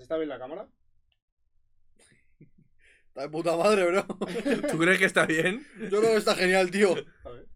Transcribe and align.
¿Así 0.00 0.04
está 0.04 0.16
bien 0.16 0.30
la 0.30 0.38
cámara? 0.38 0.66
Está 3.08 3.20
de 3.20 3.28
puta 3.28 3.54
madre, 3.54 3.84
bro. 3.84 4.06
¿Tú 4.70 4.78
crees 4.78 4.98
que 4.98 5.04
está 5.04 5.26
bien? 5.26 5.66
Yo 5.78 6.00
creo 6.00 6.12
que 6.12 6.16
está 6.16 6.34
genial, 6.34 6.70
tío. 6.70 6.94
A 7.22 7.28
ver. 7.28 7.46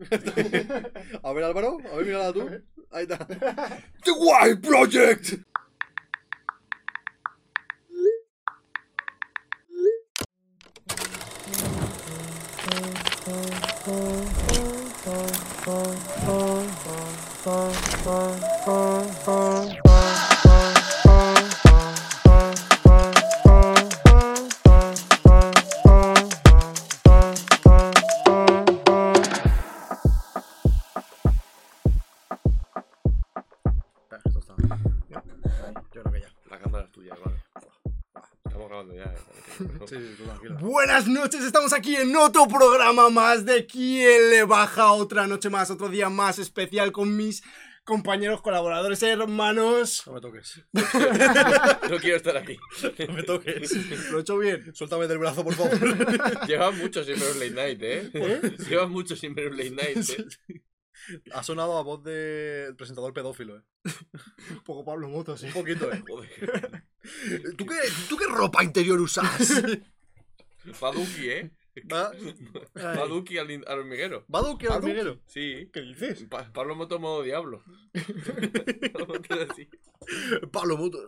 A 1.22 1.32
ver, 1.32 1.44
Álvaro, 1.44 1.78
a 1.90 1.96
ver, 1.96 2.04
mírala 2.04 2.32
tú. 2.34 2.50
Ahí 2.90 3.04
está. 3.04 3.26
The 4.04 4.10
Wild 4.10 4.60
Project. 4.60 5.40
Noches, 41.30 41.46
estamos 41.46 41.72
aquí 41.72 41.94
en 41.94 42.16
otro 42.16 42.48
programa 42.48 43.08
más 43.08 43.44
de 43.44 43.64
¿Quién 43.64 44.30
le 44.30 44.42
baja 44.42 44.90
otra 44.90 45.28
noche 45.28 45.48
más, 45.48 45.70
otro 45.70 45.88
día 45.88 46.10
más 46.10 46.40
especial 46.40 46.90
con 46.90 47.16
mis 47.16 47.44
compañeros 47.84 48.42
colaboradores, 48.42 49.00
hermanos? 49.04 50.02
No 50.06 50.14
me 50.14 50.20
toques. 50.20 50.60
No 51.88 51.98
quiero 51.98 52.16
estar 52.16 52.36
aquí. 52.36 52.56
No 53.06 53.14
me 53.14 53.22
toques. 53.22 54.10
Lo 54.10 54.18
he 54.18 54.20
hecho 54.22 54.38
bien. 54.38 54.74
Suéltame 54.74 55.06
del 55.06 55.18
brazo, 55.18 55.44
por 55.44 55.54
favor. 55.54 55.78
Llevas 56.48 56.74
mucho 56.74 57.04
sin 57.04 57.14
ver 57.20 57.30
un 57.30 57.38
late 57.38 57.50
night, 57.50 57.80
¿eh? 57.80 58.56
Llevas 58.68 58.90
mucho 58.90 59.14
sin 59.14 59.32
ver 59.32 59.52
un 59.52 59.56
late 59.56 59.70
night, 59.70 60.10
¿eh? 60.10 60.62
Ha 61.32 61.44
sonado 61.44 61.78
a 61.78 61.82
voz 61.82 62.02
de 62.02 62.74
presentador 62.76 63.12
pedófilo, 63.12 63.56
eh. 63.56 63.62
Un 64.50 64.64
poco 64.64 64.84
Pablo 64.84 65.08
Motos, 65.08 65.42
Un 65.42 65.50
¿eh? 65.50 65.52
poquito, 65.54 65.92
eh. 65.92 66.02
Joder. 66.08 66.84
¿Tú 67.56 67.66
qué, 67.66 67.76
¿Tú 68.08 68.16
qué 68.16 68.26
ropa 68.26 68.64
interior 68.64 69.00
usas? 69.00 69.62
Baduki, 70.80 71.28
¿eh? 71.28 71.50
¿Va? 71.90 72.10
Baduki 72.74 73.38
al, 73.38 73.64
hormiguero. 73.66 74.24
¿Baduki 74.28 74.66
al 74.66 74.72
hormiguero? 74.74 75.20
Sí. 75.26 75.70
¿Qué 75.72 75.80
dices? 75.82 76.24
Pa- 76.28 76.52
Pablo 76.52 76.74
Moto 76.74 76.98
modo 76.98 77.22
diablo. 77.22 77.62
Pablo 80.52 80.76
Muto. 80.76 80.98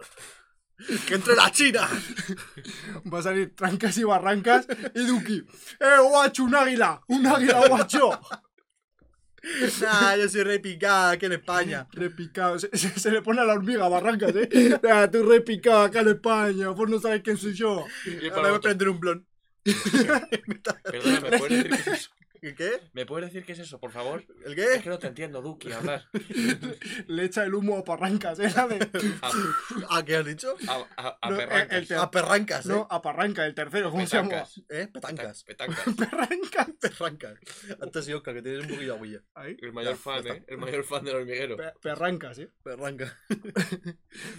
¡Que 1.06 1.14
entre 1.14 1.36
la 1.36 1.50
China! 1.53 1.89
Va 3.12 3.20
a 3.20 3.23
salir 3.23 3.55
trancas 3.55 3.97
y 3.98 4.05
barrancas 4.05 4.67
y 4.95 5.05
Duki. 5.06 5.45
¡Eh, 5.78 5.97
guacho, 6.08 6.45
un 6.45 6.55
águila! 6.56 7.00
¡Un 7.08 7.27
águila, 7.27 7.69
guacho! 7.69 8.11
Nah, 9.80 10.17
yo 10.17 10.28
soy 10.28 10.42
repicada 10.45 11.12
aquí 11.12 11.27
en 11.27 11.33
España. 11.33 11.86
Repicado, 11.92 12.58
se, 12.58 12.69
se- 12.77 12.98
se 12.98 13.11
le 13.11 13.23
pone 13.23 13.41
a 13.41 13.45
la 13.45 13.55
hormiga 13.55 13.89
barrancas, 13.89 14.33
¿eh? 14.34 14.80
Ah, 14.91 15.08
tú 15.11 15.23
repicado 15.25 15.83
acá 15.83 16.00
en 16.00 16.08
España, 16.08 16.69
vos 16.70 16.89
no 16.89 16.98
sabes 17.00 17.23
quién 17.23 17.36
soy 17.36 17.53
yo. 17.53 17.84
Y 18.06 18.28
Ahora 18.28 18.41
voy 18.41 18.48
a 18.48 18.53
Moto, 18.53 18.61
prender 18.62 18.89
un 18.89 19.00
blon. 19.00 19.27
Perdona, 19.65 21.21
¿me 21.21 21.39
puedes 21.39 21.73
es 21.73 21.87
eso? 21.87 22.11
¿El 22.43 22.57
qué? 22.57 22.81
¿Me 22.93 23.07
puedes 23.07 23.29
decir 23.33 23.47
qué 23.47 23.53
es 23.53 23.61
eso, 23.61 23.79
por 23.79 23.93
favor? 23.93 24.25
¿El 24.45 24.59
Es 24.59 24.77
que 24.77 24.83
qué? 24.83 24.89
no 24.91 24.98
te 24.98 25.07
entiendo, 25.07 25.41
Duki, 25.41 25.71
hablar. 25.73 26.09
Le 27.07 27.25
echa 27.25 27.45
el 27.45 27.55
humo 27.55 27.79
a 27.79 27.85
parrancas, 27.85 28.39
¿eh? 28.41 28.51
La 28.57 28.67
de- 28.67 28.81
A, 29.89 29.98
¿A 29.98 30.05
qué 30.05 30.17
has 30.17 30.27
dicho? 30.27 30.57
a, 30.69 30.85
a, 30.97 31.19
a 31.23 31.31
No, 31.31 31.37
perrancas. 31.37 31.79
el- 31.79 31.87
el- 31.93 31.98
A 32.01 32.11
perrancas, 32.11 32.67
¿eh? 32.67 32.69
No, 32.70 32.89
a 32.91 33.01
parranca, 33.01 33.47
el 33.47 33.55
tercero, 33.55 33.93
¿cómo 33.93 34.05
se 34.07 34.17
llama? 34.17 34.29
Petancas. 34.31 34.59
¿Eh? 34.70 34.89
Petancas. 34.93 35.45
Petancas. 35.45 35.85
Perrancas. 35.97 36.69
Perrancas. 36.81 37.35
Antes 37.80 38.08
y 38.08 38.13
Oscar, 38.13 38.35
que 38.35 38.42
tienes 38.42 38.63
un 38.63 38.69
poquillo 38.70 38.86
de 38.92 38.97
agüilla. 38.97 39.20
Ahí. 39.35 39.57
El 39.63 39.73
mayor 39.73 39.92
Ya, 39.92 39.98
fan, 39.98 40.24
ya 40.24 40.33
¿eh? 40.35 40.45
El 40.48 40.59
mayor 40.59 40.83
fan 40.83 41.05
del 41.05 41.14
hormiguero. 41.14 41.57
Pe- 41.57 41.73
Perrancas, 41.80 42.39
¿eh? 42.41 42.51
Perranca. 42.64 43.17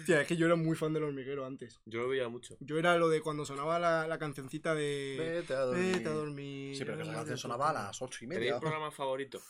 Tía, 0.06 0.22
es 0.22 0.28
que 0.28 0.36
yo 0.36 0.46
era 0.46 0.56
muy 0.56 0.76
fan 0.76 0.92
del 0.94 1.04
hormiguero 1.04 1.46
antes. 1.46 1.80
Yo 1.86 2.02
lo 2.02 2.10
veía 2.10 2.28
mucho. 2.28 2.58
Yo 2.60 2.78
era 2.78 2.98
lo 2.98 3.08
de 3.08 3.22
cuando 3.22 3.46
sonaba 3.46 3.80
la, 3.80 4.08
la 4.08 4.20
cancioncita 4.20 4.76
de. 4.76 5.16
Vete 5.18 5.54
a 5.54 5.60
dormir. 5.62 5.94
Vete 5.96 6.10
a 6.10 6.12
dormir. 6.12 6.76
Sí, 6.76 6.84
pero 6.84 6.98
que 6.98 7.04
esa 7.04 7.14
canción 7.14 7.38
sonaba 7.38 7.70
a 7.70 7.74
las 7.74 7.93
ocho 8.02 8.26
y 8.26 8.28
¿Tenéis 8.28 8.40
media. 8.40 8.56
un 8.56 8.62
programa 8.62 8.92
favorito? 8.92 9.42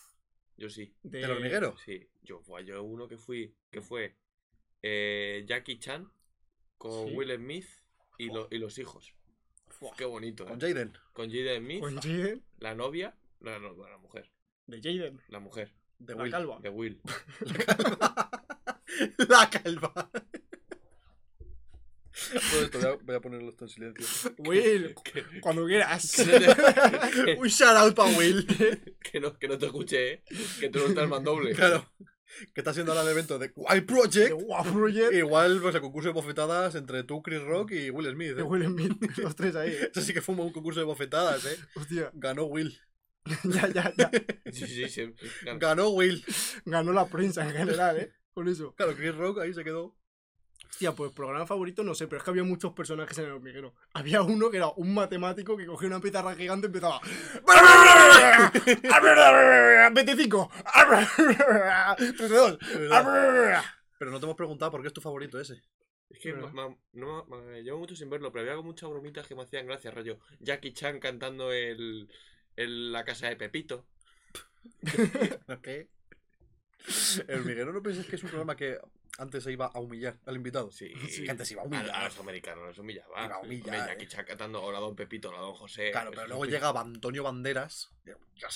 Yo 0.58 0.70
sí. 0.70 0.94
De... 1.04 1.20
¿Del 1.20 1.32
hormiguero? 1.32 1.76
Sí. 1.78 2.08
Yo, 2.22 2.40
fue 2.42 2.64
yo 2.66 2.82
uno 2.84 3.08
que 3.08 3.18
fui, 3.18 3.56
que 3.72 3.82
fue 3.82 4.16
eh, 4.82 5.44
Jackie 5.48 5.80
Chan 5.80 6.12
con 6.78 7.08
Sí. 7.10 7.16
Will 7.16 7.36
Smith 7.36 7.68
y, 8.18 8.28
lo- 8.28 8.48
y 8.52 8.58
los 8.58 8.78
hijos. 8.78 9.14
Qué 9.98 10.06
bonito, 10.06 10.46
Con 10.46 10.56
¿eh? 10.56 10.60
Jaden. 10.62 10.98
Con 11.14 11.30
Jaden 11.30 11.64
Smith, 11.64 11.80
Con 11.82 11.96
Jaden. 12.00 12.44
la 12.60 12.74
novia, 12.76 13.16
no, 13.42 13.60
no, 13.60 13.74
no, 13.74 13.90
la 13.90 13.98
mujer, 13.98 14.30
De 14.68 14.78
Jaden. 14.82 15.20
la 15.28 15.40
mujer, 15.40 15.74
De 16.00 16.16
La 16.16 16.22
Will. 16.24 16.32
calva. 16.32 16.60
de 16.62 16.70
Will. 16.70 17.02
La 19.28 19.50
calva. 19.50 19.92
Todo 20.14 20.33
esto, 22.14 22.80
voy 22.80 22.88
a, 22.88 22.96
voy 23.04 23.16
a 23.16 23.20
ponerlo 23.22 23.50
esto 23.50 23.66
en 23.66 23.70
silencio. 23.70 24.06
Will, 24.40 24.96
Que, 25.04 25.24
cuando 25.42 25.66
quieras. 25.66 26.14
que- 26.16 27.36
Un 27.40 27.48
shout 27.48 27.76
out 27.78 27.96
para 27.96 28.16
Will. 28.18 28.46
que 29.12 29.20
no, 29.20 29.38
que 29.38 29.48
no 29.48 29.58
te 29.58 29.66
escuché, 29.66 30.12
¿eh? 30.14 30.24
Que 30.60 30.70
tú 30.70 30.80
no 30.80 30.86
estás 30.88 31.08
mandoble. 31.10 31.54
Claro. 31.54 31.92
Que 32.54 32.62
está 32.62 32.72
haciendo 32.72 32.92
ahora 32.94 33.04
el 33.04 33.10
evento 33.12 33.38
de 33.38 33.52
Wild 33.56 33.86
Project. 33.86 34.34
Igual, 35.14 35.60
pues 35.62 35.76
el 35.76 35.82
concurso 35.82 36.10
de 36.10 36.14
bofetadas 36.14 36.74
entre 36.76 37.04
tú, 37.04 37.22
Chris 37.22 37.42
Rock 37.44 37.72
y 37.74 37.90
Will 37.92 38.10
Smith. 38.12 38.40
¿eh? 38.40 38.42
Will 38.42 38.66
Smith. 38.66 39.18
Los 39.18 39.36
tres 39.36 39.56
ahí, 39.56 39.70
¿eh? 39.72 39.90
Eso 39.92 40.02
sí 40.02 40.14
que 40.14 40.22
fue 40.22 40.34
un 40.36 40.52
concurso 40.52 40.80
de 40.80 40.86
bofetadas, 40.88 41.46
¿eh? 41.46 41.58
Hostia. 41.76 42.10
Ganó 42.14 42.46
Will. 42.46 42.76
Ya, 43.44 43.68
ya, 43.70 43.94
ya. 43.96 44.12
Sí, 44.52 44.66
sí, 44.68 44.90
sí. 44.90 45.14
Claro. 45.44 45.60
Ganó 45.60 45.90
Will. 45.90 46.26
Ganó 46.66 46.92
la 46.92 47.06
prensa 47.06 47.44
en 47.48 47.52
general, 47.56 47.98
¿eh? 48.00 48.12
Con 48.34 48.48
eso. 48.48 48.74
Claro, 48.76 48.96
Chris 48.96 49.14
Rock 49.16 49.40
ahí 49.40 49.54
se 49.54 49.64
quedó. 49.64 49.96
Hostia, 50.74 50.92
pues 50.94 51.12
programa 51.12 51.46
favorito 51.46 51.84
no 51.84 51.94
sé, 51.94 52.08
pero 52.08 52.18
es 52.18 52.24
que 52.24 52.32
había 52.32 52.44
muchos 52.44 52.74
personajes 52.74 53.16
en 53.20 53.26
el 53.26 53.32
hormiguero. 53.34 53.76
Había 53.94 54.24
uno 54.24 54.50
que 54.50 54.58
era 54.58 54.70
un 54.70 54.92
matemático 54.92 55.56
que 55.56 55.68
cogía 55.68 55.88
una 55.88 56.00
pizarra 56.00 56.34
gigante 56.36 56.66
y 56.66 56.70
empezaba. 56.70 57.00
25, 59.94 60.52
32, 62.18 62.58
Pero 64.00 64.12
no 64.12 64.20
te 64.20 64.26
hemos 64.26 64.36
preguntado 64.36 64.72
por 64.72 64.82
qué 64.82 64.88
es 64.88 64.94
tu 64.94 65.02
favorito 65.02 65.40
ese. 65.40 65.62
Es 66.10 66.20
que 66.20 66.32
¿Verdad? 66.34 66.52
ma- 66.54 66.70
ma- 66.70 66.78
no, 66.94 67.24
ma- 67.26 67.38
me 67.42 67.62
llevo 67.62 67.78
mucho 67.78 67.96
sin 67.96 68.10
verlo, 68.10 68.32
pero 68.32 68.50
había 68.52 68.62
muchas 68.64 68.90
bromitas 68.90 69.28
que 69.28 69.36
me 69.36 69.44
hacían 69.44 69.68
gracia, 69.68 69.92
rollo. 69.92 70.18
Jackie 70.40 70.74
Chan 70.74 71.00
cantando 71.00 71.52
el, 71.54 72.10
el- 72.56 72.92
la 72.92 73.06
casa 73.06 73.28
de 73.30 73.36
Pepito. 73.36 73.86
¿Qué? 75.62 75.88
El 77.28 77.40
hormiguero 77.42 77.72
no 77.74 77.84
penséis 77.84 78.08
que 78.08 78.16
es 78.16 78.24
un 78.24 78.30
programa 78.30 78.56
que 78.56 78.80
antes 79.18 79.44
se 79.44 79.52
iba 79.52 79.68
a 79.68 79.80
humillar 79.80 80.18
al 80.26 80.36
invitado. 80.36 80.72
Sí, 80.72 80.92
antes 81.30 81.52
iba 81.52 81.62
a 81.62 81.66
a, 81.66 81.68
humillar. 81.68 81.92
a 81.92 82.06
los 82.06 82.20
americanos 82.20 82.66
los 82.68 82.78
humillaba. 82.78 83.26
Iba 83.26 83.36
a 83.36 83.40
humillar, 83.40 83.66
Hombre, 83.66 83.80
eh. 83.80 83.86
Jackie 83.88 84.08
Chan 84.08 84.26
cantando 84.26 84.62
hola 84.62 84.80
don 84.80 84.96
Pepito, 84.96 85.30
hola 85.30 85.40
don 85.40 85.54
José. 85.54 85.92
Claro, 85.92 86.12
pero 86.12 86.28
luego 86.28 86.46
llegaba 86.46 86.82
Antonio 86.82 87.24
Banderas. 87.24 87.92
Mira 88.06 88.50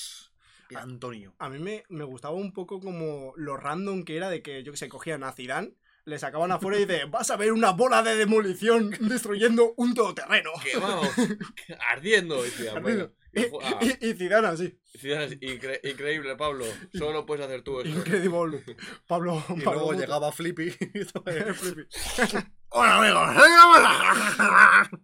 Antonio. 0.75 1.34
A 1.40 1.50
mí 1.50 1.59
me, 1.59 1.85
me 1.90 2.03
gustaba 2.03 2.35
un 2.35 2.51
poco 2.51 2.79
como 2.79 3.34
lo 3.38 3.56
random 3.56 4.03
que 4.03 4.17
era 4.17 4.29
de 4.29 4.41
que, 4.41 4.63
yo 4.63 4.73
que 4.73 4.78
sé, 4.78 4.90
cogían 4.90 5.23
a 5.23 5.31
Zidane, 5.31 5.73
le 6.07 6.19
sacaban 6.19 6.51
afuera 6.51 6.78
y 6.78 6.85
dice, 6.85 7.06
vas 7.06 7.29
a 7.31 7.35
ver 7.35 7.51
una 7.51 7.72
bola 7.72 8.01
de 8.01 8.16
demolición 8.16 8.91
destruyendo 9.00 9.73
un 9.75 9.94
todoterreno. 9.94 10.51
Que 10.63 10.78
vamos, 10.78 11.09
ardiendo. 11.91 12.41
Decía, 12.44 12.79
bueno, 12.79 13.12
ah, 13.64 13.80
y- 13.82 14.08
y 14.10 14.14
Zidane 14.14 14.48
así. 14.48 14.80
incre- 15.42 15.80
increíble, 15.84 16.36
Pablo. 16.36 16.66
Solo 16.94 17.26
puedes 17.26 17.46
hacer 17.46 17.62
tú 17.62 17.82
eso. 17.82 17.90
Incredible. 17.90 18.64
Pablo, 19.08 19.44
Y 19.56 19.62
Pablo 19.62 19.80
luego 19.82 19.94
llegaba 19.94 20.32
Flippy. 20.32 20.72
Flippy. 21.56 21.88
Hola 22.70 22.97
amigos. 22.97 23.29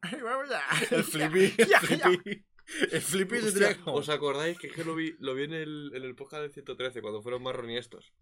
Ay, 0.02 0.22
vamos 0.22 0.50
ya. 0.50 0.62
El 0.96 1.04
Flippy. 1.04 1.54
El 1.58 1.68
Ya, 1.68 1.82
ya. 1.82 1.98
Flippy. 2.10 2.46
El 2.92 3.02
Flippy 3.02 3.40
se 3.42 3.48
Hostia, 3.48 3.70
tenía 3.76 3.84
¿Os 3.94 4.10
acordáis 4.10 4.58
que, 4.58 4.70
que 4.70 4.84
lo 4.86 4.96
vi, 4.96 5.16
lo 5.20 5.36
vi 5.36 5.44
en, 5.44 5.54
el, 5.54 5.92
en 5.96 6.04
el 6.04 6.16
podcast 6.16 6.44
del 6.44 6.54
113 6.54 7.02
cuando 7.02 7.22
fueron 7.22 7.44
más 7.44 7.54
estos? 7.78 8.14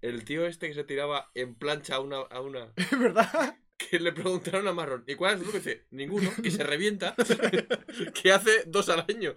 El 0.00 0.24
tío 0.24 0.46
este 0.46 0.68
que 0.68 0.74
se 0.74 0.84
tiraba 0.84 1.30
en 1.34 1.56
plancha 1.56 1.96
a 1.96 2.00
una, 2.00 2.18
a 2.18 2.40
una. 2.40 2.72
¿Verdad? 2.98 3.56
Que 3.78 3.98
le 4.00 4.12
preguntaron 4.12 4.66
a 4.68 4.72
Marrón, 4.72 5.04
¿y 5.06 5.14
cuál 5.14 5.40
es? 5.40 5.48
Y 5.48 5.52
Dice, 5.52 5.86
ninguno, 5.90 6.30
que 6.42 6.50
se 6.50 6.62
revienta, 6.64 7.14
que 8.22 8.32
hace 8.32 8.64
dos 8.66 8.88
al 8.88 9.04
año. 9.08 9.34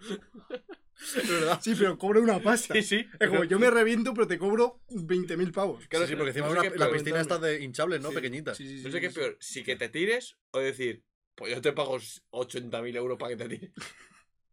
Es 1.15 1.29
verdad. 1.29 1.59
Sí, 1.61 1.73
pero 1.77 1.97
cobra 1.97 2.19
una 2.19 2.39
pasta. 2.41 2.73
Sí, 2.73 2.83
sí. 2.83 3.07
Es 3.19 3.29
como, 3.29 3.43
yo 3.43 3.59
me 3.59 3.69
reviento, 3.69 4.13
pero 4.13 4.27
te 4.27 4.37
cobro 4.37 4.81
20.000 4.89 5.51
pavos. 5.51 5.87
Claro, 5.87 6.07
sí, 6.07 6.15
porque 6.15 6.29
encima 6.29 6.49
no 6.49 6.61
sé 6.61 6.69
la 6.71 6.85
peor, 6.87 6.93
piscina 6.97 7.21
está 7.21 7.37
de 7.39 7.63
hinchables, 7.63 8.01
¿no? 8.01 8.09
Sí, 8.09 8.15
Pequeñita. 8.15 8.53
Sí, 8.55 8.67
sí, 8.67 8.77
sí, 8.79 8.83
No 8.83 8.91
sé 8.91 8.97
sí, 8.97 9.01
qué 9.01 9.07
es 9.07 9.13
sí. 9.13 9.19
peor, 9.19 9.37
si 9.39 9.63
que 9.63 9.75
te 9.75 9.89
tires 9.89 10.37
o 10.51 10.59
decir, 10.59 11.03
pues 11.35 11.53
yo 11.53 11.61
te 11.61 11.71
pago 11.73 11.97
80.000 11.97 12.95
euros 12.95 13.17
para 13.17 13.35
que 13.35 13.43
te 13.43 13.49
tires. 13.57 13.71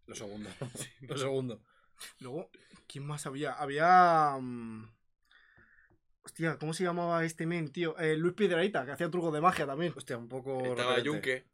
Lo 0.06 0.14
segundo. 0.14 0.48
Lo 1.00 1.18
segundo. 1.18 1.62
Luego, 2.20 2.50
¿quién 2.86 3.04
más 3.06 3.26
había? 3.26 3.52
Había. 3.52 4.36
mm, 4.40 4.88
Hostia, 6.22 6.58
¿cómo 6.58 6.74
se 6.74 6.84
llamaba 6.84 7.24
este 7.24 7.46
men, 7.46 7.68
tío? 7.70 7.96
Eh, 7.98 8.16
Luis 8.16 8.34
Piedraíta, 8.34 8.84
que 8.84 8.92
hacía 8.92 9.10
trucos 9.10 9.32
de 9.32 9.40
magia 9.40 9.66
también. 9.66 9.92
Hostia, 9.96 10.16
un 10.18 10.28
poco. 10.28 10.58
Estaba 10.58 10.74
referente. 10.96 11.04
Yunque. 11.04 11.44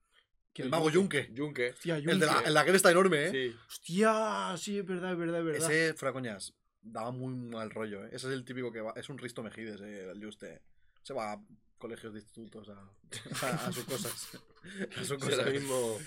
El 0.56 0.68
mago 0.70 0.90
Yunque. 0.90 1.30
Yunque. 1.32 1.70
Hostia, 1.70 1.96
El 1.96 2.18
de 2.20 2.26
la, 2.26 2.40
el 2.46 2.54
la 2.54 2.64
que 2.64 2.70
está 2.72 2.90
enorme, 2.90 3.26
¿eh? 3.26 3.30
Sí. 3.30 3.56
Hostia, 3.68 4.54
sí, 4.56 4.78
es 4.78 4.86
verdad, 4.86 5.12
es 5.12 5.18
verdad, 5.18 5.40
es 5.40 5.44
verdad. 5.46 5.70
Ese, 5.72 5.94
fuera 5.94 6.12
coñas, 6.12 6.54
daba 6.80 7.10
muy 7.12 7.34
mal 7.34 7.70
rollo, 7.70 8.04
¿eh? 8.04 8.10
Ese 8.12 8.28
es 8.28 8.34
el 8.34 8.44
típico 8.44 8.70
que 8.72 8.80
va. 8.80 8.92
Es 8.96 9.08
un 9.08 9.18
Risto 9.18 9.42
Mejides, 9.42 9.80
eh, 9.80 10.10
el 10.10 10.24
Juste. 10.24 10.62
Se 11.02 11.12
va 11.12 11.32
a 11.32 11.40
colegios 11.78 12.14
de 12.14 12.20
institutos 12.20 12.68
a, 12.68 13.46
a, 13.46 13.66
a 13.66 13.72
sus 13.72 13.84
cosas. 13.84 14.38
A 14.96 15.04
sus 15.04 15.08
Sí, 15.08 15.16
cosas. 15.18 15.38
ahora 15.40 15.50
mismo. 15.50 15.98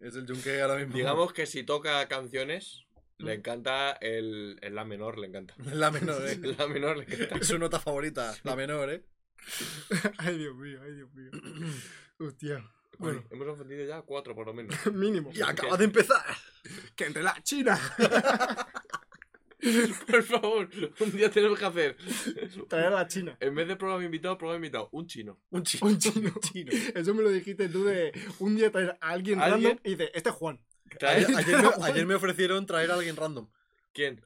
Es 0.00 0.14
el 0.14 0.24
Yunque 0.26 0.60
ahora 0.60 0.76
mismo. 0.76 0.94
Digamos 0.94 1.32
que 1.32 1.46
si 1.46 1.64
toca 1.64 2.06
canciones, 2.08 2.84
le 3.18 3.34
encanta 3.34 3.92
el, 3.92 4.58
el 4.62 4.74
La 4.74 4.84
menor, 4.84 5.18
le 5.18 5.26
encanta. 5.28 5.54
La 5.72 5.90
menor, 5.90 6.22
¿eh? 6.28 6.38
La 6.58 6.66
menor 6.68 6.96
le 6.98 7.04
encanta. 7.04 7.36
Es 7.36 7.46
su 7.46 7.58
nota 7.58 7.78
favorita, 7.80 8.34
la 8.44 8.56
menor, 8.56 8.90
¿eh? 8.90 9.04
ay, 10.18 10.38
Dios 10.38 10.54
mío, 10.56 10.80
ay, 10.82 10.92
Dios 10.94 11.12
mío. 11.14 11.30
Hostia. 12.20 12.70
Bueno, 12.98 13.22
Bueno, 13.28 13.44
hemos 13.44 13.48
ofendido 13.60 13.84
ya 13.86 14.02
cuatro 14.02 14.34
por 14.34 14.46
lo 14.46 14.54
menos. 14.54 14.74
mínimo. 14.92 15.30
Y 15.32 15.40
acaba 15.42 15.76
de 15.76 15.84
empezar. 15.84 16.24
Que 16.96 17.04
entre 17.06 17.22
la 17.22 17.40
China. 17.44 17.78
Por 20.06 20.22
favor, 20.22 20.68
un 21.00 21.12
día 21.12 21.30
tenemos 21.30 21.58
que 21.58 21.64
hacer. 21.64 21.96
Traer 22.68 22.86
a 22.86 22.90
la 22.90 23.06
China. 23.08 23.36
En 23.40 23.54
vez 23.54 23.66
de 23.68 23.76
programa 23.76 24.04
invitado, 24.04 24.38
programa 24.38 24.64
invitado. 24.64 24.88
Un 24.92 25.06
chino. 25.06 25.38
Un 25.50 25.62
chino. 25.64 25.86
Un 25.86 25.98
chino. 25.98 26.32
chino. 26.40 26.72
Eso 26.94 27.14
me 27.14 27.22
lo 27.22 27.30
dijiste 27.30 27.68
tú 27.68 27.84
de 27.84 28.12
un 28.38 28.56
día 28.56 28.70
traer 28.70 28.96
a 29.00 29.08
alguien 29.10 29.40
¿Alguien? 29.40 29.70
random 29.72 29.80
y 29.84 29.90
dices, 29.90 30.10
este 30.14 30.30
es 30.30 30.34
Juan. 30.34 30.60
Ayer, 31.06 31.26
ayer 31.36 31.56
me, 31.62 31.84
ayer 31.84 32.06
me 32.06 32.14
ofrecieron 32.14 32.66
traer 32.66 32.90
a 32.90 32.94
alguien 32.94 33.16
random. 33.16 33.48
¿Quién? 33.92 34.20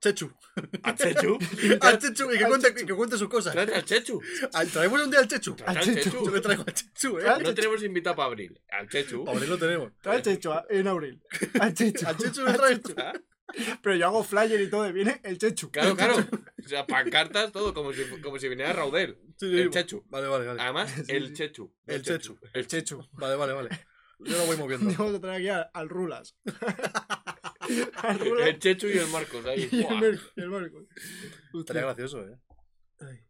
Chechu. 0.00 0.30
¿A 0.82 0.94
Chechu? 0.94 1.38
Al 1.80 1.98
Chechu 1.98 2.30
y 2.32 2.38
que 2.38 2.44
cuente, 2.44 2.74
Chechu. 2.74 2.86
que 2.86 2.94
cuente 2.94 3.16
sus 3.16 3.28
cosas. 3.28 3.52
¿Traes 3.52 3.70
al 3.72 3.84
Chechu? 3.84 4.20
Al- 4.52 4.68
Traemos 4.68 5.00
un 5.02 5.10
día 5.10 5.20
al 5.20 5.28
Chechu. 5.28 5.54
¿Traes 5.54 5.76
Al 5.78 5.84
Chechu. 5.84 6.10
Yo 6.10 6.18
Chechu? 6.20 6.34
le 6.34 6.40
traigo 6.40 6.64
al 6.66 6.74
Chechu, 6.74 7.18
¿eh? 7.20 7.24
No 7.42 7.54
tenemos 7.54 7.82
invitado 7.84 8.16
para 8.16 8.26
abril. 8.26 8.60
Al 8.68 8.88
Chechu. 8.88 9.24
Para 9.24 9.36
abrir 9.38 9.48
lo 9.50 9.56
tenemos. 9.58 9.92
Trae 10.02 10.16
al 10.16 10.22
Checho 10.22 10.52
a- 10.52 10.66
en 10.68 10.88
abril. 10.88 11.22
Al 11.60 11.72
Checho. 11.74 12.06
Al 12.08 12.16
Chechu 12.18 12.44
le 12.44 12.52
traes. 12.54 12.80
¿Ah? 12.98 13.12
Pero 13.80 13.94
yo 13.94 14.06
hago 14.06 14.24
flyer 14.24 14.60
y 14.60 14.68
todo, 14.68 14.86
y 14.88 14.92
viene 14.92 15.20
el 15.22 15.38
Chechu. 15.38 15.70
Claro, 15.70 15.96
claro. 15.96 16.16
O 16.62 16.68
sea, 16.68 16.84
pancartas, 16.86 17.52
todo, 17.52 17.72
como 17.72 17.92
si, 17.92 18.02
como 18.20 18.38
si 18.40 18.48
viniera 18.48 18.72
Raudel. 18.72 19.16
Sí, 19.38 19.48
sí, 19.48 19.60
El 19.60 19.70
Chechu. 19.70 20.04
Vale, 20.08 20.26
vale, 20.26 20.46
vale. 20.48 20.60
Además, 20.60 20.90
Sí, 20.92 21.02
el. 21.08 21.32
Chechu. 21.32 21.72
El 21.86 22.02
Chechu. 22.02 22.36
El 22.52 22.66
Chechu. 22.66 23.08
Vale, 23.12 23.36
vale, 23.36 23.52
vale. 23.52 23.68
Yo 24.18 24.36
lo 24.38 24.46
voy 24.46 24.56
moviendo. 24.56 24.90
Vamos 24.98 25.14
a 25.16 25.20
traer 25.20 25.36
aquí 25.36 25.48
al, 25.48 25.70
al 25.72 25.88
Rulas. 25.88 26.36
al 28.02 28.18
Rulas 28.18 28.46
El 28.48 28.58
Chechu 28.58 28.88
y 28.88 28.98
el 28.98 29.08
Marcos 29.08 29.44
ahí. 29.46 29.68
y 29.72 29.76
el, 29.78 29.82
¡buah! 29.84 30.00
Mer- 30.00 30.20
y 30.36 30.40
el 30.40 30.50
Marcos. 30.50 30.84
Estaría 31.58 31.82
gracioso, 31.82 32.26
¿eh? 32.26 32.38
Ay, 33.00 33.20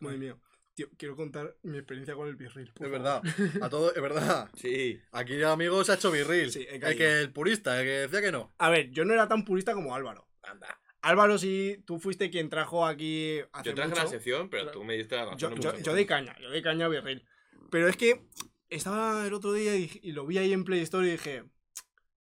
madre 0.00 0.18
mía. 0.18 0.36
Tío, 0.74 0.88
quiero 0.98 1.14
contar 1.14 1.56
mi 1.62 1.78
experiencia 1.78 2.16
con 2.16 2.26
el 2.26 2.34
birril. 2.34 2.72
Es 2.80 2.90
verdad. 2.90 3.22
A 3.62 3.68
todo, 3.68 3.94
es 3.94 4.02
verdad. 4.02 4.50
Sí. 4.56 5.00
Aquí 5.12 5.34
el 5.34 5.44
amigo 5.44 5.84
se 5.84 5.92
ha 5.92 5.94
hecho 5.94 6.10
virril. 6.10 6.50
Sí, 6.50 6.66
el 6.68 6.80
que 6.96 7.20
el 7.20 7.32
purista, 7.32 7.78
el 7.80 7.86
que 7.86 7.92
decía 7.92 8.20
que 8.20 8.32
no. 8.32 8.52
A 8.58 8.70
ver, 8.70 8.90
yo 8.90 9.04
no 9.04 9.14
era 9.14 9.28
tan 9.28 9.44
purista 9.44 9.72
como 9.72 9.94
Álvaro. 9.94 10.26
Anda. 10.42 10.76
Álvaro, 11.00 11.38
sí, 11.38 11.80
tú 11.86 12.00
fuiste 12.00 12.28
quien 12.30 12.48
trajo 12.48 12.84
aquí 12.86 13.38
hace 13.52 13.68
Yo 13.68 13.74
traje 13.74 13.90
mucho. 13.90 14.02
la 14.02 14.08
sección, 14.08 14.50
pero 14.50 14.72
tú 14.72 14.82
me 14.82 14.94
diste 14.94 15.14
la 15.14 15.26
razón. 15.26 15.38
Yo, 15.38 15.50
yo, 15.74 15.78
yo 15.78 15.94
di 15.94 16.06
cosas. 16.06 16.24
caña, 16.26 16.36
yo 16.40 16.50
di 16.50 16.60
caña 16.62 16.86
a 16.86 16.88
Virril. 16.88 17.24
Pero 17.70 17.86
es 17.88 17.96
que 17.96 18.26
estaba 18.70 19.26
el 19.26 19.32
otro 19.34 19.52
día 19.52 19.76
y, 19.76 19.90
y 20.02 20.12
lo 20.12 20.26
vi 20.26 20.38
ahí 20.38 20.52
en 20.52 20.64
Play 20.64 20.80
Store 20.82 21.06
y 21.06 21.12
dije, 21.12 21.44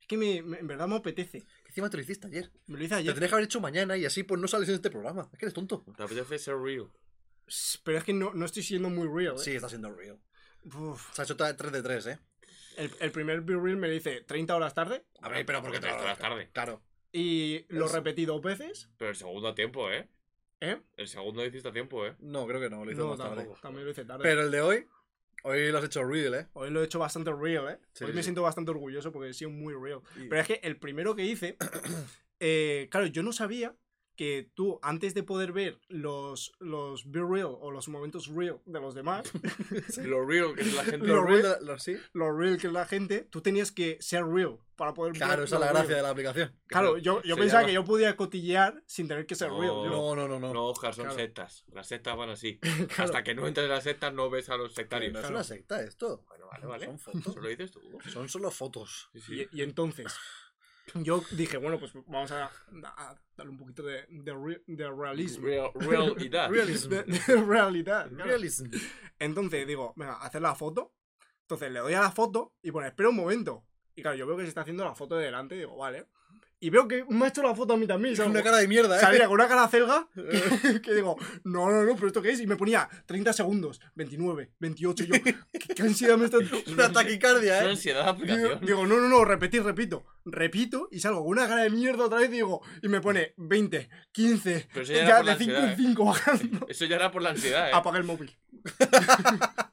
es 0.02 0.08
que 0.08 0.18
me, 0.18 0.42
me- 0.42 0.60
en 0.60 0.68
verdad 0.68 0.88
me 0.88 0.96
apetece. 0.96 1.44
Encima 1.68 1.90
te 1.90 1.98
lo 1.98 2.04
hiciste 2.04 2.28
ayer. 2.28 2.52
Me 2.68 2.78
lo 2.78 2.84
hice 2.84 2.96
Te 2.96 3.00
ayer. 3.02 3.14
tenías 3.14 3.30
que 3.30 3.36
haber 3.36 3.46
hecho 3.46 3.60
mañana 3.62 3.98
y 3.98 4.06
así 4.06 4.24
pues 4.24 4.40
no 4.40 4.48
sales 4.48 4.70
en 4.70 4.76
este 4.76 4.90
programa. 4.92 5.28
Es 5.34 5.40
que 5.40 5.46
eres 5.46 5.54
tonto. 5.54 5.84
Te 5.98 6.04
apetece 6.04 6.38
ser 6.38 6.58
real. 6.58 6.92
Pero 7.84 7.98
es 7.98 8.04
que 8.04 8.14
no, 8.14 8.34
no 8.34 8.46
estoy 8.46 8.64
siendo 8.64 8.90
muy 8.90 9.08
real. 9.08 9.36
¿eh? 9.36 9.40
Sí, 9.40 9.52
está 9.52 9.70
siendo 9.70 9.92
real. 9.94 10.20
Uf. 10.66 11.14
Se 11.14 11.22
ha 11.22 11.26
hecho 11.26 11.36
3 11.36 11.72
de 11.72 11.82
3, 11.82 12.06
¿eh? 12.08 12.20
El, 12.78 12.92
el 13.02 13.12
primer 13.12 13.42
Virril 13.42 13.76
me 13.78 13.88
lo 13.88 13.94
hice 13.94 14.22
30 14.22 14.56
horas 14.56 14.74
tarde 14.74 15.06
A 15.22 15.30
ver, 15.30 15.46
pero 15.46 15.62
porque 15.62 15.80
Porque 15.80 15.94
te 15.94 16.02
horas 16.02 16.18
tarde. 16.18 16.50
Claro. 16.54 16.82
y 17.12 17.66
lo 17.70 17.86
Es- 17.86 17.92
repetí 17.92 18.26
dos 18.26 18.42
veces. 18.42 18.90
Pero 18.98 19.10
el 19.12 19.16
segundo 19.16 19.48
a 19.50 19.56
tiempo, 19.56 19.90
¿eh? 19.92 20.10
¿Eh? 20.62 20.82
El 20.96 21.08
segundo 21.08 21.42
lo 21.42 21.48
hiciste 21.48 21.68
a 21.70 21.74
tiempo, 21.74 22.06
¿eh? 22.06 22.16
No, 22.20 22.48
creo 22.48 22.62
que 22.62 22.70
no, 22.70 22.86
lo 22.86 22.92
hice 22.92 23.02
No, 23.02 23.10
más 23.10 23.18
tarde. 23.18 23.36
tampoco. 23.38 23.60
También 23.62 23.86
lo 23.86 23.92
hice 23.92 24.06
tarde. 24.06 24.24
Pero 24.24 24.42
el 24.44 24.52
de 24.52 24.62
hoy, 24.62 24.88
hoy 25.44 25.72
lo 25.72 25.78
has 25.78 25.86
hecho 25.86 26.04
real, 26.04 26.34
¿eh? 26.34 26.48
Hoy 26.54 26.70
lo 26.70 26.82
he 26.82 26.86
hecho 26.86 27.00
bastante 27.00 27.32
real, 27.32 27.70
¿eh? 27.70 27.80
Sí, 27.94 28.04
Hoy 28.04 28.12
sí, 28.12 28.16
me 28.16 28.24
siento 28.24 28.42
bastante 28.42 28.72
orgulloso 28.72 29.12
porque 29.12 29.30
he 29.30 29.34
sido 29.34 29.52
muy 29.52 29.74
real. 29.74 30.02
Pero 30.16 30.42
es 30.42 30.48
que 30.48 30.60
el 30.64 30.78
primero 30.78 31.16
que 31.16 31.26
hice, 31.26 31.58
eh, 32.40 32.88
claro, 32.90 33.08
yo 33.08 33.24
no 33.24 33.32
sabía 33.32 33.76
que 34.16 34.50
tú, 34.54 34.80
antes 34.84 35.14
de 35.14 35.24
poder 35.24 35.52
ver 35.54 35.80
los, 35.88 36.52
los 36.60 37.10
be 37.10 37.20
real 37.22 37.56
o 37.60 37.72
los 37.72 37.88
momentos 37.88 38.28
real 38.28 38.60
de 38.66 38.80
los 38.80 38.94
demás, 38.94 39.24
Lo 39.98 40.26
real 40.26 40.54
que 40.56 40.62
es 40.62 40.74
la 40.74 40.84
gente. 40.84 41.08
Lo 41.08 41.16
Lo 41.16 41.24
real- 41.24 41.42
real, 41.42 41.58
lo- 41.66 41.80
sí. 41.80 41.98
lo 42.14 42.32
real 42.38 42.58
que 42.58 42.68
es 42.68 42.74
la 42.74 42.86
gente, 42.86 43.28
tú 43.30 43.42
tenías 43.42 43.72
que 43.72 43.98
ser 44.02 44.26
real 44.26 44.58
para 44.76 44.94
poder 44.94 45.14
ver 45.14 45.22
Claro, 45.22 45.44
esa 45.44 45.56
es 45.56 45.60
la 45.62 45.68
real. 45.68 45.78
gracia 45.78 45.96
de 45.98 46.02
la 46.02 46.10
aplicación. 46.10 46.56
Claro, 46.68 46.98
yo, 46.98 47.22
yo 47.24 47.36
pensaba 47.36 47.62
llama- 47.62 47.68
que 47.68 47.74
yo 47.74 47.86
podía 47.86 48.16
cotillear 48.16 48.84
sin 48.88 49.08
tener 49.08 49.26
que 49.26 49.36
ser 49.36 49.50
No, 49.50 49.60
real. 49.62 49.74
yo. 49.74 49.86
No, 49.90 50.16
no, 50.16 50.28
no, 50.28 50.40
no. 50.40 50.54
No, 50.54 50.66
Oscar, 50.68 50.94
son 50.94 51.06
Claro. 51.06 51.20
sectas. 51.20 51.64
Las 51.72 51.88
sectas 51.88 52.16
van 52.18 52.30
así. 52.30 52.60
Claro. 52.88 53.04
Hasta 53.06 53.24
que 53.24 53.34
no 53.36 53.48
entres 53.48 53.66
en 53.66 53.72
las 53.72 53.84
sectas 53.84 54.14
no 54.14 54.30
ves 54.30 54.50
a 54.50 54.58
los 54.58 54.74
sectarios. 54.74 55.14
no 55.14 55.20
es 55.20 55.30
una 55.30 55.44
secta 55.44 55.82
esto. 55.84 56.24
Bueno, 56.28 56.48
vale, 56.48 56.66
vale. 56.66 56.86
Son 56.88 57.00
fotos. 57.00 57.28
Eso 57.28 57.40
lo 57.40 57.48
dices 57.50 57.72
tú. 57.72 57.82
Son 58.12 58.30
solo 58.30 58.52
fotos. 58.52 59.10
Sí, 59.14 59.22
sí. 59.22 59.48
Y, 59.52 59.60
y 59.60 59.62
entonces, 59.64 60.14
yo 60.96 61.24
dije, 61.32 61.58
bueno, 61.58 61.80
pues 61.80 61.94
vamos 62.08 62.32
a, 62.32 62.46
a 62.84 63.16
darle 63.38 63.52
un 63.52 63.58
poquito 63.58 63.84
de, 63.84 64.06
de, 64.10 64.34
re- 64.34 64.64
de 64.68 64.90
realismo. 64.92 65.46
Real, 65.48 65.72
realidad. 65.76 66.50
Realism. 66.52 66.90
De, 66.90 67.04
de 67.04 67.42
realidad. 67.42 68.10
Realism. 68.12 68.68
Entonces 69.20 69.66
digo, 69.68 69.94
venga, 69.96 70.16
hacer 70.16 70.42
la 70.42 70.56
foto. 70.56 70.94
Entonces 71.42 71.72
le 71.72 71.80
doy 71.80 71.94
a 71.94 72.02
la 72.02 72.12
foto 72.12 72.54
y 72.62 72.70
bueno, 72.70 72.88
espera 72.88 73.10
un 73.10 73.16
momento. 73.16 73.66
Y 73.96 74.02
claro, 74.02 74.18
yo 74.18 74.26
veo 74.26 74.38
que 74.38 74.44
se 74.44 74.50
está 74.50 74.62
haciendo 74.62 74.84
la 74.86 74.96
foto 74.96 75.16
de 75.18 75.26
delante 75.26 75.56
y 75.56 75.60
digo, 75.60 75.78
vale. 75.78 76.08
Y 76.64 76.70
veo 76.70 76.88
que 76.88 77.04
me 77.10 77.26
ha 77.26 77.28
hecho 77.28 77.44
la 77.44 77.54
foto 77.54 77.74
a 77.74 77.78
mí 77.78 77.86
también. 77.86 78.14
Con 78.16 78.24
¿sabes? 78.24 78.32
una 78.32 78.42
cara 78.42 78.58
de 78.60 78.70
mierda, 78.70 78.96
¿eh? 78.96 79.02
Salía 79.02 79.26
con 79.26 79.34
una 79.34 79.50
cara 79.50 79.68
celga 79.68 80.08
que, 80.16 80.82
que 80.82 80.94
digo, 80.94 81.18
no, 81.44 81.70
no, 81.70 81.84
no, 81.84 81.96
pero 81.96 82.08
¿esto 82.08 82.22
qué 82.22 82.30
es? 82.30 82.40
Y 82.40 82.48
me 82.48 82.56
ponía 82.56 82.88
30 83.06 83.34
segundos, 83.34 83.82
29, 83.96 84.54
28. 84.60 85.04
Y 85.04 85.08
yo, 85.08 85.14
¿qué, 85.22 85.36
qué 85.76 85.82
ansiedad 85.82 86.16
me 86.16 86.24
está 86.24 86.38
Una 86.72 86.90
taquicardia, 86.90 87.66
¿eh? 87.66 87.70
ansiedad 87.72 88.16
de 88.16 88.24
Digo, 88.24 88.34
aplicación. 88.38 88.66
digo, 88.66 88.88
no, 88.88 88.96
no, 89.02 89.10
no, 89.10 89.26
repetir, 89.26 89.62
repito. 89.62 90.06
Repito 90.24 90.88
y 90.90 91.02
salgo 91.02 91.20
con 91.24 91.32
una 91.32 91.50
cara 91.50 91.64
de 91.64 91.70
mierda 91.70 92.06
otra 92.06 92.20
vez 92.20 92.30
y 92.30 92.36
digo, 92.36 92.62
y 92.82 92.88
me 92.88 93.02
pone 93.02 93.34
20, 93.36 93.90
15, 94.14 94.70
Pero 94.72 94.84
eso 94.84 94.94
ya 94.94 95.00
era 95.00 95.08
ya 95.10 95.18
por 95.18 95.26
la 95.26 95.36
de 95.36 95.44
5 95.44 95.58
ansiedad, 95.58 95.80
en 95.80 95.86
5 95.90 96.06
bajando. 96.06 96.66
Eso 96.70 96.86
ya 96.86 96.96
era 96.96 97.12
por 97.12 97.22
la 97.24 97.30
ansiedad, 97.32 97.68
¿eh? 97.68 97.72
Apagué 97.74 97.98
el 97.98 98.06
móvil. 98.06 98.38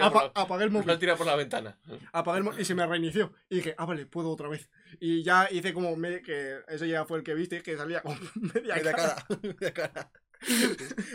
Apa- 0.00 0.24
la- 0.34 0.42
apagué 0.42 0.64
el 0.64 0.70
móvil. 0.70 0.90
has 0.90 0.98
tirado 0.98 1.18
por 1.18 1.26
la 1.26 1.36
ventana. 1.36 1.78
Apagué 2.12 2.38
el 2.38 2.44
móvil 2.44 2.60
y 2.60 2.64
se 2.64 2.74
me 2.74 2.86
reinició. 2.86 3.32
Y 3.48 3.56
dije, 3.56 3.74
ah, 3.78 3.84
vale, 3.86 4.06
puedo 4.06 4.30
otra 4.30 4.48
vez. 4.48 4.68
Y 5.00 5.22
ya 5.22 5.48
hice 5.50 5.72
como, 5.72 5.94
me- 5.96 6.22
que 6.22 6.58
eso 6.68 6.84
ya 6.84 7.04
fue 7.04 7.18
el 7.18 7.24
que 7.24 7.34
viste, 7.34 7.62
que 7.62 7.76
salía 7.76 8.02
con 8.02 8.18
media 8.34 8.74
Media 8.76 8.92
cara. 8.92 9.14
cara. 9.26 9.26
Media 9.42 9.72
cara. 9.74 10.10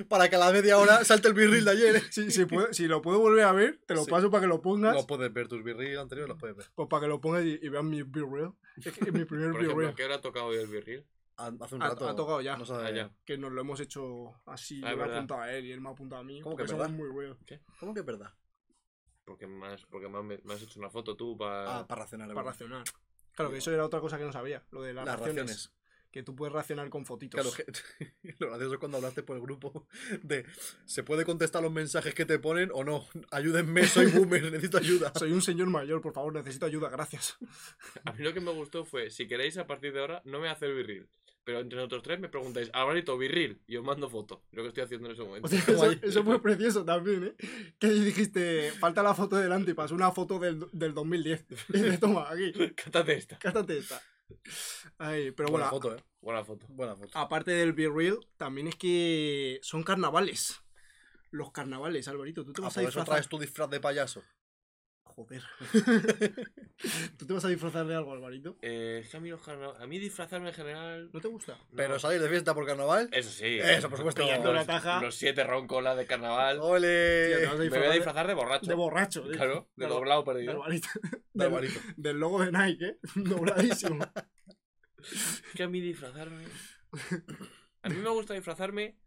Para 0.08 0.28
que 0.30 0.36
a 0.38 0.40
la 0.40 0.52
media 0.52 0.78
hora 0.80 1.04
salte 1.04 1.28
el 1.28 1.34
virril 1.36 1.64
de 1.66 1.72
ayer. 1.72 1.96
¿eh? 1.98 2.04
Si, 2.10 2.32
si, 2.32 2.46
puedo- 2.46 2.74
si 2.74 2.88
lo 2.88 3.02
puedo 3.02 3.20
volver 3.20 3.44
a 3.46 3.52
ver, 3.52 3.80
te 3.86 3.94
lo 3.94 4.04
Sí. 4.06 4.10
paso 4.10 4.32
para 4.32 4.42
que 4.42 4.48
lo 4.48 4.62
pongas. 4.62 4.96
No 4.96 5.06
puedes 5.06 5.32
ver 5.32 5.48
tus 5.48 5.64
virril 5.64 5.98
anteriores, 6.00 6.30
los 6.30 6.40
puedes 6.40 6.56
ver. 6.56 6.66
Pues 6.74 6.88
para 6.90 7.02
que 7.02 7.08
lo 7.08 7.22
pongas 7.22 7.44
y, 7.46 7.60
y 7.62 7.70
vean 7.70 7.90
mi 7.90 8.02
Be 8.04 8.22
Real. 8.22 8.54
Es 8.84 8.94
que 8.94 9.06
es 9.06 9.14
mi 9.14 9.26
primer 9.26 9.52
Real. 9.54 9.94
¿qué 9.96 10.06
hora 10.06 10.16
ha 10.16 10.22
tocado 10.22 10.48
hoy 10.48 10.58
el 10.58 10.68
virril? 10.68 11.06
Ha- 11.40 11.54
Hace 11.66 11.76
un 11.76 11.82
Ha- 11.82 11.90
rato. 11.90 12.08
ha 12.10 12.16
tocado 12.16 12.42
ya. 12.42 12.58
No 12.58 12.66
sabe- 12.66 12.88
Ah, 12.88 12.92
ya. 12.92 13.12
Que 13.26 13.38
nos 13.38 13.52
lo 13.52 13.62
hemos 13.62 13.80
hecho 13.80 14.34
así. 14.46 14.82
Ah, 14.84 14.92
yo 14.92 14.98
me 14.98 15.04
he 15.06 15.12
apuntado 15.16 15.42
a 15.42 15.52
él 15.54 15.66
y 15.66 15.72
él 15.72 15.82
me 15.82 15.90
ha 15.90 15.92
apuntado 15.94 16.22
a 16.22 16.24
mí. 16.24 16.42
¿Cómo 16.42 16.56
que 16.56 16.64
verdad? 16.64 16.78
somos 16.86 16.92
muy 16.92 17.10
real. 17.10 17.38
¿Cómo 17.80 17.94
que 17.94 18.00
es 18.02 18.06
verdad? 18.06 18.34
Porque 19.26 19.48
más, 19.48 19.86
porque 19.86 20.10
más 20.10 20.24
me, 20.24 20.40
me 20.44 20.54
has 20.54 20.62
hecho 20.62 20.80
una 20.80 20.90
foto 20.90 21.16
tú 21.16 21.38
para. 21.38 21.80
Ah, 21.80 21.88
para 21.88 22.02
racionar. 22.04 22.28
Para 22.34 22.50
racionar. 22.50 22.84
Claro, 23.34 23.52
que 23.52 23.58
eso 23.60 23.72
era 23.72 23.86
otra 23.86 24.00
cosa 24.02 24.18
que 24.18 24.26
no 24.26 24.32
sabía. 24.34 24.64
Lo 24.72 24.82
de 24.82 24.94
las, 24.94 25.06
Las 25.06 25.20
raciones. 25.20 25.42
raciones. 25.44 25.74
Que 26.12 26.24
tú 26.24 26.36
puedes 26.36 26.52
racionar 26.52 26.90
con 26.90 27.06
fotitos. 27.06 27.40
Claro, 27.40 27.56
que, 27.56 28.16
lo 28.40 28.48
gracioso 28.48 28.74
es 28.74 28.80
cuando 28.80 28.98
hablaste 28.98 29.22
por 29.22 29.36
el 29.38 29.44
grupo 29.44 29.86
de 30.24 30.44
¿se 30.86 31.04
puede 31.04 31.24
contestar 31.24 31.62
los 31.62 31.72
mensajes 31.72 32.16
que 32.16 32.26
te 32.26 32.40
ponen 32.40 32.72
o 32.74 32.84
no? 32.84 33.06
Ayúdenme, 33.30 33.86
soy 33.86 34.08
boomer, 34.12 34.42
necesito 34.52 34.80
ayuda. 34.80 35.12
Soy 35.16 35.32
un 35.32 35.44
señor 35.44 35.70
mayor, 35.70 36.02
por 36.02 36.14
favor, 36.14 36.34
necesito 36.34 36.66
ayuda, 36.66 36.90
gracias. 36.90 37.38
A 38.06 38.14
mí 38.14 38.24
lo 38.24 38.34
que 38.34 38.42
me 38.42 38.52
gustó 38.52 38.86
fue: 38.86 39.12
si 39.12 39.28
queréis 39.28 39.60
a 39.60 39.68
partir 39.68 39.94
de 39.94 40.00
ahora, 40.00 40.22
no 40.26 40.40
me 40.40 40.50
hace 40.50 40.66
el 40.66 40.74
virril. 40.74 41.08
Pero 41.50 41.62
entre 41.62 41.78
nosotros 41.78 42.04
tres 42.04 42.20
me 42.20 42.30
preguntáis, 42.30 42.70
Alvarito, 42.74 43.18
virril. 43.18 43.60
Y 43.66 43.76
os 43.76 43.84
mando 43.84 44.08
foto. 44.08 44.44
Lo 44.52 44.62
que 44.62 44.68
estoy 44.68 44.84
haciendo 44.84 45.08
en 45.08 45.14
ese 45.16 45.24
momento. 45.24 45.48
O 45.48 45.50
sea, 45.50 45.60
eso, 45.68 45.92
eso 46.04 46.24
fue 46.24 46.40
precioso 46.40 46.86
también, 46.86 47.24
¿eh? 47.24 47.36
Que 47.80 47.88
dijiste, 47.88 48.72
falta 48.74 49.02
la 49.02 49.16
foto 49.16 49.36
delante 49.36 49.72
y 49.72 49.74
pasó 49.74 49.96
una 49.96 50.12
foto 50.12 50.38
del, 50.38 50.68
del 50.72 50.94
2010. 50.94 51.46
Y 51.70 51.74
dices, 51.74 52.00
toma, 52.00 52.30
aquí, 52.30 52.52
Cátate 52.76 53.14
esta. 53.14 53.40
cástate 53.40 53.80
esta. 53.80 54.00
Ay, 55.00 55.32
pero 55.32 55.50
Buena 55.50 55.72
bueno, 55.72 55.82
foto, 55.82 55.96
eh. 55.96 56.04
Buena 56.22 56.44
foto. 56.46 56.68
Buena 56.70 56.96
foto. 56.96 57.18
aparte 57.18 57.50
del 57.50 57.74
Be 57.74 57.90
Real, 57.92 58.20
también 58.38 58.68
es 58.68 58.76
que 58.76 59.60
son 59.64 59.82
carnavales. 59.82 60.62
Los 61.32 61.52
carnavales, 61.52 62.08
Alvarito, 62.08 62.46
tú 62.46 62.54
te 62.54 62.62
Ah, 62.62 62.66
vas 62.66 62.74
a 62.78 62.82
por 62.82 62.84
eso 62.84 63.00
disfrazar. 63.00 63.14
traes 63.16 63.28
tu 63.28 63.40
disfraz 63.40 63.70
de 63.72 63.80
payaso. 63.80 64.22
Joder. 65.16 65.44
¿Tú 67.18 67.26
te 67.26 67.34
vas 67.34 67.44
a 67.44 67.50
disfrazar 67.50 67.86
de 67.86 67.96
algo, 67.96 68.14
Alvarito? 68.14 68.58
Eh, 68.62 69.02
es 69.04 69.10
que 69.10 69.18
a 69.18 69.20
mí, 69.20 69.30
los 69.30 69.42
carna- 69.42 69.74
a 69.80 69.86
mí 69.86 70.00
disfrazarme 70.00 70.50
en 70.50 70.54
general. 70.54 71.10
¿No 71.12 71.20
te 71.20 71.28
gusta? 71.28 71.58
Pero 71.76 71.94
no. 71.96 72.00
salir 72.00 72.22
de 72.22 72.30
fiesta 72.30 72.54
por 72.54 72.66
carnaval. 72.66 73.10
Eso 73.12 73.30
sí. 73.30 73.60
Eso, 73.60 73.90
por 73.90 73.98
supuesto. 73.98 74.22
Pillando 74.24 74.54
la 74.54 74.60
Los, 74.60 74.68
taja. 74.68 75.02
los 75.02 75.16
siete 75.16 75.44
roncolas 75.44 75.98
de 75.98 76.06
carnaval. 76.06 76.60
¡Ole! 76.62 76.88
te 77.38 77.46
vas 77.46 77.56
a 77.56 77.58
Me 77.58 77.70
voy 77.70 77.78
a 77.78 77.92
disfrazar 77.92 77.94
disfrazar 77.94 78.28
de 78.28 78.34
borracho. 78.34 78.66
de 78.70 78.76
borracho. 78.76 79.24
tío. 79.24 79.32
Claro, 79.34 79.70
de 79.76 79.86
Claro. 79.86 79.94
doblado 79.96 80.22
De 80.24 80.26
perdido. 80.34 80.52
Alvarito. 80.54 80.88
De 81.04 81.10
Del, 81.34 81.48
Alvarito. 81.48 81.80
del 81.98 82.18
logo 82.20 82.44
de 82.46 82.52
Nike, 82.52 82.86
¿eh? 82.86 82.98
Dobladísimo. 83.16 84.06
Es 85.02 85.44
que 85.56 85.64
a 85.64 85.68
mí 85.68 85.82
disfrazarme. 85.82 86.46
A 87.82 87.90
mí 87.90 87.96
me 87.96 88.10
gusta 88.10 88.34
disfrazarme 88.34 88.98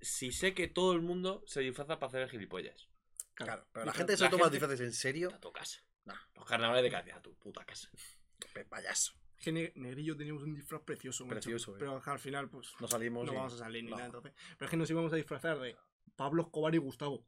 si 0.00 0.30
sé 0.32 0.52
que 0.54 0.68
todo 0.68 0.92
el 0.92 1.00
mundo 1.00 1.42
se 1.46 1.60
disfraza 1.60 1.98
para 1.98 2.08
hacer 2.08 2.22
el 2.22 2.30
gilipollas. 2.30 2.88
Claro, 3.34 3.66
pero 3.72 3.84
la 3.86 3.92
gente 3.92 4.16
se 4.16 4.24
la 4.24 4.30
toma 4.30 4.48
disfraces 4.48 4.80
en 4.80 4.92
serio. 4.92 5.30
A 5.34 5.40
tu 5.40 5.52
casa. 5.52 5.80
Nah. 6.04 6.14
Los 6.34 6.44
carnavales 6.46 6.82
de 6.84 6.90
Cádiz, 6.90 7.14
a 7.14 7.20
tu 7.22 7.34
puta 7.36 7.64
casa. 7.64 7.88
Pe- 8.52 8.64
Payaso. 8.64 9.14
Que 9.40 9.50
Ne- 9.52 9.72
Negrillo 9.74 10.16
teníamos 10.16 10.42
un 10.42 10.54
disfraz 10.54 10.82
precioso, 10.82 11.24
macho. 11.24 11.34
Precioso, 11.34 11.72
eh. 11.74 11.78
Pero 11.80 12.00
al 12.04 12.18
final, 12.18 12.48
pues, 12.48 12.68
No 12.80 12.86
salimos. 12.88 13.26
no 13.26 13.32
y- 13.32 13.36
vamos 13.36 13.54
a 13.54 13.58
salir 13.58 13.82
ni 13.84 13.90
no. 13.90 13.96
nada 13.96 14.06
entonces. 14.06 14.32
Pero 14.58 14.66
es 14.66 14.70
que 14.70 14.76
nos 14.76 14.88
íbamos 14.90 15.12
a 15.12 15.16
disfrazar 15.16 15.58
de 15.58 15.76
Pablo 16.16 16.42
Escobar 16.44 16.74
y 16.74 16.78
Gustavo. 16.78 17.26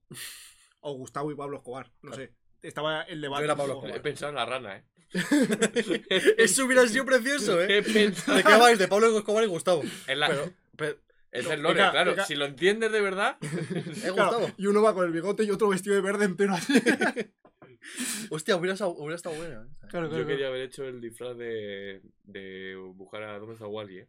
O 0.81 0.93
Gustavo 0.95 1.33
y 1.33 1.35
Pablo 1.35 1.57
Escobar, 1.59 1.91
no 2.03 2.13
Claro. 2.13 2.17
sé. 2.27 2.35
Estaba 2.63 3.03
el 3.03 3.21
debate. 3.21 3.45
era 3.45 3.55
un 3.55 3.59
Pablo 3.59 3.75
poco- 3.75 3.89
He 3.89 4.01
pensado 4.01 4.31
en 4.31 4.37
la 4.37 4.47
rana, 4.47 4.77
eh. 4.77 4.85
Eso 6.39 6.65
hubiera 6.65 6.87
sido 6.87 7.05
precioso, 7.05 7.61
¿eh? 7.63 7.79
He 7.79 7.83
pensado 7.83 8.37
¿De 8.37 8.45
qué 8.45 8.57
vais? 8.57 8.79
De 8.79 8.89
Pablo 8.89 9.17
Escobar 9.19 9.45
y 9.45 9.47
Gustavo. 9.47 9.83
en 10.07 10.21
la. 10.21 10.29
Pero, 10.29 10.53
pero 10.77 10.99
Es 11.37 11.47
el 11.47 11.62
lore, 11.62 11.83
claro. 11.90 12.14
Si 12.25 12.35
lo 12.35 12.45
entiendes 12.45 12.93
de 12.93 13.00
verdad. 13.00 13.37
¿eh, 13.43 14.11
Claro, 14.14 14.38
Gustavo? 14.38 14.50
y 14.57 14.66
uno 14.66 14.83
va 14.83 14.95
con 14.95 15.05
el 15.05 15.12
bigote 15.12 15.45
y 15.45 15.50
otro 15.50 15.69
vestido 15.69 15.95
de 15.95 16.02
verde 16.02 16.25
entero 16.25 16.55
así. 16.55 16.75
Hostia, 18.31 18.57
hubiera 18.57 18.75
estado, 18.75 18.90
hubiera 18.90 19.16
estado 19.16 19.37
buena. 19.37 19.62
¿eh? 19.62 19.87
Claro, 19.88 20.09
claro, 20.09 20.19
Yo 20.19 20.26
quería 20.26 20.49
haber 20.49 20.62
hecho 20.62 20.85
el 20.85 21.00
disfraz 21.00 21.37
de. 21.37 22.02
de 22.25 22.75
buscar 22.95 23.23
a 23.23 23.38
dónde 23.38 23.55
está 23.55 23.66
Wally, 23.66 23.99
eh. 23.99 24.09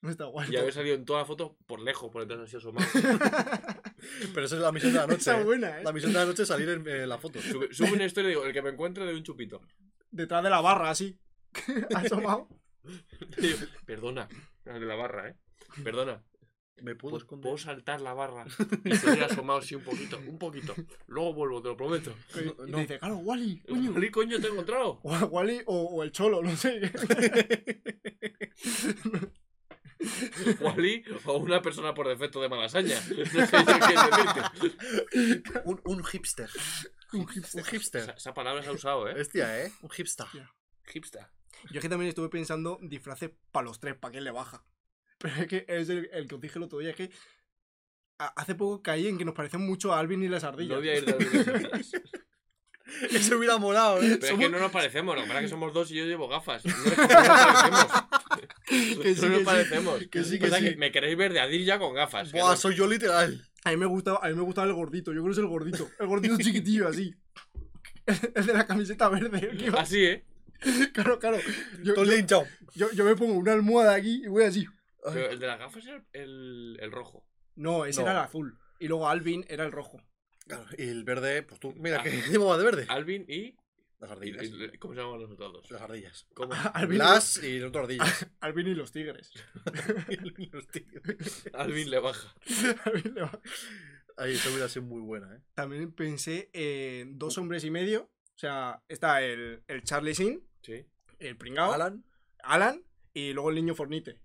No 0.00 0.10
está 0.10 0.26
guay. 0.26 0.48
Y 0.52 0.56
haber 0.56 0.72
salido 0.72 0.94
en 0.94 1.04
toda 1.04 1.20
la 1.20 1.24
foto 1.24 1.56
por 1.66 1.80
lejos, 1.80 2.10
por 2.10 2.22
detrás 2.24 2.46
así 2.46 2.56
asomado. 2.56 2.86
Pero 4.32 4.46
esa 4.46 4.54
es 4.54 4.62
la 4.62 4.70
misión 4.70 4.92
de 4.92 4.98
la 4.98 5.06
noche. 5.06 5.18
Está 5.18 5.40
¿eh? 5.40 5.44
buena, 5.44 5.80
¿eh? 5.80 5.84
La 5.84 5.92
misión 5.92 6.12
de 6.12 6.18
la 6.20 6.24
noche 6.24 6.42
es 6.42 6.48
salir 6.48 6.68
en 6.68 6.86
eh, 6.86 7.06
la 7.06 7.18
foto. 7.18 7.40
Sube, 7.42 7.74
sube 7.74 7.92
una 7.92 8.04
historia 8.04 8.28
y 8.28 8.30
digo, 8.30 8.44
el 8.44 8.52
que 8.52 8.62
me 8.62 8.70
encuentre 8.70 9.04
de 9.04 9.14
un 9.14 9.24
chupito. 9.24 9.60
Detrás 10.10 10.44
de 10.44 10.50
la 10.50 10.60
barra, 10.60 10.90
así. 10.90 11.18
Asomado. 11.94 12.48
Perdona, 13.86 14.28
el 14.66 14.80
de 14.80 14.86
la 14.86 14.94
barra, 14.94 15.30
eh. 15.30 15.36
Perdona, 15.82 16.22
¿Me 16.82 16.94
puedo 16.94 17.12
¿puedo, 17.12 17.16
esconder? 17.18 17.42
puedo 17.42 17.58
saltar 17.58 18.00
la 18.00 18.14
barra 18.14 18.46
y 18.84 18.94
seguir 18.94 19.24
asomado 19.24 19.58
así 19.60 19.74
un 19.74 19.82
poquito, 19.82 20.18
un 20.26 20.38
poquito. 20.38 20.74
Luego 21.06 21.34
vuelvo, 21.34 21.62
te 21.62 21.68
lo 21.68 21.76
prometo. 21.76 22.14
Y 22.34 22.44
No, 22.70 22.76
te 22.76 22.80
dice, 22.82 22.98
claro, 22.98 23.16
Wally, 23.18 23.60
coño. 23.68 23.90
Wally, 23.92 24.10
coño, 24.10 24.40
te 24.40 24.46
he 24.46 24.50
encontrado. 24.50 25.00
O 25.02 25.14
a 25.14 25.24
Wally 25.24 25.62
o, 25.66 25.76
o 25.84 26.02
el 26.02 26.12
cholo, 26.12 26.42
no 26.42 26.56
sé. 26.56 26.80
Wally 30.60 31.04
o 31.24 31.38
una 31.38 31.60
persona 31.60 31.92
por 31.94 32.06
defecto 32.08 32.40
de 32.40 32.48
malasaña. 32.48 33.00
No 33.00 33.46
sé. 33.46 35.42
Un, 35.64 35.80
un 35.84 36.04
hipster. 36.04 36.48
Un 37.12 37.26
hipster. 37.26 37.60
Un 37.60 37.66
hipster. 37.66 38.02
Esa, 38.02 38.12
esa 38.12 38.34
palabra 38.34 38.62
se 38.62 38.68
ha 38.68 38.72
usado, 38.72 39.08
eh. 39.08 39.20
Hostia, 39.20 39.64
¿eh? 39.64 39.72
Un 39.82 39.90
hipster. 39.90 40.26
Hipster. 40.84 41.26
Yo 41.70 41.78
es 41.78 41.82
que 41.82 41.88
también 41.88 42.08
estuve 42.08 42.28
pensando 42.28 42.78
disfraces 42.80 43.30
para 43.50 43.64
los 43.66 43.80
tres, 43.80 43.96
para 43.96 44.12
que 44.12 44.20
le 44.20 44.30
baja. 44.30 44.64
Pero 45.18 45.34
es 45.36 45.46
que 45.48 45.64
es 45.68 45.88
el, 45.88 46.08
el 46.12 46.26
que 46.28 46.34
os 46.36 46.40
dije 46.40 46.58
el 46.58 46.62
otro 46.64 46.78
día, 46.78 46.90
es 46.90 46.96
que 46.96 47.10
hace 48.18 48.54
poco 48.54 48.82
caí 48.82 49.06
en 49.08 49.18
que 49.18 49.24
nos 49.24 49.34
parecen 49.34 49.60
mucho 49.60 49.92
a 49.92 49.98
Alvin 50.00 50.22
y 50.22 50.28
las 50.28 50.44
ardillas. 50.44 50.74
No 50.76 50.80
voy 50.80 50.88
a 50.88 50.96
ir 50.98 51.04
de 51.04 51.68
las 51.68 51.92
Eso 53.12 53.36
hubiera 53.36 53.58
molado, 53.58 54.02
¿eh? 54.02 54.16
Pero 54.18 54.32
es 54.34 54.38
que 54.40 54.48
no 54.48 54.58
nos 54.58 54.72
parecemos, 54.72 55.14
que 55.14 55.20
pasa 55.22 55.38
es 55.40 55.42
que 55.44 55.48
somos 55.50 55.74
dos 55.74 55.90
y 55.90 55.96
yo 55.96 56.06
llevo 56.06 56.26
gafas. 56.26 56.64
No, 56.64 56.72
es 56.72 56.80
que 56.94 56.96
no 56.96 57.04
nos 57.04 57.92
parecemos. 58.08 59.02
Que 59.02 59.14
sí, 59.14 59.20
no 59.20 59.28
nos 59.28 59.32
que 59.32 59.38
sí. 59.38 59.44
parecemos. 59.44 60.06
Que 60.10 60.24
sí, 60.24 60.36
O 60.36 60.38
que 60.40 60.48
sea, 60.48 60.58
sí. 60.58 60.76
me 60.76 60.90
queréis 60.90 61.16
ver 61.18 61.32
de 61.34 61.40
Adir 61.40 61.64
ya 61.66 61.78
con 61.78 61.92
gafas. 61.94 62.32
que 62.32 62.38
Buah, 62.40 62.52
no- 62.52 62.56
soy 62.56 62.74
yo 62.76 62.86
literal. 62.86 63.44
A 63.64 63.70
mí 63.70 63.76
me 63.76 63.84
gustaba, 63.86 64.20
a 64.22 64.28
mí 64.30 64.34
me 64.34 64.40
gustaba 64.42 64.66
el 64.66 64.72
gordito, 64.72 65.12
yo 65.12 65.16
creo 65.20 65.26
que 65.26 65.32
es 65.32 65.38
el 65.38 65.46
gordito. 65.48 65.90
El 65.98 66.06
gordito 66.06 66.38
chiquitillo, 66.38 66.88
así. 66.88 67.14
El 68.34 68.46
de 68.46 68.52
la 68.54 68.66
camiseta 68.66 69.08
verde. 69.10 69.50
que 69.58 69.68
Así, 69.76 70.04
¿eh? 70.04 70.24
Claro, 70.94 71.18
claro. 71.18 71.36
Yo, 71.84 71.92
Todo 71.92 72.04
yo, 72.06 72.44
yo- 72.74 72.90
yo 72.92 73.04
me 73.04 73.14
pongo 73.16 73.34
una 73.34 73.52
almohada 73.52 73.94
aquí 73.94 74.22
y 74.24 74.28
voy 74.28 74.44
así. 74.44 74.66
Pero 75.04 75.30
el 75.30 75.38
de 75.38 75.46
las 75.46 75.58
gafas 75.58 75.86
era 75.86 76.04
el, 76.12 76.76
el 76.80 76.92
rojo. 76.92 77.24
No, 77.56 77.84
ese 77.84 78.00
No. 78.00 78.06
era 78.10 78.20
el 78.20 78.24
azul. 78.26 78.58
Y 78.78 78.88
luego 78.88 79.08
Alvin 79.08 79.44
era 79.48 79.64
el 79.64 79.72
rojo. 79.72 80.00
Claro, 80.46 80.64
y 80.76 80.88
el 80.88 81.04
verde, 81.04 81.42
pues 81.42 81.60
tú, 81.60 81.72
mira, 81.76 82.00
Ah. 82.00 82.02
que 82.02 82.10
llevaba 82.30 82.56
de 82.58 82.64
verde. 82.64 82.86
Alvin 82.88 83.24
y. 83.28 83.56
Las 84.00 84.10
y- 84.10 84.12
ardillas. 84.12 84.44
y- 84.44 84.78
¿Cómo 84.78 84.94
se 84.94 85.00
llaman 85.00 85.20
los 85.20 85.30
otros 85.32 85.52
dos? 85.52 85.70
Las 85.72 85.82
ardillas. 85.82 86.26
¿Cómo? 86.34 86.52
Alvin, 86.74 86.98
Las 86.98 87.42
y 87.42 87.56
el 87.56 87.64
otro 87.64 87.82
ardillas. 87.82 88.26
Alvin 88.40 88.66
y 88.68 88.74
los 88.74 88.92
tigres. 88.92 89.32
Los 90.52 90.68
tigres. 90.68 91.48
Alvin 91.52 91.90
le 91.90 91.98
baja. 91.98 92.34
Alvin 92.84 93.14
le 93.14 93.22
va- 93.22 93.40
Ahí, 94.16 94.34
eso 94.34 94.50
hubiera 94.50 94.68
sido 94.68 94.84
muy 94.84 95.00
buena, 95.00 95.34
¿eh? 95.36 95.40
También 95.54 95.92
pensé 95.92 96.50
en 96.52 97.18
dos 97.18 97.38
hombres 97.38 97.62
y 97.64 97.70
medio. 97.70 98.02
O 98.34 98.38
sea, 98.38 98.82
está 98.88 99.22
el, 99.22 99.62
el 99.68 99.82
Charlie 99.82 100.14
Sin, 100.14 100.44
Sí. 100.62 100.84
el 101.18 101.36
pringao, 101.36 101.72
Alan. 101.72 102.04
Alan, 102.42 102.82
y 103.14 103.32
luego 103.32 103.50
el 103.50 103.56
niño 103.56 103.74
Fornite. 103.74 104.20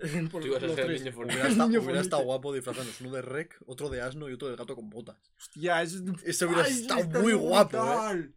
Por 0.30 0.42
Tú 0.42 0.48
ibas 0.48 0.62
a 0.62 0.68
ser 0.68 0.78
el 0.80 0.86
tres. 0.86 1.00
niño 1.02 1.12
fornido. 1.12 1.34
hubiera, 1.34 1.48
estado, 1.50 1.68
Niño 1.68 1.80
hubiera 1.82 2.00
estado 2.00 2.22
bonito. 2.22 2.26
guapo 2.32 2.52
disfrazarnos. 2.54 3.00
Uno 3.00 3.10
de 3.12 3.22
rec, 3.22 3.56
otro 3.66 3.88
de 3.88 4.00
asno 4.00 4.28
y 4.28 4.32
otro 4.32 4.48
de 4.48 4.56
gato 4.56 4.74
con 4.74 4.90
botas. 4.90 5.16
Hostia, 5.36 5.82
eso 5.82 5.98
Ese 6.24 6.46
hubiera 6.46 6.64
¡Ay, 6.64 6.72
estado 6.72 7.00
está 7.00 7.20
muy 7.20 7.32
guapo, 7.34 7.76
¿eh? 7.76 8.30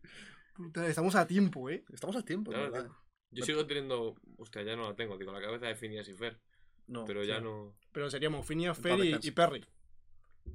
brutal! 0.58 0.88
Estamos 0.88 1.16
a 1.16 1.26
tiempo, 1.28 1.70
¿eh? 1.70 1.84
Estamos 1.94 2.16
a 2.16 2.24
tiempo, 2.24 2.52
Claro, 2.52 2.72
¿verdad? 2.72 2.92
Yo 3.32 3.46
sigo 3.46 3.66
teniendo. 3.66 4.16
Hostia, 4.38 4.64
ya 4.64 4.76
no 4.76 4.90
la 4.90 4.96
tengo, 4.96 5.18
digo, 5.18 5.32
la 5.32 5.42
cabeza 5.42 5.68
de 5.68 5.76
Phineas 5.76 6.08
y 6.08 6.14
Fer. 6.14 6.40
No, 6.88 7.06
Pero 7.06 7.24
ya 7.24 7.38
sí. 7.38 7.44
no. 7.44 7.74
Pero 7.92 8.10
seríamos 8.10 8.46
Phineas, 8.46 8.78
Fer 8.78 9.00
y 9.22 9.32
Perry. 9.32 9.66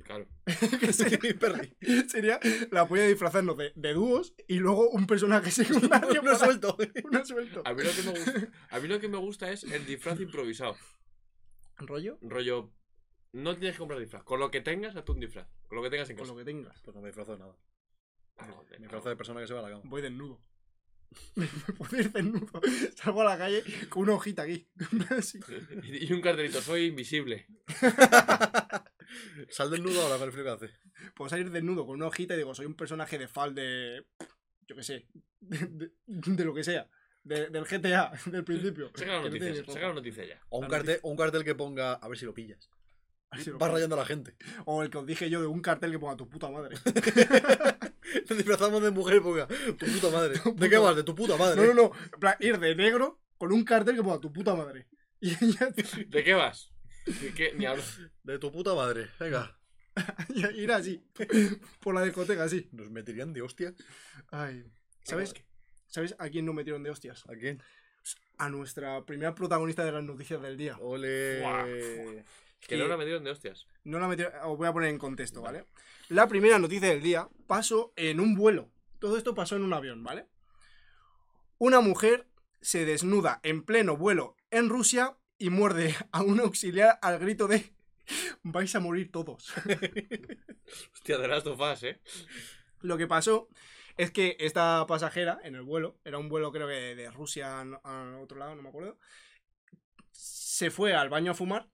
Claro. 0.04 0.26
Que 0.80 0.92
sería, 0.92 1.18
Perry. 1.40 1.76
sería 2.08 2.38
la 2.70 2.86
polla 2.86 3.06
disfrazarnos 3.06 3.56
de, 3.56 3.72
de 3.74 3.92
dúos 3.94 4.34
y 4.46 4.58
luego 4.58 4.88
un 4.90 5.06
personaje 5.06 5.50
secundario. 5.50 6.22
No 6.22 6.32
para- 6.32 6.38
suelto. 6.38 6.76
Uno 7.04 7.24
suelto. 7.24 7.62
A 7.64 7.74
mí, 7.74 7.82
lo 7.82 7.90
que 7.90 8.02
me 8.02 8.10
gusta, 8.12 8.48
a 8.70 8.78
mí 8.80 8.88
lo 8.88 9.00
que 9.00 9.08
me 9.08 9.16
gusta 9.18 9.50
es 9.50 9.64
el 9.64 9.84
disfraz 9.86 10.20
improvisado. 10.20 10.76
¿Rollo? 11.78 12.18
Rollo. 12.22 12.72
No 13.32 13.54
tienes 13.56 13.74
que 13.74 13.78
comprar 13.80 13.98
disfraz. 14.00 14.22
Con 14.22 14.38
lo 14.40 14.50
que 14.50 14.60
tengas, 14.60 14.94
hazte 14.96 15.12
un 15.12 15.20
disfraz. 15.20 15.46
Con 15.66 15.76
lo 15.76 15.82
que 15.82 15.90
tengas 15.90 16.08
en 16.08 16.16
Con 16.16 16.24
casa. 16.24 16.32
lo 16.32 16.38
que 16.38 16.44
tengas. 16.44 16.80
Pues 16.82 16.94
no 16.94 17.02
me 17.02 17.08
disfrazo 17.08 17.32
de 17.32 17.38
nada. 17.38 17.56
De- 18.70 18.78
Me 18.78 18.84
disfrazo 18.84 19.08
de 19.08 19.16
persona 19.16 19.40
que 19.40 19.46
se 19.48 19.54
va 19.54 19.60
a 19.60 19.62
la 19.64 19.70
cama. 19.70 19.82
Voy 19.84 20.00
desnudo. 20.02 20.40
Me 21.34 21.46
puedo 21.76 21.96
ir 21.98 22.12
desnudo. 22.12 22.60
Salgo 22.94 23.22
a 23.22 23.24
la 23.24 23.38
calle 23.38 23.62
con 23.88 24.02
una 24.04 24.14
hojita 24.14 24.42
aquí. 24.42 24.66
Y 25.84 26.12
un 26.12 26.20
cartelito, 26.20 26.60
soy 26.62 26.86
invisible. 26.86 27.46
Sal 29.50 29.70
del 29.70 29.82
nudo 29.82 30.02
ahora 30.02 30.16
con 30.18 30.26
el 30.26 30.32
frío 30.32 30.44
que 30.44 30.50
hace. 30.50 30.70
Puedo 31.14 31.28
salir 31.28 31.50
desnudo 31.50 31.86
con 31.86 31.96
una 31.96 32.06
hojita 32.06 32.34
y 32.34 32.38
digo, 32.38 32.54
soy 32.54 32.66
un 32.66 32.74
personaje 32.74 33.18
de 33.18 33.28
FAL 33.28 33.54
de. 33.54 34.06
Yo 34.68 34.76
qué 34.76 34.82
sé. 34.82 35.06
De, 35.40 35.58
de- 35.66 35.90
de 36.06 36.44
lo 36.44 36.54
que 36.54 36.64
sea. 36.64 36.88
De- 37.22 37.48
del 37.50 37.64
GTA, 37.64 38.12
del 38.26 38.44
principio. 38.44 38.90
Saca 38.94 39.12
la 39.12 39.18
no 39.18 39.24
noticia, 39.28 39.64
saca 39.66 39.88
la 39.88 39.94
noticia 39.94 40.24
ya. 40.24 40.40
O 40.48 40.58
un, 40.60 40.68
cartel, 40.68 41.00
o 41.02 41.10
un 41.10 41.16
cartel 41.16 41.44
que 41.44 41.54
ponga 41.54 41.94
a 41.94 42.08
ver 42.08 42.18
si 42.18 42.24
lo 42.24 42.34
pillas. 42.34 42.68
Así 43.30 43.50
lo- 43.50 43.58
Va 43.58 43.68
rayando 43.68 43.96
a 43.96 43.98
la 43.98 44.04
gente. 44.06 44.36
O 44.64 44.82
el 44.82 44.90
que 44.90 44.98
os 44.98 45.06
dije 45.06 45.28
yo 45.28 45.40
de 45.40 45.46
un 45.48 45.60
cartel 45.60 45.90
que 45.90 45.98
ponga 45.98 46.16
tu 46.16 46.28
puta 46.28 46.48
madre. 46.50 46.76
Nos 48.28 48.38
disfrazamos 48.38 48.82
de 48.82 48.90
mujer 48.92 49.16
y 49.16 49.20
ponga 49.20 49.46
tu 49.46 49.86
puta 49.86 50.10
madre. 50.10 50.40
¿De 50.54 50.70
qué 50.70 50.78
vas? 50.78 50.96
De 50.96 51.02
tu 51.02 51.14
puta 51.14 51.36
madre. 51.36 51.60
No, 51.60 51.66
no, 51.66 51.74
no. 51.74 51.92
En 52.14 52.20
plan, 52.20 52.36
ir 52.40 52.58
de 52.58 52.74
negro 52.76 53.20
con 53.36 53.52
un 53.52 53.64
cartel 53.64 53.96
que 53.96 54.02
ponga 54.02 54.20
tu 54.20 54.32
puta 54.32 54.54
madre. 54.54 54.86
¿De 55.20 56.22
qué 56.24 56.34
vas? 56.34 56.72
¿De 57.06 57.32
qué? 57.34 57.52
Ni 57.54 57.66
hablo. 57.66 57.82
De 58.22 58.38
tu 58.38 58.50
puta 58.50 58.74
madre. 58.74 59.08
Venga. 59.18 59.56
ir 60.54 60.72
así. 60.72 61.02
Por 61.80 61.94
la 61.94 62.02
discoteca, 62.02 62.44
así. 62.44 62.68
Nos 62.72 62.90
meterían 62.90 63.32
de 63.32 63.42
hostia. 63.42 63.74
Ay. 64.30 64.64
¿Sabes? 65.02 65.34
¿Sabes 65.86 66.16
a 66.18 66.28
quién 66.28 66.44
no 66.44 66.52
metieron 66.52 66.82
de 66.82 66.90
hostias? 66.90 67.24
¿A 67.28 67.34
quién? 67.34 67.62
A 68.38 68.50
nuestra 68.50 69.04
primera 69.06 69.34
protagonista 69.34 69.84
de 69.84 69.92
las 69.92 70.04
noticias 70.04 70.42
del 70.42 70.56
día. 70.56 70.76
Ole. 70.80 72.24
Que 72.60 72.76
no 72.76 72.88
la 72.88 72.96
metieron 72.96 73.22
de 73.24 73.30
hostias. 73.30 73.66
No 73.84 73.98
la 73.98 74.08
metieron. 74.08 74.34
Os 74.44 74.58
voy 74.58 74.66
a 74.66 74.72
poner 74.72 74.90
en 74.90 74.98
contexto, 74.98 75.40
¿vale? 75.40 75.64
La 76.08 76.28
primera 76.28 76.58
noticia 76.58 76.88
del 76.88 77.02
día 77.02 77.28
pasó 77.46 77.92
en 77.96 78.20
un 78.20 78.34
vuelo. 78.34 78.70
Todo 78.98 79.16
esto 79.16 79.34
pasó 79.34 79.56
en 79.56 79.62
un 79.62 79.72
avión, 79.72 80.02
¿vale? 80.02 80.26
Una 81.58 81.80
mujer 81.80 82.26
se 82.60 82.84
desnuda 82.84 83.40
en 83.42 83.62
pleno 83.62 83.96
vuelo 83.96 84.36
en 84.50 84.68
Rusia 84.68 85.16
y 85.38 85.50
muerde 85.50 85.94
a 86.12 86.22
un 86.22 86.40
auxiliar 86.40 86.98
al 87.02 87.18
grito 87.18 87.48
de 87.48 87.72
vais 88.42 88.74
a 88.74 88.80
morir 88.80 89.10
todos. 89.10 89.52
Hostia, 90.92 91.18
de 91.18 91.28
Last 91.28 91.46
of 91.46 91.60
Us, 91.60 91.82
¿eh? 91.82 92.00
Lo 92.80 92.96
que 92.96 93.06
pasó 93.06 93.48
es 93.96 94.10
que 94.10 94.36
esta 94.38 94.84
pasajera 94.86 95.40
en 95.42 95.54
el 95.54 95.62
vuelo, 95.62 95.98
era 96.04 96.18
un 96.18 96.28
vuelo 96.28 96.52
creo 96.52 96.68
que 96.68 96.94
de 96.94 97.10
Rusia 97.10 97.60
a 97.60 98.18
otro 98.20 98.38
lado, 98.38 98.54
no 98.54 98.62
me 98.62 98.68
acuerdo, 98.68 98.98
se 100.12 100.70
fue 100.70 100.94
al 100.94 101.08
baño 101.08 101.32
a 101.32 101.34
fumar, 101.34 101.68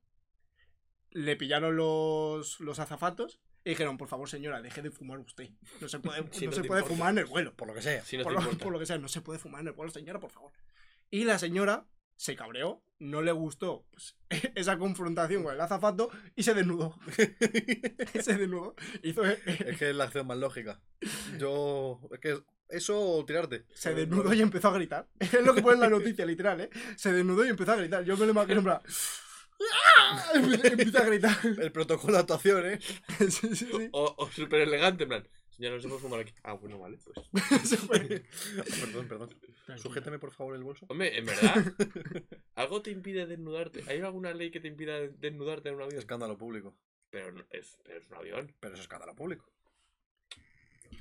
le 1.10 1.36
pillaron 1.36 1.76
los, 1.76 2.60
los 2.60 2.78
azafatos 2.78 3.40
Y 3.64 3.70
dijeron, 3.70 3.98
por 3.98 4.08
favor, 4.08 4.28
señora, 4.28 4.62
deje 4.62 4.82
de 4.82 4.90
fumar 4.90 5.18
usted. 5.18 5.50
No 5.80 5.88
se 5.88 5.98
puede, 5.98 6.24
Si 6.32 6.46
no 6.46 6.50
no 6.50 6.56
se 6.56 6.64
puede 6.64 6.80
importa. 6.80 6.86
fumar 6.86 7.12
en 7.12 7.18
el 7.18 7.26
vuelo. 7.26 7.54
Por 7.54 7.68
lo 7.68 7.74
que 7.74 7.82
sea. 7.82 8.02
Si 8.04 8.16
no 8.16 8.24
por, 8.24 8.32
lo, 8.32 8.58
por 8.58 8.72
lo 8.72 8.78
que 8.78 8.86
sea, 8.86 8.98
no 8.98 9.08
se 9.08 9.20
puede 9.20 9.38
fumar 9.38 9.60
en 9.60 9.68
el 9.68 9.72
vuelo, 9.74 9.92
señora, 9.92 10.18
por 10.18 10.30
favor. 10.30 10.52
Y 11.10 11.24
la 11.24 11.38
señora 11.38 11.84
se 12.22 12.36
cabreó, 12.36 12.80
no 13.00 13.20
le 13.20 13.32
gustó 13.32 13.84
pues, 13.90 14.16
esa 14.54 14.78
confrontación 14.78 15.42
con 15.42 15.52
el 15.52 15.60
azafato 15.60 16.08
y 16.36 16.44
se 16.44 16.54
desnudó. 16.54 16.96
se 18.20 18.36
desnudó. 18.36 18.76
Hizo, 19.02 19.24
Es 19.24 19.76
que 19.76 19.90
es 19.90 19.96
la 19.96 20.04
acción 20.04 20.28
más 20.28 20.38
lógica. 20.38 20.80
Yo. 21.36 22.00
Es 22.12 22.20
que 22.20 22.40
eso 22.68 23.00
o 23.00 23.24
tirarte. 23.24 23.66
se 23.74 23.92
desnudó 23.92 24.32
y 24.32 24.40
empezó 24.40 24.68
a 24.68 24.74
gritar. 24.74 25.08
Es 25.18 25.44
lo 25.44 25.52
que 25.52 25.62
pone 25.62 25.74
en 25.74 25.80
la 25.80 25.90
noticia, 25.90 26.24
literal, 26.24 26.60
¿eh? 26.60 26.70
Se 26.96 27.12
desnudó 27.12 27.44
y 27.44 27.48
empezó 27.48 27.72
a 27.72 27.76
gritar. 27.76 28.04
Yo 28.04 28.16
me 28.16 28.24
lo 28.26 28.30
imagino 28.30 28.58
en 28.58 28.64
plan... 28.64 28.80
¡Ah! 29.74 30.24
Empieza 30.34 30.68
empieza 30.68 30.98
a 31.00 31.04
gritar. 31.06 31.36
El 31.44 31.72
protocolo 31.72 32.12
de 32.12 32.18
actuación, 32.20 32.66
¿eh? 32.66 32.78
Sí, 33.18 33.30
sí, 33.30 33.56
sí. 33.56 33.88
O, 33.90 34.14
o 34.16 34.30
súper 34.30 34.60
elegante, 34.60 35.02
en 35.04 35.08
plan. 35.08 35.28
Señora, 35.56 35.76
no 35.76 35.82
se 35.82 35.88
puede 35.88 36.00
fumar 36.00 36.20
aquí. 36.20 36.32
Ah, 36.42 36.54
bueno, 36.54 36.78
vale, 36.78 36.98
pues. 37.04 37.18
Perdón, 38.80 39.08
perdón. 39.08 39.30
Sujétame 39.76 40.18
por 40.18 40.32
favor 40.32 40.54
el 40.56 40.62
bolso. 40.64 40.86
Hombre, 40.88 41.16
en 41.18 41.26
verdad, 41.26 41.54
¿algo 42.54 42.82
te 42.82 42.90
impide 42.90 43.26
desnudarte? 43.26 43.84
¿Hay 43.86 44.00
alguna 44.00 44.32
ley 44.32 44.50
que 44.50 44.60
te 44.60 44.68
impida 44.68 44.98
desnudarte 45.00 45.68
en 45.68 45.76
un 45.76 45.82
avión? 45.82 45.98
Escándalo 45.98 46.36
público. 46.38 46.74
Pero, 47.10 47.32
no- 47.32 47.44
es, 47.50 47.78
pero 47.84 47.98
es 47.98 48.08
un 48.08 48.14
avión. 48.16 48.54
Pero 48.60 48.74
eso 48.74 48.80
es 48.80 48.86
escándalo 48.86 49.14
público. 49.14 49.50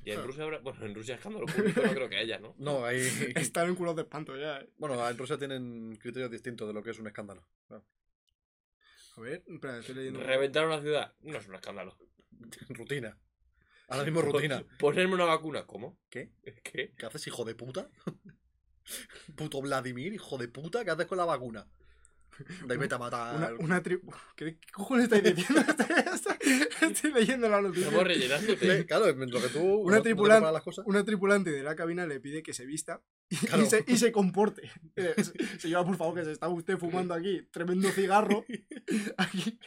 Y 0.03 0.11
en 0.11 0.23
Rusia 0.23 0.43
habrá. 0.43 0.59
Bueno, 0.59 0.85
en 0.85 0.95
Rusia 0.95 1.15
escándalo 1.15 1.45
público 1.45 1.81
no 1.85 1.93
creo 1.93 2.09
que 2.09 2.17
haya, 2.17 2.39
¿no? 2.39 2.53
No, 2.57 2.85
hay. 2.85 2.99
Están 3.35 3.69
en 3.69 3.75
culos 3.75 3.95
de 3.95 4.01
espanto 4.03 4.35
ya. 4.37 4.59
eh. 4.59 4.69
Bueno, 4.77 5.07
en 5.07 5.17
Rusia 5.17 5.37
tienen 5.37 5.95
criterios 5.97 6.31
distintos 6.31 6.67
de 6.67 6.73
lo 6.73 6.83
que 6.83 6.91
es 6.91 6.99
un 6.99 7.07
escándalo. 7.07 7.45
A 7.69 9.21
ver, 9.21 9.43
espera, 9.47 9.77
estoy 9.79 9.95
leyendo. 9.95 10.21
Reventar 10.21 10.65
una 10.65 10.81
ciudad 10.81 11.13
no 11.21 11.37
es 11.37 11.47
un 11.47 11.55
escándalo. 11.55 11.95
Rutina. 12.69 13.17
Ahora 13.91 14.03
mismo 14.05 14.21
rutina. 14.21 14.63
Ponerme 14.79 15.13
una 15.15 15.25
vacuna, 15.25 15.65
¿cómo? 15.65 15.97
¿Qué? 16.09 16.31
¿Qué? 16.63 16.93
¿Qué 16.97 17.05
haces, 17.05 17.27
hijo 17.27 17.43
de 17.45 17.55
puta? 17.55 17.89
Puto 19.35 19.61
Vladimir, 19.61 20.13
hijo 20.13 20.37
de 20.37 20.47
puta, 20.47 20.83
¿qué 20.83 20.91
haces 20.91 21.05
con 21.05 21.17
la 21.17 21.25
vacuna? 21.25 21.67
De 22.65 22.73
ahí 22.73 22.79
vete 22.79 22.95
a 22.95 22.97
matar. 22.97 23.35
Una, 23.35 23.65
una 23.65 23.83
tri- 23.83 24.01
¿Qué, 24.35 24.57
¿Qué 24.57 24.71
cojones 24.73 25.03
estáis 25.03 25.23
diciendo? 25.35 25.63
estoy, 26.81 27.13
leyendo 27.13 27.47
la 27.47 27.61
noticia. 27.61 27.85
Estamos 27.87 28.07
rellenándote. 28.07 28.65
Le- 28.67 28.85
Claro, 28.87 29.05
lo 29.13 29.41
que 29.41 29.49
tú. 29.49 29.59
Una 29.81 29.99
no- 29.99 30.39
no 30.39 30.51
las 30.51 30.63
cosas. 30.63 30.85
Una 30.87 31.03
tripulante 31.05 31.51
de 31.51 31.61
la 31.61 31.75
cabina 31.75 32.07
le 32.07 32.19
pide 32.19 32.41
que 32.41 32.53
se 32.53 32.65
vista 32.65 33.01
y, 33.29 33.35
Claro. 33.35 33.63
y 33.63 33.65
se, 33.67 33.83
y 33.87 33.97
se 33.97 34.11
comporte. 34.11 34.71
Eh, 34.95 35.13
se- 35.23 35.59
Señora, 35.59 35.85
por 35.85 35.97
favor, 35.97 36.15
que 36.15 36.25
se 36.25 36.31
está 36.31 36.47
usted 36.49 36.77
fumando 36.77 37.13
aquí 37.13 37.47
tremendo 37.51 37.89
cigarro. 37.91 38.43
Aquí 39.17 39.59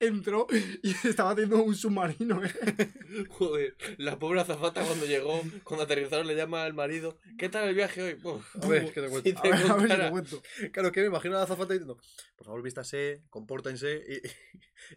entró 0.00 0.46
y 0.82 0.90
estaba 1.08 1.30
haciendo 1.30 1.62
un 1.62 1.74
submarino. 1.74 2.42
eh. 2.44 2.52
Joder, 3.30 3.76
la 3.98 4.18
pobre 4.18 4.40
azafata 4.40 4.84
cuando 4.84 5.06
llegó, 5.06 5.40
cuando 5.64 5.84
aterrizaron, 5.84 6.26
le 6.26 6.34
llama 6.34 6.64
al 6.64 6.74
marido: 6.74 7.18
¿Qué 7.38 7.48
tal 7.48 7.68
el 7.68 7.74
viaje 7.74 8.02
hoy? 8.02 8.18
Uf, 8.22 8.44
A 8.62 8.68
ver, 8.68 8.92
que 8.92 9.00
te 9.00 9.08
cuento. 9.08 9.30
Sí, 9.30 9.36
A 9.36 9.42
ver, 9.42 9.70
a 9.70 9.74
ver 9.76 9.90
si 9.90 9.96
te 9.96 10.10
cuento. 10.10 10.42
Claro, 10.72 10.88
es 10.88 10.94
que 10.94 11.00
me 11.00 11.06
imagino 11.06 11.34
a 11.34 11.38
la 11.38 11.44
azafata 11.44 11.72
diciendo, 11.74 11.98
por 12.36 12.46
favor, 12.46 12.62
vístase, 12.62 13.22
compórtense. 13.30 14.02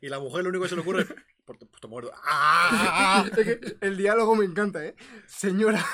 Y, 0.02 0.06
y 0.06 0.10
la 0.10 0.20
mujer 0.20 0.44
lo 0.44 0.50
único 0.50 0.64
que 0.64 0.70
se 0.70 0.76
le 0.76 0.82
ocurre, 0.82 1.06
por 1.46 1.58
tu 1.58 1.68
puto 1.70 1.88
muerto. 1.88 2.12
¡Ah! 2.24 3.26
Es 3.38 3.46
que 3.46 3.78
el 3.82 3.98
diálogo 3.98 4.36
me 4.36 4.46
encanta, 4.46 4.84
¿eh? 4.86 4.96
Señora, 5.28 5.86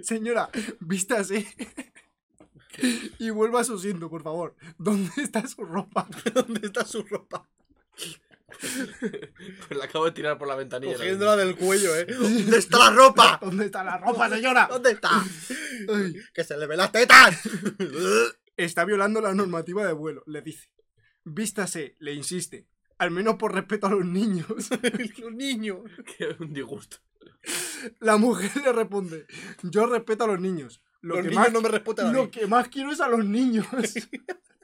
señora, 0.00 0.50
vístase. 0.80 1.46
Y 3.18 3.30
vuelva 3.30 3.60
a 3.60 3.64
su 3.64 3.74
asiento, 3.74 4.08
por 4.08 4.22
favor. 4.22 4.54
¿Dónde 4.78 5.10
está 5.16 5.46
su 5.48 5.64
ropa? 5.64 6.06
¿Dónde 6.32 6.66
está 6.66 6.84
su 6.84 7.02
ropa? 7.02 7.48
Pues 8.60 9.78
la 9.78 9.84
acabo 9.84 10.06
de 10.06 10.12
tirar 10.12 10.38
por 10.38 10.48
la 10.48 10.56
ventanilla. 10.56 10.94
Cogiéndola 10.94 11.36
del 11.36 11.56
cuello, 11.56 11.94
¿eh? 11.94 12.06
¿Dónde 12.18 12.58
está 12.58 12.78
la 12.78 12.90
ropa? 12.90 13.38
¿Dónde 13.42 13.66
está 13.66 13.84
la 13.84 13.98
ropa, 13.98 14.28
señora? 14.28 14.66
¿Dónde 14.70 14.92
está? 14.92 15.10
Ay. 15.94 16.14
¡Que 16.34 16.44
se 16.44 16.56
le 16.56 16.66
ve 16.66 16.76
las 16.76 16.90
tetas! 16.90 17.38
Está 18.56 18.84
violando 18.84 19.20
la 19.20 19.34
normativa 19.34 19.86
de 19.86 19.92
vuelo, 19.92 20.24
le 20.26 20.42
dice. 20.42 20.68
Vístase, 21.24 21.96
le 22.00 22.14
insiste. 22.14 22.66
Al 22.98 23.10
menos 23.12 23.36
por 23.36 23.54
respeto 23.54 23.86
a 23.86 23.90
los 23.90 24.04
niños. 24.04 24.46
Los 25.18 25.32
niños. 25.32 25.78
Que 26.16 26.34
un 26.40 26.52
disgusto. 26.52 26.96
La 28.00 28.16
mujer 28.16 28.50
le 28.56 28.72
responde. 28.72 29.26
Yo 29.62 29.86
respeto 29.86 30.24
a 30.24 30.26
los 30.26 30.40
niños. 30.40 30.82
Lo, 31.00 31.14
Los 31.14 31.24
que, 31.24 31.30
niños 31.30 31.44
más, 31.44 31.52
no 31.52 31.60
me 31.60 31.68
respetan 31.68 32.06
a 32.08 32.12
lo 32.12 32.24
mí. 32.24 32.30
que 32.30 32.46
más 32.48 32.66
quiero 32.68 32.90
es 32.90 33.00
a 33.00 33.06
los 33.06 33.24
niños. 33.24 33.66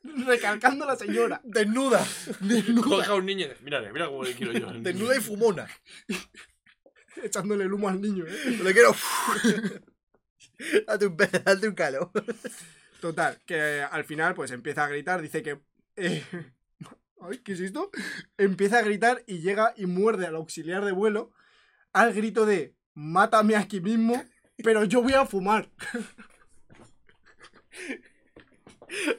Recalcando 0.05 0.85
a 0.85 0.89
la 0.89 0.97
señora. 0.97 1.41
Desnuda. 1.45 2.07
Desnuda, 2.41 2.83
Coge 2.89 3.11
a 3.11 3.15
un 3.15 3.27
niño 3.27 3.47
y 3.47 3.49
dice: 3.49 3.61
Mira, 3.63 3.81
mira 3.93 4.07
cómo 4.07 4.23
le 4.25 4.35
quiero 4.35 4.53
yo. 4.53 4.69
al 4.69 4.75
niño". 4.75 4.85
Desnuda 4.85 5.17
y 5.17 5.21
fumona. 5.21 5.67
echándole 7.23 7.65
el 7.65 7.73
humo 7.73 7.89
al 7.89 8.01
niño, 8.01 8.25
¿eh? 8.27 8.59
Le 8.63 8.73
quiero. 8.73 8.95
Date 10.87 11.07
un, 11.07 11.17
date 11.17 11.69
un 11.69 11.75
calo. 11.75 12.13
Total, 13.01 13.41
que 13.45 13.83
al 13.83 14.05
final 14.05 14.35
pues 14.35 14.51
empieza 14.51 14.85
a 14.85 14.89
gritar, 14.89 15.21
dice 15.21 15.43
que... 15.43 15.61
eh, 15.97 16.25
Ay, 17.21 17.39
¿qué 17.39 17.53
es 17.53 17.61
esto? 17.61 17.91
Empieza 18.39 18.79
a 18.79 18.83
gritar 18.83 19.25
y 19.27 19.41
llega 19.41 19.75
y 19.77 19.87
muerde 19.87 20.27
al 20.27 20.37
auxiliar 20.37 20.85
de 20.85 20.93
vuelo 20.93 21.33
al 21.93 22.13
grito 22.13 22.45
de 22.47 22.75
mátame 22.95 23.57
aquí 23.57 23.81
mismo, 23.81 24.23
pero 24.63 24.85
yo 24.85 25.03
voy 25.03 25.15
a 25.15 25.27
fumar. 25.27 25.71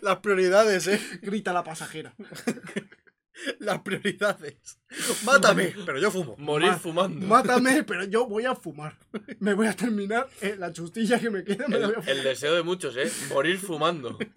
Las 0.01 0.17
prioridades, 0.19 0.87
eh. 0.87 0.99
Grita 1.21 1.53
la 1.53 1.63
pasajera. 1.63 2.13
Las 3.59 3.81
prioridades. 3.81 4.79
Mátame, 5.25 5.73
pero 5.85 5.99
yo 5.99 6.09
fumo. 6.09 6.35
Morir 6.37 6.71
Ma- 6.71 6.77
fumando. 6.79 7.27
Mátame, 7.27 7.83
pero 7.87 8.05
yo 8.05 8.25
voy 8.27 8.45
a 8.45 8.55
fumar. 8.55 8.97
Me 9.39 9.53
voy 9.53 9.67
a 9.67 9.73
terminar 9.73 10.29
eh, 10.41 10.55
la 10.57 10.71
chustilla 10.71 11.19
que 11.19 11.29
me 11.29 11.43
queda. 11.43 11.67
Me 11.67 11.77
la 11.79 11.87
voy 11.87 11.95
a 11.97 12.01
fumar. 12.01 12.15
el 12.17 12.23
deseo 12.23 12.55
de 12.55 12.63
muchos, 12.63 12.95
¿eh? 12.95 13.11
Morir 13.29 13.57
fumando. 13.59 14.17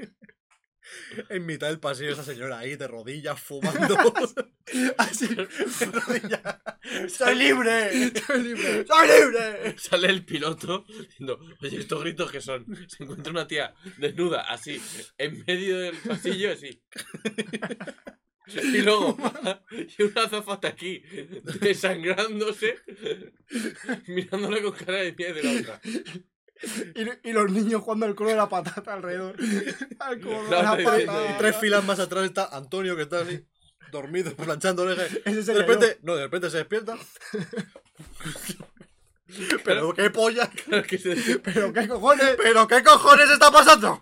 En 1.29 1.46
mitad 1.46 1.68
del 1.68 1.81
pasillo 1.81 2.12
esa 2.12 2.24
señora 2.24 2.59
ahí 2.59 2.77
de 2.77 2.87
rodillas 2.88 3.40
fumando. 3.40 3.96
Así, 4.98 5.27
De 5.35 5.87
rodillas. 5.87 6.40
¡Soy 7.09 7.35
libre! 7.35 8.12
soy 8.27 8.42
libre. 8.42 8.87
¡Soy 8.87 9.09
libre! 9.09 9.79
Sale 9.79 10.09
el 10.09 10.24
piloto 10.24 10.85
diciendo, 10.88 11.38
oye, 11.62 11.79
¿estos 11.79 12.03
gritos 12.03 12.31
que 12.31 12.40
son? 12.40 12.66
Se 12.88 13.05
encuentra 13.05 13.31
una 13.31 13.46
tía 13.46 13.74
desnuda, 13.98 14.42
así, 14.42 14.81
en 15.16 15.44
medio 15.46 15.79
del 15.79 15.96
pasillo, 15.96 16.53
así. 16.53 16.83
Y 18.46 18.79
luego, 18.79 19.16
y 19.98 20.03
una 20.03 20.24
azafata 20.24 20.68
aquí, 20.68 21.03
desangrándose, 21.61 22.79
mirándole 24.07 24.62
con 24.62 24.72
cara 24.72 24.98
de 24.98 25.12
miedo 25.12 25.35
de 25.35 25.42
la 25.42 25.61
otra. 25.61 25.81
Y, 26.94 27.29
y 27.29 27.33
los 27.33 27.51
niños 27.53 27.83
jugando 27.83 28.07
al 28.07 28.14
coro 28.14 28.31
de 28.31 28.37
la 28.37 28.49
patata 28.49 28.92
alrededor. 28.94 29.37
Al 30.01 30.21
coro 30.21 30.42
de 30.44 30.51
No, 30.51 30.62
la 30.62 30.77
te- 30.77 30.83
Y 30.83 30.85
patata. 30.85 31.38
tres 31.38 31.57
filas 31.57 31.85
más 31.85 32.01
atrás 32.01 32.25
está 32.25 32.47
Antonio 32.57 32.97
que 32.97 33.03
está 33.03 33.21
así, 33.21 33.44
dormido, 33.92 34.35
planchando 34.35 34.83
orejas. 34.83 35.09
Ese 35.25 35.53
De 35.53 35.59
repente, 35.61 35.99
no, 36.03 36.16
de 36.16 36.23
repente 36.25 36.51
se 36.51 36.59
despierta. 36.59 36.97
Pero 39.64 39.92
qué 39.94 40.11
polla. 40.11 40.51
Claro 40.51 40.83
que 40.85 40.99
se- 40.99 41.14
yo. 41.16 41.42
¿Pero 41.42 41.73
qué 41.73 41.87
cojones? 41.87 42.37
Pero 42.37 42.66
qué 42.66 42.83
cojones 42.83 43.31
está 43.31 43.51
pasando. 43.51 44.01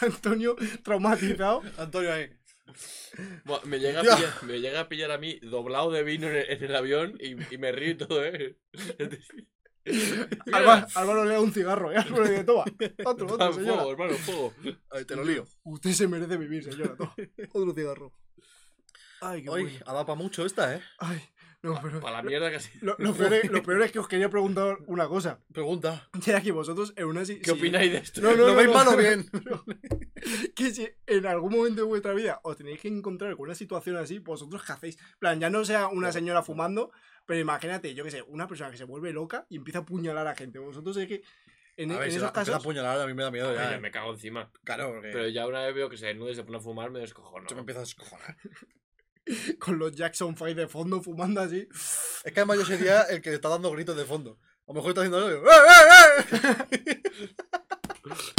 Antonio 0.00 0.56
traumatizado. 0.84 1.62
Antonio 1.78 2.12
ahí. 2.12 2.30
Me, 3.64 3.80
llega 3.80 4.00
a 4.00 4.02
pillar, 4.02 4.34
me 4.42 4.60
llega 4.60 4.80
a 4.80 4.88
pillar 4.88 5.10
a 5.10 5.18
mí 5.18 5.40
doblado 5.42 5.90
de 5.90 6.04
vino 6.04 6.28
en 6.28 6.36
el, 6.36 6.50
en 6.50 6.64
el 6.64 6.76
avión 6.76 7.18
y, 7.18 7.32
y 7.52 7.58
me 7.58 7.72
río 7.72 7.90
y 7.90 7.94
todo, 7.96 8.24
¿eh? 8.24 8.56
Álvaro, 10.52 10.86
Álvaro 10.94 11.24
le 11.24 11.32
da 11.32 11.40
un 11.40 11.52
cigarro, 11.52 11.92
¿eh? 11.92 11.96
Álvaro 11.96 12.24
le 12.24 12.30
dice, 12.30 12.44
toma, 12.44 12.64
otro, 13.04 13.26
otro, 13.26 13.36
ah, 13.40 13.52
señora. 13.52 13.74
fuego, 13.74 13.92
hermano, 13.92 14.14
fuego. 14.14 14.54
Ahí 14.90 15.04
te 15.04 15.16
lo 15.16 15.24
lío. 15.24 15.46
Usted 15.64 15.92
se 15.92 16.08
merece 16.08 16.36
vivir, 16.36 16.64
señora, 16.64 16.96
toma. 16.96 17.14
Otro 17.52 17.74
cigarro. 17.74 18.12
Ay, 19.20 19.42
qué 19.42 19.50
Hoy 19.50 19.62
bueno. 19.64 19.78
ha 19.86 19.92
dado 19.92 20.06
para 20.06 20.16
mucho 20.18 20.46
esta, 20.46 20.74
¿eh? 20.76 20.80
Ay, 20.98 21.20
no, 21.62 21.78
pero... 21.82 22.00
Para 22.00 22.18
la 22.18 22.22
mierda 22.22 22.50
casi. 22.50 22.70
Lo, 22.80 22.94
lo 22.98 23.14
peor 23.16 23.34
es, 23.34 23.50
lo 23.50 23.62
peor 23.62 23.82
es 23.82 23.92
que 23.92 23.98
os 23.98 24.08
quería 24.08 24.28
preguntar 24.30 24.78
una 24.86 25.08
cosa. 25.08 25.40
Pregunta. 25.52 26.08
Era 26.26 26.40
que 26.40 26.52
vosotros 26.52 26.92
en 26.96 27.06
una... 27.06 27.24
si- 27.24 27.40
¿Qué 27.40 27.50
opináis 27.50 27.90
de 27.92 27.98
esto? 27.98 28.20
No, 28.20 28.36
no, 28.36 28.46
¿Lo 28.48 28.54
veis 28.54 28.68
mal 28.68 28.86
o 28.88 28.96
bien? 28.96 29.28
que 30.54 30.70
si 30.70 30.88
en 31.06 31.26
algún 31.26 31.52
momento 31.52 31.82
de 31.82 31.86
vuestra 31.86 32.12
vida 32.14 32.40
os 32.42 32.56
tenéis 32.56 32.80
que 32.80 32.88
encontrar 32.88 33.34
con 33.36 33.44
una 33.46 33.54
situación 33.54 33.96
así, 33.96 34.18
vosotros 34.18 34.62
qué 34.64 34.72
hacéis. 34.72 34.98
Plan, 35.18 35.40
ya 35.40 35.50
no 35.50 35.64
sea 35.64 35.88
una 35.88 36.12
señora 36.12 36.42
fumando, 36.42 36.90
pero 37.26 37.40
imagínate, 37.40 37.94
yo 37.94 38.04
que 38.04 38.10
sé, 38.10 38.22
una 38.22 38.46
persona 38.48 38.70
que 38.70 38.76
se 38.76 38.84
vuelve 38.84 39.12
loca 39.12 39.46
y 39.48 39.56
empieza 39.56 39.80
a 39.80 39.82
apuñalar 39.82 40.26
a 40.26 40.34
gente. 40.34 40.58
Vosotros 40.58 40.96
es 40.96 41.06
que 41.08 41.22
en, 41.76 41.92
A 41.92 41.98
ver, 41.98 42.04
en 42.06 42.10
si 42.10 42.16
esos 42.16 42.22
la, 42.22 42.28
empieza 42.28 42.52
a 42.52 42.54
casos... 42.58 43.06
mí 43.06 43.14
me 43.14 43.22
da 43.22 43.30
miedo 43.30 43.54
ya. 43.54 43.70
ya 43.70 43.76
¿eh? 43.76 43.80
me 43.80 43.90
cago 43.90 44.12
encima. 44.12 44.50
Claro, 44.64 44.90
porque 44.92 45.10
Pero 45.12 45.28
ya 45.28 45.46
una 45.46 45.64
vez 45.64 45.74
veo 45.74 45.88
que 45.88 45.96
se 45.96 46.06
desnuda 46.06 46.32
y 46.32 46.34
se 46.34 46.42
pone 46.42 46.58
a 46.58 46.60
fumar, 46.60 46.90
me 46.90 46.98
descojono. 47.00 47.46
yo 47.48 47.54
me 47.54 47.60
empiezo 47.60 47.80
a 47.80 47.82
descojonar. 47.82 48.36
Con 49.58 49.78
los 49.78 49.94
Jackson 49.94 50.36
5 50.36 50.54
de 50.54 50.68
fondo 50.68 51.02
fumando 51.02 51.40
así. 51.40 51.68
Es 52.24 52.32
que 52.32 52.40
además 52.40 52.58
yo 52.58 52.64
sería 52.64 53.02
el 53.02 53.20
que 53.20 53.30
le 53.30 53.36
está 53.36 53.48
dando 53.48 53.70
gritos 53.70 53.96
de 53.96 54.04
fondo. 54.04 54.38
A 54.66 54.72
lo 54.72 54.74
mejor 54.74 54.90
está 54.90 55.00
haciendo 55.00 55.26
algo. 55.26 55.44
¡Eh, 55.48 56.72
eh, 56.72 57.02
eh! 57.02 57.02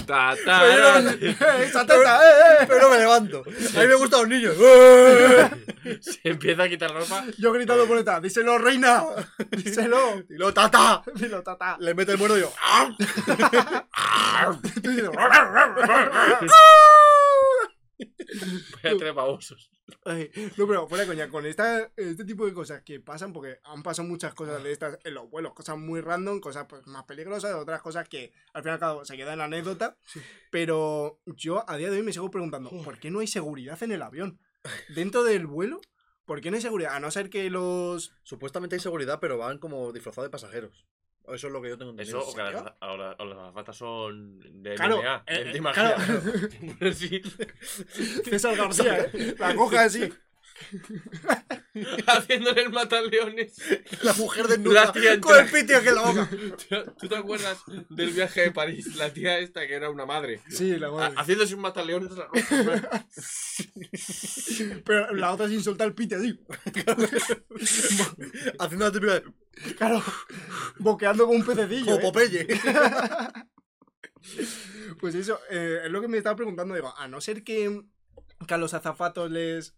Ta, 0.06 0.36
ta, 0.46 0.60
ta. 0.60 1.00
¡Esa 1.62 1.86
teta, 1.86 2.20
eh, 2.24 2.62
eh! 2.62 2.66
Pero 2.68 2.82
no 2.82 2.90
me 2.90 2.98
levanto. 2.98 3.44
A 3.46 3.80
mí 3.82 3.88
me 3.88 3.96
gustan 3.96 4.22
los 4.22 4.30
niños. 4.30 4.56
Se 6.02 6.30
empieza 6.30 6.64
a 6.64 6.70
quitar 6.70 6.92
ropa. 6.92 7.26
Yo 7.38 7.52
gritando 7.52 7.86
por 7.86 7.98
detrás, 7.98 8.22
díselo, 8.22 8.58
reina. 8.58 9.04
Díselo. 9.52 10.24
Y 10.30 10.36
luego, 10.36 10.54
tata. 10.54 11.04
Dilo, 11.16 11.44
tata. 11.44 11.78
Le 11.80 11.94
mete 11.94 12.14
el 12.14 12.18
muerto 12.18 12.38
y 12.38 12.42
yo. 12.42 12.52
Vaya 18.84 18.98
tres 18.98 19.14
babosos. 19.14 19.72
Ay, 20.06 20.30
no, 20.58 20.68
pero 20.68 20.88
fuera 20.88 21.04
de 21.04 21.10
coña, 21.10 21.30
con 21.30 21.46
esta, 21.46 21.92
este 21.96 22.24
tipo 22.24 22.46
de 22.46 22.54
cosas 22.54 22.84
que 22.84 23.00
pasan, 23.00 23.34
porque 23.34 23.60
han 23.64 23.84
pasado 23.84 24.08
muchas 24.08 24.34
cosas 24.34 24.64
de 24.64 24.72
estas 24.72 25.00
en 25.04 25.14
los 25.16 25.30
vuelos, 25.30 25.54
cosas 25.54 25.78
muy 25.78 26.02
random, 26.02 26.40
cosas 26.40 26.66
pues, 26.70 26.86
más 26.88 27.04
peligrosas, 27.06 27.56
otras 27.56 27.82
cosas 27.82 28.08
que 28.08 28.32
al 28.54 28.64
fin 28.64 28.72
y 28.72 28.74
al 28.74 28.80
cabo 28.80 29.06
se 29.06 29.18
quedan 29.18 29.36
en 29.36 29.42
anécdota. 29.42 29.98
Pero 30.52 31.20
yo 31.26 31.70
a 31.70 31.78
día 31.78 31.90
de 31.90 31.98
hoy 31.98 32.04
me 32.04 32.14
sigo 32.14 32.32
preguntando, 32.32 32.70
¿por 32.84 33.00
qué 33.00 33.12
no 33.12 33.20
hay 33.20 33.28
seguridad 33.28 33.82
en 33.84 33.92
el 33.92 34.02
avión? 34.02 34.40
Dentro 34.96 35.24
del 35.24 35.48
vuelo, 35.48 35.82
¿por 36.26 36.42
qué 36.42 36.52
no 36.52 36.56
hay 36.56 36.62
seguridad? 36.62 36.96
A 36.96 37.00
no 37.00 37.12
ser 37.12 37.30
que 37.30 37.50
los. 37.50 38.14
Supuestamente 38.24 38.76
hay 38.76 38.82
seguridad, 38.82 39.20
pero 39.20 39.38
van 39.38 39.58
como 39.58 39.92
disfrazados 39.92 40.28
de 40.28 40.32
pasajeros. 40.32 40.86
Eso 41.34 41.48
es 41.48 41.54
lo 41.54 41.62
que 41.62 41.70
yo 41.70 41.78
tengo 41.78 41.92
entendido. 41.92 42.20
Eso, 42.20 42.30
o 42.30 42.36
que 42.36 42.42
las, 42.42 42.74
ahora, 42.80 43.16
las 43.20 43.38
azafatas 43.38 43.76
son 43.76 44.40
de 44.64 44.76
Claro, 44.76 45.02
MMA. 45.02 45.24
eh, 45.28 45.52
¿Te 45.52 46.88
eh? 46.88 46.94
Sí. 46.94 47.22
César 48.24 48.56
García, 48.56 49.00
¿eh? 49.14 49.36
La 49.38 49.56
coja 49.56 49.84
así. 49.84 50.12
Haciéndole 52.08 52.64
el 52.64 52.72
mataleones. 52.72 53.54
La 54.02 54.14
mujer 54.14 54.48
desnuda 54.48 54.86
La 54.86 54.92
tía 54.92 55.20
con 55.20 55.38
el 55.38 55.50
pitio 55.52 55.78
aquí 55.78 55.88
en 55.88 55.96
la 55.96 56.02
boca. 56.02 56.30
¿Tú 57.00 57.08
te 57.08 57.16
acuerdas 57.16 57.60
del 57.90 58.12
viaje 58.12 58.42
de 58.42 58.52
París? 58.52 58.96
La 58.96 59.14
tía 59.14 59.40
esta 59.40 59.66
que 59.68 59.74
era 59.74 59.90
una 59.90 60.06
madre. 60.06 60.42
Sí, 60.50 60.78
la 60.78 60.92
madre. 60.92 61.16
Haciéndose 61.18 61.56
un 61.56 61.62
mataleón. 61.62 62.10
Pero 64.86 65.14
la 65.16 65.34
otra 65.34 65.48
sin 65.48 65.64
soltar 65.64 65.88
el 65.88 65.94
pite 65.94 66.16
así. 66.16 66.40
Haciendo 68.60 68.86
la 68.86 68.92
típica 68.92 69.14
de. 69.14 69.24
Claro. 69.76 70.04
Boqueando 70.78 71.28
con 71.28 71.38
un 71.38 71.46
pececillo. 71.46 71.86
Como 71.86 71.98
¿eh? 71.98 72.02
Popeye. 72.02 72.48
Pues 75.00 75.16
eso, 75.16 75.40
eh, 75.50 75.82
es 75.86 75.92
lo 75.92 76.02
que 76.02 76.08
me 76.08 76.18
estaba 76.18 76.36
preguntando. 76.36 76.76
Digo, 76.76 76.94
a 76.96 77.08
no 77.08 77.22
ser 77.22 77.44
que, 77.44 77.82
que 78.48 78.54
a 78.54 78.58
los 78.58 78.74
azafatos 78.74 79.30
les, 79.30 79.76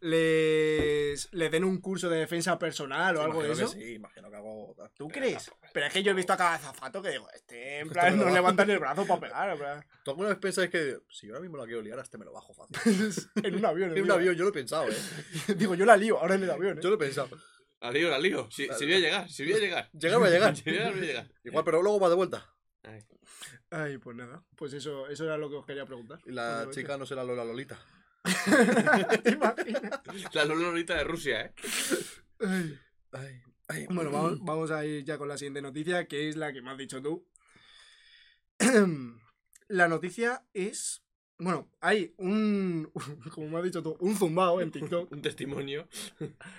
les, 0.00 1.28
les 1.32 1.50
den 1.50 1.64
un 1.64 1.80
curso 1.80 2.08
de 2.08 2.18
defensa 2.18 2.58
personal 2.58 3.16
o 3.16 3.22
algo 3.22 3.42
de 3.42 3.52
eso. 3.52 3.72
que 3.72 3.78
Sí, 3.80 3.94
imagino 3.94 4.30
que 4.30 4.36
hago. 4.36 4.74
¿Tú 4.96 5.08
crees? 5.08 5.50
Pero 5.72 5.86
es 5.86 5.92
que 5.92 6.02
yo 6.02 6.12
he 6.12 6.14
visto 6.14 6.32
a 6.32 6.36
cada 6.36 6.54
azafato 6.54 7.02
que 7.02 7.10
digo, 7.10 7.28
este 7.34 7.78
en 7.80 7.82
Este 7.88 7.92
plan 7.94 8.18
lo 8.18 8.26
no 8.26 8.30
levantan 8.32 8.70
el 8.70 8.78
brazo 8.78 9.06
para 9.06 9.20
pegar. 9.20 9.50
en 9.50 9.58
plan, 9.58 9.86
¿Tú 10.04 10.10
alguna 10.12 10.28
vez 10.30 10.38
pensáis 10.38 10.70
que 10.70 10.98
si 11.10 11.26
yo 11.26 11.34
ahora 11.34 11.42
mismo 11.42 11.56
la 11.58 11.64
quiero 11.66 11.82
liar, 11.82 11.98
a 11.98 12.02
este 12.02 12.18
me 12.18 12.24
lo 12.24 12.32
bajo 12.32 12.54
fácil? 12.54 12.76
en 13.44 13.54
un 13.54 13.64
avión. 13.64 13.90
En 13.90 13.98
un 13.98 14.02
digo. 14.04 14.14
avión, 14.14 14.34
yo 14.34 14.44
lo 14.44 14.50
he 14.50 14.52
pensado, 14.54 14.88
¿eh? 14.88 14.96
Digo, 15.56 15.74
yo 15.74 15.84
la 15.84 15.96
lío 15.96 16.18
ahora 16.18 16.34
en 16.36 16.42
el 16.44 16.50
avión. 16.50 16.78
¿eh? 16.78 16.80
Yo 16.82 16.88
lo 16.88 16.96
he 16.96 16.98
pensado. 16.98 17.28
La 17.80 17.92
lío, 17.92 18.10
la 18.10 18.18
lío. 18.18 18.48
Si, 18.50 18.66
si 18.76 18.84
voy 18.86 18.94
a 18.94 18.98
llegar, 18.98 19.30
si 19.30 19.44
voy 19.44 19.52
a 19.54 19.58
llegar. 19.58 19.90
Llegar 19.92 20.20
va 20.22 20.26
a 20.26 20.30
llegar. 20.30 20.56
Si 20.56 20.62
voy 20.64 20.72
a 20.74 20.78
llegar, 20.78 20.92
voy 20.94 21.02
a 21.02 21.06
llegar. 21.06 21.30
Igual, 21.44 21.64
pero 21.64 21.82
luego 21.82 22.00
va 22.00 22.08
de 22.08 22.14
vuelta. 22.16 22.54
Ay. 22.82 23.04
Ay, 23.70 23.98
pues 23.98 24.16
nada. 24.16 24.42
Pues 24.56 24.72
eso, 24.72 25.08
eso 25.08 25.24
era 25.24 25.36
lo 25.36 25.50
que 25.50 25.56
os 25.56 25.66
quería 25.66 25.84
preguntar. 25.84 26.20
Y 26.24 26.32
la 26.32 26.68
chica 26.70 26.96
no 26.96 27.04
será 27.06 27.24
Lola 27.24 27.44
Lolita. 27.44 27.78
¿Te 29.22 29.30
imaginas? 29.30 30.00
La 30.32 30.44
Lolorita 30.44 30.96
de 30.96 31.04
Rusia, 31.04 31.46
¿eh? 31.46 31.54
Ay. 32.40 32.78
Ay, 33.12 33.42
ay. 33.68 33.86
Bueno, 33.90 34.10
vamos, 34.10 34.38
vamos 34.42 34.70
a 34.70 34.84
ir 34.84 35.04
ya 35.04 35.18
con 35.18 35.28
la 35.28 35.38
siguiente 35.38 35.62
noticia, 35.62 36.06
que 36.06 36.28
es 36.28 36.36
la 36.36 36.52
que 36.52 36.62
me 36.62 36.70
has 36.70 36.78
dicho 36.78 37.00
tú. 37.02 37.26
la 39.68 39.88
noticia 39.88 40.44
es. 40.52 41.02
Bueno, 41.38 41.70
hay 41.80 42.14
un. 42.18 42.90
Como 43.34 43.48
me 43.48 43.58
has 43.58 43.64
dicho 43.64 43.82
tú, 43.82 43.96
un 44.00 44.16
zumbao 44.16 44.60
en 44.60 44.70
TikTok. 44.70 45.12
Un 45.12 45.22
testimonio. 45.22 45.88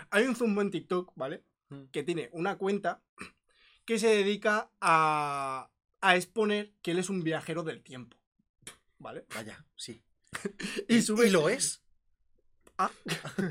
Hay 0.10 0.26
un 0.26 0.36
zumbao 0.36 0.64
en 0.64 0.72
TikTok, 0.72 1.12
¿vale? 1.16 1.44
Mm. 1.70 1.86
Que 1.92 2.04
tiene 2.04 2.30
una 2.34 2.58
cuenta 2.58 3.02
que 3.86 4.00
se 4.00 4.08
dedica 4.08 4.72
a. 4.80 5.70
a 6.02 6.16
exponer 6.16 6.74
que 6.82 6.92
él 6.92 7.00
es 7.00 7.10
un 7.10 7.24
viajero 7.24 7.64
del 7.64 7.82
tiempo. 7.82 8.18
¿Vale? 8.98 9.26
Vaya, 9.36 9.66
sí. 9.76 10.02
Y 10.88 11.02
sube. 11.02 11.28
¿Y 11.28 11.32
lo 11.32 11.50
es? 11.50 11.84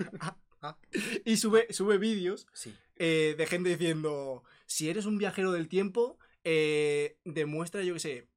Y 1.24 1.36
sube, 1.36 1.72
sube 1.72 1.98
vídeos 1.98 2.46
Sí. 2.52 2.74
eh, 2.96 3.34
de 3.38 3.46
gente 3.46 3.70
diciendo, 3.70 4.42
si 4.66 4.90
eres 4.90 5.06
un 5.06 5.16
viajero 5.16 5.52
del 5.52 5.68
tiempo, 5.68 6.18
eh, 6.42 7.16
demuestra, 7.24 7.82
yo 7.84 7.94
qué 7.94 8.00
sé, 8.00 8.28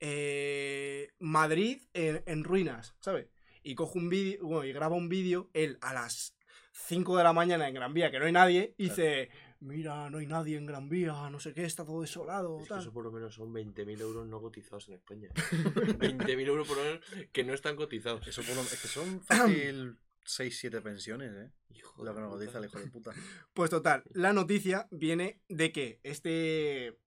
eh, 0.00 1.08
Madrid 1.18 1.80
en, 1.94 2.22
en 2.26 2.44
ruinas, 2.44 2.94
¿sabes? 3.00 3.28
Y 3.62 3.74
coge 3.76 3.98
un 3.98 4.10
vídeo, 4.10 4.44
bueno, 4.44 4.64
y 4.66 4.72
graba 4.72 4.94
un 4.94 5.08
vídeo, 5.08 5.48
él 5.54 5.78
a 5.80 5.94
las 5.94 6.36
5 6.72 7.16
de 7.16 7.24
la 7.24 7.32
mañana 7.32 7.66
en 7.66 7.74
Gran 7.74 7.94
Vía, 7.94 8.10
que 8.10 8.18
no 8.18 8.26
hay 8.26 8.32
nadie, 8.32 8.74
y 8.76 8.90
dice, 8.90 9.30
mira, 9.64 10.08
no 10.10 10.18
hay 10.18 10.26
nadie 10.26 10.56
en 10.56 10.66
Gran 10.66 10.88
Vía, 10.88 11.28
no 11.30 11.40
sé 11.40 11.52
qué, 11.54 11.64
está 11.64 11.84
todo 11.84 12.02
desolado, 12.02 12.58
Es 12.58 12.64
que 12.64 12.68
tal". 12.68 12.80
eso 12.80 12.92
por 12.92 13.04
lo 13.04 13.10
menos 13.10 13.34
son 13.34 13.52
20.000 13.52 14.00
euros 14.00 14.26
no 14.26 14.40
cotizados 14.40 14.88
en 14.88 14.94
España. 14.94 15.28
20.000 15.34 16.46
euros 16.46 16.68
por 16.68 16.76
lo 16.76 16.84
menos 16.84 17.00
que 17.32 17.44
no 17.44 17.54
están 17.54 17.76
cotizados. 17.76 18.26
Eso 18.26 18.42
por 18.42 18.54
lo... 18.54 18.62
Es 18.62 18.80
que 18.80 18.88
son 18.88 19.20
fácil 19.22 19.96
6-7 20.26 20.82
pensiones, 20.82 21.32
¿eh? 21.34 21.50
Hijo 21.70 22.04
Lo 22.04 22.14
que 22.14 22.20
nos 22.20 22.40
el 22.40 22.64
hijo 22.64 22.78
de 22.78 22.86
puta. 22.86 23.12
Pues 23.52 23.70
total, 23.70 24.04
la 24.12 24.32
noticia 24.32 24.86
viene 24.90 25.40
de 25.48 25.72
que 25.72 26.00
este, 26.02 26.98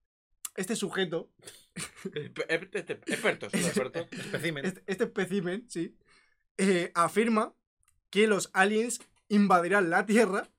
este 0.55 0.75
sujeto, 0.75 1.31
Espe- 2.03 2.45
este- 2.49 2.79
este- 2.79 2.93
Expertos. 3.13 3.53
Especimen. 3.53 4.65
este, 4.65 4.83
este 4.87 5.03
espécimen, 5.05 5.69
sí, 5.69 5.95
eh, 6.57 6.91
afirma 6.95 7.53
que 8.09 8.27
los 8.27 8.49
aliens 8.53 8.99
invadirán 9.29 9.89
la 9.89 10.05
Tierra 10.05 10.49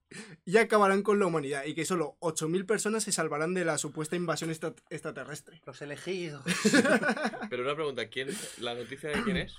y 0.44 0.57
acabarán 0.57 1.03
con 1.03 1.18
la 1.18 1.27
humanidad 1.27 1.64
y 1.66 1.75
que 1.75 1.85
solo 1.85 2.16
8.000 2.21 2.64
personas 2.66 3.05
se 3.05 3.12
salvarán 3.12 3.55
de 3.55 3.64
la 3.64 3.79
supuesta 3.79 4.16
invasión 4.16 4.51
extra- 4.51 4.75
extraterrestre. 4.90 5.61
Los 5.66 5.81
elegidos. 5.83 6.42
Pero 7.51 7.62
una 7.62 7.75
pregunta, 7.75 8.09
¿quién, 8.09 8.29
¿la 8.59 8.75
noticia 8.75 9.11
de 9.11 9.23
quién 9.23 9.37
es? 9.37 9.55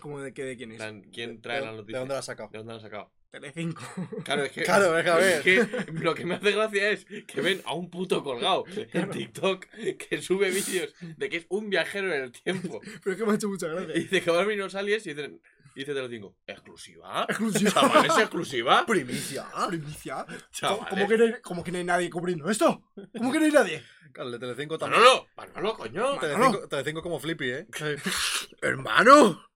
¿Cómo 0.00 0.20
de 0.20 0.32
qué 0.32 0.44
de 0.44 0.56
quién 0.56 0.72
es? 0.72 0.76
plan, 0.78 1.02
¿Quién 1.12 1.40
trae 1.42 1.60
la 1.60 1.72
¿De 1.72 1.76
noticia? 1.78 1.98
dónde 1.98 2.14
la 2.14 2.20
has 2.20 2.26
sacado? 2.26 2.48
¿De 2.52 2.58
dónde 2.58 2.72
la 2.72 2.76
has 2.76 2.82
sacado? 2.82 3.12
Telecinco. 3.30 3.82
Claro, 4.24 4.44
es 4.44 4.52
que, 4.52 4.62
Claro, 4.64 4.96
es 4.98 5.04
que 5.04 5.10
a 5.10 5.16
ver. 5.16 5.32
es 5.36 5.42
que 5.42 5.92
lo 5.92 6.14
que 6.14 6.24
me 6.24 6.34
hace 6.36 6.50
gracia 6.52 6.90
es 6.90 7.04
que 7.26 7.40
ven 7.40 7.60
a 7.64 7.74
un 7.74 7.88
puto 7.90 8.22
colgado 8.24 8.64
en 8.92 9.10
TikTok 9.10 9.66
que 10.08 10.22
sube 10.22 10.50
vídeos 10.50 10.94
de 11.16 11.28
que 11.28 11.36
es 11.38 11.46
un 11.48 11.70
viajero 11.70 12.12
en 12.14 12.22
el 12.22 12.32
tiempo. 12.32 12.80
Pero 13.04 13.12
es 13.12 13.16
que 13.20 13.24
me 13.26 13.32
ha 13.32 13.34
hecho 13.36 13.48
mucha 13.48 13.66
Y 13.66 13.70
gracia. 13.70 13.94
dice 13.94 14.20
que 14.22 14.30
van 14.30 14.40
a 14.40 14.44
venir 14.44 14.64
los 14.64 14.74
aliens 14.74 15.06
y 15.06 15.14
dicen, 15.14 15.40
y 15.74 15.80
dice 15.80 15.94
Telecinco, 15.94 16.36
¿exclusiva? 16.46 17.26
Exclusiva. 17.28 17.70
¿Chavales, 17.70 18.18
exclusiva? 18.18 18.84
Primicia. 18.86 19.46
Primicia. 19.68 20.24
¿Cómo, 20.26 20.38
Chavales. 20.50 20.88
cómo 20.88 21.08
que 21.08 21.18
no 21.18 21.24
hay, 21.24 21.34
cómo 21.42 21.64
que 21.64 21.72
no 21.72 21.78
hay 21.78 21.84
nadie 21.84 22.10
cubriendo 22.10 22.50
esto? 22.50 22.82
¿Cómo 23.16 23.32
que 23.32 23.38
no 23.38 23.44
hay 23.44 23.52
nadie? 23.52 23.84
Claro, 24.12 24.28
el 24.28 24.32
de 24.32 24.38
Telecinco 24.40 24.78
también. 24.78 25.02
Manolo, 25.02 25.26
Manolo, 25.36 25.76
coño. 25.76 26.18
Telecinco, 26.18 26.68
Telecinco 26.68 27.02
como 27.02 27.20
Flippy, 27.20 27.50
¿eh? 27.50 27.66
¡Hermano! 28.62 29.46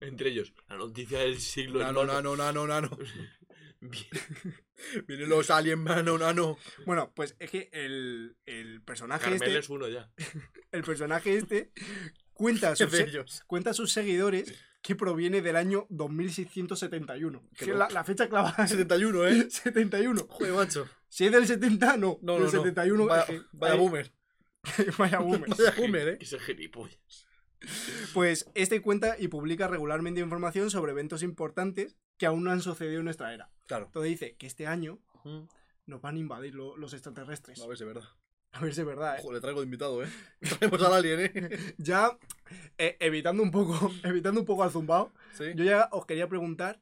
Entre 0.00 0.30
ellos, 0.30 0.52
la 0.68 0.76
noticia 0.76 1.20
del 1.20 1.38
siglo. 1.38 1.80
Nano, 1.80 2.02
hermano. 2.02 2.36
nano, 2.36 2.66
nano, 2.66 2.88
nano. 2.88 2.98
Bien. 3.80 4.06
Vienen 5.06 5.28
los 5.28 5.50
aliens, 5.50 5.78
mano, 5.78 6.16
nano. 6.16 6.56
Bueno, 6.86 7.12
pues 7.14 7.36
es 7.38 7.50
que 7.50 7.68
el, 7.72 8.36
el 8.46 8.80
personaje 8.82 9.22
Carmel 9.24 9.42
este, 9.42 9.58
es 9.58 9.68
uno 9.68 9.88
ya. 9.88 10.10
el 10.72 10.82
personaje 10.82 11.36
este 11.36 11.72
cuenta 12.42 12.68
a 12.68 12.74
¿Qué 12.76 12.84
sus, 12.84 12.92
de 12.92 12.98
se- 12.98 13.04
ellos? 13.04 13.42
cuenta 13.46 13.70
a 13.70 13.74
sus 13.74 13.92
seguidores 13.92 14.52
que 14.82 14.96
proviene 14.96 15.40
del 15.42 15.56
año 15.56 15.86
2671. 15.90 17.42
Qué 17.56 17.64
Que 17.66 17.70
es 17.72 17.76
la, 17.76 17.88
la 17.90 18.04
fecha 18.04 18.28
clavada. 18.28 18.66
71, 18.66 19.26
¿eh? 19.28 19.50
71. 19.50 20.26
Joder, 20.28 20.52
macho. 20.54 20.88
Si 21.08 21.26
es 21.26 21.32
del 21.32 21.46
70, 21.46 21.96
no. 21.98 22.18
No, 22.22 22.34
del 22.34 22.42
no, 22.42 22.46
no. 22.46 22.50
71. 22.50 23.06
Vaya, 23.06 23.22
es 23.22 23.26
que- 23.28 23.42
vaya 23.52 23.74
ahí- 23.74 23.78
boomer. 23.80 24.12
vaya 24.98 25.18
boomer. 25.20 25.48
Vaya 25.50 25.74
boomer, 25.76 26.08
¿eh? 26.08 26.18
Ese 26.20 26.38
gilipollas. 26.40 27.26
Pues 28.12 28.50
este 28.54 28.82
cuenta 28.82 29.16
y 29.18 29.28
publica 29.28 29.68
regularmente 29.68 30.20
información 30.20 30.68
sobre 30.70 30.90
eventos 30.92 31.22
importantes 31.22 31.96
que 32.18 32.26
aún 32.26 32.42
no 32.44 32.50
han 32.50 32.60
sucedido 32.60 32.98
en 32.98 33.04
nuestra 33.04 33.32
era. 33.34 33.50
Claro. 33.66 33.86
Entonces 33.86 34.10
dice 34.10 34.36
que 34.36 34.46
este 34.48 34.66
año 34.66 34.98
nos 35.86 36.00
van 36.00 36.16
a 36.16 36.18
invadir 36.18 36.54
lo- 36.56 36.76
los 36.76 36.92
extraterrestres. 36.92 37.60
A 37.60 37.66
ver 37.68 37.76
si 37.76 37.84
es 37.84 37.88
verdad. 37.94 38.08
A 38.52 38.60
ver 38.60 38.74
si 38.74 38.80
es 38.82 38.86
verdad, 38.86 39.16
¿eh? 39.16 39.20
Ojo, 39.20 39.32
le 39.32 39.40
traigo 39.40 39.60
de 39.60 39.64
invitado, 39.64 40.02
¿eh? 40.04 40.08
Traemos 40.58 40.82
al 40.82 40.92
alien, 40.94 41.20
¿eh? 41.20 41.74
Ya 41.78 42.18
eh, 42.78 42.96
evitando 43.00 43.42
un 43.42 43.50
poco 43.50 43.90
evitando 44.04 44.40
un 44.40 44.46
poco 44.46 44.62
al 44.62 44.70
zumbao, 44.70 45.12
Sí. 45.32 45.44
yo 45.54 45.64
ya 45.64 45.88
os 45.92 46.04
quería 46.06 46.28
preguntar 46.28 46.80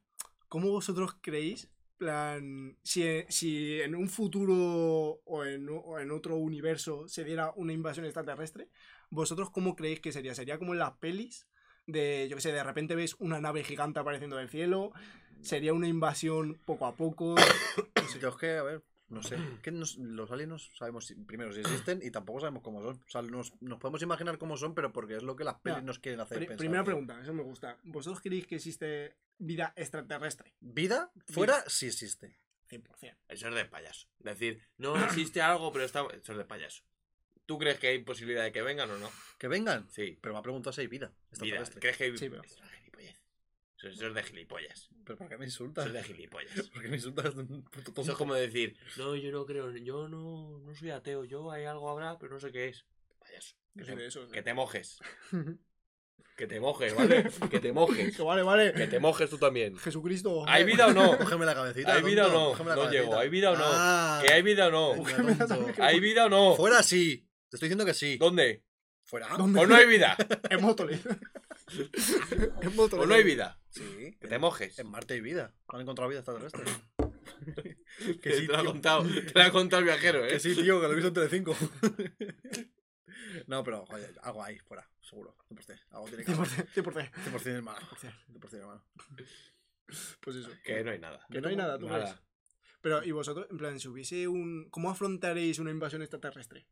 cómo 0.48 0.70
vosotros 0.70 1.16
creéis 1.20 1.68
plan 1.96 2.76
si, 2.82 3.04
si 3.28 3.80
en 3.82 3.94
un 3.94 4.08
futuro 4.08 5.20
o 5.24 5.44
en, 5.44 5.68
o- 5.68 5.98
en 6.00 6.10
otro 6.10 6.36
universo 6.36 7.06
se 7.08 7.24
diera 7.24 7.52
una 7.56 7.72
invasión 7.74 8.06
extraterrestre, 8.06 8.68
vosotros 9.10 9.50
cómo 9.50 9.76
creéis 9.76 10.00
que 10.00 10.10
sería? 10.10 10.34
¿Sería 10.34 10.58
como 10.58 10.72
en 10.72 10.78
las 10.80 10.92
pelis? 10.92 11.46
De, 11.86 12.26
yo 12.30 12.36
qué 12.36 12.42
sé, 12.42 12.52
de 12.52 12.62
repente 12.64 12.94
ves 12.94 13.16
una 13.18 13.40
nave 13.40 13.64
gigante 13.64 14.00
apareciendo 14.00 14.36
del 14.36 14.48
cielo, 14.48 14.92
sería 15.42 15.72
una 15.74 15.88
invasión 15.88 16.58
poco 16.64 16.86
a 16.86 16.94
poco. 16.94 17.34
Yo 18.20 18.28
es 18.28 18.36
que, 18.36 18.56
a 18.58 18.62
ver, 18.62 18.82
No 19.10 19.22
sé. 19.22 19.36
que 19.62 19.70
nos- 19.72 19.98
los 19.98 20.30
aliens 20.30 20.48
no 20.50 20.58
sabemos 20.58 21.06
si- 21.06 21.14
primero 21.16 21.52
si 21.52 21.60
existen 21.60 22.00
y 22.02 22.10
tampoco 22.10 22.40
sabemos 22.40 22.62
cómo 22.62 22.80
son. 22.82 22.96
O 23.06 23.10
sea, 23.10 23.22
nos, 23.22 23.52
nos 23.60 23.78
podemos 23.78 24.00
imaginar 24.02 24.38
cómo 24.38 24.56
son, 24.56 24.74
pero 24.74 24.92
porque 24.92 25.16
es 25.16 25.22
lo 25.22 25.34
que 25.36 25.44
las 25.44 25.56
pelis 25.60 25.82
nos 25.82 25.98
quieren 25.98 26.20
hacer 26.20 26.38
Pri- 26.38 26.46
pensar. 26.46 26.58
primera 26.58 26.82
tío. 26.82 26.86
pregunta, 26.86 27.20
eso 27.20 27.34
me 27.34 27.42
gusta. 27.42 27.76
¿Vosotros 27.82 28.20
creéis 28.22 28.46
que 28.46 28.54
existe 28.56 29.16
vida 29.38 29.72
extraterrestre? 29.76 30.54
¿Vida? 30.60 31.10
Fuera 31.26 31.62
sí 31.66 31.86
existe. 31.86 32.36
100%. 32.68 33.16
Eso 33.28 33.48
es 33.48 33.54
de 33.54 33.64
payaso. 33.64 34.06
Decir, 34.20 34.62
no 34.78 34.96
existe 35.04 35.42
algo, 35.42 35.72
pero 35.72 35.84
está. 35.84 36.02
Eso 36.12 36.32
es 36.32 36.38
de 36.38 36.44
payaso. 36.44 36.84
¿Tú 37.46 37.58
crees 37.58 37.80
que 37.80 37.88
hay 37.88 37.98
posibilidad 38.04 38.44
de 38.44 38.52
que 38.52 38.62
vengan 38.62 38.88
o 38.92 38.96
no? 38.98 39.10
Que 39.36 39.48
vengan. 39.48 39.90
Sí. 39.90 40.16
Pero 40.20 40.34
me 40.34 40.38
ha 40.38 40.42
preguntado 40.42 40.72
si 40.72 40.82
hay 40.82 40.86
vida. 40.86 41.08
Vida. 41.08 41.18
extraterrestre. 41.32 41.80
¿Crees 41.80 41.96
que 41.96 42.04
hay 42.04 42.16
Sí, 42.16 42.28
pero- 42.30 42.42
Eso 43.80 43.88
es. 43.88 43.94
Eso, 43.96 44.06
eso 44.06 44.14
de 44.14 44.22
gilipollas. 44.22 44.88
¿Pero 45.04 45.18
por 45.18 45.28
qué 45.28 45.38
me 45.38 45.46
Eso 45.46 45.64
insultas? 45.64 45.86
es 45.86 45.92
de 45.92 46.02
gilipollas. 46.02 46.68
¿Por 46.68 46.82
qué 46.82 46.88
me 46.88 46.96
insultas? 46.96 47.34
un 47.34 47.62
puto 47.64 47.84
tonto? 47.84 48.02
Eso 48.02 48.12
es 48.12 48.18
como 48.18 48.34
decir, 48.34 48.76
no, 48.98 49.16
yo 49.16 49.32
no 49.32 49.46
creo, 49.46 49.74
yo 49.76 50.08
no, 50.08 50.58
no 50.60 50.74
soy 50.74 50.90
ateo, 50.90 51.24
yo 51.24 51.50
hay 51.50 51.64
algo 51.64 51.88
habrá, 51.90 52.18
pero 52.18 52.34
no 52.34 52.40
sé 52.40 52.52
qué 52.52 52.68
es. 52.68 52.84
Payaso. 53.18 53.56
Yo 53.74 53.84
Que 53.86 53.96
te, 53.96 54.32
que 54.32 54.42
te 54.42 54.54
mojes. 54.54 54.98
Que 56.36 56.46
te 56.46 56.58
mojes, 56.58 56.94
¿vale? 56.94 57.30
Que 57.50 57.60
te 57.60 57.70
mojes. 57.70 58.16
Que 58.16 58.22
vale, 58.22 58.42
vale. 58.42 58.72
Que 58.72 58.86
te 58.86 58.98
mojes 58.98 59.28
tú 59.28 59.36
también. 59.36 59.76
Jesucristo. 59.76 60.42
¿Hay 60.48 60.64
vida 60.64 60.86
o 60.86 60.92
no? 60.94 61.18
Cógeme 61.18 61.44
la 61.44 61.54
cabecita. 61.54 61.92
¿Hay 61.92 62.02
vida 62.02 62.28
o 62.28 62.30
no? 62.30 62.56
No 62.56 62.64
cabecita. 62.64 62.90
llego. 62.90 63.18
¿Hay 63.18 63.28
vida 63.28 63.50
o 63.50 63.56
no? 63.56 63.64
Ah, 63.66 64.22
¿Que 64.24 64.32
hay 64.32 64.40
vida 64.40 64.68
o 64.68 64.70
no? 64.70 65.04
¿Hay 65.78 66.00
vida 66.00 66.24
o 66.24 66.28
no? 66.30 66.56
Fuera 66.56 66.82
sí. 66.82 67.28
Te 67.50 67.56
estoy 67.56 67.68
diciendo 67.68 67.84
que 67.84 67.92
sí. 67.92 68.16
¿Dónde? 68.16 68.64
Fuera. 69.04 69.28
¿Dónde? 69.36 69.60
¿O 69.60 69.66
no 69.66 69.74
hay 69.74 69.86
vida? 69.86 70.16
En 70.48 70.62
Mótole. 70.62 70.98
En. 71.72 73.00
¿O 73.00 73.06
no 73.06 73.14
hay 73.14 73.22
vida? 73.22 73.60
Sí. 73.70 74.16
Que 74.20 74.28
te 74.28 74.38
mojes. 74.38 74.78
En 74.78 74.88
Marte 74.88 75.14
hay 75.14 75.20
vida. 75.20 75.54
No 75.68 75.76
han 75.76 75.82
encontrado 75.82 76.08
vida 76.08 76.20
extraterrestre. 76.20 76.64
Que 78.22 78.32
sí, 78.32 78.46
te 78.46 78.52
lo 78.52 78.58
ha 78.58 78.62
tío. 78.62 78.70
contado, 78.70 79.02
te 79.02 79.32
lo 79.34 79.42
ha 79.42 79.50
contado 79.50 79.80
el 79.80 79.84
viajero, 79.84 80.24
¿eh? 80.24 80.30
Que 80.30 80.40
sí, 80.40 80.54
tío, 80.54 80.80
que 80.80 80.86
lo 80.86 80.92
he 80.92 80.96
visto 80.96 81.08
en 81.08 81.14
Telecinco. 81.14 81.54
no, 83.46 83.62
pero 83.64 83.84
joder, 83.86 84.14
algo 84.22 84.42
hay 84.42 84.58
fuera, 84.58 84.88
seguro. 85.00 85.36
100%. 85.50 85.78
Algo 85.90 86.06
tiene 86.06 86.24
que 86.24 86.32
haber. 86.32 86.48
100%. 86.48 86.74
100%. 86.74 87.10
100% 87.10 87.46
hermano. 87.46 87.86
100% 88.32 88.54
hermano. 88.54 88.84
Pues 90.20 90.36
eso. 90.36 90.50
Que 90.64 90.84
no 90.84 90.92
hay 90.92 90.98
nada. 90.98 91.26
Que 91.30 91.40
no 91.40 91.48
hay 91.48 91.56
nada, 91.56 91.78
tú 91.78 91.86
ves. 91.88 91.98
Nada. 91.98 92.22
Pero, 92.80 93.04
¿y 93.04 93.10
vosotros? 93.10 93.46
En 93.50 93.58
plan, 93.58 93.78
si 93.78 93.88
hubiese 93.88 94.28
un. 94.28 94.68
¿Cómo 94.70 94.90
afrontaréis 94.90 95.58
una 95.58 95.70
invasión 95.70 96.00
extraterrestre? 96.02 96.66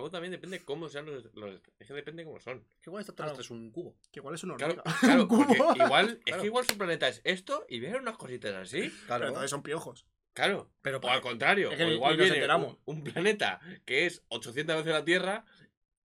Luego 0.00 0.10
también 0.10 0.32
depende 0.32 0.64
cómo 0.64 0.88
sean 0.88 1.06
los, 1.06 1.32
los- 1.34 1.60
Es 1.78 1.86
que 1.86 1.94
depende 1.94 2.24
cómo 2.24 2.40
son. 2.40 2.60
¿Qué 2.80 2.88
igual 2.90 3.02
extraterrestre 3.02 3.42
es 3.42 3.50
un 3.50 3.70
cubo? 3.70 3.96
Que 4.10 4.20
igual 4.20 4.34
es 4.34 4.42
una 4.44 4.56
Claro, 4.56 4.74
hormiga. 4.84 4.98
claro 5.00 5.22
Un 5.22 5.28
cubo. 5.28 5.54
porque 5.56 5.82
igual, 5.84 6.08
es 6.10 6.18
Claro. 6.24 6.40
que 6.42 6.46
igual 6.46 6.66
su 6.66 6.78
planeta 6.78 7.08
es 7.08 7.20
esto 7.24 7.66
y 7.68 7.80
vienen 7.80 8.00
unas 8.02 8.16
cositas 8.16 8.54
así. 8.54 8.80
Pero 8.88 9.06
Claro. 9.06 9.26
entonces 9.28 9.50
son 9.50 9.62
piojos. 9.62 10.06
Claro. 10.32 10.70
Pero 10.82 10.98
O 11.02 11.08
al 11.08 11.20
contrario, 11.20 11.70
Es 11.70 11.76
que 11.76 11.84
o 11.84 11.88
igual 11.92 12.16
viene 12.16 12.34
enteramos. 12.34 12.76
un, 12.86 12.98
un 12.98 13.04
planeta 13.04 13.60
que 13.84 14.06
es 14.06 14.22
800 14.28 14.76
veces 14.76 14.92
la 14.92 15.04
Tierra 15.04 15.44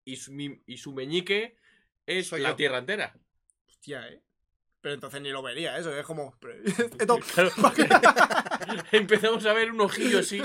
y 0.04 0.18
su, 0.18 0.32
mi- 0.34 0.62
y 0.66 0.78
su 0.78 0.94
meñique 0.94 1.56
es 2.06 2.28
Soy 2.28 2.42
la 2.42 2.50
yo. 2.50 2.56
Tierra 2.56 2.80
entera. 2.80 3.18
Hostia, 3.68 4.08
¿eh? 4.10 4.22
Pero 4.82 4.94
entonces 4.96 5.20
ni 5.22 5.30
lo 5.30 5.42
vería, 5.42 5.78
eso. 5.78 5.96
Es 5.98 6.06
como. 6.06 6.38
pero-. 6.40 6.64
Empezamos 8.92 9.46
a 9.46 9.54
ver 9.54 9.72
un 9.72 9.82
ojillo 9.82 10.20
así. 10.20 10.42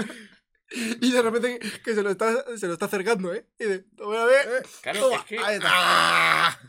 y 1.00 1.12
de 1.12 1.22
repente 1.22 1.58
que 1.84 1.94
se 1.94 2.02
lo 2.02 2.10
está, 2.10 2.56
se 2.56 2.66
lo 2.66 2.74
está 2.74 2.86
acercando, 2.86 3.34
¿eh? 3.34 3.46
Y 3.58 3.64
voy 4.02 4.16
a 4.16 4.24
ver. 4.24 4.48
Eh, 4.48 4.62
Claro, 4.82 5.00
Toma, 5.00 5.16
es 5.16 5.24
que 5.24 5.38
ahí 5.38 5.56
está. 5.56 5.68
¡Ah! 5.72 6.60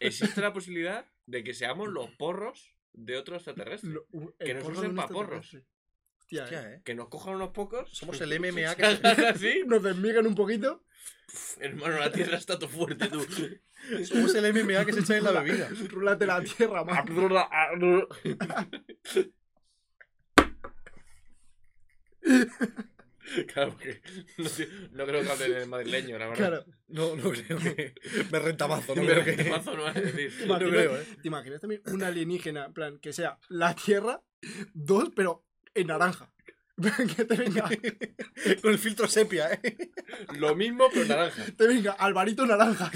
Existe 0.00 0.40
la 0.40 0.52
posibilidad 0.52 1.04
de 1.26 1.44
que 1.44 1.54
seamos 1.54 1.88
los 1.88 2.10
porros 2.10 2.74
de 2.92 3.16
otro 3.16 3.36
extraterrestre. 3.36 3.90
Lo- 3.90 4.06
Que 4.38 4.54
nos 4.54 4.68
usen 4.68 4.82
de 4.82 4.88
un 4.88 4.96
pa' 4.96 5.08
porros. 5.08 5.44
extraterrestre. 5.44 5.74
Hostia, 6.20 6.40
¿eh? 6.40 6.44
Hostia, 6.44 6.72
eh. 6.74 6.80
Que 6.84 6.94
nos 6.94 7.08
cojan 7.08 7.34
unos 7.34 7.50
pocos. 7.50 7.90
Somos 7.90 8.18
el 8.22 8.38
MMA 8.40 8.74
que 8.76 8.84
así. 8.84 9.62
Nos 9.66 9.82
desmigan 9.82 10.26
un 10.26 10.34
poquito. 10.34 10.82
Hermano, 11.58 11.98
la 11.98 12.10
Tierra 12.12 12.38
está 12.38 12.58
todo 12.58 12.68
fuerte, 12.70 13.08
tú. 13.08 13.26
Somos 14.04 14.34
el 14.34 14.52
MMA 14.54 14.84
que 14.86 14.92
se 14.94 15.00
echa 15.00 15.16
en 15.18 15.24
la 15.24 15.32
bebida. 15.32 15.68
Rúlate 15.90 16.26
la 16.26 16.42
tierra, 16.42 16.82
man. 16.84 17.04
Claro, 23.52 23.72
porque 23.72 24.00
no, 24.92 25.06
creo 25.06 25.22
que 25.22 25.30
hablen 25.30 25.62
en 25.62 25.70
madrileño, 25.70 26.18
la 26.18 26.28
verdad. 26.28 26.36
Claro. 26.36 26.64
No, 26.88 27.16
no 27.16 27.30
creo 27.30 27.58
que. 27.58 27.94
Me 28.32 28.38
renta 28.38 28.68
mazo, 28.68 28.94
no 28.94 29.02
No 29.02 29.08
creo 29.08 29.24
que. 29.24 29.44
No 29.44 29.86
a 29.86 29.92
decir. 29.92 30.32
¿Te 30.38 30.46
No 30.46 30.58
creo, 30.58 30.96
eh. 30.96 31.06
¿Te 31.22 31.28
imaginas 31.28 31.60
también 31.60 31.82
un 31.86 32.02
alienígena, 32.02 32.66
en 32.66 32.72
plan, 32.72 32.98
que 32.98 33.12
sea 33.12 33.38
la 33.48 33.74
Tierra, 33.74 34.22
dos, 34.72 35.10
pero 35.14 35.44
en 35.74 35.88
naranja? 35.88 36.30
Que 37.16 37.24
te 37.24 37.36
venga, 37.36 37.70
Con 38.60 38.72
el 38.72 38.78
filtro 38.78 39.06
sepia, 39.06 39.52
eh. 39.52 39.92
Lo 40.38 40.56
mismo, 40.56 40.88
pero 40.92 41.06
naranja. 41.06 41.44
te 41.56 41.66
venga 41.68 41.92
Alvarito 41.92 42.44
naranja. 42.46 42.90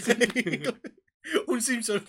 Un 1.46 1.62
Simpson. 1.62 2.04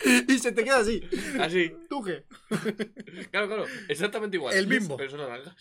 Y 0.28 0.38
se 0.38 0.52
te 0.52 0.64
queda 0.64 0.78
así. 0.78 1.02
Así. 1.40 1.72
¿Tú 1.88 2.02
qué? 2.02 2.24
Claro, 3.30 3.46
claro. 3.48 3.66
Exactamente 3.88 4.36
igual. 4.36 4.54
El 4.56 4.66
mismo. 4.66 4.96
Pero 4.96 5.10
son 5.10 5.20
naranjas. 5.20 5.54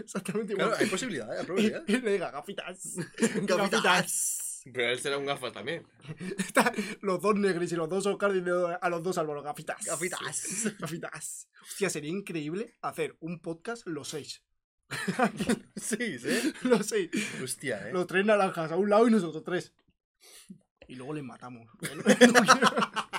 Exactamente 0.00 0.52
igual. 0.52 0.68
Claro, 0.68 0.82
hay 0.82 0.88
posibilidad, 0.90 1.28
¿eh? 1.32 1.36
Hay 1.38 1.42
y, 1.42 1.46
probabilidad. 1.46 1.82
y 1.86 1.92
le 2.00 2.12
diga 2.12 2.30
gafitas. 2.30 2.96
Gafitas. 3.42 4.62
Pero 4.72 4.88
él 4.90 4.98
será 4.98 5.18
un 5.18 5.26
gafas 5.26 5.52
también. 5.52 5.86
Está- 6.38 6.72
los 7.02 7.20
dos 7.20 7.34
negros 7.36 7.70
y 7.70 7.76
los 7.76 7.88
dos 7.88 8.06
Oscar 8.06 8.30
a 8.80 8.88
los 8.88 9.02
dos 9.02 9.18
Álvaro, 9.18 9.42
gafitas. 9.42 9.84
Gafitas. 9.84 10.72
Gafitas. 10.78 11.48
Hostia, 11.62 11.90
sería 11.90 12.10
increíble 12.10 12.74
hacer 12.80 13.16
un 13.20 13.40
podcast 13.40 13.86
los 13.86 14.08
seis. 14.08 14.42
Sí, 15.76 16.18
sí. 16.18 16.52
Los 16.62 16.86
seis. 16.86 17.10
Hostia, 17.42 17.88
eh. 17.88 17.92
Los 17.92 18.06
tres 18.06 18.24
naranjas 18.24 18.72
a 18.72 18.76
un 18.76 18.88
lado 18.88 19.06
y 19.06 19.10
nosotros 19.10 19.44
tres. 19.44 19.74
Y 20.88 20.94
luego 20.96 21.14
les 21.14 21.24
matamos. 21.24 21.68
No, 21.82 21.94
no. 21.94 23.13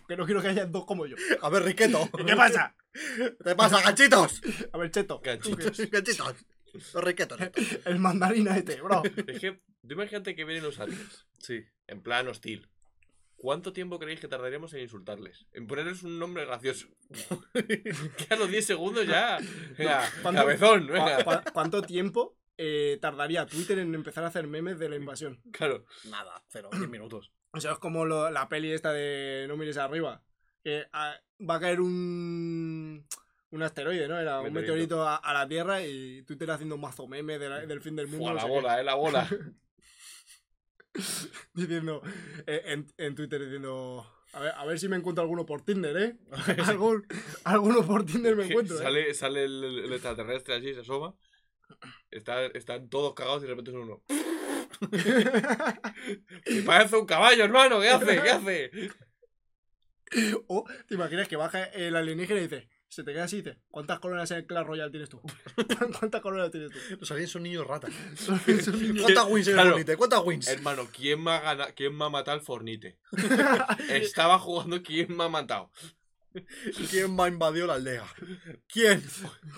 Porque 0.00 0.16
no 0.16 0.24
quiero 0.26 0.42
que 0.42 0.48
haya 0.48 0.66
dos 0.66 0.84
como 0.84 1.06
yo. 1.06 1.16
A 1.40 1.48
ver, 1.50 1.62
Riqueto. 1.64 2.08
¿Qué 2.26 2.36
pasa? 2.36 2.74
¿Qué 2.92 3.54
pasa, 3.54 3.80
ganchitos? 3.82 4.40
A 4.72 4.78
ver, 4.78 4.90
Cheto. 4.90 5.20
Ganchitos. 5.24 5.90
Ganchitos. 5.90 6.34
Los 6.94 7.04
riquetos. 7.04 7.38
El 7.84 7.98
mandarina 7.98 8.56
este, 8.56 8.80
bro. 8.80 9.02
Es 9.26 9.38
que, 9.40 9.52
tú 9.86 9.92
imagínate 9.94 10.34
que 10.34 10.44
vienen 10.44 10.64
los 10.64 10.78
aliens. 10.80 11.26
Sí. 11.38 11.60
En 11.86 12.02
plan 12.02 12.26
hostil. 12.28 12.68
¿Cuánto 13.36 13.72
tiempo 13.72 13.98
creéis 13.98 14.20
que 14.20 14.28
tardaríamos 14.28 14.72
en 14.72 14.80
insultarles? 14.80 15.46
En 15.52 15.66
ponerles 15.66 16.02
un 16.04 16.18
nombre 16.18 16.44
gracioso. 16.46 16.86
que 17.52 18.26
a 18.30 18.36
los 18.36 18.48
10 18.50 18.64
segundos 18.66 19.06
ya. 19.06 19.38
Venga, 19.76 20.08
¿Cuánto- 20.22 20.40
cabezón, 20.42 20.86
¿Cu- 20.86 20.92
venga. 20.92 21.24
cu- 21.24 21.50
¿Cuánto 21.52 21.82
tiempo 21.82 22.38
eh, 22.56 22.98
tardaría 23.02 23.44
Twitter 23.46 23.78
en 23.80 23.94
empezar 23.94 24.22
a 24.24 24.28
hacer 24.28 24.46
memes 24.46 24.78
de 24.78 24.88
la 24.88 24.96
invasión? 24.96 25.42
Claro. 25.52 25.84
Nada, 26.04 26.42
cero, 26.48 26.70
10 26.72 26.88
minutos. 26.88 27.32
O 27.52 27.60
sea, 27.60 27.72
es 27.72 27.78
como 27.78 28.04
lo- 28.04 28.30
la 28.30 28.48
peli 28.48 28.72
esta 28.72 28.92
de 28.92 29.44
No 29.48 29.56
mires 29.56 29.76
arriba. 29.76 30.22
Que 30.64 30.86
ah, 30.92 31.14
va 31.48 31.56
a 31.56 31.60
caer 31.60 31.80
un. 31.80 33.06
Un 33.50 33.62
asteroide, 33.62 34.08
¿no? 34.08 34.18
Era 34.18 34.38
un 34.40 34.44
Meteorito. 34.52 34.96
meteorito 34.96 35.02
a, 35.06 35.16
a 35.16 35.34
la 35.34 35.46
Tierra 35.46 35.82
y 35.84 36.22
Twitter 36.22 36.50
haciendo 36.50 36.78
mazo 36.78 37.06
meme 37.06 37.38
de 37.38 37.48
la- 37.50 37.66
del 37.66 37.82
fin 37.82 37.94
del 37.96 38.06
mundo. 38.08 38.24
Fua, 38.24 38.30
no 38.32 38.36
la 38.36 38.42
qué. 38.44 38.48
bola, 38.50 38.80
eh, 38.80 38.84
la 38.84 38.94
bola. 38.94 39.28
diciendo 41.54 42.02
eh, 42.46 42.62
en, 42.66 42.86
en 42.98 43.14
Twitter 43.14 43.40
diciendo 43.42 44.06
a 44.34 44.40
ver, 44.40 44.52
a 44.54 44.64
ver 44.64 44.78
si 44.78 44.88
me 44.88 44.96
encuentro 44.96 45.22
alguno 45.22 45.44
por 45.46 45.62
Tinder, 45.62 45.96
¿eh? 45.96 46.16
Algún- 46.66 47.06
alguno 47.44 47.86
por 47.86 48.04
Tinder 48.06 48.34
me 48.36 48.46
encuentro, 48.46 48.76
¿eh? 48.76 48.82
sale, 48.82 49.14
sale 49.14 49.44
el, 49.44 49.64
el 49.84 49.92
extraterrestre 49.92 50.54
así, 50.54 50.72
se 50.74 50.80
asoma. 50.80 51.14
Está- 52.10 52.46
están 52.46 52.88
todos 52.88 53.14
cagados 53.14 53.40
y 53.42 53.46
de 53.46 53.50
repente 53.50 53.70
son 53.70 53.82
uno. 53.82 54.02
Me 54.90 56.62
parece 56.62 56.96
un 56.96 57.06
caballo, 57.06 57.44
hermano. 57.44 57.80
¿Qué 57.80 57.88
hace? 57.90 58.22
¿Qué 58.22 58.30
hace? 58.30 58.70
O 60.48 60.64
te 60.88 60.94
imaginas 60.94 61.28
que 61.28 61.36
baja 61.36 61.64
el 61.64 61.96
alienígena 61.96 62.40
y 62.40 62.42
dice, 62.42 62.68
se 62.88 63.02
te 63.02 63.12
queda 63.14 63.24
así 63.24 63.36
y 63.38 63.42
dice, 63.42 63.58
¿cuántas 63.70 63.98
coronas 64.00 64.30
en 64.30 64.38
el 64.38 64.46
Clash 64.46 64.66
Royale 64.66 64.90
tienes 64.90 65.08
tú? 65.08 65.22
¿Cuántas 65.98 66.20
coronas 66.20 66.50
tienes 66.50 66.70
tú? 66.70 66.78
Los 67.00 67.10
aliens 67.10 67.30
son 67.30 67.42
niños 67.44 67.66
ratas. 67.66 67.92
Son- 68.16 68.38
son 68.38 68.82
niños. 68.82 69.02
¿Cuántas 69.04 69.26
wins 69.28 69.46
en 69.48 69.52
el 69.52 69.56
Claro. 69.56 69.70
Fornite? 69.70 69.96
¿Cuántas 69.96 70.20
wins? 70.24 70.48
Hermano, 70.48 70.88
¿quién 70.94 71.22
me 71.22 71.30
ha, 71.30 71.40
gana- 71.40 71.72
¿quién 71.72 71.96
me 71.96 72.04
ha 72.04 72.08
matado 72.10 72.36
el 72.36 72.42
Fornite? 72.44 72.98
Estaba 73.88 74.38
jugando 74.38 74.82
¿quién 74.82 75.16
me 75.16 75.24
ha 75.24 75.28
matado? 75.30 75.70
¿Quién 76.90 77.14
me 77.14 77.22
ha 77.24 77.28
invadido 77.28 77.66
la 77.66 77.74
aldea? 77.74 78.06
¿Quién? 78.68 79.02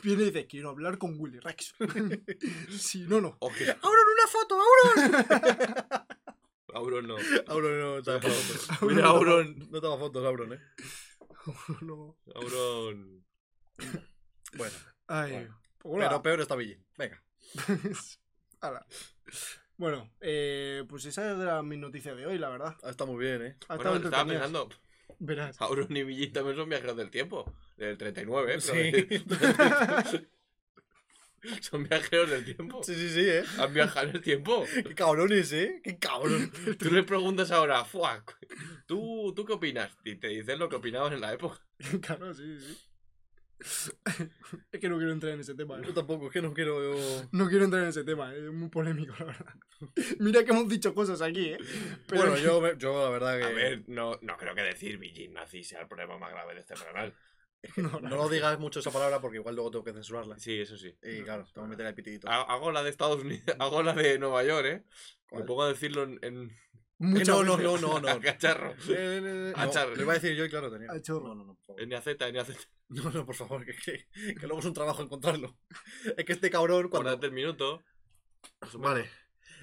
Viene 0.02 0.22
y 0.22 0.26
dice, 0.26 0.46
quiero 0.46 0.70
hablar 0.70 0.98
con 0.98 1.18
Willy 1.18 1.38
Rex. 1.40 1.74
si 2.78 3.02
no, 3.02 3.20
no. 3.20 3.36
O 3.40 3.50
que 3.52 3.70
¡Auron, 3.70 4.04
una 4.12 4.26
foto! 4.28 4.58
¡Auron! 4.60 6.06
Auron 6.74 7.06
no. 7.06 7.16
Auron 7.46 7.98
no 7.98 8.02
toma 8.02 8.20
fotos. 8.20 8.68
Mira, 8.82 9.06
Auron. 9.06 9.70
No 9.70 9.80
toma 9.80 9.98
fotos, 9.98 10.24
Auron, 10.24 10.52
eh. 10.54 10.60
no. 11.82 12.16
Auron. 12.34 13.24
Bueno, 14.56 14.74
Ay. 15.06 15.32
Bueno. 15.32 15.60
pues 15.78 15.94
hola. 15.94 16.08
pero 16.08 16.22
peor 16.22 16.40
está 16.40 16.56
Billy. 16.56 16.76
Venga. 16.96 17.22
Hala. 18.60 18.86
Bueno, 19.76 20.12
eh, 20.20 20.84
pues 20.88 21.04
esa 21.04 21.30
era 21.30 21.62
mi 21.62 21.76
noticia 21.76 22.14
de 22.14 22.26
hoy, 22.26 22.38
la 22.38 22.48
verdad. 22.48 22.76
Ah, 22.82 22.90
Está 22.90 23.04
muy 23.04 23.24
bien, 23.24 23.42
eh. 23.42 23.56
Ha 23.68 23.76
Bueno, 23.76 23.96
estaba 23.96 24.20
entretenidas. 24.22 24.42
pensando. 24.42 24.68
Verás. 25.18 25.60
Auron 25.60 25.96
y 25.96 26.02
Villín 26.02 26.32
también 26.32 26.56
son 26.56 26.68
viajeros 26.68 26.96
del 26.96 27.10
tiempo. 27.10 27.54
Del 27.76 27.96
39, 27.96 28.54
¿eh? 28.54 28.60
Sí. 28.60 30.24
Son 31.60 31.84
viajeros 31.84 32.30
del 32.30 32.42
tiempo. 32.44 32.82
Sí, 32.82 32.94
sí, 32.94 33.10
sí, 33.10 33.20
¿eh? 33.20 33.44
Han 33.58 33.74
viajado 33.74 34.08
en 34.08 34.16
el 34.16 34.22
tiempo. 34.22 34.64
Qué 34.72 34.94
cabrones, 34.94 35.52
¿eh? 35.52 35.80
Qué 35.84 35.98
cabrón. 35.98 36.50
Tú 36.78 36.90
le 36.90 37.02
preguntas 37.02 37.50
ahora, 37.50 37.84
"Fuck, 37.84 38.36
¿tú, 38.86 39.32
¿tú 39.36 39.44
qué 39.44 39.52
opinas? 39.52 39.94
Y 40.04 40.14
te 40.16 40.28
dicen 40.28 40.58
lo 40.58 40.70
que 40.70 40.76
opinaban 40.76 41.12
en 41.12 41.20
la 41.20 41.34
época. 41.34 41.60
Claro, 42.00 42.32
sí, 42.32 42.58
sí. 42.60 42.78
Es 44.72 44.80
que 44.80 44.88
no 44.88 44.96
quiero 44.98 45.12
entrar 45.12 45.32
en 45.32 45.40
ese 45.40 45.54
tema. 45.54 45.78
¿eh? 45.78 45.82
Yo 45.86 45.94
tampoco, 45.94 46.26
es 46.26 46.32
que 46.32 46.42
no 46.42 46.52
quiero... 46.52 46.94
No 47.32 47.48
quiero 47.48 47.64
entrar 47.64 47.82
en 47.82 47.88
ese 47.90 48.04
tema, 48.04 48.34
¿eh? 48.34 48.46
es 48.46 48.52
muy 48.52 48.68
polémico, 48.68 49.14
la 49.18 49.26
verdad. 49.26 49.54
Mira 50.20 50.44
que 50.44 50.50
hemos 50.50 50.68
dicho 50.68 50.94
cosas 50.94 51.22
aquí, 51.22 51.50
¿eh? 51.50 51.58
Pero 52.06 52.22
Bueno, 52.22 52.36
yo, 52.44 52.60
me- 52.60 52.76
yo 52.76 53.02
la 53.04 53.10
verdad 53.10 53.38
que... 53.38 53.44
A 53.44 53.50
ver, 53.50 53.84
no, 53.86 54.18
no 54.22 54.36
creo 54.36 54.54
que 54.54 54.62
decir 54.62 54.98
Villín 54.98 55.32
nazi 55.34 55.64
sea 55.64 55.80
el 55.82 55.88
problema 55.88 56.18
más 56.18 56.30
grave 56.30 56.54
de 56.54 56.60
este 56.60 56.74
canal. 56.74 57.14
No, 57.76 57.98
No 58.00 58.16
lo 58.16 58.28
digas 58.28 58.58
mucho 58.58 58.80
esa 58.80 58.90
palabra 58.90 59.20
porque 59.22 59.38
igual 59.38 59.54
luego 59.54 59.70
tengo 59.70 59.84
que 59.84 59.92
censurarla. 59.94 60.38
Sí, 60.38 60.60
eso 60.60 60.76
sí. 60.76 60.94
Y 61.02 61.22
claro, 61.22 61.46
tengo 61.54 61.66
que 61.66 61.70
meter 61.70 61.86
el 61.86 61.94
pitidito. 61.94 62.28
Ha- 62.28 62.42
Hago 62.42 62.70
la 62.72 62.82
de 62.82 62.90
Estados 62.90 63.22
Unidos, 63.22 63.44
hago 63.58 63.82
la 63.82 63.94
de 63.94 64.18
Nueva 64.18 64.44
York, 64.44 64.66
¿eh? 64.66 64.82
Me 64.84 65.38
¿Cuál? 65.38 65.44
pongo 65.46 65.62
a 65.62 65.68
decirlo 65.68 66.02
en, 66.02 66.18
en 66.22 66.56
Muchas 67.04 67.28
no, 67.28 67.42
no, 67.44 67.56
no, 67.56 67.78
no, 67.78 68.00
no. 68.00 68.20
cacharro. 68.20 68.70
Eh, 68.72 68.76
eh, 68.88 69.20
eh, 69.24 69.52
A 69.56 69.66
no, 69.66 69.70
char- 69.72 69.88
lo 69.96 70.02
iba 70.02 70.12
a 70.12 70.18
decir 70.18 70.34
yo 70.36 70.44
y 70.44 70.50
claro, 70.50 70.70
tenía. 70.70 70.90
A 70.90 71.00
chorro. 71.00 71.28
No, 71.28 71.34
no, 71.34 71.44
no, 71.44 71.54
por 71.54 71.64
favor. 71.66 71.82
En 71.82 71.88
Niaceta. 71.88 72.26
No, 72.88 73.10
no, 73.10 73.24
por 73.24 73.34
favor, 73.34 73.64
que, 73.64 73.74
que, 73.74 74.06
que 74.34 74.46
luego 74.46 74.58
es 74.58 74.66
un 74.66 74.74
trabajo 74.74 75.02
encontrarlo. 75.02 75.56
Es 76.18 76.24
que 76.24 76.32
este 76.34 76.50
cabrón 76.50 76.88
cuando... 76.88 77.08
Cuando... 77.10 77.16
del 77.16 77.32
minuto. 77.32 77.82
Vale. 78.74 79.08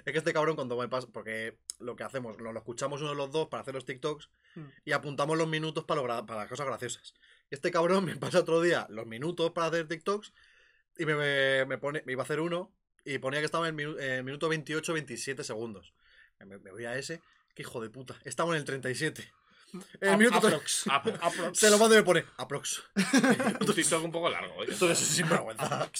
Es 0.06 0.12
que 0.12 0.17
este 0.17 0.34
cabrón 0.34 0.56
cuando 0.56 0.75
me 0.77 0.88
pasa... 0.89 1.08
Porque 1.13 1.60
lo 1.80 1.95
que 1.95 2.04
hacemos, 2.04 2.41
lo, 2.41 2.51
lo 2.51 2.60
escuchamos 2.60 2.99
uno 3.01 3.12
de 3.12 3.15
los 3.15 3.32
dos 3.32 3.47
para 3.47 3.62
hacer 3.62 3.73
los 3.75 3.86
TikToks 3.86 4.30
Mm. 4.54 4.65
y 4.84 4.91
apuntamos 4.91 5.38
los 5.38 5.47
minutos 5.47 5.86
para, 5.86 6.01
lo 6.01 6.25
para 6.25 6.41
las 6.41 6.49
cosas 6.49 6.65
graciosas. 6.67 7.13
Y 7.49 7.56
este 7.56 7.71
cabrón 7.71 8.04
me 8.04 8.17
pasa 8.17 8.39
otro 8.39 8.60
día 8.60 8.86
los 8.89 9.06
minutos 9.08 9.51
para 9.51 9.67
hacer 9.67 9.88
TikToks 9.88 10.34
y 10.97 11.06
me, 11.06 11.15
me, 11.15 11.65
me 11.65 11.77
pone... 11.77 12.04
Me 12.06 12.12
iba 12.12 12.23
a 12.23 12.25
hacer 12.25 12.41
uno 12.41 12.73
y 13.06 13.17
ponía 13.19 13.39
que 13.39 13.45
estaba 13.45 13.69
en 13.69 13.80
el 13.80 13.88
minu- 13.88 13.97
eh, 14.01 14.23
minuto 14.23 14.49
28, 14.49 14.91
27 14.91 15.43
segundos. 15.45 15.93
Me, 16.45 16.58
me 16.58 16.71
voy 16.71 16.86
a 16.86 16.95
ese... 16.97 17.21
Que 17.54 17.63
hijo 17.63 17.82
de 17.82 17.89
puta. 17.89 18.15
Estaba 18.23 18.51
en 18.54 18.60
el 18.60 18.65
37. 18.65 19.34
En 19.73 19.82
el 20.01 20.10
A- 20.10 20.17
minuto... 20.17 20.38
aprox. 20.47 20.86
Aprox. 20.89 21.60
Se 21.60 21.69
lo 21.69 21.77
mando 21.77 21.95
y 21.95 21.97
me 21.99 22.04
pone 22.04 22.25
aprox. 22.38 22.84
Un 23.60 23.73
TikTok 23.75 24.04
un 24.04 24.12
poco 24.12 24.30
largo. 24.30 24.54
Todo 24.65 24.91
eso 24.91 24.91
es 24.91 24.99
sinvergüenza. 24.99 25.89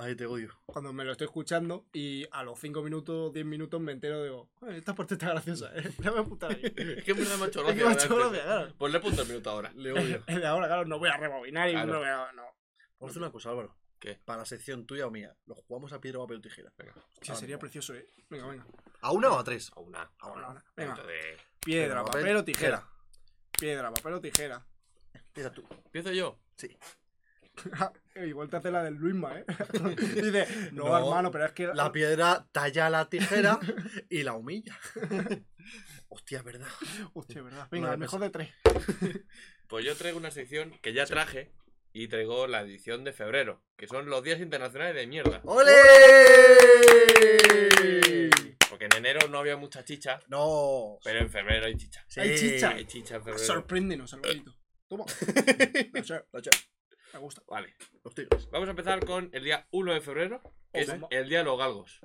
Ay, 0.00 0.14
te 0.14 0.26
odio. 0.26 0.56
Cuando 0.64 0.92
me 0.92 1.04
lo 1.04 1.10
estoy 1.10 1.24
escuchando 1.24 1.84
y 1.92 2.24
a 2.30 2.44
los 2.44 2.56
5 2.60 2.82
minutos, 2.82 3.32
10 3.32 3.44
minutos 3.44 3.80
me 3.80 3.90
entero, 3.90 4.22
digo, 4.22 4.48
"Joder, 4.60 4.76
esta 4.76 4.94
parte 4.94 5.14
está 5.14 5.30
graciosa, 5.30 5.72
¿eh? 5.74 5.90
Ya 5.98 6.12
me 6.12 6.20
apuntar 6.20 6.52
ahí. 6.52 6.62
Es 6.62 7.02
que 7.02 7.14
me 7.14 7.22
ha 7.22 7.46
hecho 7.48 7.66
Es 7.68 7.74
que 7.74 7.80
gracia. 7.82 8.08
gracia, 8.08 8.42
claro. 8.44 8.74
Ponle 8.78 9.00
punto 9.00 9.22
al 9.22 9.26
minuto 9.28 9.50
ahora. 9.50 9.72
Le 9.74 9.90
odio. 9.92 10.22
El 10.28 10.40
de 10.40 10.46
ahora, 10.46 10.68
claro, 10.68 10.84
no 10.84 11.00
voy 11.00 11.08
a 11.08 11.16
rebobinar 11.16 11.68
y 11.68 11.72
Claro. 11.72 11.94
no 11.94 11.98
voy 11.98 12.06
a... 12.08 12.30
No. 12.32 12.42
Vamos 12.42 12.54
a 13.00 13.06
hacer 13.06 13.22
una 13.22 13.32
cosa, 13.32 13.50
Álvaro. 13.50 13.76
¿Qué? 13.98 14.18
Para 14.24 14.40
la 14.40 14.46
sección 14.46 14.86
tuya 14.86 15.06
o 15.06 15.10
mía, 15.10 15.34
lo 15.46 15.54
jugamos 15.56 15.92
a 15.92 16.00
piedra, 16.00 16.20
papel 16.20 16.38
o 16.38 16.40
tijera. 16.40 16.72
Venga, 16.78 16.94
Sí, 17.20 17.34
sería 17.34 17.58
precioso, 17.58 17.94
¿eh? 17.94 18.08
Venga, 18.30 18.46
venga. 18.46 18.66
¿A 19.00 19.12
una 19.12 19.30
o 19.30 19.38
a 19.38 19.44
tres? 19.44 19.70
a 19.74 19.80
una. 19.80 20.10
A 20.18 20.28
una. 20.28 20.64
Venga. 20.76 20.92
Entonces, 20.92 21.40
Piedra, 21.60 22.04
papel, 22.04 22.22
papel 22.22 22.36
o 22.36 22.44
tijera. 22.44 22.88
Piedra, 23.58 23.92
papel 23.92 24.12
o 24.14 24.20
tijera. 24.20 24.66
Empieza 25.12 25.52
tú. 25.52 25.66
¿Empiezo 25.86 26.12
yo? 26.12 26.38
Sí. 26.56 26.78
Igual 28.14 28.48
te 28.48 28.56
hace 28.56 28.70
la 28.70 28.84
del 28.84 28.94
Luisma, 28.94 29.36
¿eh? 29.38 29.44
Dice, 30.14 30.70
no, 30.72 30.88
No, 30.88 30.98
hermano, 30.98 31.30
pero 31.32 31.46
es 31.46 31.52
que... 31.52 31.66
La 31.74 31.90
piedra 31.90 32.46
talla 32.52 32.88
la 32.90 33.08
tijera 33.08 33.58
y 34.08 34.22
la 34.22 34.34
humilla. 34.34 34.78
Hostia, 36.08 36.42
¿verdad? 36.42 36.68
Hostia, 37.14 37.42
verdad. 37.42 37.64
No 37.64 37.68
Venga, 37.70 37.92
el 37.92 37.98
mejor 37.98 38.20
de 38.20 38.30
tres. 38.30 38.50
Pues 39.66 39.84
yo 39.84 39.96
traigo 39.96 40.18
una 40.18 40.30
sección 40.30 40.70
que 40.80 40.92
ya 40.92 41.04
traje 41.04 41.52
y 42.00 42.06
traigo 42.06 42.46
la 42.46 42.60
edición 42.60 43.02
de 43.02 43.12
febrero, 43.12 43.60
que 43.76 43.88
son 43.88 44.08
los 44.08 44.22
días 44.22 44.38
internacionales 44.40 44.94
de 44.94 45.06
mierda. 45.08 45.40
¡Ole! 45.44 45.72
Porque 48.68 48.84
en 48.84 48.96
enero 48.98 49.26
no 49.28 49.38
había 49.38 49.56
mucha 49.56 49.84
chicha, 49.84 50.20
No. 50.28 50.98
pero 51.02 51.18
en 51.18 51.28
febrero 51.28 51.66
hay 51.66 51.76
chicha. 51.76 52.04
Sí. 52.06 52.20
Hay 52.20 52.36
chicha. 52.36 52.70
Hay 52.70 52.84
chicha 52.86 53.16
en 53.16 53.24
febrero. 53.24 53.44
Sorpréndenos, 53.44 54.14
Alvarito. 54.14 54.54
Toma. 54.86 55.04
No 55.92 56.04
sé, 56.04 56.22
me 57.14 57.18
gusta. 57.20 57.42
Vale. 57.48 57.74
Los 58.04 58.14
tigres. 58.14 58.48
Vamos 58.50 58.68
a 58.68 58.70
empezar 58.70 59.04
con 59.04 59.30
el 59.32 59.42
día 59.42 59.66
1 59.72 59.94
de 59.94 60.00
febrero, 60.00 60.40
que 60.72 60.80
es 60.82 60.94
el 61.10 61.28
día 61.28 61.38
de 61.38 61.44
los 61.44 61.58
galgos. 61.58 62.00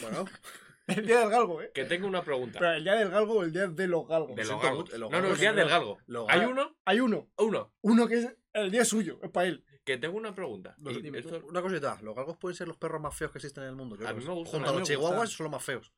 Bueno, 0.00 0.26
El 0.86 1.04
día 1.04 1.18
del 1.18 1.30
galgo, 1.30 1.60
¿eh? 1.62 1.72
Que 1.74 1.84
tengo 1.84 2.06
una 2.06 2.22
pregunta. 2.22 2.60
Pero 2.60 2.74
el 2.74 2.84
día 2.84 2.94
del 2.94 3.10
galgo 3.10 3.38
o 3.38 3.42
el 3.42 3.52
día 3.52 3.66
de 3.66 3.88
los 3.88 4.06
galgos. 4.06 4.36
De 4.36 4.44
los 4.44 4.62
galgos. 4.62 4.90
No, 4.96 5.08
no, 5.08 5.32
el 5.32 5.36
día 5.36 5.52
del 5.52 5.68
galgo. 5.68 5.98
Hay 6.28 6.40
uno, 6.44 6.76
Hay 6.84 7.00
uno. 7.00 7.28
uno. 7.38 7.72
Uno 7.80 8.06
que 8.06 8.14
es 8.14 8.28
el 8.64 8.70
día 8.70 8.84
suyo, 8.84 9.18
es 9.22 9.30
para 9.30 9.46
él. 9.48 9.64
Que 9.84 9.96
tengo 9.98 10.16
una 10.16 10.34
pregunta. 10.34 10.74
los- 10.78 10.94
Y 10.96 11.00
dime, 11.02 11.18
esto- 11.20 11.40
una 11.46 11.62
cosita. 11.62 11.98
Los 12.02 12.14
galgos 12.16 12.36
pueden 12.38 12.56
ser 12.56 12.66
los 12.68 12.76
perros 12.76 13.00
más 13.00 13.14
feos 13.16 13.30
que 13.32 13.38
existen 13.38 13.62
en 13.64 13.70
el 13.70 13.76
mundo. 13.76 13.96
yo 13.96 14.08
A 14.08 14.12
mí 14.12 14.24
me 14.24 14.32
gustan, 14.32 14.52
Junto 14.60 14.68
a 14.70 14.72
los 14.72 14.80
gustan. 14.80 14.96
chihuahuas 14.96 15.30
son 15.30 15.44
los 15.44 15.50
más 15.52 15.64
feos. 15.64 15.92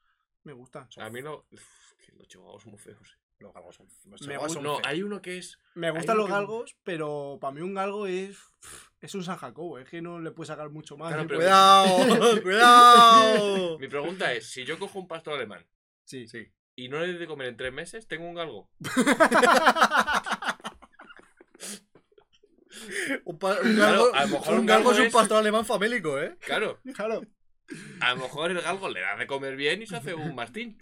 Me 0.45 0.53
gusta. 0.53 0.89
A 0.99 1.11
mí 1.11 1.23
no. 1.23 1.45
Uf, 1.51 1.93
que 2.05 2.13
los 2.13 2.29
chihuahuas 2.29 2.63
son 2.63 2.73
muy 2.73 2.81
feos. 2.81 3.19
Los 3.39 3.55
galgos 3.55 3.77
son, 3.77 3.87
los 3.87 4.21
Me 4.21 4.27
chihuahuas 4.27 4.53
son 4.53 4.63
No, 4.65 4.77
feos. 4.77 4.87
hay 4.87 5.03
uno 5.03 5.23
que 5.23 5.39
es. 5.39 5.59
Me 5.75 5.91
gustan 5.91 6.17
los 6.17 6.27
que- 6.27 6.33
galgos, 6.33 6.77
pero 6.83 7.39
para 7.41 7.53
mí 7.55 7.61
un 7.61 7.75
galgo 7.75 8.07
es. 8.07 8.37
Es 9.01 9.15
un 9.15 9.23
San 9.23 9.37
Jacobo, 9.37 9.79
es 9.79 9.89
que 9.89 10.03
no 10.03 10.19
le 10.19 10.33
puedes 10.33 10.49
sacar 10.49 10.71
mucho 10.71 10.97
más. 10.97 11.09
Claro, 11.09 11.23
¿eh? 11.23 11.27
pero- 11.29 11.39
Cuidado, 11.39 11.89
cuidado. 12.43 13.79
Mi 13.79 13.87
pregunta 13.89 14.33
es: 14.33 14.51
si 14.51 14.65
yo 14.65 14.79
cojo 14.79 14.99
un 14.99 15.07
pastor 15.09 15.35
alemán 15.35 15.65
Sí. 16.05 16.27
Sí. 16.27 16.49
y 16.75 16.89
no 16.89 16.99
le 16.99 17.07
doy 17.13 17.19
de 17.19 17.27
comer 17.29 17.49
en 17.49 17.57
tres 17.57 17.73
meses, 17.73 18.07
¿tengo 18.09 18.27
un 18.29 18.35
galgo? 18.35 18.69
Un, 23.25 23.39
pa- 23.39 23.59
un 23.63 23.75
Claro, 23.75 24.11
galgo, 24.13 24.15
a 24.15 24.23
lo 24.23 24.29
mejor 24.29 24.55
un 24.55 24.61
un 24.61 24.67
galgo 24.67 24.85
galgo 24.85 24.93
es 24.93 24.99
un 25.01 25.07
es- 25.07 25.13
pastor 25.13 25.39
alemán 25.39 25.65
famélico, 25.67 26.21
¿eh? 26.21 26.37
Claro. 26.41 26.81
Claro. 26.95 27.23
A 28.01 28.15
lo 28.15 28.23
mejor 28.23 28.51
el 28.51 28.63
galgo 28.63 28.89
le 28.89 29.01
da 29.01 29.15
de 29.17 29.27
comer 29.27 29.55
bien 29.55 29.83
y 29.83 29.87
se 29.87 29.95
hace 29.97 30.15
un 30.15 30.35
mastín. 30.35 30.79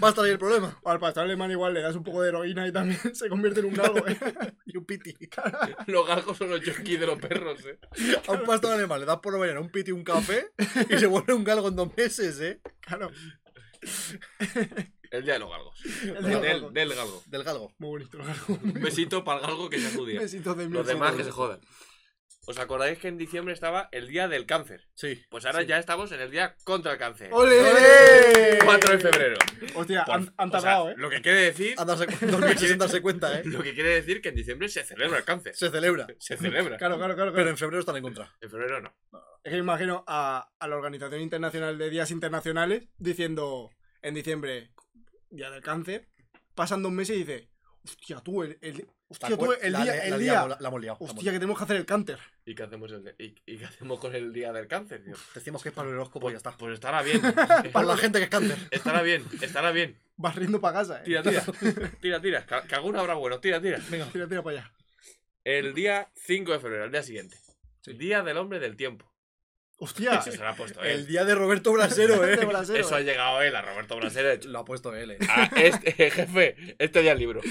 Va 0.00 0.06
a 0.06 0.10
estar 0.10 0.24
ahí 0.24 0.30
el 0.30 0.38
problema. 0.38 0.78
O 0.84 0.90
al 0.90 1.00
pastor 1.00 1.24
alemán 1.24 1.50
igual 1.50 1.74
le 1.74 1.80
das 1.80 1.96
un 1.96 2.04
poco 2.04 2.22
de 2.22 2.28
heroína 2.28 2.68
y 2.68 2.70
también 2.72 3.00
se 3.14 3.28
convierte 3.28 3.58
en 3.58 3.66
un 3.66 3.74
galgo, 3.74 4.06
¿eh? 4.06 4.16
Y 4.66 4.76
un 4.76 4.84
piti. 4.84 5.16
Los 5.86 6.06
galgos 6.06 6.36
son 6.38 6.50
los 6.50 6.60
junkies 6.64 7.00
de 7.00 7.06
los 7.06 7.18
perros, 7.18 7.58
¿eh? 7.66 7.76
A 8.28 8.32
un 8.32 8.44
pastor 8.44 8.72
alemán 8.72 9.00
le 9.00 9.06
das 9.06 9.18
por 9.18 9.32
lo 9.32 9.40
menos 9.40 9.60
un 9.60 9.70
piti 9.70 9.90
y 9.90 9.94
un 9.94 10.04
café 10.04 10.46
y 10.90 10.96
se 10.96 11.06
vuelve 11.06 11.32
un 11.34 11.42
galgo 11.42 11.66
en 11.68 11.74
dos 11.76 11.90
meses, 11.96 12.38
¿eh? 12.40 12.60
Claro. 12.80 13.10
El 15.10 15.24
día 15.24 15.34
de 15.34 15.38
los 15.40 15.50
galgos. 15.50 15.80
El 15.84 16.14
de 16.14 16.20
los 16.20 16.22
Del, 16.22 16.42
galgos. 16.42 16.72
del 16.74 16.94
galgo. 16.94 17.22
Del 17.26 17.44
galgo. 17.44 17.72
Muy 17.78 17.88
bonito 17.90 18.18
el 18.18 18.24
galgo. 18.26 18.58
Un 18.62 18.72
besito 18.74 19.24
para 19.24 19.40
el 19.40 19.46
galgo 19.46 19.70
que 19.70 19.78
sea 19.78 19.90
su 19.90 20.04
día. 20.06 20.20
Besitos 20.20 20.56
de 20.56 20.68
Los 20.68 20.86
demás 20.86 21.14
que 21.14 21.24
se 21.24 21.30
jodan. 21.30 21.60
¿Os 22.46 22.58
acordáis 22.58 22.98
que 22.98 23.08
en 23.08 23.18
diciembre 23.18 23.52
estaba 23.52 23.90
el 23.92 24.08
día 24.08 24.26
del 24.26 24.46
cáncer? 24.46 24.88
Sí. 24.94 25.22
Pues 25.28 25.44
ahora 25.44 25.62
ya 25.64 25.78
estamos 25.78 26.10
en 26.12 26.20
el 26.22 26.30
día 26.30 26.56
contra 26.64 26.92
el 26.92 26.98
cáncer. 26.98 27.28
¡Ole! 27.30 28.58
4 28.64 28.92
de 28.92 28.98
febrero. 28.98 29.36
Hostia, 29.74 30.04
Por- 30.06 30.14
han, 30.14 30.34
han 30.38 30.48
o 30.48 30.52
sea, 30.52 30.60
tardado, 30.60 30.90
¿eh? 30.90 30.94
Lo 30.96 31.10
que 31.10 31.20
quiere 31.20 31.40
decir. 31.40 31.74
A 31.76 31.84
darse, 31.84 32.06
sin 32.88 33.02
cuenta, 33.02 33.38
¿eh? 33.38 33.42
Lo 33.44 33.62
que 33.62 33.74
quiere 33.74 33.90
decir 33.90 34.22
que 34.22 34.30
en 34.30 34.34
diciembre 34.34 34.70
se 34.70 34.82
celebra 34.82 35.18
el 35.18 35.24
cáncer. 35.24 35.54
Se 35.54 35.68
celebra. 35.70 36.06
Se 36.20 36.38
celebra. 36.38 36.78
Claro, 36.78 36.96
claro, 36.96 37.14
claro. 37.14 37.32
Pero 37.32 37.34
claro. 37.34 37.50
en 37.50 37.56
febrero 37.58 37.80
están 37.80 37.96
en 37.96 38.02
contra. 38.02 38.34
En 38.40 38.50
febrero 38.50 38.80
no. 38.80 38.94
Es 39.44 39.50
que 39.50 39.56
me 39.56 39.58
imagino 39.58 40.04
a, 40.06 40.50
a 40.58 40.68
la 40.68 40.76
Organización 40.76 41.20
Internacional 41.20 41.76
de 41.76 41.90
Días 41.90 42.10
Internacionales 42.10 42.88
diciendo 42.96 43.70
en 44.00 44.14
diciembre, 44.14 44.70
Día 45.30 45.50
del 45.50 45.62
Cáncer, 45.62 46.08
pasan 46.54 46.82
dos 46.82 46.92
meses 46.92 47.16
y 47.16 47.20
dice, 47.20 47.48
hostia, 47.84 48.20
tú, 48.20 48.42
el, 48.42 48.58
el- 48.62 48.86
hostia, 49.08 49.36
tú, 49.36 49.52
el 49.52 49.72
día, 49.72 49.84
la- 49.84 50.04
el 50.04 50.10
la 50.10 50.18
día, 50.18 50.32
La, 50.46 50.56
la 50.60 50.68
hemos 50.68 50.80
liado. 50.80 50.96
la 51.00 51.06
hemos 51.06 51.10
hostia, 51.18 51.32
que 51.32 51.38
tenemos 51.38 51.58
que 51.58 51.64
hacer 51.64 51.76
el 51.76 51.86
cáncer. 51.86 52.18
¿Y 52.44 52.54
qué 52.54 52.62
hacemos, 52.62 52.90
el 52.92 53.14
y, 53.18 53.34
y 53.46 53.58
qué 53.58 53.64
hacemos 53.66 53.98
con 54.00 54.14
el 54.14 54.32
día 54.32 54.52
del 54.52 54.66
cáncer, 54.66 55.04
tío? 55.04 55.14
Decimos 55.34 55.62
que 55.62 55.68
es 55.68 55.74
para 55.74 55.88
el 55.88 55.94
horóscopo 55.94 56.28
y 56.30 56.32
ya 56.32 56.38
está. 56.38 56.52
Pues 56.56 56.74
estará 56.74 57.02
bien. 57.02 57.20
Para 57.72 57.86
la 57.86 57.96
gente 57.96 58.18
que 58.18 58.24
es 58.24 58.30
cáncer. 58.30 58.58
Estará 58.70 59.02
bien, 59.02 59.24
estará 59.42 59.70
bien. 59.70 59.98
Vas 60.16 60.34
riendo 60.34 60.60
para 60.60 60.78
casa, 60.80 61.00
¿eh? 61.00 61.04
Tira, 61.04 61.22
tira. 61.22 61.44
Tira, 62.00 62.20
tira. 62.20 62.46
Que, 62.46 62.66
que 62.68 62.74
alguno 62.74 62.98
habrá 63.00 63.14
bueno. 63.14 63.38
Tira, 63.38 63.60
tira. 63.60 63.78
Venga. 63.90 64.06
Tira, 64.06 64.26
tira 64.26 64.42
para 64.42 64.60
allá. 64.60 64.72
El 65.44 65.74
día 65.74 66.10
5 66.16 66.52
de 66.52 66.58
febrero, 66.58 66.84
el 66.86 66.90
día 66.90 67.02
siguiente. 67.02 67.38
Sí. 67.82 67.92
Día 67.92 68.22
del 68.22 68.36
hombre 68.38 68.58
del 68.58 68.76
tiempo. 68.76 69.07
Hostia, 69.80 70.14
Eso 70.14 70.32
se 70.32 70.38
lo 70.38 70.48
ha 70.48 70.54
puesto 70.54 70.82
El 70.82 71.06
día 71.06 71.24
de 71.24 71.36
Roberto 71.36 71.72
Brasero, 71.72 72.24
¿eh? 72.28 72.44
brasero, 72.44 72.80
Eso 72.80 72.96
ha 72.96 73.00
llegado 73.00 73.40
él, 73.42 73.54
a 73.54 73.62
Roberto 73.62 73.96
Brasero. 73.96 74.42
Lo 74.48 74.58
ha 74.58 74.64
puesto 74.64 74.94
él, 74.94 75.12
¿eh? 75.12 75.18
Ah, 75.28 75.48
este, 75.56 75.92
jefe, 76.10 76.56
este 76.78 77.02
día 77.02 77.12
el 77.12 77.18
libro. 77.18 77.40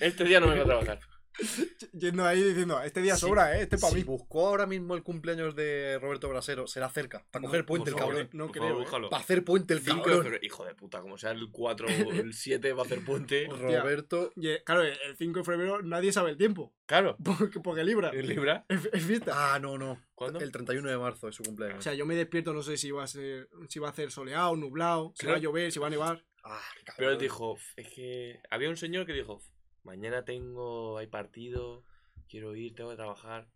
Este 0.00 0.24
día 0.24 0.40
no 0.40 0.46
me 0.46 0.54
voy 0.54 0.62
a 0.62 0.64
trabajar. 0.64 1.00
Yendo 1.92 2.24
ahí 2.26 2.42
diciendo, 2.42 2.80
este 2.82 3.00
día 3.02 3.14
Sí. 3.14 3.20
sobra, 3.22 3.56
¿eh? 3.58 3.62
Este 3.62 3.78
para 3.78 3.90
Si 3.92 3.96
mí. 3.98 4.02
buscó 4.04 4.48
ahora 4.48 4.66
mismo 4.66 4.94
el 4.94 5.02
cumpleaños 5.02 5.54
de 5.54 5.98
Roberto 6.00 6.28
Brasero, 6.28 6.66
será 6.66 6.88
cerca. 6.90 7.24
Para 7.30 7.44
coger 7.46 7.64
puente 7.64 7.90
el 7.90 7.96
cabrón. 7.96 8.28
No 8.32 8.46
por 8.48 8.56
creo, 8.56 8.82
eh. 8.82 8.86
Para 9.10 9.22
hacer 9.22 9.44
puente 9.44 9.74
el 9.74 9.80
5 9.80 9.96
de 9.96 10.02
cabrón. 10.02 10.22
febrero. 10.24 10.44
Hijo 10.46 10.64
de 10.64 10.74
puta, 10.74 11.00
como 11.00 11.18
sea 11.18 11.30
el 11.30 11.50
4 11.50 11.86
o 11.86 11.90
el 12.12 12.34
7 12.34 12.72
va 12.72 12.82
a 12.82 12.84
hacer 12.86 13.04
puente. 13.04 13.46
Roberto. 13.50 14.32
Eh, 14.42 14.62
claro, 14.64 14.82
el 14.82 15.16
5 15.16 15.38
de 15.40 15.44
febrero 15.44 15.82
nadie 15.82 16.12
sabe 16.12 16.30
el 16.30 16.36
tiempo. 16.36 16.74
Claro. 16.86 17.16
Porque, 17.24 17.60
porque 17.60 17.84
libra. 17.84 18.10
¿En 18.12 18.26
Libra? 18.28 18.64
Es, 18.68 18.88
es 18.92 19.04
fiesta. 19.04 19.32
Ah, 19.54 19.58
no, 19.60 19.78
no. 19.78 20.00
¿Cuándo? 20.14 20.40
El 20.40 20.50
31 20.52 20.88
de 20.90 20.98
marzo 20.98 21.28
es 21.28 21.36
su 21.36 21.42
O 21.42 21.46
cumpleaños. 21.46 21.82
sea, 21.82 21.94
yo 21.94 22.04
me 22.04 22.14
despierto, 22.16 22.52
no 22.52 22.62
sé 22.62 22.76
si 22.76 22.90
va 22.90 23.04
a 23.04 23.06
ser, 23.06 23.48
si 23.68 23.78
va 23.78 23.88
a 23.88 23.92
ser 23.94 24.10
soleado, 24.10 24.54
nublado, 24.56 25.12
si 25.16 25.26
va 25.26 25.34
a 25.36 25.38
llover, 25.38 25.70
si 25.72 25.78
va 25.78 25.86
a 25.86 25.90
nevar. 25.90 26.24
Ah, 26.42 26.60
qué 26.84 26.92
Pero 26.96 27.10
él 27.12 27.18
dijo, 27.18 27.56
es 27.76 27.88
que 27.88 28.40
había 28.50 28.68
un 28.70 28.76
señor 28.76 29.06
que 29.06 29.12
dijo, 29.12 29.40
mañana 29.82 30.24
tengo, 30.24 30.98
hay 30.98 31.06
partido, 31.06 31.84
quiero 32.28 32.54
ir, 32.54 32.74
tengo 32.74 32.90
que 32.90 32.96
trabajar. 32.96 33.48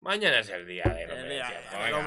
Mañana 0.00 0.38
es 0.38 0.48
el 0.50 0.64
día 0.64 0.84
de 0.84 1.06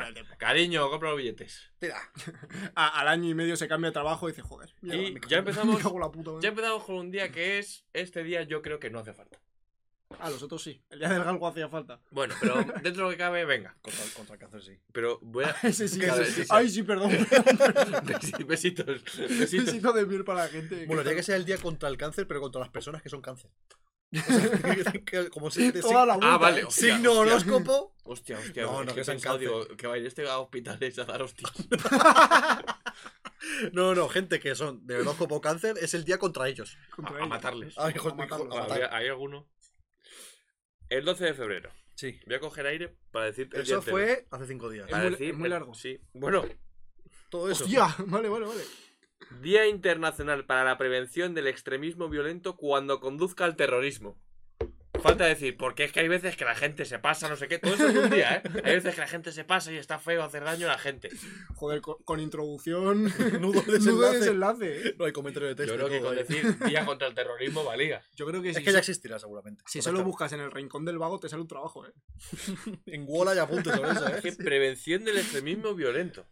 del 0.06 0.14
tiempo. 0.14 0.34
Cariño, 0.38 0.90
compra 0.90 1.10
los 1.10 1.18
billetes. 1.18 1.74
Tira. 1.78 1.98
A- 2.76 3.00
al 3.02 3.08
año 3.10 3.30
y 3.30 3.34
medio 3.34 3.58
se 3.58 3.68
cambia 3.68 3.90
de 3.90 3.94
trabajo 3.94 4.30
y 4.30 4.32
dice, 4.32 4.42
joder. 4.42 4.74
Y 4.82 4.86
mierda, 5.12 5.28
ya 5.28 5.38
empezamos- 5.44 5.82
Ya 6.42 6.50
empezamos 6.50 6.84
con 6.86 6.96
un 6.96 7.12
día 7.12 7.32
que 7.34 7.60
es, 7.60 7.86
este 7.92 8.24
día 8.24 8.44
yo 8.44 8.62
creo 8.62 8.80
que 8.80 8.90
no 8.90 9.00
hace 9.00 9.14
falta. 9.14 9.42
A 10.20 10.30
los 10.30 10.42
otros 10.44 10.62
sí. 10.64 10.82
El 10.90 11.00
día 11.00 11.10
del 11.10 11.24
galgo 11.24 11.48
hacía 11.48 11.68
falta. 11.70 12.00
Bueno, 12.12 12.36
pero 12.40 12.56
dentro 12.84 12.92
de 12.92 13.02
lo 13.04 13.10
que 13.10 13.18
cabe, 13.18 13.46
venga. 13.46 13.76
Contra, 13.82 14.04
contra 14.16 14.34
el 14.36 14.40
cáncer, 14.40 14.62
sí. 14.64 14.80
Pero 14.92 15.20
voy 15.22 15.46
a... 15.46 15.50
Ese 15.64 15.88
sí. 15.88 16.00
Sí. 16.02 16.44
Ay, 16.50 16.70
sí, 16.70 16.84
perdón. 16.84 17.12
Besi- 17.12 18.46
Besitos, 18.46 18.86
besitos. 19.04 19.40
Besito 19.66 19.94
de 19.94 20.06
miel 20.06 20.24
para 20.24 20.44
la 20.44 20.48
gente. 20.50 20.86
Bueno, 20.86 21.02
tiene 21.04 21.16
que 21.18 21.24
ser 21.24 21.36
el 21.36 21.46
día 21.46 21.58
contra 21.58 21.90
el 21.90 21.98
cáncer, 21.98 22.28
pero 22.28 22.42
contra 22.42 22.60
las 22.62 22.70
personas 22.70 23.02
que 23.02 23.10
son 23.10 23.22
cáncer. 23.22 23.50
O 24.14 24.20
sea, 24.84 24.92
que- 25.06 25.30
como 25.30 25.50
si 25.50 25.72
de 25.72 25.82
Toda 25.82 26.06
la 26.06 26.18
vuelta. 26.18 26.34
Ah, 26.34 26.38
vale. 26.38 26.64
hostia, 26.66 26.96
signo 26.96 27.12
hostia. 27.12 27.22
horóscopo. 27.36 27.96
Hostia, 28.04 28.38
hostia. 28.40 28.64
No, 28.64 28.82
es 28.82 28.88
no, 28.88 28.94
que 28.94 29.00
que 29.00 29.06
sean 29.06 29.16
pensado, 29.18 29.38
cáncer. 29.40 29.50
digo, 29.64 29.78
que 29.78 29.88
vaya 29.88 30.08
este 30.08 30.28
a 30.30 30.40
hospitales 30.40 31.00
a 31.00 31.06
dar 31.06 31.22
hostias. 31.22 31.52
No, 33.74 33.96
no, 33.96 34.08
gente 34.10 34.40
que 34.40 34.54
son 34.56 34.86
de 34.86 34.98
horóscopo 34.98 35.42
cáncer 35.42 35.76
es 35.82 35.94
el 35.94 36.04
día 36.04 36.18
contra 36.18 36.48
ellos. 36.48 36.78
Contra 36.96 37.14
A, 37.14 37.16
a 37.16 37.20
ellos. 37.20 37.30
matarles. 37.30 37.74
Ay, 37.78 37.94
hijo, 37.96 38.10
A 38.10 38.14
matarlos. 38.16 38.48
hijo, 38.48 38.58
a 38.58 38.62
matar. 38.62 38.78
¿Había- 38.84 38.96
¿Hay 38.98 39.08
alguno? 39.08 39.48
El 40.92 41.06
12 41.06 41.24
de 41.26 41.34
febrero. 41.34 41.70
Sí. 41.96 42.20
Voy 42.26 42.36
a 42.36 42.40
coger 42.40 42.66
aire 42.66 42.94
para 43.12 43.26
decirte 43.28 43.58
el 43.58 43.64
día 43.64 43.76
Eso 43.78 43.80
entero. 43.80 43.98
fue 43.98 44.26
hace 44.30 44.46
cinco 44.48 44.70
días. 44.70 44.86
Es 44.86 44.92
Para 44.92 45.04
muy- 45.04 45.12
decir 45.12 45.30
es 45.30 45.36
muy 45.38 45.46
el- 45.46 45.52
largo. 45.52 45.74
Sí. 45.74 46.00
Bueno, 46.14 46.46
Todo 47.30 47.50
eso. 47.50 47.64
Hostia, 47.64 47.88
vale, 48.08 48.28
vale, 48.28 48.46
vale. 48.46 48.64
Día 49.42 49.68
Internacional 49.68 50.46
para 50.46 50.66
la 50.66 50.78
Prevención 50.78 51.34
del 51.34 51.48
Extremismo 51.48 52.10
Violento 52.10 52.58
cuando 52.58 53.00
conduzca 53.00 53.46
al 53.46 53.56
terrorismo. 53.56 54.18
Falta 55.02 55.26
decir, 55.26 55.58
porque 55.58 55.84
es 55.86 55.92
que 55.92 56.00
hay 56.02 56.08
veces 56.08 56.36
que 56.38 56.46
la 56.46 56.56
gente 56.56 56.86
se 56.86 57.00
pasa, 57.00 57.28
no 57.30 57.36
sé 57.36 57.48
qué. 57.48 57.60
Todo 57.60 57.74
eso 57.74 57.88
es 57.88 57.96
un 57.96 58.10
día, 58.10 58.36
¿eh? 58.38 58.42
Hay 58.64 58.76
veces 58.76 58.96
que 58.96 59.02
la 59.02 59.08
gente 59.08 59.32
se 59.32 59.44
pasa 59.44 59.72
y 59.72 59.78
está 59.78 60.00
feo 60.00 60.24
hacer 60.24 60.44
daño 60.44 60.68
a 60.68 60.74
la 60.74 60.78
gente. 60.78 61.10
Joder, 61.56 61.82
con, 61.82 61.96
con 62.04 62.20
introducción. 62.20 63.04
Nudo 63.40 63.40
Nudo 63.40 63.62
de 63.62 63.72
de 63.72 63.78
desenlace. 63.80 64.18
desenlace. 64.20 64.88
¿eh? 64.90 64.96
No 64.98 65.06
hay 65.06 65.12
comentario 65.12 65.48
de 65.50 65.56
texto. 65.56 65.74
Yo 65.76 65.86
creo 65.86 65.90
que 65.90 66.02
con 66.06 66.18
ahí. 66.18 66.24
decir 66.24 66.60
Día 66.66 66.86
contra 66.86 67.08
el 67.08 67.14
Terrorismo 67.16 67.64
valía. 67.64 68.02
Yo 68.16 68.26
creo 68.26 68.42
que 68.42 68.50
Es 68.52 68.58
si, 68.58 68.64
que 68.64 68.72
ya 68.72 68.80
existirá 68.80 69.18
seguramente. 69.20 69.64
si 69.68 69.82
solo 69.82 69.96
claro, 69.98 70.08
buscas 70.10 70.34
en 70.34 70.42
el 70.42 70.52
rincón 70.52 70.86
del 70.86 70.98
vago, 70.98 71.20
te 71.20 71.30
sale 71.30 71.42
un 71.42 71.48
trabajo, 71.48 71.86
¿eh? 71.86 71.92
En 72.86 73.06
Walla 73.08 73.34
ya 73.36 73.44
apunte 73.44 73.72
sobre 73.72 73.92
eso, 73.92 74.08
Es 74.08 74.22
que 74.22 74.30
¿eh? 74.30 74.36
prevención 74.38 75.04
del 75.04 75.18
extremismo 75.18 75.74
violento. 75.76 76.26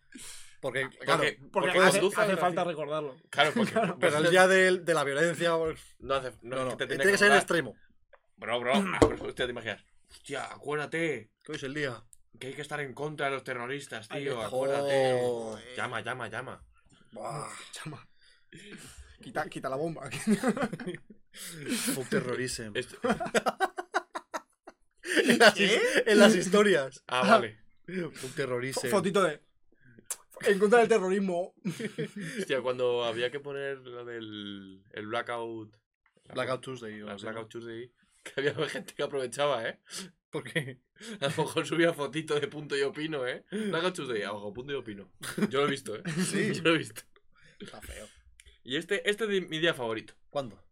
Porque, 0.61 0.89
claro, 0.89 1.21
Porque, 1.23 1.39
Porque 1.53 1.69
porque 1.71 1.79
hace, 1.79 1.99
hace 2.17 2.31
al 2.33 2.37
falta 2.37 2.65
recordarlo. 2.65 3.15
Claro, 3.29 3.51
porque. 3.55 3.71
pero 4.01 4.17
el 4.17 4.29
día 4.29 4.45
del- 4.45 4.83
de, 4.83 4.93
la 4.93 5.05
violencia. 5.05 5.55
pues, 5.57 5.79
No 5.99 6.15
hace. 6.15 6.31
No, 6.41 6.57
No, 6.57 6.65
no, 6.65 6.71
que 6.77 6.85
te 6.85 6.87
tiene 6.87 7.03
tiene 7.03 7.11
que 7.13 7.17
ser 7.17 7.27
acordar. 7.27 7.41
extremo. 7.43 7.75
Bro, 8.39 8.59
bro. 8.61 8.73
Hostia, 9.27 9.45
te 9.45 9.51
imaginas. 9.51 9.83
Hostia, 10.09 10.45
acuérdate 10.45 11.31
Que 11.43 11.51
hoy 11.51 11.55
es 11.57 11.63
el 11.63 11.73
día. 11.73 12.03
que 12.39 12.47
hay 12.47 12.53
que 12.53 12.61
estar 12.61 12.79
en 12.79 12.93
contra 12.93 13.25
de 13.27 13.33
los 13.33 13.43
terroristas, 13.43 14.07
tío. 14.09 14.41
Acuérdate. 14.41 15.19
Joder. 15.21 15.75
Llama, 15.75 16.01
llama, 16.01 16.27
llama. 16.29 16.63
Buah, 17.11 17.49
Chama. 17.71 18.07
Quita, 19.21 19.49
quita 19.49 19.69
la 19.69 19.75
bomba. 19.75 20.09
fuck 21.93 22.09
terrorism. 22.09 22.71
Esto- 22.75 22.97
En 25.25 25.39
las, 25.39 25.53
en 25.59 26.19
las 26.19 26.35
historias. 26.35 27.03
Ah, 27.07 27.27
vale. 27.27 27.59
Fuck 27.87 28.35
terrorism. 28.35 28.87
Fotito 28.89 29.23
de. 29.23 29.41
En 30.45 30.59
contra 30.59 30.79
del 30.79 30.87
terrorismo. 30.87 31.53
Hostia, 32.39 32.61
cuando 32.61 33.03
había 33.03 33.29
que 33.31 33.39
poner 33.39 33.79
lo 33.79 34.05
del 34.05 34.83
el 34.91 35.07
blackout. 35.07 35.75
Blackout 36.33 36.61
Tuesday. 36.61 37.01
o 37.01 37.15
blackout. 37.17 37.49
Tuesday. 37.49 37.91
Que 38.23 38.41
había 38.41 38.53
gente 38.69 38.93
que 38.93 39.03
aprovechaba, 39.03 39.67
¿eh? 39.67 39.79
¿Por 40.29 40.43
qué? 40.43 40.79
A 41.21 41.27
lo 41.29 41.43
mejor 41.45 41.65
subía 41.65 41.93
fotito 41.93 42.39
de 42.39 42.47
punto 42.47 42.77
y 42.77 42.81
opino, 42.81 43.25
¿eh? 43.27 43.45
Blackout 43.51 43.95
Tuesday, 43.95 44.21
abajo, 44.23 44.53
punto 44.53 44.73
y 44.73 44.75
opino. 44.75 45.11
Yo 45.49 45.61
lo 45.61 45.67
he 45.67 45.71
visto, 45.71 45.95
¿eh? 45.95 46.03
Sí. 46.29 46.53
Yo 46.53 46.63
lo 46.63 46.75
he 46.75 46.77
visto. 46.77 47.01
Está 47.59 47.81
feo. 47.81 48.07
Y 48.63 48.75
este, 48.75 49.09
este 49.09 49.23
es 49.37 49.49
mi 49.49 49.57
día 49.59 49.73
favorito. 49.73 50.13
¿Cuándo? 50.29 50.63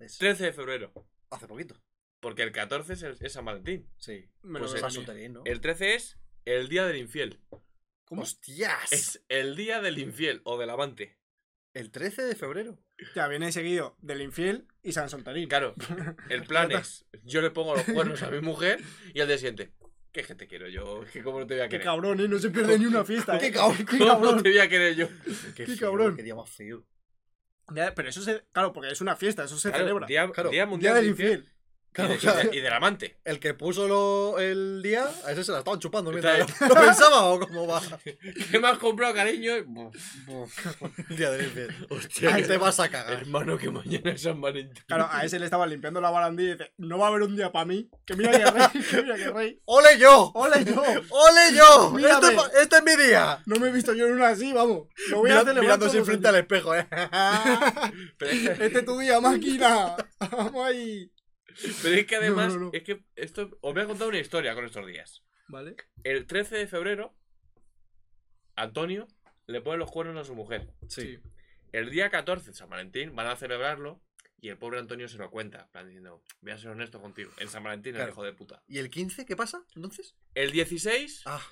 Es 0.00 0.18
13 0.18 0.44
de 0.46 0.52
febrero. 0.52 0.92
hace 1.30 1.46
poquito. 1.46 1.80
Porque 2.20 2.42
el 2.42 2.52
14 2.52 2.94
es, 2.94 3.02
el- 3.02 3.16
es 3.20 3.32
San 3.32 3.44
Valentín. 3.44 3.88
Sí. 3.98 4.30
Pues 4.40 4.64
Está 4.64 4.74
veo 4.74 4.82
venir. 4.86 4.90
solterín, 4.92 5.32
¿no? 5.34 5.42
El 5.44 5.60
13 5.60 5.94
es 5.94 6.18
el 6.46 6.68
día 6.68 6.86
del 6.86 6.96
infiel. 6.96 7.40
¿Cómo? 8.06 8.22
¡Hostias! 8.22 8.92
Es 8.92 9.24
el 9.28 9.56
día 9.56 9.80
del 9.80 9.98
infiel 9.98 10.40
o 10.44 10.58
del 10.58 10.70
amante. 10.70 11.18
El 11.74 11.90
13 11.90 12.22
de 12.22 12.36
febrero. 12.36 12.78
Ya 13.16 13.26
viene 13.28 13.50
seguido 13.52 13.96
del 14.00 14.22
infiel 14.22 14.66
y 14.82 14.92
San 14.92 15.08
Soltarín. 15.08 15.48
Claro, 15.48 15.74
el 16.30 16.44
plan 16.46 16.70
es, 16.72 17.04
yo 17.24 17.42
le 17.42 17.50
pongo 17.50 17.74
los 17.74 17.84
cuernos 17.84 18.22
a 18.22 18.30
mi 18.30 18.40
mujer 18.40 18.80
y 19.12 19.20
al 19.20 19.26
día 19.26 19.36
siguiente, 19.38 19.72
¿qué 20.12 20.20
es 20.20 20.26
que 20.28 20.36
te 20.36 20.46
quiero 20.46 20.68
yo? 20.68 21.04
Cómo 21.24 21.40
no 21.40 21.46
te 21.46 21.54
voy 21.54 21.64
a 21.64 21.68
Qué 21.68 21.80
cabrón, 21.80 22.20
¿eh? 22.20 22.28
No 22.28 22.38
se 22.38 22.50
pierde 22.50 22.78
ni 22.78 22.86
una 22.86 23.04
fiesta. 23.04 23.38
Qué 23.38 23.48
¿eh? 23.48 23.52
cabrón, 23.52 23.78
Qué 23.78 23.98
¿Cómo 23.98 24.04
no 24.04 24.10
cabrón. 24.20 24.42
te 24.44 24.50
voy 24.50 24.58
a 24.60 24.68
querer 24.68 24.94
yo? 24.94 25.08
Qué, 25.56 25.64
Qué 25.64 25.76
cabrón. 25.76 26.14
Qué 26.16 26.22
día 26.22 26.36
más 26.36 26.48
feo. 26.48 26.86
Ya, 27.74 27.92
pero 27.94 28.08
eso 28.10 28.22
se. 28.22 28.44
Claro, 28.52 28.72
porque 28.72 28.90
es 28.92 29.00
una 29.00 29.16
fiesta, 29.16 29.42
eso 29.44 29.56
se 29.58 29.70
Claro, 29.70 29.84
celebra. 29.84 30.06
día, 30.06 30.30
Claro, 30.30 30.50
día 30.50 30.58
Día 30.62 30.66
mundial 30.66 30.94
del 30.94 31.02
del 31.04 31.10
infiel. 31.10 31.48
Claro, 31.94 32.14
y, 32.20 32.26
de- 32.26 32.56
y 32.56 32.60
del 32.60 32.72
amante. 32.72 33.18
El 33.24 33.38
que 33.38 33.54
puso 33.54 33.86
lo- 33.88 34.38
el 34.40 34.82
día, 34.82 35.08
a 35.24 35.30
ese 35.32 35.44
se 35.44 35.52
la 35.52 35.58
estaban 35.58 35.78
chupando 35.80 36.10
mientras 36.10 36.40
lo, 36.60 36.66
lo 36.68 36.74
pensaba 36.74 37.22
o 37.24 37.38
cómo 37.40 37.66
va. 37.68 37.80
¿Qué 38.50 38.58
me 38.58 38.68
has 38.68 38.78
comprado, 38.78 39.14
cariño? 39.14 39.52
Día 41.08 41.38
infiel. 41.42 41.86
Hostia, 41.90 42.34
Ahí 42.34 42.42
te 42.42 42.56
vas 42.58 42.80
a 42.80 42.88
cagar. 42.88 43.12
hermano, 43.20 43.56
que 43.56 43.70
mañana 43.70 44.10
es 44.10 44.22
San 44.22 44.40
Valentín. 44.40 44.82
Claro, 44.88 45.08
a 45.10 45.24
ese 45.24 45.38
le 45.38 45.44
estaban 45.44 45.70
limpiando 45.70 46.00
la 46.00 46.10
barandilla 46.10 46.48
y 46.50 46.52
dice: 46.54 46.72
No 46.78 46.98
va 46.98 47.06
a 47.06 47.08
haber 47.10 47.22
un 47.22 47.36
día 47.36 47.52
para 47.52 47.64
mí. 47.64 47.88
Que 48.04 48.16
mira 48.16 48.32
que 48.32 48.44
rey, 48.44 48.82
que 48.90 49.02
mira 49.02 49.16
que 49.16 49.30
rey. 49.30 49.60
¡Ole 49.64 49.96
yo! 49.98 50.32
¡Hola 50.34 50.60
yo! 50.62 50.82
¡Ole 51.10 51.54
yo! 51.56 51.96
Este, 51.98 52.60
este 52.62 52.76
es 52.76 52.82
mi 52.84 52.96
día. 53.04 53.40
No 53.46 53.56
me 53.56 53.68
he 53.68 53.72
visto 53.72 53.94
yo 53.94 54.06
en 54.06 54.14
una 54.14 54.28
así, 54.30 54.52
vamos. 54.52 54.88
Lo 55.10 55.18
voy 55.18 55.30
a 55.30 55.44
Mira- 55.44 55.60
mirándose 55.60 55.98
los 55.98 56.08
enfrente 56.08 56.26
al 56.28 56.36
espejo, 56.36 56.74
eh. 56.74 56.86
Este 58.20 58.78
es 58.78 58.84
tu 58.84 58.98
día, 58.98 59.20
máquina. 59.20 59.96
Vamos 60.30 60.66
ahí. 60.66 61.10
Pero 61.82 61.94
es 61.96 62.06
que 62.06 62.16
además, 62.16 62.54
No, 62.54 62.60
no, 62.60 62.64
no. 62.66 62.70
es 62.72 62.82
que 62.82 63.04
esto, 63.16 63.56
os 63.60 63.74
voy 63.74 63.82
a 63.82 63.86
contar 63.86 64.08
una 64.08 64.18
historia 64.18 64.54
con 64.54 64.64
estos 64.64 64.86
días. 64.86 65.22
Vale. 65.48 65.76
El 66.04 66.26
13 66.26 66.56
de 66.56 66.66
febrero, 66.66 67.14
Antonio 68.56 69.06
le 69.46 69.60
pone 69.60 69.78
los 69.78 69.90
cuernos 69.90 70.16
a 70.16 70.24
su 70.24 70.34
mujer. 70.34 70.72
Sí. 70.88 71.18
El 71.72 71.90
día 71.90 72.08
14, 72.10 72.54
San 72.54 72.70
Valentín, 72.70 73.14
van 73.14 73.26
a 73.26 73.36
celebrarlo 73.36 74.00
y 74.40 74.48
el 74.48 74.56
pobre 74.58 74.78
Antonio 74.78 75.08
se 75.08 75.18
lo 75.18 75.30
cuenta. 75.30 75.62
En 75.62 75.68
plan 75.70 75.86
diciendo, 75.86 76.22
voy 76.40 76.52
a 76.52 76.58
ser 76.58 76.70
honesto 76.70 77.00
contigo. 77.00 77.30
En 77.38 77.48
San 77.48 77.62
Valentín, 77.64 77.94
el 77.94 77.96
Claro. 77.98 78.12
hijo 78.12 78.22
de 78.24 78.32
puta. 78.32 78.62
¿Y 78.68 78.78
el 78.78 78.90
15 78.90 79.26
qué 79.26 79.36
pasa 79.36 79.64
entonces? 79.74 80.14
El 80.34 80.52
16, 80.52 81.22
Ah. 81.26 81.42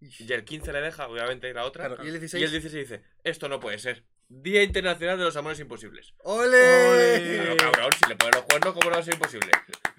y 0.00 0.32
el 0.32 0.44
15 0.44 0.72
le 0.72 0.80
deja, 0.80 1.08
obviamente, 1.08 1.52
la 1.54 1.64
otra. 1.64 1.86
Claro, 1.86 2.04
¿y 2.04 2.08
el 2.08 2.16
Y 2.16 2.18
16? 2.20 2.44
el 2.44 2.50
16 2.50 2.88
dice, 2.88 3.04
esto 3.24 3.48
no 3.48 3.60
puede 3.60 3.78
ser. 3.78 4.04
Día 4.30 4.62
Internacional 4.62 5.16
de 5.16 5.24
los 5.24 5.34
Amores 5.36 5.58
Imposibles. 5.58 6.12
¡Ole! 6.22 7.54
Claro, 7.56 7.72
cabrón, 7.72 7.90
si 7.98 8.08
le 8.10 8.16
pones 8.16 8.34
los 8.36 8.44
cuernos, 8.44 8.74
¿cómo 8.74 8.90
no 8.90 8.96
va 8.96 9.00
a 9.00 9.02
ser 9.02 9.14
imposible? 9.14 9.50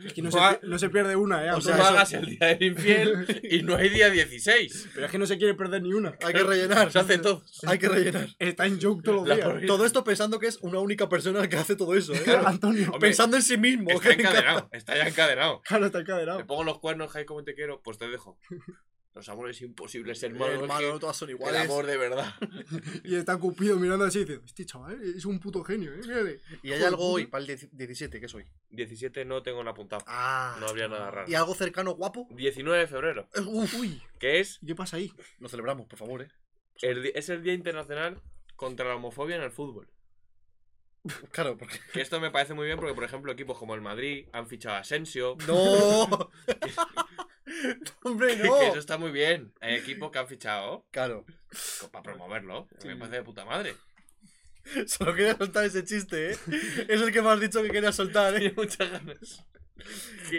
Es 0.06 0.14
que 0.14 0.22
no 0.22 0.30
se, 0.32 0.38
pi- 0.38 0.68
no 0.68 0.78
se 0.78 0.90
pierde 0.92 1.16
una, 1.16 1.44
¿eh? 1.46 1.52
O 1.52 1.56
Tú 1.56 1.62
sea, 1.62 1.76
eso- 1.76 1.84
hagas 1.86 2.14
el 2.14 2.26
día 2.28 2.48
del 2.48 2.64
infiel 2.64 3.40
y 3.44 3.64
no 3.64 3.76
hay 3.76 3.90
día 3.90 4.12
16. 4.12 4.90
Pero 4.94 5.08
es 5.08 5.12
que 5.12 5.18
no 5.18 5.26
se 5.26 5.40
quiere 5.40 5.56
perder 5.56 5.82
ni 5.82 5.94
una. 5.94 6.14
Hay 6.24 6.34
que 6.34 6.44
rellenar. 6.44 6.92
Se 6.92 7.00
hace 7.00 7.18
todo. 7.18 7.42
Hay 7.66 7.80
que 7.80 7.90
rellenar. 7.90 8.28
Está 8.38 8.68
en 8.68 8.80
joke 8.80 9.04
todos 9.04 9.18
los 9.22 9.28
La 9.28 9.36
días. 9.36 9.48
por- 9.48 9.66
Todo 9.66 9.86
esto 9.86 10.04
pensando 10.04 10.38
que 10.38 10.46
es 10.46 10.58
una 10.58 10.78
única 10.80 11.10
persona 11.10 11.50
que 11.50 11.56
hace 11.58 11.76
todo 11.76 11.96
eso, 11.96 12.14
¿eh? 12.14 12.24
Antonio. 12.46 12.84
Hombre, 12.92 13.00
Pensando 13.10 13.36
en 13.36 13.42
sí 13.42 13.58
mismo. 13.58 13.90
Está 13.90 14.02
que 14.02 14.10
me 14.10 14.14
encanta. 14.22 14.40
encadenado, 14.40 14.70
está 14.74 14.96
ya 14.96 15.08
encadenado. 15.08 15.62
Claro, 15.68 15.86
está 15.88 15.98
Le 15.98 16.04
encadenado. 16.04 16.46
pongo 16.46 16.64
los 16.66 16.80
cuernos, 16.80 17.12
Jai, 17.12 17.26
como 17.26 17.44
te 17.44 17.56
quiero, 17.56 17.82
pues 17.82 17.98
te 17.98 18.08
dejo. 18.08 18.38
Los 19.14 19.28
amores 19.28 19.60
imposibles, 19.62 20.22
hermano. 20.22 20.54
es 20.54 20.62
Hermano, 20.62 20.80
que 20.80 20.88
no 20.94 21.00
todas 21.00 21.18
son 21.18 21.30
el 21.32 21.56
amor 21.56 21.86
de 21.86 21.98
verdad. 21.98 22.34
Y 23.04 23.16
está 23.16 23.38
Cupido 23.38 23.78
mirando 23.78 24.06
así 24.06 24.20
y 24.20 24.26
dice: 24.26 24.40
Este 24.46 24.66
chaval 24.66 25.02
es 25.02 25.26
un 25.26 25.40
puto 25.40 25.64
genio, 25.64 25.92
¿eh? 25.94 26.00
Mírale. 26.02 26.42
Y 26.62 26.72
hay 26.72 26.84
algo 26.84 27.12
hoy 27.14 27.26
para 27.26 27.42
el 27.42 27.48
10 27.48 27.70
17, 27.76 28.20
¿qué 28.20 28.26
es 28.28 28.36
hoy? 28.36 28.46
17 28.70 29.26
no 29.26 29.42
tengo 29.42 29.64
la 29.64 29.72
apuntado. 29.72 30.04
Ah. 30.08 30.58
No 30.60 30.68
habría 30.68 30.88
nada 30.88 31.10
raro. 31.10 31.30
¿Y 31.30 31.34
algo 31.36 31.56
cercano 31.56 31.96
guapo? 31.96 32.28
19 32.32 32.80
de 32.80 32.88
febrero, 32.88 33.28
Eh, 33.34 33.42
Uf, 33.42 33.74
Uy, 33.76 34.02
que 34.20 34.40
es 34.40 34.60
¿y 34.62 34.68
qué 34.68 34.76
pasa 34.76 34.98
ahí? 34.98 35.12
lo 35.40 35.50
celebramos, 35.50 35.88
por 35.88 35.98
favor, 35.98 36.22
¿eh? 36.22 36.28
el, 36.82 37.08
es 37.08 37.30
el 37.30 37.42
Día 37.44 37.54
Internacional 37.54 38.22
contra 38.56 38.88
la 38.88 38.96
homofobia 38.96 39.36
en 39.36 39.42
el 39.42 39.52
fútbol. 39.52 39.90
Claro, 41.32 41.58
porque. 41.58 41.80
Que 41.94 42.02
esto 42.02 42.20
me 42.20 42.30
parece 42.30 42.54
muy 42.54 42.66
bien 42.68 42.78
porque, 42.78 42.94
por 42.94 43.04
ejemplo, 43.04 43.32
equipos 43.32 43.58
como 43.58 43.74
el 43.74 43.82
Madrid 43.82 44.28
han 44.34 44.48
fichado 44.48 44.76
a 44.76 44.80
Asensio. 44.80 45.36
¡No! 45.48 46.30
¡Hombre, 48.04 48.38
Que, 48.38 48.44
no! 48.44 48.60
que 48.60 48.68
eso 48.68 48.80
está 48.80 48.98
muy 48.98 49.12
bien. 49.12 49.54
Hay 49.62 49.76
equipos 49.76 50.12
que 50.12 50.20
han 50.20 50.28
fichado 50.28 50.86
Claro. 50.92 51.26
para 51.92 52.04
promoverlo. 52.04 52.68
Sí. 52.80 52.88
Me 52.90 52.96
parece 52.96 53.18
de 53.18 53.24
puta 53.24 53.46
madre. 53.46 53.76
Solo 54.88 55.16
quería 55.16 55.36
soltar 55.38 55.66
ese 55.66 55.84
chiste, 55.84 56.32
¿eh? 56.32 56.38
Es 56.88 57.02
el 57.02 57.12
que 57.12 57.22
me 57.22 57.30
has 57.30 57.40
dicho 57.40 57.62
que 57.64 57.70
querías 57.72 57.96
soltar, 57.96 58.36
¿eh? 58.36 58.40
Tiene 58.40 58.54
muchas 58.56 58.92
ganas. 58.92 59.46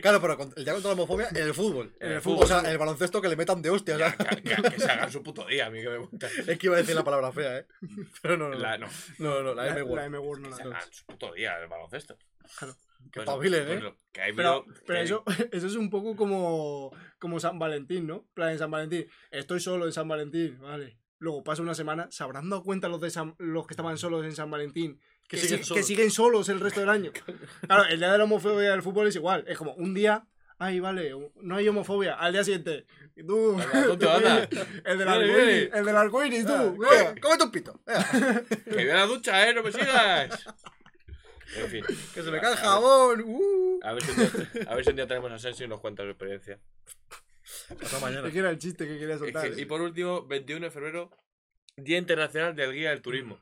Claro, 0.03 0.20
pero 0.20 0.38
el 0.57 0.64
día 0.64 0.72
contra 0.72 0.91
la 0.91 0.95
homofobia 0.95 1.28
en 1.30 1.36
el 1.36 1.55
fútbol. 1.55 1.95
En 2.01 2.12
el 2.12 2.18
O 2.18 2.20
fútbol. 2.20 2.47
sea, 2.47 2.61
en 2.61 2.66
el 2.66 2.78
baloncesto 2.78 3.20
que 3.20 3.28
le 3.28 3.36
metan 3.36 3.61
de 3.62 3.70
hostia. 3.70 3.97
Ya, 3.97 4.16
que, 4.16 4.43
que- 4.43 4.62
que 4.70 4.78
se 4.80 4.91
hagan 4.91 5.11
su 5.11 5.22
puto 5.22 5.47
día, 5.47 5.66
a 5.66 5.70
mí 5.70 5.80
que 5.82 5.88
me 5.88 5.99
gusta. 5.99 6.28
Es 6.47 6.59
que 6.59 6.66
iba 6.66 6.76
a 6.76 6.78
decir 6.78 6.95
la 6.95 7.05
palabra 7.05 7.32
fea, 7.32 7.59
¿eh? 7.59 7.66
Pero 8.22 8.36
no, 8.36 8.49
no. 8.49 8.57
La, 8.59 8.78
no. 8.78 8.86
no, 9.18 9.43
la 9.43 9.55
La, 9.64 9.68
M 9.70 9.78
la 9.80 9.84
word. 9.84 10.05
M 10.05 10.18
Word 10.18 10.41
no 10.41 10.51
la 10.51 10.57
se 10.57 10.62
hagan 10.62 10.80
su 10.93 11.05
puto 11.07 11.32
día 11.32 11.59
el 11.59 11.68
baloncesto. 11.68 12.16
Claro. 12.59 12.74
Que 13.12 13.20
Pues- 13.20 13.28
espabilen, 13.28 13.66
pues 13.66 13.78
¿eh? 13.78 13.82
lo- 13.82 13.97
que 14.12 14.20
hay 14.20 14.32
Pero, 14.34 14.64
pero 14.66 14.84
que 14.86 14.97
hay- 14.99 15.05
eso, 15.05 15.24
eso 15.53 15.66
es 15.66 15.74
un 15.74 15.88
poco 15.91 16.14
como, 16.16 16.95
como 17.18 17.41
San 17.41 17.59
Valentín, 17.59 18.07
¿no? 18.07 18.16
En 18.16 18.34
plan, 18.34 18.51
en 18.51 18.59
San 18.59 18.70
Valentín. 18.70 19.07
Estoy 19.30 19.59
solo 19.61 19.86
en 19.86 19.93
San 19.93 20.07
Valentín, 20.07 20.59
vale. 20.61 20.99
Luego 21.18 21.43
pasa 21.45 21.61
una 21.62 21.74
semana, 21.74 22.09
¿se 22.11 22.22
habrán 22.22 22.49
dado 22.49 22.62
cuenta 22.62 22.88
los, 22.88 23.01
de 23.01 23.11
San- 23.11 23.34
los 23.38 23.66
que 23.66 23.72
estaban 23.74 23.99
solos 23.99 24.24
en 24.24 24.32
San 24.34 24.51
Valentín? 24.51 25.01
Que 25.31 25.37
Que, 25.37 25.43
siguen 25.43 25.59
si- 25.59 25.64
solos. 25.64 25.76
que 25.78 25.83
siguen 25.87 26.11
solos 26.11 26.49
el 26.49 26.59
resto 26.61 26.81
del 26.81 26.89
año. 26.97 27.12
Claro, 27.66 27.85
el 27.85 27.99
día 28.01 28.11
de 28.12 28.18
la 28.18 28.24
homofobia 28.24 28.72
del 28.72 28.83
fútbol 28.83 29.07
es 29.07 29.14
igual. 29.16 29.45
Es 29.47 29.57
como 29.57 29.72
un 29.74 29.95
día, 29.95 30.26
ay, 30.59 30.81
vale, 30.81 31.14
no 31.37 31.55
hay 31.57 31.68
homofobia. 31.68 32.14
Al 32.14 32.33
día 32.33 32.43
siguiente, 32.43 32.85
y 33.14 33.22
tú, 33.24 33.57
el 33.72 33.99
del 34.99 35.09
viene. 35.24 35.70
el 35.72 35.85
del 35.87 35.97
arcoíris, 35.97 36.45
tú. 36.45 36.53
Ah, 36.53 37.14
Cómete 37.20 37.45
un 37.45 37.51
pito. 37.53 37.81
Que 38.64 38.70
voy 38.74 38.91
a 38.91 38.95
la 38.97 39.07
ducha, 39.07 39.49
¿eh? 39.49 39.55
¡No 39.55 39.62
me 39.62 39.70
sigas! 39.72 40.45
En 41.57 41.68
fin. 41.68 41.85
Que 42.14 42.22
se 42.22 42.31
me 42.31 42.41
cae 42.41 42.53
el 42.53 42.59
jabón. 42.59 43.22
Uh. 43.26 43.81
A 43.83 43.93
ver, 43.93 44.03
si 44.03 44.11
un 44.11 44.16
día, 44.18 44.66
a 44.68 44.74
ver 44.74 44.85
si 44.85 44.91
un 44.91 44.97
día 44.97 45.07
tenemos 45.07 45.31
a 45.33 45.39
Sensi 45.39 45.64
y 45.64 45.68
nos 45.68 45.81
cuenta 45.81 46.03
su 46.03 46.09
experiencia. 46.11 46.59
Hasta 47.83 47.99
mañana. 48.01 48.26
Es 48.28 48.33
que 48.33 48.39
era 48.41 48.51
el 48.51 48.59
chiste 48.59 48.87
que 48.87 48.99
quería 48.99 49.14
Es 49.14 49.20
soltar. 49.20 49.49
que- 49.49 49.59
¿eh? 49.61 49.62
y 49.62 49.64
por 49.64 49.81
último, 49.81 50.26
21 50.26 50.66
de 50.66 50.70
febrero, 50.70 51.11
Día 51.76 51.99
Internacional 51.99 52.55
del 52.55 52.72
Guía 52.72 52.91
del 52.91 53.03
Turismo. 53.03 53.41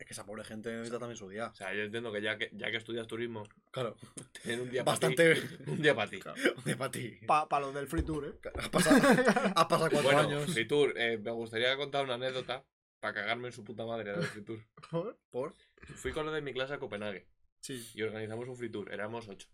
Es 0.00 0.06
que 0.06 0.14
esa 0.14 0.24
pobre 0.24 0.42
gente 0.44 0.72
necesita 0.72 0.98
también 0.98 1.16
su 1.18 1.28
día. 1.28 1.48
O 1.48 1.54
sea, 1.54 1.74
yo 1.74 1.82
entiendo 1.82 2.10
que 2.10 2.22
ya 2.22 2.38
que, 2.38 2.50
ya 2.54 2.70
que 2.70 2.78
estudias 2.78 3.06
turismo, 3.06 3.46
Claro. 3.70 3.96
tener 4.42 4.62
un 4.62 4.70
día 4.70 4.82
Bastante. 4.82 5.34
para 5.36 5.46
ti. 5.58 5.70
Un 5.70 5.82
día 5.82 5.94
para 5.94 6.10
ti. 6.10 6.20
De 6.64 6.76
para 6.76 6.90
ti. 6.90 7.18
Para 7.26 7.60
los 7.60 7.74
del 7.74 7.86
free 7.86 8.02
tour, 8.02 8.26
¿eh? 8.26 8.48
Has 8.58 8.68
pasado, 8.70 8.96
has 8.96 9.64
pasado 9.66 9.90
cuatro 9.90 10.02
Bueno, 10.02 10.18
años. 10.20 10.52
Fritur, 10.52 10.94
eh, 10.96 11.18
me 11.18 11.30
gustaría 11.32 11.76
contar 11.76 12.04
una 12.04 12.14
anécdota 12.14 12.64
para 12.98 13.14
cagarme 13.14 13.48
en 13.48 13.52
su 13.52 13.62
puta 13.62 13.84
madre 13.86 14.12
del 14.12 14.22
Fritur. 14.24 14.58
¿Por? 14.90 15.18
¿Por? 15.30 15.54
Fui 15.96 16.12
con 16.12 16.24
lo 16.26 16.32
de 16.32 16.40
mi 16.42 16.52
clase 16.54 16.74
a 16.74 16.78
Copenhague 16.78 17.28
Sí. 17.60 17.86
y 17.94 18.02
organizamos 18.02 18.48
un 18.48 18.56
free 18.56 18.70
tour. 18.70 18.90
Éramos 18.92 19.28
ocho. 19.28 19.48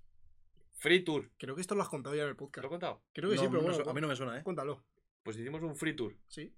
Free 0.74 1.02
tour. 1.04 1.30
Creo 1.38 1.54
que 1.56 1.60
esto 1.60 1.74
lo 1.74 1.82
has 1.82 1.88
contado 1.88 2.14
ya 2.14 2.22
en 2.22 2.28
el 2.30 2.36
¿Te 2.36 2.40
lo 2.40 2.46
he 2.46 2.46
podcast. 2.48 2.68
contado? 2.68 3.02
Creo 3.12 3.30
que 3.30 3.36
No, 3.36 3.42
sí, 3.42 3.48
pero 3.50 3.62
bueno. 3.62 3.90
a 3.90 3.94
mí 3.94 4.00
no 4.00 4.06
me 4.08 4.14
suena, 4.16 4.38
¿eh? 4.38 4.42
Cuéntalo. 4.44 4.84
Pues 5.24 5.36
hicimos 5.38 5.60
un 5.62 5.74
free 5.74 5.94
tour. 5.96 6.16
Sí. 6.28 6.54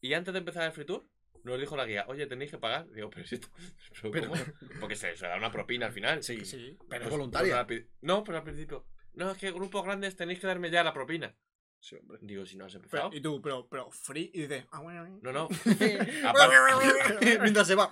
Y 0.00 0.14
antes 0.14 0.32
de 0.32 0.38
empezar 0.38 0.62
el 0.64 0.72
free 0.72 0.84
tour, 0.86 1.04
nos 1.44 1.58
dijo 1.60 1.76
la 1.76 1.86
guía, 1.86 2.04
oye, 2.08 2.26
tenéis 2.26 2.50
que 2.50 2.58
pagar. 2.58 2.88
Digo, 2.90 3.10
pero 3.10 3.26
si 3.26 3.36
esto. 3.36 3.48
¿pero 4.02 4.10
Pero-. 4.12 4.32
Porque 4.80 4.96
se, 4.96 5.16
se 5.16 5.26
da 5.26 5.36
una 5.36 5.50
propina 5.52 5.86
al 5.86 5.92
final. 5.92 6.22
Sí. 6.22 6.44
Sí. 6.44 6.76
Pero 6.88 7.04
es 7.04 7.10
voluntaria. 7.10 7.66
no, 8.02 8.24
pero 8.24 8.38
al 8.38 8.44
principio. 8.44 8.86
No, 9.14 9.30
es 9.32 9.38
que 9.38 9.50
grupos 9.50 9.84
grandes 9.84 10.16
tenéis 10.16 10.38
que 10.40 10.46
darme 10.46 10.70
ya 10.70 10.84
la 10.84 10.92
propina. 10.92 11.34
Sí, 11.82 11.96
hombre. 11.96 12.18
Digo, 12.20 12.44
si 12.44 12.58
no 12.58 12.66
has 12.66 12.72
Pero- 12.74 12.84
empezado. 12.84 13.10
y 13.14 13.22
tú, 13.22 13.40
pero, 13.40 13.66
pero 13.66 13.90
free. 13.90 14.30
Y 14.34 14.42
dices, 14.42 14.66
ah, 14.70 14.80
bueno. 14.80 15.18
No, 15.22 15.32
no. 15.32 15.48
Aparte, 16.24 17.38
Mientras 17.40 17.66
se 17.66 17.74
va. 17.74 17.90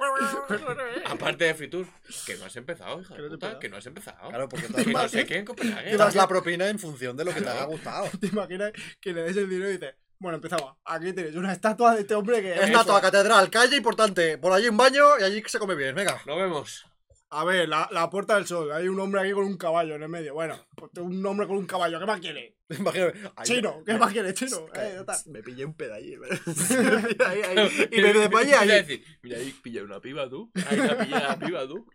aparte 1.07 1.45
de 1.45 1.55
free 1.55 1.69
tour, 1.69 1.87
que 2.27 2.37
no 2.37 2.45
has 2.45 2.57
empezado, 2.57 3.01
hija 3.01 3.15
Que 3.17 3.23
de 3.23 3.29
no 3.29 3.35
has 3.35 3.39
puta, 3.39 3.47
empezado. 3.47 3.61
que 3.61 3.69
no 3.71 3.77
has 3.79 3.87
empezado. 3.87 4.29
Claro, 4.29 4.49
porque 4.49 4.67
Que 4.67 4.73
te 4.85 4.93
no 4.93 5.09
sé 5.09 5.27
qué 5.27 5.39
en 5.39 5.45
Copenhague. 5.47 5.91
te 5.93 5.97
das 5.97 6.15
la 6.15 6.29
propina 6.29 6.69
en 6.69 6.79
función 6.79 7.17
de 7.17 7.25
lo 7.25 7.33
que 7.33 7.41
te 7.41 7.49
haya 7.49 7.65
gustado. 7.65 8.09
¿Te 8.21 8.27
imaginas 8.27 8.73
que 9.01 9.13
le 9.13 9.23
des 9.23 9.37
el 9.39 9.49
dinero 9.49 9.71
y 9.71 9.73
dices, 9.79 9.95
bueno, 10.19 10.37
empezamos. 10.37 10.77
Aquí 10.85 11.13
tenéis 11.13 11.37
una 11.37 11.53
estatua 11.53 11.95
de 11.95 12.01
este 12.03 12.15
hombre 12.15 12.43
que. 12.43 12.55
Estatua, 12.55 13.01
catedral, 13.01 13.51
calle 13.51 13.77
importante. 13.77 14.39
Por 14.39 14.53
allí 14.53 14.69
un 14.69 14.77
baño 14.77 15.19
y 15.21 15.23
allí 15.23 15.43
se 15.47 15.59
come 15.59 15.75
bien. 15.75 15.95
Venga. 15.95 16.21
Nos 16.27 16.37
vemos. 16.37 16.87
A 17.31 17.45
ver, 17.45 17.69
la, 17.69 17.89
la 17.93 18.11
puerta 18.11 18.35
del 18.35 18.47
sol. 18.47 18.73
Hay 18.73 18.89
un 18.89 18.99
hombre 18.99 19.21
aquí 19.21 19.33
con 19.33 19.45
un 19.45 19.57
caballo 19.57 19.95
en 19.95 20.03
el 20.03 20.09
medio. 20.09 20.35
Bueno, 20.35 20.67
pues 20.75 20.91
un 20.99 21.25
hombre 21.25 21.47
con 21.47 21.57
un 21.57 21.67
caballo. 21.67 21.99
¿Qué 22.01 22.07
más 22.07 22.21
quiere? 22.21 22.58
Imagínate. 22.79 23.19
Chino. 23.45 23.83
¿Qué 23.85 23.95
más 23.95 24.13
quiere, 24.13 24.35
chino? 24.35 24.67
Eh. 24.75 25.03
Me 25.27 25.43
pillé 25.43 25.65
un 25.65 25.75
pedallí. 25.75 26.17
ahí, 27.27 27.41
ahí. 27.43 27.89
Y 27.91 28.01
me 28.03 28.13
desmayé 28.13 28.55
ahí. 28.55 28.69
decir, 28.69 29.05
Mira, 29.23 29.39
ahí 29.39 29.55
pilla 29.63 29.83
una 29.85 30.01
piba 30.01 30.29
tú. 30.29 30.51
Ahí 30.67 30.77
la 30.77 30.99
pilla 30.99 31.21
la 31.21 31.39
piba 31.39 31.67
tú. 31.67 31.87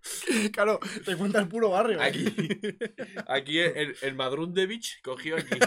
Claro, 0.51 0.79
te 1.05 1.15
cuenta 1.15 1.39
el 1.39 1.47
puro 1.47 1.69
barrio. 1.69 2.01
¿eh? 2.01 2.05
Aquí, 2.05 2.25
aquí 3.27 3.59
el, 3.59 3.95
el 4.01 4.15
Madrún 4.15 4.53
de 4.53 4.65
Beach 4.65 5.01
cogió 5.03 5.37
aquí, 5.37 5.59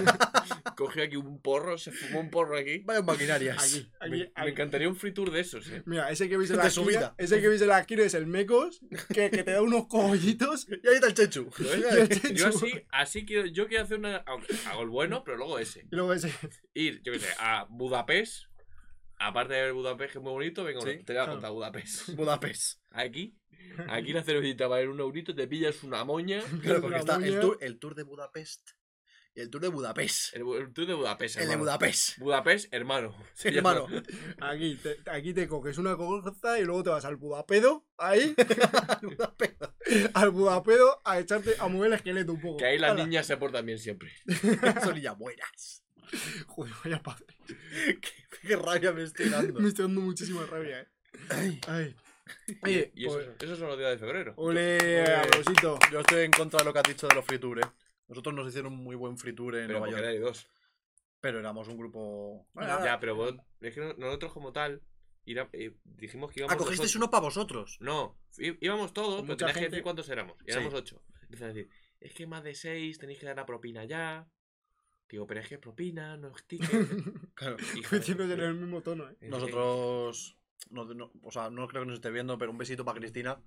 cogió 0.77 1.05
aquí 1.05 1.17
un 1.17 1.41
porro, 1.41 1.79
se 1.79 1.93
fumó 1.93 2.21
un 2.21 2.31
porro 2.31 2.59
aquí. 2.59 2.79
Vaya 2.85 3.03
maquinarias. 3.03 3.63
Aquí, 3.63 3.89
aquí, 4.01 4.11
Me, 4.11 4.51
encantaría 4.51 4.89
un 4.89 4.97
free 4.97 5.13
tour 5.13 5.31
de 5.31 5.41
esos, 5.41 5.69
eh. 5.69 5.83
Mira, 5.87 6.11
ese 6.11 6.29
que 6.29 6.37
veis 6.37 6.51
en 6.51 6.57
la 6.57 6.67
esquina, 6.67 7.15
ese 7.17 7.41
que 7.41 7.49
veis 7.49 7.63
en 7.63 7.69
la 7.69 7.79
esquina 7.79 8.03
es 8.03 8.15
el 8.15 8.27
Mecos, 8.27 8.81
que, 9.13 9.31
que 9.31 9.45
te 9.45 9.53
da 9.53 9.63
unos 9.63 9.87
cogollitos. 9.87 10.67
Y 10.69 10.89
ahí 10.89 10.95
está 10.95 11.07
el 11.07 11.15
Chechu. 11.15 11.49
Yo, 11.59 11.73
el 11.73 12.09
yo 12.09 12.19
Chechu. 12.19 12.47
así, 12.47 12.73
así 12.91 13.25
quiero, 13.25 13.47
yo 13.47 13.69
quiero 13.69 13.85
hacer 13.85 13.99
una, 13.99 14.17
hago 14.17 14.83
el 14.83 14.96
bueno, 14.97 15.23
pero 15.25 15.37
luego 15.37 15.59
ese. 15.59 15.81
Y 15.93 15.95
luego 15.95 16.15
ese. 16.15 16.33
Ir, 16.75 17.03
yo 17.03 17.13
qué 17.13 17.19
sé, 17.19 17.29
a 17.39 17.67
Budapest. 17.69 18.47
Aparte 19.19 19.53
de 19.53 19.63
ver 19.63 19.73
Budapest, 19.75 20.13
que 20.13 20.19
es 20.19 20.23
muy 20.23 20.33
bonito, 20.33 20.65
venga, 20.65 20.81
Sí, 20.81 20.87
te 20.87 21.13
voy 21.13 21.21
a 21.21 21.25
claro. 21.25 21.33
contar 21.33 21.53
Budapest. 21.53 22.09
Budapest. 22.17 22.81
Aquí, 22.91 23.37
aquí 23.89 24.15
la 24.15 24.23
cervecita 24.23 24.69
va 24.69 24.77
a 24.77 24.83
ir 24.83 24.89
un 24.89 25.01
eurito, 25.01 25.35
te 25.35 25.47
pillas 25.47 25.83
una 25.83 26.03
moña. 26.05 26.41
Claro, 26.63 26.81
porque 26.81 27.01
Una 27.01 27.13
está 27.15 27.17
el 27.17 27.41
tour, 27.41 27.59
el 27.61 27.79
tour 27.79 27.95
de 27.95 28.05
Budapest 28.05 28.71
y 29.37 29.41
el 29.43 29.51
tour 29.51 29.63
de 29.63 29.69
Budapest. 29.69 30.35
El, 30.35 30.43
el 30.57 30.73
tour 30.73 30.87
de 30.87 30.95
Budapest, 30.95 31.37
El 31.37 31.41
de 31.47 31.53
hermano. 31.53 31.65
Budapest. 31.65 32.19
Budapest, 32.19 32.73
hermano. 32.73 33.15
Llama. 33.45 33.73
Hermano. 33.75 34.03
Aquí 34.41 34.77
te, 34.77 34.97
aquí 35.11 35.35
te 35.35 35.47
coges 35.47 35.77
una 35.79 35.95
cogoza 35.97 36.59
y 36.59 36.65
luego 36.65 36.83
te 36.83 36.91
vas 36.91 37.05
al 37.05 37.17
Budapedo, 37.17 37.87
ahí, 37.99 38.35
al 40.15 40.31
Budapedo, 40.31 41.01
a 41.05 41.19
echarte 41.19 41.55
a 41.59 41.69
mover 41.69 41.89
el 41.89 41.93
esqueleto 41.95 42.33
un 42.33 42.41
poco. 42.41 42.57
Que 42.57 42.65
ahí 42.67 42.79
las 42.79 42.97
niñas 42.97 43.27
se 43.27 43.37
portan 43.37 43.65
bien 43.67 43.79
siempre. 43.79 44.11
Son 44.83 44.95
niñas 44.95 45.17
buenas. 45.19 45.85
Joder, 46.47 46.73
vaya 46.85 47.03
padre. 47.03 47.27
Qué, 47.47 47.99
qué 48.43 48.57
rabia 48.57 48.93
me 48.93 49.03
estoy 49.03 49.29
dando. 49.29 49.61
Me 49.61 49.69
estoy 49.69 49.85
dando 49.87 50.01
muchísima 50.01 50.47
rabia, 50.47 50.81
eh. 50.81 50.89
Ay. 51.31 51.61
Ay. 51.67 51.97
Oye, 52.63 52.93
Y 52.95 53.07
eso, 53.07 53.15
pues, 53.17 53.29
esos 53.41 53.59
son 53.59 53.69
los 53.69 53.79
días 53.79 53.91
de 53.93 53.99
febrero. 53.99 54.35
ole. 54.37 55.05
Yo 55.93 56.01
estoy 56.01 56.25
en 56.25 56.31
contra 56.31 56.59
de 56.59 56.65
lo 56.65 56.73
que 56.73 56.79
has 56.79 56.89
dicho 56.89 57.07
de 57.07 57.15
los 57.15 57.25
free 57.25 57.39
tour, 57.39 57.59
eh. 57.59 57.63
Nosotros 58.09 58.35
nos 58.35 58.49
hicieron 58.49 58.73
un 58.73 58.83
muy 58.85 58.95
buen 58.97 59.17
free 59.19 59.35
tour 59.35 59.57
en 59.57 59.67
Pero 59.67 59.81
Nueva 59.81 59.93
York. 59.97 60.05
hay 60.09 60.19
dos. 60.19 60.49
Pero 61.21 61.39
éramos 61.41 61.67
un 61.69 61.77
grupo. 61.79 62.47
Bueno, 62.53 62.85
Ya, 62.85 63.01
pero 63.01 63.15
vos- 63.17 63.35
es 63.61 63.75
que 63.75 63.81
no- 63.81 63.95
nosotros 63.95 64.33
como 64.33 64.53
tal 64.53 64.83
ir 65.25 65.45
eh, 65.53 65.75
dijimos 65.85 66.31
que 66.31 66.41
íbamos. 66.41 66.55
ah, 66.55 66.59
cogisteis 66.59 66.95
uno 66.95 67.11
para 67.11 67.23
vosotros. 67.23 67.79
No, 67.81 68.17
íbamos 68.39 68.93
todos, 68.93 69.23
pero 69.23 69.37
tenías 69.37 69.55
que 69.55 69.61
gente. 69.61 69.71
decir 69.71 69.83
cuántos 69.83 70.09
éramos. 70.09 70.37
Y 70.43 70.53
Sí. 70.53 70.59
éramos 70.59 70.75
ocho. 70.75 71.03
A 71.41 71.47
decir, 71.47 71.69
es 72.01 72.15
que 72.15 72.27
más 72.27 72.45
de 72.45 72.55
seis 72.55 72.99
tenéis 72.99 73.19
que 73.19 73.27
dar 73.27 73.37
la 73.37 73.47
propina 73.47 73.85
ya. 73.85 74.29
Digo, 75.09 75.27
pero 75.27 75.41
es 75.41 75.49
que 75.49 75.59
propina, 75.59 76.17
no 76.17 76.29
es 76.37 76.47
ticket. 76.47 76.69
Claro. 77.35 77.57
De- 77.57 77.97
Diciéndose 77.99 78.35
en 78.35 78.41
el 78.41 78.55
mismo 78.55 78.83
tono, 78.83 79.09
eh. 79.11 79.17
que- 79.19 79.29
Nosotros. 79.29 80.37
No, 80.71 80.85
no- 80.85 81.13
o 81.23 81.31
sea, 81.31 81.49
no 81.51 81.67
creo 81.69 81.83
que 81.83 81.87
nos 81.89 81.97
esté 81.97 82.11
viendo, 82.11 82.39
pero 82.39 82.51
un 82.51 82.59
besito 82.59 82.85
para 82.85 82.99
Cristina. 82.99 83.41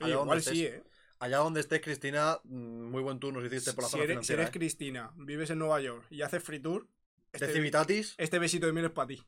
Igual 0.00 0.40
sí, 0.42 0.66
eh. 0.66 0.82
Allá 1.20 1.38
donde 1.38 1.60
estés, 1.60 1.80
Cristina, 1.80 2.40
mm, 2.44 2.90
muy 2.90 3.02
buen 3.02 3.20
tour 3.20 3.32
nos 3.32 3.44
hiciste 3.44 3.72
por 3.72 3.84
la 3.84 3.88
Si 3.88 3.92
zona 3.92 4.04
eres, 4.04 4.10
si 4.14 4.14
financiera. 4.16 4.42
eres 4.42 4.50
¿eh? 4.54 4.58
Cristina, 4.58 5.12
vives 5.16 5.50
en 5.50 5.58
Nueva 5.60 5.80
York 5.80 6.04
y 6.10 6.22
haces 6.22 6.42
free 6.42 6.58
tour, 6.60 6.86
De 7.32 7.38
este, 7.46 7.52
Civitatis, 7.52 8.14
este 8.18 8.38
besito 8.40 8.66
de 8.66 8.72
miel 8.72 8.86
es 8.86 8.90
para 8.90 9.06
ti. 9.08 9.22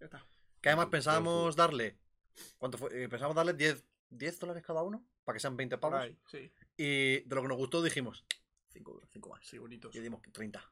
Ya 0.00 0.06
está. 0.06 0.26
que 0.60 0.68
además 0.68 0.86
pensábamos 0.86 1.54
darle. 1.56 1.96
¿Cuánto 2.58 2.76
fue? 2.78 3.04
Eh, 3.04 3.08
pensábamos 3.08 3.36
darle 3.36 3.52
10, 3.54 3.84
10 4.10 4.38
dólares 4.40 4.62
cada 4.66 4.82
uno, 4.82 5.04
para 5.24 5.34
que 5.36 5.40
sean 5.40 5.56
20 5.56 5.78
Por 5.78 5.90
pavos. 5.92 6.04
ahí, 6.06 6.18
sí. 6.26 6.52
Y 6.76 7.20
de 7.20 7.34
lo 7.34 7.42
que 7.42 7.48
nos 7.48 7.56
gustó 7.58 7.82
dijimos 7.82 8.24
5 8.72 8.92
euros, 8.92 9.08
5 9.12 9.28
más. 9.28 9.46
Sí, 9.46 9.58
bonitos. 9.58 9.94
Y 9.94 10.00
dimos 10.00 10.20
30. 10.32 10.62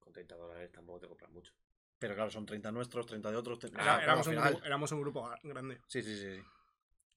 Con 0.00 0.12
30 0.12 0.34
dólares 0.36 0.70
tampoco 0.72 1.00
te 1.00 1.08
compras 1.08 1.30
mucho. 1.30 1.52
Pero 1.98 2.14
claro, 2.14 2.30
son 2.30 2.44
30 2.44 2.70
nuestros, 2.72 3.06
30 3.06 3.30
de 3.30 3.36
otros. 3.36 3.58
30... 3.58 3.80
Era- 3.80 3.96
Ah, 3.96 4.02
éramos, 4.02 4.26
un 4.26 4.34
grupo, 4.36 4.64
éramos 4.64 4.92
un 4.92 5.00
grupo 5.00 5.24
gra- 5.24 5.40
grande. 5.42 5.80
Sí, 5.86 6.02
sí, 6.02 6.14
sí, 6.16 6.36
sí. 6.36 6.42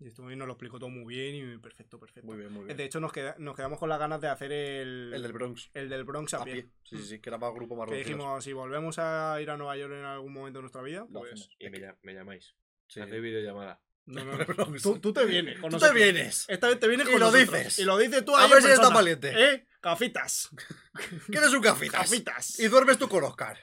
Y 0.02 0.08
esto 0.08 0.22
nos 0.24 0.48
lo 0.48 0.54
explicó 0.54 0.80
todo 0.80 0.90
muy 0.90 1.14
bien 1.14 1.36
y 1.36 1.58
perfecto, 1.58 2.00
perfecto. 2.00 2.26
Muy 2.26 2.38
bien, 2.38 2.54
muy 2.54 2.64
bien. 2.66 2.78
De 2.78 2.86
hecho, 2.86 3.02
nos, 3.02 3.12
queda- 3.12 3.36
nos 3.38 3.54
quedamos 3.56 3.80
con 3.80 3.90
las 3.90 4.00
ganas 4.00 4.22
de 4.22 4.30
hacer 4.30 4.52
el, 4.52 5.12
El 5.14 5.22
del 5.22 5.34
Bronx. 5.34 5.70
el 5.74 5.90
del 5.90 6.06
Bronx 6.06 6.34
a, 6.36 6.38
A 6.38 6.44
pie. 6.46 6.54
pie. 6.54 6.70
Sí, 6.84 6.98
sí, 6.98 7.04
sí, 7.04 7.20
que 7.20 7.30
era 7.30 7.38
para 7.38 7.52
grupo 7.52 7.76
Que 7.76 7.80
marrón. 7.80 7.98
dijimos, 7.98 8.44
si 8.44 8.54
volvemos 8.54 8.98
a 8.98 9.38
ir 9.42 9.50
a 9.50 9.58
Nueva 9.58 9.76
York 9.76 9.92
en 9.94 10.06
algún 10.06 10.32
momento 10.32 10.60
de 10.60 10.62
nuestra 10.62 10.82
vida, 10.82 11.06
Lo 11.10 11.20
pues... 11.20 11.34
hacemos. 11.34 11.50
Y 11.60 11.70
me, 11.70 11.96
me 12.04 12.14
llamáis. 12.14 12.56
Sí. 12.88 13.02
Hacéis 13.02 13.22
videollamada. 13.22 13.82
No, 14.06 14.24
no, 14.24 14.38
no. 14.58 14.80
Tú, 14.82 15.00
tú 15.00 15.12
te 15.14 15.26
vienes 15.26 15.60
con 15.60 15.70
Tú 15.70 15.78
te 15.78 15.92
vienes. 15.94 16.46
Esta 16.48 16.70
vez 16.70 16.80
te 16.80 16.88
vienes 16.88 17.06
Y 17.08 17.12
con 17.12 17.20
lo 17.20 17.26
nosotros. 17.32 17.60
dices. 17.60 17.80
Y 17.80 17.84
lo 17.84 17.98
dices 17.98 18.24
tú 18.24 18.36
A 18.38 18.44
ahí 18.46 18.50
ver 18.50 18.62
si 18.62 18.68
eres 18.68 18.80
tan 18.80 18.94
persona. 18.94 18.96
valiente. 18.96 19.34
¿Eh? 19.54 19.68
Gafitas. 19.84 20.50
Que 21.32 21.38
eres 21.38 21.54
un 21.54 21.62
gafitas. 21.62 22.10
Gafitas. 22.10 22.60
Y 22.60 22.68
duermes 22.70 22.98
tú 22.98 23.08
con 23.10 23.24
Oscar. 23.24 23.58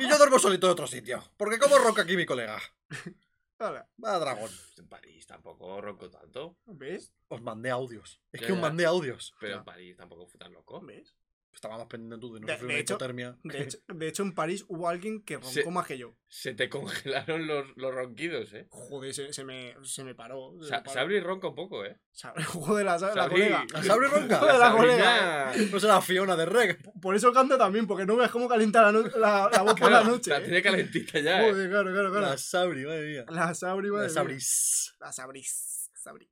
y 0.00 0.08
yo 0.08 0.16
duermo 0.16 0.38
solito 0.38 0.66
en 0.68 0.72
otro 0.72 0.86
sitio. 0.86 1.22
Porque 1.36 1.58
como 1.58 1.76
ronca 1.78 2.02
aquí 2.02 2.16
mi 2.16 2.24
colega. 2.24 2.60
Hala, 3.60 3.86
Va 4.02 4.18
dragón. 4.18 4.50
En 4.78 4.88
París 4.88 5.26
tampoco 5.26 5.80
ronco 5.82 6.08
tanto. 6.08 6.56
¿Ves? 6.64 7.12
Os 7.28 7.42
mandé 7.42 7.70
audios. 7.70 8.18
Es 8.32 8.40
Ya, 8.40 8.46
que 8.46 8.52
os 8.54 8.58
ya. 8.58 8.62
mandé 8.62 8.86
audios. 8.86 9.34
Pero 9.38 9.52
Ya. 9.52 9.58
en 9.58 9.64
París 9.64 9.96
tampoco 9.98 10.26
fue 10.26 10.38
tan 10.38 10.52
loco. 10.54 10.80
¿Ves? 10.80 11.14
Estábamos 11.52 11.88
pendientes 11.88 12.20
tú 12.20 12.32
de 12.32 12.40
no 12.40 12.46
De- 12.46 12.52
sufrir 12.54 12.68
de 12.68 12.74
una 12.74 12.80
hecho- 12.80 12.94
hipotermia. 12.94 13.36
De 13.42 13.62
hecho, 13.62 13.78
de 13.88 14.08
hecho, 14.08 14.22
en 14.22 14.34
París 14.34 14.64
hubo 14.68 14.88
alguien 14.88 15.22
que 15.22 15.36
roncó 15.36 15.70
más 15.70 15.86
que 15.86 15.98
yo. 15.98 16.14
Se 16.28 16.54
te 16.54 16.68
congelaron 16.70 17.46
los, 17.46 17.66
los 17.76 17.92
ronquidos, 17.94 18.52
¿eh? 18.54 18.66
Joder, 18.70 19.12
se, 19.12 19.32
se 19.32 19.44
me, 19.44 19.74
se 19.82 20.04
me 20.04 20.14
paró. 20.14 20.54
se 20.62 20.68
Sa- 20.68 20.76
me 20.78 20.82
paró. 20.84 20.94
Sabri 20.94 21.20
ronca 21.20 21.48
un 21.48 21.54
poco, 21.56 21.84
¿eh? 21.84 22.00
Sabri- 22.14 22.44
Joder, 22.44 22.86
la, 22.86 22.96
la 22.98 23.28
colega. 23.28 23.66
¿La 23.72 23.82
Sabri 23.82 24.06
ronca? 24.08 24.38
Joder, 24.40 24.58
la 24.58 24.72
colega. 24.72 25.52
No 25.72 25.80
será 25.80 26.00
Fiona 26.00 26.36
de 26.36 26.46
Reg. 26.46 26.78
Por 27.02 27.14
eso 27.16 27.32
canto 27.32 27.58
también, 27.58 27.86
porque 27.86 28.06
no 28.06 28.16
ves 28.16 28.30
cómo 28.30 28.48
calienta 28.48 28.80
la, 28.82 28.92
no- 28.92 29.02
la, 29.02 29.50
la 29.52 29.62
voz 29.62 29.74
por 29.78 29.90
la 29.90 30.04
noche. 30.04 30.30
La 30.30 30.38
¿eh? 30.38 30.42
tiene 30.42 30.62
calentita 30.62 31.18
ya, 31.18 31.46
¿eh? 31.46 31.50
Joder, 31.50 31.68
claro, 31.68 31.90
claro, 31.92 32.10
claro. 32.10 32.26
La 32.26 32.38
Sabri, 32.38 32.84
madre 32.86 33.06
mía. 33.08 33.24
La 33.28 33.54
Sabri, 33.54 33.90
madre 33.90 34.06
La 34.06 34.08
mía. 34.08 34.14
Sabris. 34.14 34.94
La 35.00 35.12
Sabris. 35.12 35.90
Sabris. 35.94 36.30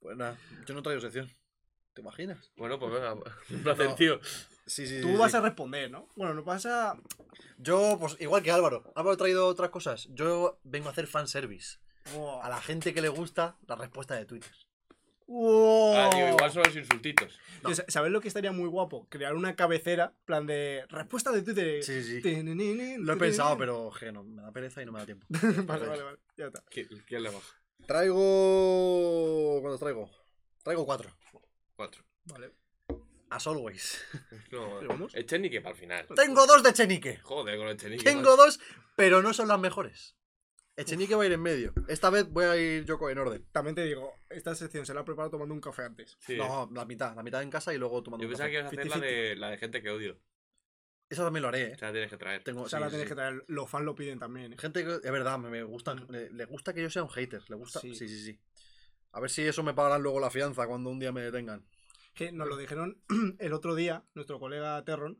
Pues 0.00 0.16
nada, 0.16 0.36
yo 0.66 0.74
no 0.74 0.82
traigo 0.82 1.00
sección. 1.00 1.30
¿Te 1.94 2.00
imaginas? 2.02 2.52
Bueno, 2.56 2.78
pues 2.78 2.92
venga, 2.92 3.14
un 3.50 3.62
placer, 3.62 3.88
No. 3.88 3.94
tío. 3.94 4.20
Sí, 4.66 4.86
sí, 4.86 5.00
Tú 5.00 5.08
sí, 5.08 5.16
vas 5.16 5.32
sí. 5.32 5.36
a 5.36 5.40
responder, 5.40 5.90
¿no? 5.90 6.08
Bueno, 6.14 6.34
no 6.34 6.44
pasa. 6.44 6.96
Yo, 7.58 7.96
pues 7.98 8.16
igual 8.20 8.42
que 8.42 8.50
Álvaro. 8.52 8.84
Álvaro 8.94 9.14
ha 9.14 9.16
traído 9.16 9.46
otras 9.46 9.70
cosas. 9.70 10.08
Yo 10.12 10.60
vengo 10.62 10.88
a 10.88 10.92
hacer 10.92 11.06
fanservice. 11.06 11.78
Oh. 12.14 12.40
A 12.42 12.48
la 12.48 12.60
gente 12.60 12.94
que 12.94 13.02
le 13.02 13.08
gusta 13.08 13.56
la 13.66 13.74
respuesta 13.76 14.14
de 14.14 14.24
Twitter. 14.26 14.50
Oh. 15.26 15.94
Ah, 15.96 16.10
tío, 16.10 16.28
igual 16.28 16.50
son 16.52 16.62
los 16.64 16.74
insultitos. 16.76 17.38
Sa- 17.74 17.84
¿Sabes 17.88 18.10
lo 18.10 18.20
que 18.20 18.28
estaría 18.28 18.52
muy 18.52 18.68
guapo? 18.68 19.06
Crear 19.08 19.34
una 19.34 19.54
cabecera, 19.54 20.12
plan 20.24 20.46
de 20.46 20.84
respuesta 20.88 21.30
de 21.32 21.42
Twitter. 21.42 21.82
Sí, 21.84 22.02
sí. 22.02 22.20
Lo 22.98 23.12
he 23.12 23.16
pensado, 23.16 23.56
pero 23.58 23.90
je, 23.92 24.10
no, 24.12 24.22
me 24.24 24.42
da 24.42 24.50
pereza 24.52 24.82
y 24.82 24.86
no 24.86 24.92
me 24.92 25.00
da 25.00 25.06
tiempo. 25.06 25.26
vale, 25.66 25.86
vale, 25.86 26.02
vale. 26.02 26.18
Ya 26.36 26.46
está. 26.46 26.62
¿Quién, 26.70 26.88
quién 27.06 27.22
le 27.22 27.30
baja? 27.30 27.46
Traigo. 27.86 29.58
¿Cuántos 29.60 29.80
traigo? 29.80 30.10
Traigo 30.62 30.86
cuatro. 30.86 31.10
Cuatro. 31.80 32.04
Vale. 32.26 32.50
As 33.30 33.46
always. 33.46 34.04
No, 34.52 34.82
¿Y 34.82 34.86
vamos? 34.86 35.14
Echenique 35.14 35.62
para 35.62 35.72
el 35.74 35.80
final. 35.80 36.06
Tengo 36.14 36.46
dos 36.46 36.62
de 36.62 36.74
Chenique. 36.74 37.16
Joder, 37.22 37.56
con 37.56 37.68
Echenique. 37.68 38.04
Tengo 38.04 38.36
dos, 38.36 38.60
pero 38.96 39.22
no 39.22 39.32
son 39.32 39.48
las 39.48 39.58
mejores. 39.58 40.14
Echenique 40.76 41.14
va 41.14 41.22
a 41.22 41.26
ir 41.26 41.32
en 41.32 41.40
medio. 41.40 41.72
Esta 41.88 42.10
vez 42.10 42.28
voy 42.28 42.44
a 42.44 42.54
ir 42.58 42.84
yo 42.84 42.98
en 43.08 43.16
orden. 43.16 43.46
También 43.50 43.74
te 43.74 43.84
digo, 43.84 44.12
esta 44.28 44.54
sección 44.54 44.84
se 44.84 44.92
la 44.92 45.00
he 45.00 45.04
preparado 45.04 45.30
tomando 45.30 45.54
un 45.54 45.60
café 45.62 45.84
antes. 45.84 46.18
Sí. 46.20 46.36
No, 46.36 46.68
la 46.70 46.84
mitad. 46.84 47.16
La 47.16 47.22
mitad 47.22 47.42
en 47.42 47.48
casa 47.48 47.72
y 47.72 47.78
luego 47.78 48.02
tomando 48.02 48.24
Yo 48.24 48.28
un 48.28 48.32
pensaba 48.32 48.50
que 48.50 48.60
café. 48.62 48.74
ibas 48.74 48.86
a 48.86 48.98
hacer 48.98 49.00
la 49.00 49.06
de, 49.06 49.36
la 49.36 49.50
de 49.50 49.56
gente 49.56 49.80
que 49.80 49.88
odio. 49.90 50.20
Esa 51.08 51.24
también 51.24 51.42
lo 51.42 51.48
haré, 51.48 51.64
O 51.64 51.66
¿eh? 51.68 51.76
sea, 51.78 51.88
la 51.88 51.92
tienes 51.92 52.10
que 52.10 52.18
traer. 52.18 52.44
Tengo, 52.44 52.62
O 52.62 52.68
sea, 52.68 52.78
sí, 52.78 52.84
la 52.84 52.88
tienes 52.90 53.06
sí. 53.06 53.08
que 53.08 53.14
traer. 53.14 53.42
Los 53.48 53.70
fans 53.70 53.86
lo 53.86 53.94
piden 53.94 54.18
también. 54.18 54.52
¿eh? 54.52 54.56
Gente 54.58 54.84
que, 54.84 54.96
es 54.96 55.10
verdad, 55.10 55.38
me, 55.38 55.48
me 55.48 55.62
gustan. 55.62 56.06
Le, 56.10 56.28
le 56.30 56.44
gusta 56.44 56.74
que 56.74 56.82
yo 56.82 56.90
sea 56.90 57.02
un 57.04 57.08
hater. 57.08 57.42
Le 57.48 57.56
gusta. 57.56 57.80
Sí. 57.80 57.94
Sí. 57.94 58.06
sí, 58.06 58.22
sí, 58.22 58.38
A 59.12 59.20
ver 59.20 59.30
si 59.30 59.42
eso 59.42 59.62
me 59.62 59.74
pagarán 59.74 60.02
luego 60.02 60.20
la 60.20 60.30
fianza 60.30 60.66
cuando 60.66 60.90
un 60.90 60.98
día 60.98 61.12
me 61.12 61.20
detengan. 61.22 61.64
Que 62.14 62.32
nos 62.32 62.48
lo 62.48 62.56
dijeron 62.56 63.00
el 63.38 63.52
otro 63.52 63.74
día, 63.74 64.04
nuestro 64.14 64.38
colega 64.38 64.84
Terron. 64.84 65.18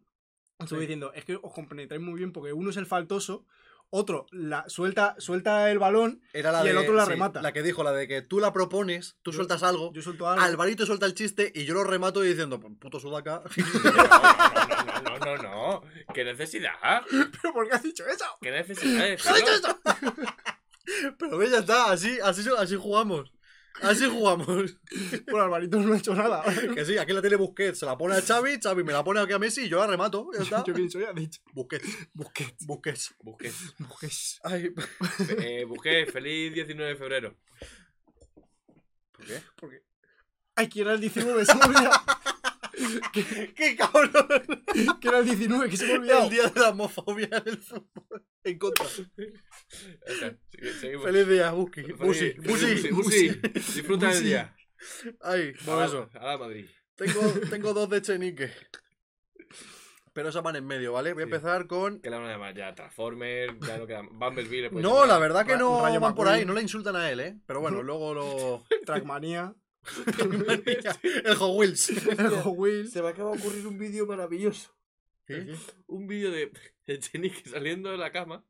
Estuvo 0.59 0.79
Sí. 0.79 0.83
diciendo, 0.83 1.13
es 1.15 1.25
que 1.25 1.37
os 1.37 1.53
compenetráis 1.55 2.03
muy 2.03 2.15
bien 2.19 2.33
porque 2.33 2.53
uno 2.53 2.69
es 2.71 2.77
el 2.77 2.85
faltoso, 2.87 3.47
otro 3.89 4.27
la, 4.31 4.69
suelta, 4.69 5.15
suelta 5.19 5.71
el 5.71 5.79
balón, 5.79 6.23
Era 6.35 6.53
la 6.53 6.65
Y 6.65 6.69
el 6.69 6.75
de- 6.77 6.83
otro 6.83 6.95
la 6.95 7.05
sí, 7.07 7.11
remata. 7.13 7.41
La 7.43 7.53
que 7.53 7.63
dijo, 7.63 7.83
la 7.83 7.93
de 7.93 8.07
que 8.07 8.21
tú 8.23 8.39
la 8.41 8.53
propones, 8.53 9.17
tú 9.23 9.31
Yo- 9.33 9.37
sueltas 9.37 9.63
algo, 9.63 9.91
yo 9.95 10.03
suelto 10.03 10.29
algo. 10.29 10.45
Alvarito 10.45 10.85
suelta 10.87 11.07
el 11.07 11.15
chiste 11.15 11.51
y 11.55 11.65
yo 11.65 11.73
lo 11.75 11.83
remato 11.83 12.21
diciendo, 12.21 12.61
"Pues, 12.61 12.75
puto 12.79 13.01
sudaca. 13.01 13.43
No, 15.03 15.19
no, 15.19 15.19
no, 15.19 15.19
no, 15.19 15.37
no, 15.37 15.43
no. 15.43 15.83
¿Qué 16.15 16.25
necesidad? 16.25 16.75
¿Pero 17.11 17.55
por 17.55 17.67
qué 17.67 17.75
has 17.75 17.83
dicho 17.83 18.05
eso? 18.07 18.25
¿Qué 18.41 18.51
necesidad 18.51 19.03
de 19.05 19.17
¿Qué 19.17 19.29
ha 19.29 19.35
dicho 19.35 19.51
esto? 19.53 19.79
Pero 21.19 21.39
ve, 21.39 21.49
ya 21.51 21.59
está, 21.59 21.91
así, 21.91 22.19
así, 22.23 22.43
así 22.59 22.77
jugamos. 22.77 23.33
Así 23.83 24.07
jugamos. 24.07 24.47
Bueno, 25.31 25.45
Alvarito 25.45 25.79
no 25.79 25.95
ha 25.95 25.99
hecho 25.99 26.15
nada. 26.15 26.43
Que 26.75 26.85
sí, 26.85 26.99
aquí 26.99 27.13
la 27.13 27.21
tiene 27.21 27.37
Busquets, 27.37 27.79
se 27.79 27.87
la 27.87 27.97
pone 27.97 28.15
a 28.17 28.21
Xavi, 28.21 28.59
Xavi 28.61 28.85
me 28.85 28.93
la 28.93 29.03
pone 29.05 29.21
aquí 29.21 29.33
a 29.33 29.39
Messi 29.39 29.63
y 29.63 29.69
yo 29.69 29.79
la 29.79 29.87
remato, 29.87 30.29
ya 30.37 30.43
está. 30.43 30.65
Yo 30.65 30.75
quién 30.75 30.91
soy, 30.91 31.05
ha 31.05 31.13
dicho. 31.13 31.41
Busquets, 31.53 31.89
Busquets. 32.13 32.67
Busquets. 32.67 33.15
Busquets. 33.79 34.41
Ay, 34.45 34.73
Eh, 35.39 35.65
busqué. 35.65 36.07
Feliz 36.07 36.53
19 36.55 36.91
de 36.93 36.97
febrero. 36.97 37.37
¿Por 39.13 39.27
qué? 39.27 39.43
Porque... 39.57 39.83
Ay, 40.57 40.69
que 40.69 40.81
era 40.83 40.93
el 40.95 41.01
19, 41.01 41.45
se 41.47 41.55
me 41.55 41.65
olvidado. 41.65 42.01
¡Qué 43.55 43.77
cabrón! 43.77 44.11
Que 45.01 45.09
era 45.09 45.19
el 45.19 45.25
19, 45.27 45.69
que 45.71 45.77
se 45.77 45.87
me 45.87 45.93
ha 45.93 45.97
olvidado. 45.97 46.25
El 46.25 46.31
día 46.31 46.49
de 46.49 46.61
la 46.61 46.69
homofobia 46.71 47.29
en 47.33 47.43
el 47.49 47.59
fútbol. 47.59 48.27
En 48.45 48.59
contra. 48.59 48.87
Seguimos. 50.81 51.05
Feliz 51.05 51.29
día, 51.29 51.51
Buski. 51.53 51.83
Busi, 51.93 52.33
Busi, 52.39 52.67
Busi. 52.73 52.91
Busi. 52.91 53.29
Disfruta 53.53 54.09
del 54.13 54.25
día. 54.25 54.57
Ay, 55.21 55.53
la- 55.67 55.85
eso. 55.85 56.09
A 56.15 56.27
la 56.27 56.39
Madrid. 56.39 56.67
Tengo, 56.97 57.21
tengo 57.51 57.75
dos 57.75 57.89
de 57.91 58.03
Chenique. 58.03 58.51
Pero 60.13 60.31
esas 60.31 60.43
van 60.43 60.57
en 60.57 60.67
medio, 60.67 60.93
¿vale? 60.93 61.13
Voy 61.13 61.23
a 61.23 61.27
Sí. 61.27 61.33
empezar 61.33 61.67
con. 61.67 62.01
Que 62.01 62.11
le 62.11 62.17
van 62.17 62.27
a 62.27 62.33
llamar 62.33 62.55
ya 62.57 62.75
Transformer, 62.75 63.59
ya 63.61 63.79
no 63.79 63.87
queda. 63.87 64.03
Bumblebee 64.11 64.71
No, 64.71 64.81
llamar. 64.81 65.09
la 65.09 65.19
verdad 65.19 65.47
que 65.47 65.57
no 65.57 65.83
Rayo 65.83 66.01
van 66.01 66.15
por 66.15 66.27
ahí, 66.29 66.45
no 66.45 66.53
le 66.55 66.63
insultan 66.63 66.97
a 66.97 67.11
él, 67.11 67.21
¿eh? 67.21 67.39
Pero 67.47 67.61
bueno, 67.61 67.83
luego 67.83 68.15
lo. 68.15 68.65
Trackmania. 68.87 69.55
El 71.25 71.35
Hot 71.37 71.57
Wheels. 71.57 71.89
El 71.91 72.29
Hot 72.31 72.55
Wheels. 72.57 72.93
Se 72.93 73.03
me 73.03 73.09
acaba 73.09 73.33
de 73.33 73.39
ocurrir 73.39 73.67
un 73.67 73.79
vídeo 73.79 74.07
maravilloso. 74.07 74.75
¿Qué? 75.27 75.55
Un 75.87 76.07
vídeo 76.09 76.31
de 76.33 76.51
Chenique 76.99 77.49
saliendo 77.49 77.91
de 77.91 77.99
la 77.99 78.13
cama 78.13 78.45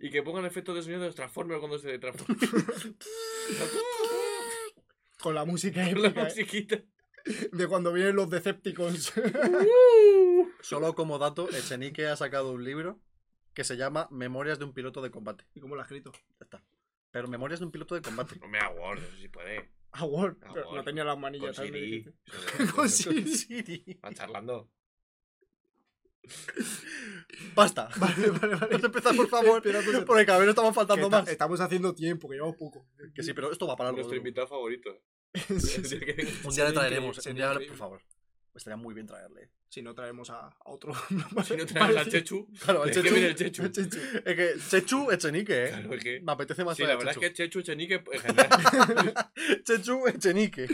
y 0.00 0.10
que 0.10 0.22
pongan 0.22 0.44
efectos 0.44 0.74
de 0.74 0.82
sonido 0.82 1.00
de 1.00 1.06
los 1.06 1.14
Transformers 1.14 1.60
cuando 1.60 1.78
se 1.78 1.98
transforma. 1.98 2.36
Con 5.20 5.34
la 5.34 5.44
música 5.44 5.82
la 5.82 5.90
épica, 5.90 6.20
¿eh? 6.20 6.24
musiquita. 6.24 6.82
de 7.52 7.66
cuando 7.66 7.92
vienen 7.92 8.16
los 8.16 8.30
Decepticons. 8.30 9.12
Solo 10.60 10.94
como 10.94 11.18
dato, 11.18 11.48
Echenique 11.50 12.06
ha 12.06 12.16
sacado 12.16 12.52
un 12.52 12.64
libro 12.64 13.00
que 13.54 13.64
se 13.64 13.76
llama 13.76 14.08
Memorias 14.10 14.58
de 14.58 14.66
un 14.66 14.74
piloto 14.74 15.00
de 15.00 15.10
combate. 15.10 15.44
¿Y 15.54 15.60
cómo 15.60 15.74
lo 15.74 15.80
ha 15.80 15.84
escrito? 15.84 16.12
Ya 16.12 16.44
está. 16.44 16.62
Pero 17.10 17.28
Memorias 17.28 17.60
de 17.60 17.66
un 17.66 17.72
piloto 17.72 17.94
de 17.94 18.02
combate. 18.02 18.38
No 18.38 18.48
me 18.48 18.58
hago 18.58 18.78
Word, 18.80 18.98
eso 18.98 19.16
sí 19.16 19.28
puede. 19.28 19.70
Ah, 19.92 20.04
Word. 20.04 20.36
Ah, 20.42 20.50
Pero 20.52 20.74
no 20.74 20.84
tenía 20.84 21.04
las 21.04 21.14
Con 21.14 21.22
manillas. 21.22 21.56
¿sabes 21.56 21.70
lo 21.70 21.78
que 21.78 21.80
Siri. 21.80 22.66
Con. 22.74 22.88
Siri. 22.90 23.98
Va 24.04 24.12
charlando. 24.12 24.70
Basta. 27.54 27.88
Vale, 27.98 28.30
vale, 28.30 28.54
vale. 28.54 28.66
Vamos 28.70 28.82
a 28.82 28.86
empezar, 28.86 29.16
por 29.16 29.28
favor. 29.28 29.62
Pues, 29.62 30.04
Porque 30.06 30.26
cada 30.26 30.38
vez 30.38 30.46
nos 30.46 30.52
estamos 30.54 30.74
faltando 30.74 31.10
más. 31.10 31.28
Estamos 31.28 31.60
haciendo 31.60 31.94
tiempo, 31.94 32.28
que 32.28 32.36
llevamos 32.36 32.56
poco. 32.56 32.86
Que 33.14 33.22
sí, 33.22 33.32
pero 33.32 33.50
esto 33.52 33.66
va 33.66 33.76
para 33.76 33.88
algo. 33.90 33.98
Nuestro 33.98 34.16
invitado 34.16 34.46
favorito. 34.46 34.90
Sí, 35.34 35.84
sí. 35.84 35.98
Un 36.44 36.54
día 36.54 36.64
le 36.66 36.72
traeremos. 36.72 37.26
Un 37.26 37.34
día, 37.34 37.52
por 37.52 37.76
favor. 37.76 38.02
Estaría 38.54 38.76
muy 38.78 38.94
bien 38.94 39.06
traerle. 39.06 39.50
Si 39.68 39.82
no 39.82 39.94
traemos 39.94 40.30
a, 40.30 40.46
a 40.46 40.70
otro. 40.70 40.94
Si 41.46 41.56
no 41.56 41.66
traes 41.66 41.96
al. 41.96 42.08
Chechu, 42.10 42.48
Claro, 42.64 42.84
el 42.84 42.90
es 42.90 42.96
que 42.96 43.02
Chechu. 43.02 43.14
viene 43.14 43.28
el 43.28 43.34
Chechu. 43.34 43.62
El 43.64 43.72
Chechu. 43.72 43.98
Es 44.24 44.34
que 44.36 44.54
Chechu 44.70 45.10
Echenique, 45.10 45.64
¿eh? 45.66 45.68
Claro, 45.68 45.92
es 45.94 46.02
que- 46.02 46.20
Me 46.20 46.32
apetece 46.32 46.64
más 46.64 46.74
Sí, 46.76 46.84
la 46.84 46.92
a 46.92 46.96
verdad 46.96 47.12
es 47.12 47.18
que 47.18 47.32
Chechu 47.34 47.60
Chenique 47.60 48.02
en 48.12 48.20
general. 48.20 48.48
Chechu 49.64 50.06
Echenique. 50.08 50.66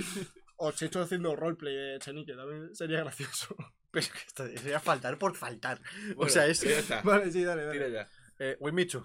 O 0.64 0.70
Chechu 0.70 1.00
haciendo 1.00 1.34
roleplay 1.34 1.74
de 1.74 1.98
Chenique, 1.98 2.34
también 2.34 2.72
sería 2.74 3.00
gracioso. 3.00 3.56
Pero 3.90 4.06
es 4.06 4.12
que 4.12 4.18
esto 4.18 4.46
sería 4.46 4.78
faltar 4.80 5.18
por 5.18 5.34
faltar. 5.36 5.80
o 6.16 6.28
sea, 6.28 6.46
es. 6.46 6.60
Ya 6.60 6.78
está. 6.78 7.02
Vale, 7.02 7.30
sí, 7.32 7.42
dale, 7.42 7.70
Tira 7.72 7.84
dale. 7.88 7.94
ya. 7.94 8.08
Eh, 8.38 8.56
Wimichu. 8.60 9.04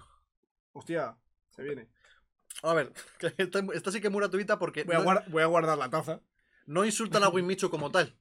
Hostia, 0.74 1.18
se 1.56 1.64
viene. 1.64 1.90
A 2.62 2.74
ver, 2.74 2.94
esta, 3.38 3.60
esta 3.74 3.92
sí 3.92 4.00
que 4.02 4.08
es 4.08 4.14
muy 4.14 4.20
gratuita 4.22 4.60
porque 4.60 4.84
Voy 4.84 4.96
a, 4.96 5.00
no, 5.00 5.24
voy 5.28 5.42
a 5.44 5.48
guardar 5.48 5.78
la 5.78 5.90
taza. 5.90 6.22
no 6.68 6.86
insultan 6.86 7.24
a 7.24 7.30
Wimichu 7.30 7.70
como 7.72 7.90
tal. 7.92 8.16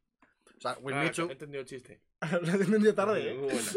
O 0.57 0.61
sea, 0.61 0.71
Ah, 0.73 0.79
Wimichu. 0.81 1.29
he 1.29 1.33
entendido 1.33 1.61
el 1.61 1.67
chiste. 1.69 2.01
Lo 2.43 2.49
he 2.49 2.55
entendido 2.55 2.95
tarde, 2.95 3.35
Muy 3.35 3.49
¿eh? 3.51 3.53
buena. 3.53 3.71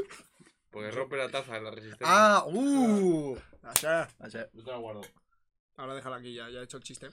Porque 0.71 0.91
rompe 0.91 1.17
la 1.17 1.29
taza 1.29 1.57
en 1.57 1.63
la 1.65 1.71
resistencia. 1.71 2.05
Ah, 2.09 2.43
uh. 2.47 3.33
O 3.35 3.75
sea, 3.75 4.07
Yo 4.53 4.63
te 4.63 4.71
la 4.71 4.77
guardo. 4.77 5.01
ahora 5.75 5.95
déjala 5.95 6.15
aquí, 6.17 6.33
ya, 6.33 6.49
ya 6.49 6.59
he 6.59 6.63
hecho 6.63 6.77
el 6.77 6.83
chiste. 6.83 7.09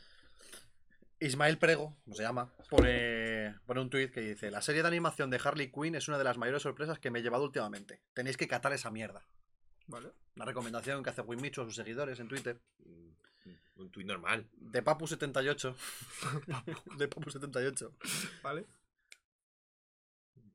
Ismael 1.20 1.58
Prego, 1.58 1.96
como 2.04 2.14
se 2.14 2.22
llama, 2.22 2.52
pone, 2.68 3.54
pone 3.66 3.80
un 3.80 3.90
tuit 3.90 4.12
que 4.12 4.20
dice: 4.20 4.50
La 4.50 4.60
serie 4.60 4.82
de 4.82 4.88
animación 4.88 5.30
de 5.30 5.40
Harley 5.42 5.70
Quinn 5.70 5.94
es 5.94 6.08
una 6.08 6.18
de 6.18 6.24
las 6.24 6.36
mayores 6.36 6.62
sorpresas 6.62 6.98
que 6.98 7.10
me 7.10 7.20
he 7.20 7.22
llevado 7.22 7.44
últimamente. 7.44 8.02
Tenéis 8.12 8.36
que 8.36 8.48
catar 8.48 8.72
esa 8.72 8.90
mierda. 8.90 9.26
Vale. 9.86 10.12
Una 10.34 10.44
recomendación 10.44 11.02
que 11.02 11.10
hace 11.10 11.22
Wimichu 11.22 11.62
a 11.62 11.64
sus 11.64 11.76
seguidores 11.76 12.20
en 12.20 12.28
Twitter. 12.28 12.60
Mm, 12.80 13.10
Un 13.76 13.90
tuit 13.90 14.06
normal. 14.06 14.46
De 14.52 14.82
Papu78. 14.84 15.74
de 16.98 17.10
Papu78. 17.10 17.92
Vale. 18.42 18.66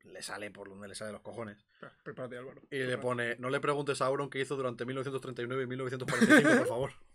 Le 0.04 0.22
sale 0.22 0.50
por 0.50 0.68
donde 0.68 0.88
le 0.88 0.94
sale 0.94 1.12
los 1.12 1.22
cojones. 1.22 1.64
Prepárate, 2.04 2.36
Álvaro. 2.36 2.62
Y 2.70 2.78
le 2.78 2.98
pone: 2.98 3.36
No 3.38 3.50
le 3.50 3.60
preguntes 3.60 4.00
a 4.02 4.06
Auron 4.06 4.30
qué 4.30 4.40
hizo 4.40 4.56
durante 4.56 4.84
1939 4.84 5.62
y 5.62 5.66
1945, 5.66 6.56
por 6.58 6.68
favor. 6.68 6.92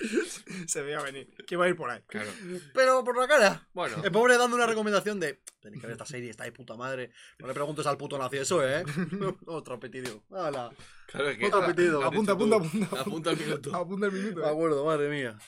Se 0.66 0.82
veía 0.82 1.00
venir. 1.02 1.28
Que 1.46 1.56
va 1.56 1.66
a 1.66 1.68
ir 1.68 1.76
por 1.76 1.90
ahí. 1.90 2.00
Claro. 2.06 2.30
Pero 2.74 3.04
por 3.04 3.18
la 3.18 3.28
cara. 3.28 3.68
Bueno, 3.72 4.02
El 4.02 4.10
pobre 4.10 4.36
dando 4.36 4.56
una 4.56 4.66
recomendación 4.66 5.20
de. 5.20 5.42
Tenéis 5.60 5.80
que 5.80 5.86
ver 5.86 5.92
esta 5.92 6.06
serie, 6.06 6.30
está 6.30 6.44
de 6.44 6.52
puta 6.52 6.76
madre. 6.76 7.12
No 7.38 7.46
le 7.46 7.54
preguntes 7.54 7.86
al 7.86 7.96
puto 7.96 8.18
nazi 8.18 8.38
eso, 8.38 8.66
¿eh? 8.66 8.82
Otro 9.46 9.78
pitido. 9.78 10.22
¡Hala! 10.30 10.70
claro 11.06 11.28
es 11.28 11.38
que. 11.38 11.46
Otro 11.46 11.66
pitido. 11.66 12.02
Apunta, 12.02 12.32
apunta, 12.32 12.58
tú. 12.58 12.64
apunta. 12.64 13.00
Apunta 13.00 13.30
el 13.30 13.36
minuto. 13.38 13.74
Apunta 13.76 14.06
el 14.06 14.12
minuto. 14.12 14.40
Eh. 14.42 14.48
acuerdo, 14.48 14.84
madre 14.84 15.08
mía. 15.10 15.38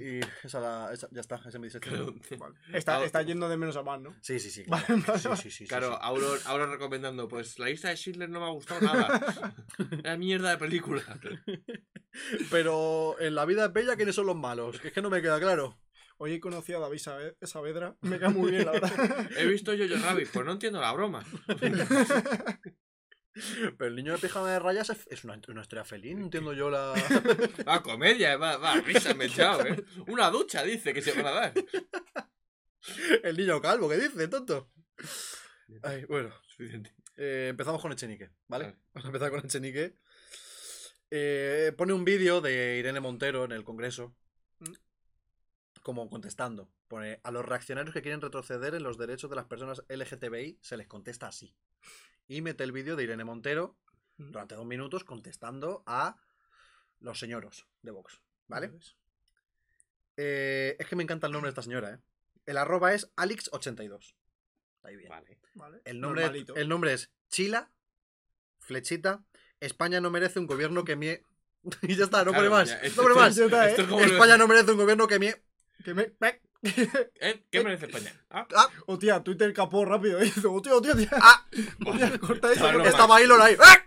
Y 0.00 0.18
esa, 0.44 0.58
la- 0.60 0.92
esa- 0.92 1.08
ya 1.12 1.20
está, 1.20 1.36
esa 1.36 1.48
es 1.50 1.58
mi 1.60 1.68
disección. 1.68 2.18
Claro, 2.18 2.38
Vale. 2.38 2.54
Está, 2.78 3.04
está 3.04 3.22
yendo 3.22 3.48
de 3.48 3.56
menos 3.56 3.76
a 3.76 3.82
más, 3.84 4.00
¿no? 4.00 4.14
Sí, 4.22 4.40
sí, 4.40 4.50
sí. 4.50 4.64
Claro. 4.64 4.84
vale, 5.06 5.18
Sí, 5.20 5.28
vale. 5.28 5.40
sí, 5.40 5.50
sí, 5.50 5.56
sí, 5.58 5.66
Claro, 5.68 5.90
sí. 5.92 5.98
Auro, 6.00 6.26
Auro 6.46 6.66
recomendando, 6.66 7.28
pues 7.28 7.58
la 7.60 7.66
lista 7.66 7.88
de 7.88 7.96
Schindler 7.96 8.28
no 8.28 8.40
me 8.40 8.46
ha 8.46 8.50
gustado 8.50 8.80
nada. 8.80 9.54
Era 10.04 10.16
mierda 10.16 10.50
de 10.50 10.58
película. 10.58 11.02
Pero 12.50 13.16
en 13.20 13.34
la 13.34 13.44
vida 13.44 13.66
es 13.66 13.72
bella, 13.72 13.96
¿quiénes 13.96 14.14
son 14.14 14.26
los 14.26 14.36
malos? 14.36 14.80
Que 14.80 14.88
es 14.88 14.94
que 14.94 15.02
no 15.02 15.10
me 15.10 15.22
queda 15.22 15.38
claro. 15.38 15.78
Hoy 16.20 16.32
he 16.32 16.40
conocido 16.40 16.78
a 16.78 16.80
David 16.88 17.00
Saavedra. 17.42 17.96
Me 18.00 18.18
cae 18.18 18.30
muy 18.30 18.50
bien, 18.50 18.66
la 18.66 18.72
verdad. 18.72 18.90
He 19.38 19.46
visto 19.46 19.72
yo 19.74 19.86
Rabbit, 20.02 20.28
pues 20.32 20.44
no 20.44 20.50
entiendo 20.52 20.80
la 20.80 20.92
broma. 20.92 21.24
Pero 23.76 23.86
el 23.88 23.96
niño 23.96 24.12
de 24.12 24.18
pijama 24.18 24.50
de 24.52 24.58
rayas 24.58 24.90
es, 24.90 25.24
una, 25.24 25.40
una 25.48 25.60
historia 25.62 25.84
feliz, 25.84 26.16
no 26.16 26.24
entiendo 26.24 26.52
yo 26.52 26.70
la... 26.70 26.92
Va, 27.68 27.82
comedia, 27.82 28.36
va, 28.36 28.56
va, 28.56 28.80
risa 28.80 29.14
me 29.14 29.26
echado, 29.26 29.64
¿eh? 29.66 29.84
Una 30.08 30.30
ducha, 30.30 30.62
dice, 30.62 30.92
que 30.94 31.02
se 31.02 31.12
van 31.12 31.26
a 31.26 31.30
dar. 31.30 31.52
el 33.22 33.36
niño 33.36 33.60
calvo, 33.60 33.88
¿qué 33.88 33.96
dice, 33.98 34.28
tonto? 34.28 34.70
Ay, 35.82 36.04
bueno, 36.06 36.32
Suficiente. 36.46 36.94
eh, 37.16 37.48
empezamos 37.50 37.80
con 37.82 37.92
Echenique, 37.92 38.30
¿vale? 38.48 38.64
Vale. 38.64 38.76
Vamos 38.94 39.04
a 39.04 39.08
empezar 39.08 39.30
con 39.30 39.40
Echenique. 39.44 39.96
Eh, 41.10 41.72
pone 41.76 41.92
un 41.92 42.04
vídeo 42.04 42.40
de 42.40 42.78
Irene 42.78 43.00
Montero 43.00 43.44
en 43.44 43.52
el 43.52 43.64
Congreso, 43.64 44.14
Mm. 44.60 44.72
como 45.82 46.08
contestando. 46.10 46.68
Pone, 46.88 47.20
a 47.22 47.30
los 47.30 47.44
reaccionarios 47.44 47.94
que 47.94 48.02
quieren 48.02 48.20
retroceder 48.20 48.74
en 48.74 48.82
los 48.82 48.98
derechos 48.98 49.30
de 49.30 49.36
las 49.36 49.44
personas 49.44 49.84
LGTBI 49.88 50.58
se 50.62 50.76
les 50.76 50.86
contesta 50.88 51.28
así. 51.28 51.54
Y 52.28 52.42
mete 52.42 52.62
el 52.64 52.72
vídeo 52.72 52.94
de 52.96 53.04
Irene 53.04 53.24
Montero 53.24 53.76
durante 54.18 54.54
dos 54.54 54.66
minutos 54.66 55.04
contestando 55.04 55.82
a 55.86 56.16
los 57.00 57.18
señoros 57.18 57.66
de 57.82 57.90
Vox, 57.92 58.20
¿vale? 58.48 58.70
Eh, 60.16 60.76
es 60.78 60.86
que 60.86 60.96
me 60.96 61.02
encanta 61.04 61.26
el 61.28 61.32
nombre 61.32 61.48
de 61.48 61.50
esta 61.52 61.62
señora, 61.62 61.94
¿eh? 61.94 61.98
El 62.46 62.56
arroba 62.56 62.92
es 62.94 63.10
Alix82. 63.16 64.14
Ahí 64.82 64.96
bien. 64.96 65.08
Vale. 65.10 65.38
Vale. 65.54 65.80
El, 65.84 66.00
nombre, 66.00 66.44
el 66.56 66.68
nombre 66.68 66.92
es 66.94 67.10
Chila, 67.28 67.70
flechita, 68.58 69.22
España 69.60 70.00
no 70.00 70.10
merece 70.10 70.38
un 70.38 70.46
gobierno 70.46 70.84
que 70.84 70.96
mie... 70.96 71.22
y 71.82 71.94
ya 71.96 72.04
está, 72.04 72.24
no 72.24 72.32
Claro, 72.32 72.36
pone 72.38 72.50
más. 72.50 72.68
ya, 72.68 72.76
No 72.78 72.82
esto- 72.82 73.02
pone 73.02 73.14
más. 73.14 73.36
Ya 73.36 73.44
está, 73.44 73.66
¿eh? 73.66 73.70
Esto 73.70 73.82
es 73.82 73.88
como 73.88 74.00
lo- 74.00 74.06
España 74.12 74.36
no 74.36 74.48
merece 74.48 74.70
un 74.72 74.78
gobierno 74.78 75.06
que 75.06 75.18
mie... 75.18 75.42
Que 75.84 75.94
me... 75.94 76.12
¿Eh? 76.62 77.44
¿Qué 77.50 77.62
merece 77.62 77.86
España? 77.86 78.12
Ah, 78.30 78.46
Hostia, 78.86 79.22
Twitter 79.22 79.52
capó 79.52 79.84
rápido. 79.84 80.18
¿eh? 80.20 80.24
Dice, 80.24 80.46
hostia, 80.46 80.74
hostia, 80.74 80.92
hostia. 80.92 81.08
¡Ah! 81.12 81.46
Hostia, 81.86 82.18
corta 82.20 82.52
eso. 82.52 82.64
Corta- 82.72 82.88
Estaba 82.88 83.16
ahí, 83.16 83.26
Lola 83.26 83.44
ahí. 83.46 83.56
¡Ah! 83.60 83.84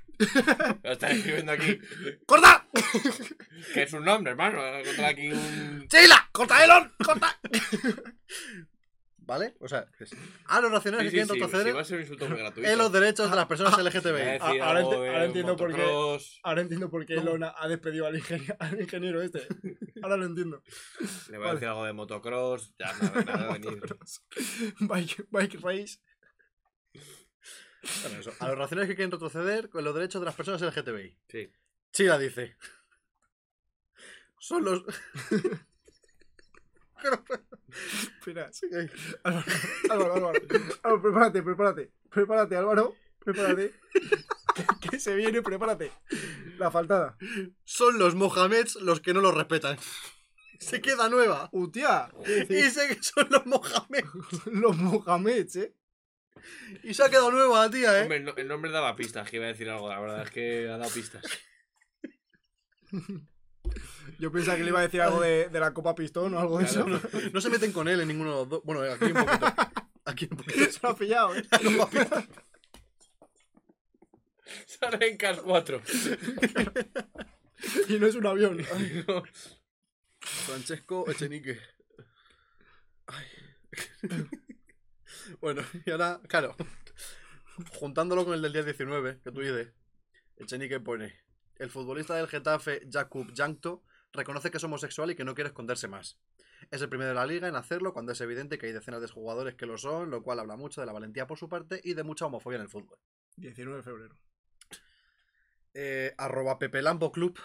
lo 0.84 0.92
está 0.92 1.10
escribiendo 1.10 1.52
aquí. 1.52 1.80
¡Corta! 2.28 2.68
Que 3.74 3.84
es 3.84 3.94
un 3.94 4.06
nombre, 4.06 4.32
hermano. 4.32 4.58
Voy 4.60 4.68
a 4.68 4.80
encontrar 4.82 5.10
aquí 5.12 5.32
un. 5.32 5.88
¡Chila! 5.90 6.30
¡Corta, 6.32 6.64
Elon! 6.64 6.94
¡Corta! 7.04 7.40
¿Vale? 9.32 9.56
O 9.62 9.68
sea, 9.70 9.88
es- 9.98 10.12
a 10.48 10.60
los 10.60 10.70
racionales 10.74 11.06
Sí, 11.10 11.12
que 11.18 11.24
quieren 11.24 11.34
retroceder 11.42 11.68
sí, 11.68 11.72
va 11.72 11.82
a 11.82 11.86
ser 11.86 11.96
un 11.96 12.02
insulto 12.02 12.28
muy 12.28 12.38
gratuito. 12.38 12.70
en 12.70 12.78
los 12.78 12.92
derechos 12.92 13.30
de 13.30 13.36
las 13.38 13.46
personas 13.46 13.72
Voy 13.78 13.80
a 13.80 13.90
LGTBI. 13.90 14.38
Ah, 14.42 14.68
ahora 14.68 15.24
entiendo 15.24 15.56
por 15.56 15.74
qué- 15.74 15.82
motocross. 15.82 16.40
Ahora 16.44 16.62
entiendo 16.62 16.90
por 16.90 17.06
qué. 17.06 17.14
Elona 17.14 17.54
ha 17.58 17.70
despedido 17.70 18.08
al 18.08 18.18
ingeniero, 18.18 18.56
al 18.60 18.82
ingeniero 18.82 19.22
este. 19.22 19.48
Ahora 20.04 20.18
lo 20.18 20.26
entiendo. 20.26 20.62
Le 21.30 21.38
voy 21.38 21.48
a 21.48 21.54
decir 21.54 21.70
algo 21.70 21.86
de 21.86 21.94
motocross. 21.94 22.74
Ya, 22.78 22.92
nada, 23.02 23.24
nada 23.24 23.54
venir. 23.54 23.82
Bike, 24.82 25.26
bike 25.30 25.60
race. 25.62 26.00
Bueno, 28.04 28.20
eso. 28.20 28.34
A 28.40 28.50
los 28.50 28.58
racionales 28.58 28.90
que 28.90 28.96
quieren 28.98 29.12
retroceder 29.12 29.70
con 29.70 29.86
los 29.86 29.96
derechos 29.96 30.20
de 30.20 30.26
las 30.26 30.36
personas 30.36 30.62
LGTBI. 30.62 31.18
Sí. 31.30 31.50
Chila 31.94 32.20
dice. 32.20 32.58
Son 34.40 34.66
los. 34.66 34.84
Espera. 38.20 38.50
Álvaro, 39.24 39.44
Álvaro, 39.90 40.14
Álvaro. 40.16 40.40
Álvaro, 40.84 41.02
prepárate, 41.02 41.44
prepárate. 41.44 41.92
Prepárate, 42.10 42.56
Álvaro. 42.58 42.96
Prepárate. 43.20 43.74
Que, 44.56 44.90
que 44.90 45.00
se 45.00 45.16
viene, 45.16 45.42
prepárate. 45.42 45.92
La 46.58 46.70
faltada. 46.72 47.18
Son 47.64 47.98
los 47.98 48.16
Mohameds 48.16 48.76
los 48.76 49.00
que 49.02 49.14
no 49.14 49.22
los 49.22 49.34
respetan. 49.34 49.78
Se 50.60 50.82
queda 50.82 51.10
nueva. 51.10 51.50
¡Hostia! 51.54 52.10
Y 52.50 52.70
sé 52.70 52.88
que 52.90 53.02
son 53.02 53.28
los 53.30 53.46
Mohamed. 53.46 54.04
Los 54.52 54.78
Mohameds, 54.78 55.56
¿eh? 55.56 55.76
Y 56.84 56.94
se 56.94 57.04
ha 57.04 57.10
quedado 57.10 57.32
nueva, 57.32 57.70
tía, 57.70 58.00
¿eh? 58.00 58.02
Hombre, 58.04 58.18
el, 58.18 58.24
no- 58.26 58.36
el 58.36 58.48
nombre 58.48 58.72
daba 58.72 58.96
pistas, 58.96 59.30
que 59.30 59.38
iba 59.38 59.46
a 59.46 59.50
decir 59.50 59.70
algo. 59.70 59.90
La 59.90 60.00
verdad 60.00 60.24
es 60.24 60.32
que 60.32 60.68
ha 60.70 60.78
dado 60.78 60.92
pistas. 60.92 61.24
Yo 64.22 64.32
pensaba 64.32 64.56
que 64.56 64.64
le 64.64 64.70
iba 64.70 64.78
a 64.78 64.84
decir 64.84 65.02
algo 65.02 65.20
de, 65.20 65.50
de 65.50 65.60
la 65.60 65.74
Copa 65.74 65.96
Pistón 65.96 66.36
o 66.36 66.40
algo 66.40 66.60
de 66.60 66.66
eso. 66.66 66.86
No 67.34 67.42
se 67.42 67.50
meten 67.50 67.72
con 67.72 67.88
él 67.88 68.02
en 68.02 68.08
ninguno 68.08 68.30
de 68.30 68.36
los 68.36 68.50
dos. 68.50 68.62
Bueno, 68.64 68.84
aquí 68.84 69.06
un 69.06 69.14
poquito. 69.14 69.48
Aquí 70.06 70.28
un 70.30 70.38
poquito. 70.38 70.60
Se 70.72 70.80
lo 70.84 70.90
ha 70.90 70.96
pillado, 70.96 71.36
¿eh? 71.36 71.44
Sale 74.68 75.10
en 75.10 75.18
CAS 75.18 75.40
4. 75.40 75.82
Y 77.90 77.98
no 77.98 78.06
es 78.06 78.14
un 78.14 78.28
avión. 78.28 78.60
Francesco 80.20 81.10
Echenique. 81.10 81.60
Ay. 83.08 83.26
bueno, 85.40 85.64
y 85.84 85.90
ahora, 85.90 86.22
claro. 86.28 86.56
Juntándolo 87.80 88.24
con 88.24 88.36
el 88.36 88.44
del 88.44 88.54
día 88.54 88.62
19, 88.62 89.22
que 89.24 89.32
tú 89.32 89.42
dices. 89.42 89.74
Echenique 90.38 90.80
pone. 90.80 91.20
El 91.56 91.72
futbolista 91.72 92.16
del 92.16 92.28
Getafe, 92.28 92.88
Jakub 92.92 93.34
Jankto, 93.36 93.84
reconoce 94.14 94.52
que 94.52 94.58
es 94.58 94.64
homosexual 94.64 95.10
y 95.12 95.16
que 95.16 95.24
no 95.26 95.34
quiere 95.36 95.50
esconderse 95.50 95.88
más. 95.88 96.20
Es 96.70 96.82
el 96.82 96.90
primero 96.90 97.10
de 97.10 97.16
la 97.16 97.26
liga 97.26 97.48
en 97.48 97.56
hacerlo 97.56 97.94
cuando 97.94 98.12
es 98.12 98.22
evidente 98.22 98.58
que 98.58 98.68
hay 98.68 98.72
decenas 98.74 99.02
de 99.02 99.08
jugadores 99.08 99.56
que 99.56 99.66
lo 99.66 99.78
son, 99.78 100.10
lo 100.12 100.22
cual 100.24 100.40
habla 100.40 100.56
mucho 100.58 100.82
de 100.82 100.88
la 100.88 100.94
valentía 100.94 101.28
por 101.28 101.38
su 101.38 101.50
parte 101.50 101.82
y 101.84 101.94
de 101.94 102.04
mucha 102.04 102.26
homofobia 102.26 102.58
en 102.58 102.64
el 102.64 102.70
fútbol. 102.70 102.98
19 103.38 103.78
de 103.78 103.84
febrero. 103.84 104.16
Eh, 105.74 106.14
arroba 106.18 106.60
Pepe 106.60 106.82
Lambo 106.82 107.12
Club, 107.12 107.40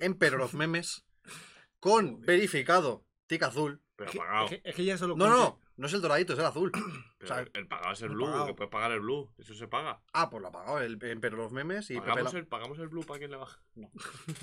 Emperor 0.00 0.40
of 0.42 0.54
Memes, 0.54 1.04
con 1.80 2.20
verificado 2.20 3.06
tic 3.26 3.42
azul. 3.44 3.80
Pero 3.94 4.10
Es 4.10 4.12
que, 4.12 4.18
pagado. 4.18 4.44
es 4.46 4.50
que- 4.50 4.60
es 4.68 4.74
que 4.74 4.84
ya 4.84 4.98
solo 4.98 5.16
No, 5.16 5.28
no, 5.28 5.60
no 5.76 5.86
es 5.86 5.92
el 5.94 6.02
doradito, 6.02 6.32
es 6.34 6.38
el 6.38 6.44
azul. 6.44 6.70
Pero 7.18 7.30
o 7.32 7.34
sea, 7.34 7.42
el, 7.42 7.50
el 7.54 7.66
pagado 7.66 7.92
es 7.92 8.02
el 8.02 8.08
el 8.10 8.14
blue, 8.16 8.26
pagado. 8.26 8.46
que 8.46 8.54
puedes 8.54 8.70
pagar 8.70 8.92
el 8.92 9.00
blue. 9.00 9.32
Eso 9.38 9.54
se 9.54 9.68
paga. 9.68 10.02
Ah, 10.12 10.28
pues 10.28 10.42
lo 10.42 10.48
ha 10.48 10.52
pagado 10.52 10.80
el 10.80 10.98
Emperor 11.02 11.40
of 11.40 11.52
Memes 11.52 11.90
y 11.90 11.94
Pepe, 11.94 12.06
Pagamos 12.08 12.34
el, 12.34 12.46
pagamos 12.46 12.78
el 12.80 12.88
blue 12.88 13.04
para 13.06 13.18
quien 13.18 13.30
le 13.30 13.36
baja. 13.38 13.62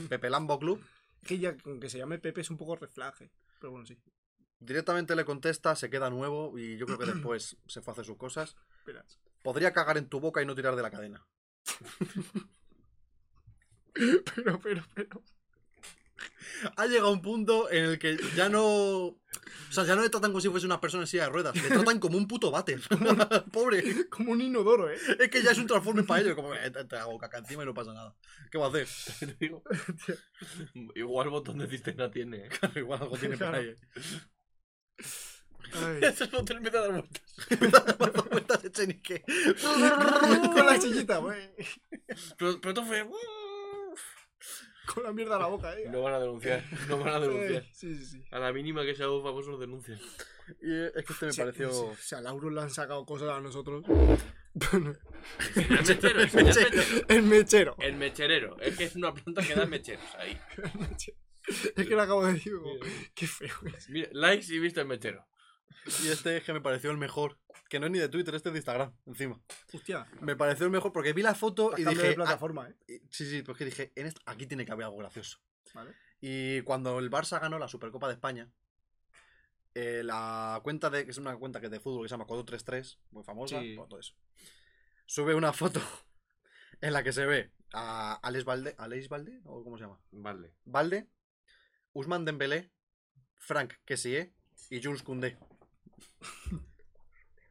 Pepe 0.09 0.29
Lambo 0.29 0.57
Club. 0.57 0.83
Que, 1.23 1.39
ya 1.39 1.57
con 1.57 1.79
que 1.79 1.89
se 1.89 1.97
llame 1.97 2.19
Pepe 2.19 2.41
es 2.41 2.49
un 2.49 2.57
poco 2.57 2.75
reflaje. 2.75 3.31
Pero 3.59 3.71
bueno, 3.71 3.85
sí. 3.85 3.97
Directamente 4.59 5.15
le 5.15 5.25
contesta, 5.25 5.75
se 5.75 5.89
queda 5.89 6.09
nuevo 6.09 6.57
y 6.57 6.77
yo 6.77 6.85
creo 6.85 6.97
que 6.99 7.05
después 7.13 7.57
se 7.67 7.81
fue 7.81 7.91
a 7.91 7.93
hacer 7.93 8.05
sus 8.05 8.17
cosas. 8.17 8.55
Espera. 8.79 9.05
Podría 9.41 9.73
cagar 9.73 9.97
en 9.97 10.07
tu 10.07 10.19
boca 10.19 10.41
y 10.41 10.45
no 10.45 10.55
tirar 10.55 10.75
de 10.75 10.81
la 10.81 10.91
cadena. 10.91 11.25
Pero, 13.93 14.59
pero, 14.59 14.83
pero. 14.95 15.21
Ha 16.75 16.87
llegado 16.87 17.11
un 17.11 17.21
punto 17.21 17.69
en 17.71 17.85
el 17.85 17.99
que 17.99 18.17
ya 18.35 18.49
no. 18.49 18.63
O 18.63 19.19
sea, 19.71 19.83
ya 19.85 19.95
no 19.95 20.03
le 20.03 20.09
tratan 20.09 20.31
como 20.31 20.41
si 20.41 20.49
fuese 20.49 20.65
una 20.67 20.79
persona 20.79 21.03
en 21.03 21.07
silla 21.07 21.23
de 21.23 21.29
ruedas. 21.29 21.55
Le 21.55 21.67
tratan 21.67 21.99
como 21.99 22.17
un 22.17 22.27
puto 22.27 22.51
váter. 22.51 22.79
Pobre. 23.51 24.07
Como 24.09 24.31
un 24.31 24.41
inodoro, 24.41 24.89
¿eh? 24.89 24.97
Es 25.19 25.29
que 25.29 25.41
ya 25.41 25.51
es 25.51 25.57
un 25.57 25.67
transforme 25.67 26.03
para 26.03 26.21
ellos. 26.21 26.35
Como, 26.35 26.53
eh, 26.53 26.69
te, 26.69 26.85
te 26.85 26.95
hago 26.95 27.17
caca 27.17 27.39
encima 27.39 27.63
y 27.63 27.65
no 27.65 27.73
pasa 27.73 27.93
nada. 27.93 28.15
¿Qué 28.51 28.57
va 28.57 28.67
a 28.67 28.69
hacer? 28.69 28.87
Te 29.19 29.35
digo. 29.39 29.63
Igual 30.95 31.29
botón 31.29 31.57
de 31.57 31.67
cisterna 31.67 32.11
tiene, 32.11 32.45
¿eh? 32.45 32.49
Igual 32.75 33.01
algo 33.01 33.17
tiene 33.17 33.35
ahí. 33.43 33.69
eh. 33.69 33.77
Ay. 35.73 35.99
Ese 36.03 36.25
botón 36.27 36.57
empieza 36.57 36.79
a 36.79 36.81
dar 36.81 36.91
vueltas. 36.91 37.23
Cuando 37.97 38.25
cuentas 38.25 38.63
Echenique. 38.63 39.23
Con 39.63 40.65
la 40.65 40.79
sillita, 40.79 41.17
güey. 41.17 41.49
Pero, 42.37 42.61
pero 42.61 42.73
tú 42.75 42.83
fue. 42.85 43.03
Con 44.85 45.03
la 45.03 45.13
mierda 45.13 45.35
a 45.37 45.39
la 45.39 45.47
boca, 45.47 45.73
¿eh? 45.79 45.85
No 45.89 46.01
van 46.01 46.13
a 46.15 46.19
denunciar. 46.19 46.63
No 46.89 46.97
van 46.99 47.13
a 47.13 47.19
denunciar. 47.19 47.65
Sí, 47.71 47.95
sí, 47.95 48.05
sí. 48.05 48.23
A 48.31 48.39
la 48.39 48.51
mínima 48.51 48.83
que 48.83 48.95
sea 48.95 49.09
un 49.09 49.23
famoso 49.23 49.51
nos 49.51 49.59
denuncian. 49.59 49.99
Y 50.61 50.73
es 50.85 51.05
que 51.05 51.13
este 51.13 51.25
me 51.27 51.33
pareció. 51.33 51.71
sí, 51.71 52.01
Si 52.01 52.15
a 52.15 52.21
Lauro 52.21 52.49
le 52.49 52.61
han 52.61 52.69
sacado 52.69 53.05
cosas 53.05 53.29
a 53.29 53.39
nosotros. 53.39 53.85
El 55.55 55.69
mechero, 55.69 56.21
el 56.21 56.33
mechero. 56.33 56.81
El 57.07 57.23
mechero. 57.23 57.75
El 57.79 57.95
mecherero. 57.95 58.59
Es 58.59 58.77
que 58.77 58.83
es 58.85 58.95
una 58.95 59.13
planta 59.13 59.41
que 59.41 59.55
da 59.55 59.65
mecheros 59.65 60.15
ahí. 60.17 60.37
Es 61.45 61.85
que 61.87 61.93
lo 61.95 62.01
acabo 62.01 62.25
de 62.25 62.33
decir. 62.33 62.53
como, 62.55 62.73
Qué 63.13 63.27
feo. 63.27 63.49
Mira, 63.89 64.07
likes 64.13 64.45
y 64.53 64.59
visto 64.59 64.79
el 64.79 64.87
mechero. 64.87 65.25
Y 66.03 66.07
este 66.09 66.37
es 66.37 66.43
que 66.43 66.53
me 66.53 66.61
pareció 66.61 66.91
el 66.91 66.97
mejor. 66.97 67.39
Que 67.69 67.79
no 67.79 67.87
es 67.87 67.91
ni 67.91 67.99
de 67.99 68.09
Twitter, 68.09 68.35
este 68.35 68.49
es 68.49 68.53
de 68.53 68.59
Instagram, 68.59 68.93
encima. 69.05 69.41
Hostia. 69.73 70.05
Me 70.21 70.35
pareció 70.35 70.65
el 70.65 70.71
mejor 70.71 70.91
porque 70.93 71.13
vi 71.13 71.21
la 71.23 71.33
foto 71.35 71.71
y 71.77 71.83
Cambio 71.83 72.01
de 72.01 72.09
dije. 72.09 72.15
plataforma, 72.15 72.69
¿eh? 72.69 72.75
ah, 73.01 73.07
sí, 73.09 73.25
sí, 73.29 73.41
porque 73.41 73.65
dije, 73.65 73.91
en 73.95 74.05
esta- 74.07 74.21
aquí 74.25 74.45
tiene 74.45 74.65
que 74.65 74.71
haber 74.71 74.85
algo 74.85 74.97
gracioso. 74.97 75.39
Vale. 75.73 75.91
Y 76.21 76.61
cuando 76.61 76.99
el 76.99 77.09
Barça 77.09 77.39
ganó 77.41 77.57
la 77.57 77.67
Supercopa 77.67 78.07
de 78.07 78.13
España, 78.13 78.51
eh, 79.73 80.01
la 80.03 80.59
cuenta 80.63 80.89
de. 80.89 81.05
que 81.05 81.11
es 81.11 81.17
una 81.17 81.35
cuenta 81.37 81.59
que 81.59 81.65
es 81.65 81.71
de 81.71 81.79
fútbol 81.79 82.03
que 82.03 82.09
se 82.09 82.13
llama 82.13 82.27
Codo33, 82.27 82.99
muy 83.11 83.23
famosa, 83.23 83.59
Sí. 83.59 83.73
pues 83.75 83.89
todo 83.89 83.99
eso. 83.99 84.13
Sube 85.05 85.33
una 85.33 85.51
foto 85.51 85.81
en 86.81 86.93
la 86.93 87.03
que 87.03 87.11
se 87.11 87.25
ve 87.25 87.51
a 87.73 88.13
Alex 88.21 88.45
Valde. 88.45 88.75
¿Alex 88.77 89.09
Valde? 89.09 89.41
¿O 89.45 89.63
cómo 89.63 89.77
se 89.77 89.83
llama? 89.85 89.99
Vale. 90.11 90.53
Valde, 90.65 91.09
Usman 91.93 92.23
Dembélé 92.25 92.71
Frank 93.37 93.73
Kessie 93.85 94.33
y 94.69 94.81
Jules 94.81 95.01
Koundé. 95.03 95.37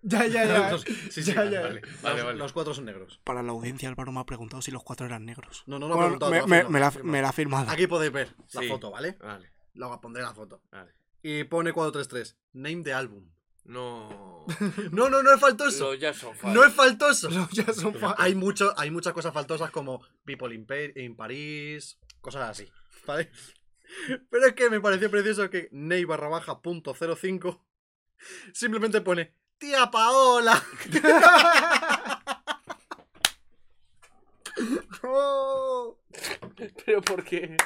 Ya, 0.04 0.26
ya, 0.26 0.44
ya. 0.44 0.70
Los- 0.72 0.82
sí, 0.82 1.22
sí, 1.22 1.22
Ya, 1.22 1.34
vale, 1.36 1.50
ya. 1.52 1.60
vale. 1.62 1.80
Vale, 2.02 2.16
Los- 2.16 2.24
vale. 2.24 2.38
Los 2.38 2.52
cuatro 2.52 2.74
son 2.74 2.86
negros. 2.86 3.20
Para 3.22 3.40
la 3.44 3.52
audiencia, 3.52 3.88
Álvaro 3.88 4.10
me 4.10 4.18
ha 4.18 4.26
preguntado 4.26 4.60
si 4.60 4.72
los 4.72 4.82
cuatro 4.82 5.06
eran 5.06 5.24
negros. 5.24 5.62
No, 5.66 5.78
no, 5.78 5.86
no, 5.86 5.94
he 5.94 5.96
Bueno, 5.96 6.18
preguntado, 6.18 6.30
me, 6.32 6.38
lo 6.64 6.78
la, 6.80 6.90
lo 6.90 7.04
me 7.04 7.22
la 7.22 7.28
ha 7.28 7.32
firmado. 7.32 7.70
Aquí 7.70 7.86
podéis 7.86 8.12
ver 8.12 8.34
la 8.52 8.62
Sí. 8.62 8.68
foto, 8.68 8.90
¿vale? 8.90 9.16
Vale, 9.22 9.52
Luego 9.74 10.00
pondré 10.00 10.22
la 10.24 10.34
foto. 10.34 10.60
vale. 10.72 10.92
Y 11.22 11.44
pone 11.44 11.72
433. 11.72 12.36
Name 12.54 12.82
de 12.82 12.92
álbum. 12.94 13.30
No. 13.64 14.44
No, 14.90 15.08
no, 15.08 15.22
no 15.22 15.32
es 15.34 15.40
faltoso. 15.40 15.92
Los 15.92 16.00
ya 16.00 16.12
son 16.12 16.34
No 16.52 16.64
es 16.64 16.72
faltoso. 16.74 17.30
Los 17.30 17.48
ya 17.52 17.72
son 17.72 17.94
fa- 17.94 18.16
Hay, 18.18 18.34
mucho, 18.34 18.74
hay 18.76 18.90
muchas 18.90 19.12
cosas 19.12 19.32
faltosas 19.32 19.70
como 19.70 20.02
People 20.24 20.52
in, 20.52 20.66
Pa- 20.66 20.98
in 21.00 21.14
Paris, 21.14 22.00
cosas 22.20 22.50
así. 22.50 22.68
¿Vale? 23.06 23.30
Pero 24.30 24.46
es 24.48 24.54
que 24.54 24.68
me 24.68 24.80
pareció 24.80 25.08
precioso 25.12 25.48
que 25.48 25.68
Ney 25.70 26.04
barra 26.04 26.26
baja 26.26 26.60
punto 26.60 26.92
05 26.92 27.64
simplemente 28.52 29.00
pone 29.00 29.34
Tía 29.58 29.90
Paola. 29.90 30.62
¡Oh! 35.02 35.98
¿Pero 36.84 37.00
por 37.02 37.24
qué? 37.24 37.56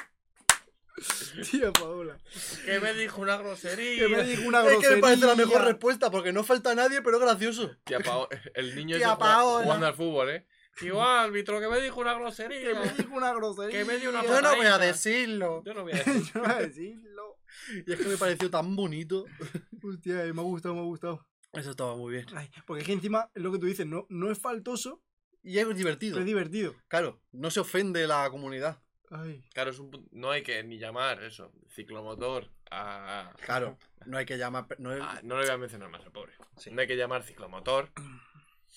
Tía 1.51 1.71
Paola. 1.71 2.17
Que 2.65 2.79
me 2.79 2.93
dijo 2.93 3.21
una 3.21 3.37
grosería. 3.37 3.99
Que 3.99 4.07
me 4.07 4.23
dijo 4.23 4.47
una 4.47 4.59
Es 4.61 4.65
que 4.65 4.69
me 4.71 4.77
grosería. 4.79 5.01
parece 5.01 5.25
la 5.27 5.35
mejor 5.35 5.63
respuesta 5.63 6.09
porque 6.09 6.33
no 6.33 6.43
falta 6.43 6.73
nadie, 6.73 7.01
pero 7.01 7.17
es 7.17 7.23
gracioso. 7.23 7.75
Tía 7.83 7.99
Pao- 7.99 8.27
el 8.55 8.75
niño 8.75 8.97
Tía 8.97 9.15
Paola. 9.17 9.63
jugando 9.65 9.87
al 9.87 9.93
fútbol, 9.95 10.29
¿eh? 10.31 10.47
Tío 10.79 11.03
árbitro, 11.03 11.59
que 11.59 11.67
me 11.67 11.81
dijo 11.81 11.99
una 11.99 12.13
Que 12.13 12.19
grosería. 12.19 12.79
me 12.79 12.89
dijo 12.93 13.15
una 13.15 13.33
grosería. 13.33 13.77
Que 13.79 13.85
me 13.85 13.97
dio 13.97 14.09
una 14.11 14.23
Yo 14.23 14.41
no 14.41 14.55
voy 14.55 14.65
a 14.67 14.77
decirlo. 14.77 15.63
Yo 15.65 15.73
no 15.73 15.83
voy 15.83 15.93
a 15.93 15.95
decir. 15.97 16.13
Yo 16.33 16.39
no 16.39 16.41
voy 16.43 16.51
a 16.51 16.59
decirlo. 16.59 17.36
Y 17.85 17.91
es 17.91 17.99
que 17.99 18.07
me 18.07 18.17
pareció 18.17 18.49
tan 18.49 18.75
bonito. 18.75 19.25
Hostia, 19.83 20.25
eh, 20.25 20.33
me 20.33 20.41
ha 20.41 20.43
gustado, 20.43 20.75
me 20.75 20.81
ha 20.81 20.85
gustado. 20.85 21.25
Eso 21.53 21.71
estaba 21.71 21.95
muy 21.95 22.13
bien. 22.13 22.25
Ay, 22.35 22.49
porque 22.65 22.81
es 22.81 22.87
que 22.87 22.93
encima, 22.93 23.29
es 23.33 23.41
lo 23.41 23.51
que 23.51 23.59
tú 23.59 23.65
dices, 23.65 23.85
no, 23.87 24.05
no 24.09 24.29
es 24.31 24.37
faltoso, 24.39 25.01
Y 25.43 25.57
es 25.57 25.75
divertido. 25.75 26.13
pero 26.15 26.21
es 26.23 26.27
divertido. 26.27 26.75
Claro, 26.87 27.21
no 27.31 27.49
se 27.51 27.59
ofende 27.61 28.05
la 28.07 28.29
comunidad. 28.29 28.81
Ay. 29.09 29.43
Claro, 29.53 29.71
es 29.71 29.79
un 29.79 29.89
pu- 29.91 30.07
no 30.11 30.29
hay 30.31 30.43
que 30.43 30.61
ni 30.63 30.77
llamar 30.77 31.23
eso, 31.23 31.53
ciclomotor 31.73 32.51
a... 32.69 33.33
Claro, 33.45 33.77
no 34.05 34.17
hay 34.17 34.25
que 34.25 34.37
llamar. 34.37 34.67
No 34.79 34.93
es- 34.93 35.01
a- 35.01 35.21
no 35.23 35.37
le 35.37 35.43
voy 35.45 35.53
a 35.53 35.57
mencionar 35.57 35.89
más 35.89 36.03
al 36.03 36.11
pobre. 36.11 36.33
Sí. 36.57 36.71
No 36.71 36.81
hay 36.81 36.87
que 36.87 36.97
llamar 36.97 37.23
ciclomotor, 37.23 37.89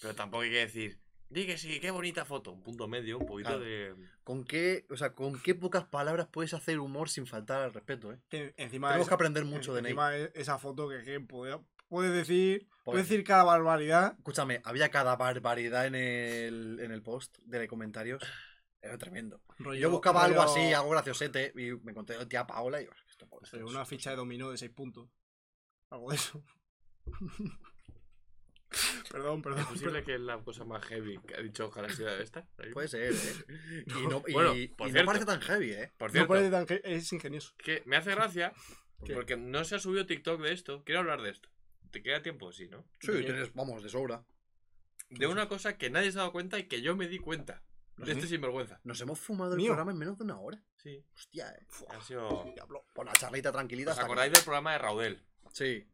pero 0.01 0.15
tampoco 0.15 0.43
hay 0.45 0.51
que 0.51 0.59
decir, 0.59 1.01
di 1.31 1.47
que 1.47 1.57
sí, 1.59 1.81
qué 1.81 1.91
bonita 1.91 2.25
foto. 2.25 2.53
Un 2.53 2.63
punto 2.63 2.87
medio, 2.89 3.19
un 3.19 3.27
poquito 3.27 3.49
Claro. 3.51 3.65
de... 3.65 3.95
¿Con 4.25 4.45
qué, 4.45 4.85
o 4.91 4.97
sea, 4.97 5.15
con 5.15 5.41
qué 5.41 5.55
pocas 5.55 5.85
palabras 5.85 6.27
puedes 6.31 6.53
hacer 6.55 6.79
humor 6.79 7.09
sin 7.09 7.27
faltar 7.27 7.63
al 7.63 7.73
respeto, 7.73 8.13
eh? 8.13 8.19
Que 8.29 8.55
encima 8.57 8.89
Tenemos 8.89 9.07
esa- 9.07 9.11
que 9.11 9.15
aprender 9.15 9.45
mucho 9.45 9.73
de 9.75 9.83
Ney. 9.83 9.91
encima 9.93 10.17
esa 10.17 10.59
foto 10.59 10.89
que, 10.89 11.03
que 11.03 11.21
puede- 11.21 11.59
puedes 11.89 12.13
decir, 12.13 12.69
puedes 12.85 13.09
decir 13.09 13.25
cada 13.25 13.45
barbaridad. 13.45 14.15
Escúchame, 14.19 14.61
había 14.65 14.91
cada 14.91 15.17
barbaridad 15.17 15.87
en 15.87 15.95
el, 15.95 16.79
en 16.81 16.91
el 16.93 17.03
post 17.03 17.39
de 17.45 17.67
comentarios. 17.69 18.23
Era 18.83 18.97
tremendo. 18.99 19.43
rollo- 19.59 19.81
Yo 19.81 19.91
buscaba 19.91 20.25
algo 20.25 20.41
así, 20.43 20.73
algo 20.73 20.91
graciosete, 20.91 21.53
y 21.55 21.73
me 21.85 21.93
encontré 21.93 22.17
a 22.17 22.27
tía 22.29 22.47
Paola 22.47 22.81
y 22.81 22.87
yo, 22.87 22.91
esto 23.09 23.27
rollo 23.29 23.63
una 23.71 23.85
ficha 23.85 24.11
de 24.11 24.17
dominó 24.17 24.51
de 24.51 24.57
6 24.59 24.71
puntos. 24.71 25.09
Algo 25.91 26.11
de 26.11 26.17
eso. 26.17 26.43
perdón, 29.11 29.43
perdón. 29.43 29.61
¿Es 29.61 29.67
posible 29.67 30.03
que 30.05 30.15
es 30.15 30.21
la 30.21 30.39
cosa 30.39 30.65
más 30.65 30.85
heavy 30.87 31.19
que 31.27 31.35
ha 31.35 31.41
dicho 31.41 31.67
ojalá 31.67 31.89
sea 31.91 32.19
esta? 32.19 32.47
Puede 32.73 32.89
ser, 32.89 33.13
eh. 33.13 33.15
Y 33.87 34.07
no, 34.07 34.23
y- 34.27 34.33
Bueno, 34.33 34.55
y 34.55 34.69
por 34.69 34.87
no 34.89 34.93
cierto. 34.93 35.07
parece 35.07 35.27
tan 35.27 35.41
heavy, 35.41 35.73
eh. 35.73 35.93
Por 35.99 36.11
No 36.11 36.13
cierto, 36.13 36.29
parece 36.29 36.51
tan 36.51 36.67
que 36.67 36.81
es 36.85 37.13
ingenioso. 37.13 37.55
que 37.59 37.83
me 37.87 37.97
hace 37.97 38.11
gracia 38.13 38.53
¿Qué? 39.05 39.15
porque 39.15 39.37
no 39.37 39.65
se 39.65 39.77
ha 39.77 39.79
subido 39.79 40.07
TikTok 40.07 40.41
de 40.43 40.53
esto. 40.53 40.83
Quiero 40.85 41.01
hablar 41.01 41.23
de 41.23 41.31
esto. 41.31 41.49
¿Te 41.91 42.03
queda 42.03 42.23
tiempo? 42.23 42.53
Sí, 42.53 42.69
¿no? 42.69 42.85
Sí, 43.01 43.11
tienes, 43.25 43.53
vamos, 43.55 43.83
de 43.83 43.89
sobra. 43.89 44.25
De 45.09 45.27
una 45.27 45.49
cosa 45.49 45.77
que 45.77 45.91
nadie 45.91 46.13
se 46.13 46.19
ha 46.19 46.21
dado 46.21 46.33
cuenta 46.33 46.59
y 46.59 46.69
que 46.69 46.83
yo 46.83 46.95
me 46.95 47.09
di 47.09 47.19
cuenta. 47.19 47.63
¿Ah, 47.99 48.05
De 48.05 48.13
este 48.13 48.29
sinvergüenza. 48.29 48.81
Nos 48.85 49.01
hemos 49.01 49.19
fumado 49.19 49.53
el 49.53 49.57
Mío. 49.57 49.69
programa 49.71 49.91
en 49.91 49.99
menos 49.99 50.17
de 50.17 50.23
una 50.25 50.39
hora. 50.39 50.63
Sí. 50.77 51.05
Hostia, 51.15 51.51
eh. 51.51 51.67
Ha 51.89 52.01
sido... 52.01 52.45
Diablo. 52.55 52.87
Por 52.95 53.07
la 53.07 53.13
charlita 53.15 53.51
tranquilita. 53.51 53.91
¿Os 53.93 53.99
acordáis 53.99 54.31
que- 54.31 54.37
del 54.39 54.45
programa 54.45 54.73
de 54.73 54.79
Raudel? 54.79 55.25
Sí. 55.53 55.85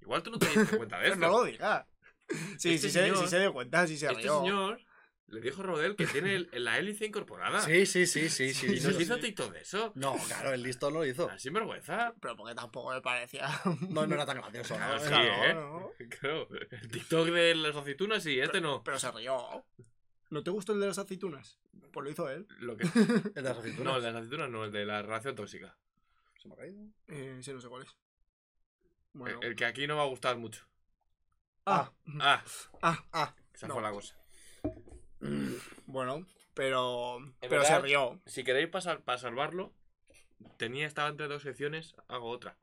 Igual 0.00 0.22
tú 0.22 0.30
no 0.30 0.38
te 0.38 0.46
diste 0.46 0.76
cuenta 0.78 0.98
de 0.98 1.08
esto. 1.08 1.18
no 1.20 1.28
lo 1.28 1.44
digas. 1.44 1.86
Sí, 2.58 2.74
Este 2.74 2.88
sí, 2.88 2.90
se, 2.90 3.14
sí 3.14 3.26
se 3.28 3.38
dio 3.40 3.52
cuenta, 3.52 3.86
sí 3.86 3.96
se 3.98 4.06
este 4.06 4.22
rió. 4.22 4.40
señor 4.40 4.80
le 5.26 5.40
dijo 5.40 5.62
a 5.62 5.64
Raudel 5.66 5.96
que 5.96 6.06
tiene 6.06 6.34
el- 6.34 6.50
la 6.52 6.78
hélice 6.78 7.06
incorporada. 7.06 7.60
Sí, 7.62 7.86
sí, 7.86 8.06
sí, 8.06 8.28
sí, 8.28 8.52
sí. 8.54 8.66
Y 8.76 8.80
no, 8.80 8.88
nos 8.88 8.96
sí. 8.96 9.02
hizo 9.02 9.18
TikTok 9.18 9.52
de 9.52 9.60
eso. 9.62 9.92
no, 9.96 10.16
claro, 10.26 10.52
el 10.52 10.62
listo 10.62 10.90
no 10.90 10.98
lo 11.00 11.06
hizo. 11.06 11.28
Así 11.30 11.50
vergüenza. 11.50 12.14
Pero 12.20 12.36
porque 12.36 12.54
tampoco 12.54 12.92
me 12.92 13.00
parecía. 13.00 13.48
No, 13.88 14.06
no 14.06 14.14
era 14.14 14.26
tan 14.26 14.36
gracioso, 14.36 14.76
Claro, 14.76 14.94
¿no? 14.94 15.00
sí, 15.00 15.06
Claro, 15.08 15.44
¿eh? 15.44 15.54
no. 15.54 15.90
Claro. 16.20 16.48
El 16.70 16.88
TikTok 16.90 17.28
de 17.28 17.54
las 17.56 17.74
aceitunas 17.76 18.22
sí, 18.22 18.38
este 18.38 18.60
no. 18.60 18.82
Pero 18.84 18.98
se 18.98 19.10
rió. 19.12 19.64
¿No 20.30 20.42
te 20.42 20.50
gustó 20.50 20.72
el 20.72 20.80
de 20.80 20.86
las 20.88 20.98
aceitunas? 20.98 21.58
Pues 21.92 22.04
lo 22.04 22.10
hizo 22.10 22.28
él. 22.30 22.46
Lo 22.60 22.76
que... 22.76 22.84
El 22.86 23.32
de 23.34 23.42
las 23.42 23.58
aceitunas. 23.58 23.84
No, 23.84 23.96
el 23.96 24.02
de 24.02 24.08
las 24.12 24.16
aceitunas 24.22 24.50
no, 24.50 24.64
el 24.64 24.72
de 24.72 24.84
la 24.84 25.02
relación 25.02 25.34
tóxica. 25.34 25.76
Se 26.40 26.48
me 26.48 26.54
ha 26.54 26.56
caído. 26.58 26.82
Eh, 27.08 27.38
sí, 27.40 27.52
no 27.52 27.60
sé 27.60 27.68
cuál 27.68 27.82
es. 27.82 27.96
Bueno. 29.12 29.38
El, 29.42 29.48
el 29.50 29.56
que 29.56 29.64
aquí 29.64 29.86
no 29.86 29.96
va 29.96 30.02
a 30.02 30.06
gustar 30.06 30.36
mucho. 30.36 30.66
Ah, 31.66 31.92
Ah, 32.20 32.44
ah, 32.82 33.04
Ah, 33.12 33.34
esa 33.54 33.68
No. 33.68 33.74
fue 33.74 33.82
la 33.82 33.90
cosa. 33.90 34.16
bueno, 35.86 36.26
pero. 36.54 37.18
En 37.18 37.34
Pero 37.40 37.62
se 37.64 37.72
verdad- 37.72 37.82
rió. 37.82 38.20
Si 38.26 38.44
queréis 38.44 38.68
pasar 38.68 39.02
para 39.02 39.18
salvarlo, 39.18 39.72
tenía 40.58 40.86
estaba 40.86 41.08
entre 41.08 41.28
dos 41.28 41.42
secciones, 41.42 41.94
hago 42.08 42.28
otra. 42.28 42.56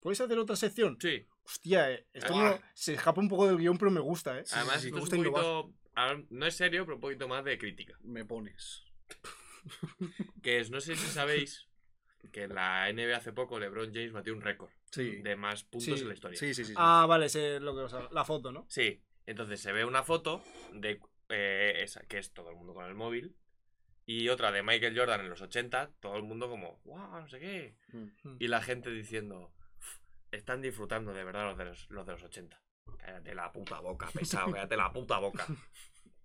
¿Puedes 0.00 0.20
hacer 0.20 0.38
otra 0.38 0.56
sección? 0.56 0.98
Sí. 1.00 1.26
Hostia, 1.44 1.90
eh, 1.92 2.06
esto 2.12 2.32
Ah. 2.36 2.58
no- 2.60 2.60
se 2.74 2.94
escapa 2.94 3.20
un 3.20 3.28
poco 3.28 3.46
del 3.46 3.58
guion, 3.58 3.76
pero 3.78 3.90
me 3.90 4.00
gusta, 4.00 4.38
eh. 4.38 4.44
Sí, 4.44 4.54
Además, 4.56 4.80
sí, 4.80 4.88
esto 4.88 4.94
me 4.96 4.98
es 4.98 5.00
gusta 5.02 5.16
un 5.16 5.24
poquito. 5.24 5.72
No 6.30 6.46
es 6.46 6.56
serio, 6.56 6.84
pero 6.84 6.94
un 6.96 7.00
poquito 7.00 7.28
más 7.28 7.44
de 7.44 7.58
crítica. 7.58 7.98
me 8.02 8.24
pones. 8.24 8.84
Que 10.42 10.58
es, 10.58 10.70
no 10.70 10.80
sé 10.80 10.96
si 10.96 11.06
sabéis 11.08 11.68
que 12.30 12.44
en 12.44 12.54
la 12.54 12.88
NBA 12.92 13.16
hace 13.16 13.32
poco 13.32 13.58
LeBron 13.58 13.92
James 13.92 14.12
batió 14.12 14.32
un 14.32 14.40
récord 14.42 14.70
Sí. 14.90 15.16
de 15.22 15.36
más 15.36 15.64
puntos 15.64 15.84
Sí, 15.96 16.02
en 16.02 16.08
la 16.08 16.14
historia. 16.14 16.38
Sí, 16.38 16.48
sí, 16.54 16.64
sí. 16.64 16.70
sí. 16.70 16.74
Ah, 16.76 17.06
vale, 17.08 17.28
sé 17.28 17.58
lo 17.60 17.74
que 17.74 17.80
os 17.82 17.92
hablo. 17.94 18.08
La 18.12 18.24
foto, 18.24 18.52
¿no? 18.52 18.64
Sí, 18.68 19.02
entonces 19.26 19.60
se 19.60 19.72
ve 19.72 19.84
una 19.84 20.02
foto 20.02 20.42
de 20.72 21.00
eh, 21.30 21.80
esa, 21.82 22.02
que 22.02 22.18
es 22.18 22.32
todo 22.32 22.50
el 22.50 22.56
mundo 22.56 22.74
con 22.74 22.84
el 22.84 22.94
móvil, 22.94 23.34
y 24.04 24.28
otra 24.28 24.52
de 24.52 24.62
Michael 24.62 24.98
Jordan 24.98 25.20
en 25.20 25.30
los 25.30 25.40
80, 25.40 25.92
todo 26.00 26.16
el 26.16 26.22
mundo 26.24 26.48
como, 26.50 26.80
wow, 26.84 27.20
no 27.20 27.28
sé 27.28 27.38
qué. 27.40 27.76
Mm. 27.92 28.36
Y 28.38 28.48
la 28.48 28.60
gente 28.60 28.90
diciendo, 28.90 29.52
"Uf, 29.78 29.98
están 30.32 30.60
disfrutando 30.60 31.12
de 31.14 31.24
verdad 31.24 31.44
los 31.46 31.56
de 31.58 31.64
los, 31.66 31.90
los 31.90 32.04
de 32.06 32.12
los 32.12 32.22
80. 32.22 32.60
Cállate 32.98 33.34
la 33.34 33.50
puta 33.52 33.80
boca, 33.80 34.10
pesado, 34.12 34.50
cállate 34.52 34.76
la 34.76 34.92
puta 34.92 35.18
boca. 35.18 35.46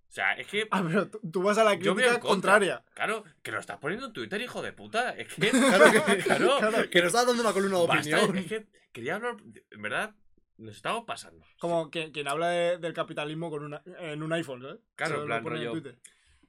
O 0.08 0.12
sea, 0.18 0.34
es 0.34 0.48
que, 0.48 0.68
Ah, 0.72 0.84
pero 0.88 1.10
tú, 1.10 1.20
tú 1.32 1.44
vas 1.44 1.58
a 1.58 1.64
la 1.64 1.78
crítica 1.78 2.20
contraria. 2.20 2.84
claro, 2.94 3.24
que 3.44 3.52
lo 3.52 3.60
estás 3.60 3.78
poniendo 3.78 4.08
en 4.08 4.14
Twitter, 4.14 4.42
hijo 4.42 4.62
de 4.62 4.72
puta. 4.74 5.12
Es 5.12 5.34
que, 5.34 5.50
Claro, 5.52 5.92
que, 6.06 6.18
claro, 6.24 6.58
Claro. 6.60 6.90
que 6.90 7.00
nos 7.00 7.08
estás 7.08 7.28
dando 7.28 7.42
una 7.44 7.54
columna 7.54 7.80
de 7.80 7.88
basta, 7.88 8.24
opinión. 8.24 8.38
es 8.38 8.46
que 8.48 8.68
quería 8.94 9.16
hablar, 9.16 9.36
en 9.70 9.82
verdad, 9.82 10.16
nos 10.58 10.76
estamos 10.76 11.04
pasando. 11.06 11.46
Como 11.60 11.92
que, 11.92 12.12
quien 12.12 12.28
habla 12.28 12.48
de- 12.50 12.78
del 12.80 12.94
capitalismo 12.94 13.50
con 13.52 13.64
una, 13.66 13.84
en 14.00 14.24
un 14.24 14.32
iPhone, 14.34 14.62
¿sabes? 14.62 14.80
Claro, 14.96 15.26
plan, 15.26 15.44
lo 15.44 15.56
en 15.56 15.72
Twitter. 15.72 16.00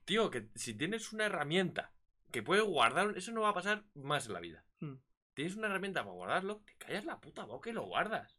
Tío, 0.05 0.31
que 0.31 0.49
si 0.55 0.73
tienes 0.75 1.13
una 1.13 1.27
herramienta 1.27 1.93
que 2.31 2.43
puedes 2.43 2.65
guardar, 2.65 3.13
eso 3.17 3.33
no 3.33 3.43
va 3.43 3.51
a 3.51 3.55
pasar 3.55 3.85
más 3.95 4.27
en 4.27 4.33
la 4.35 4.41
vida. 4.41 4.65
Hmm. 4.81 4.95
Tienes 5.35 5.57
una 5.57 5.67
herramienta 5.67 6.03
para 6.03 6.15
guardarlo, 6.15 6.63
te 6.65 6.75
callas 6.79 7.05
la 7.05 7.21
puta 7.21 7.45
boca 7.45 7.69
y 7.69 7.73
lo 7.75 7.83
guardas. 7.83 8.39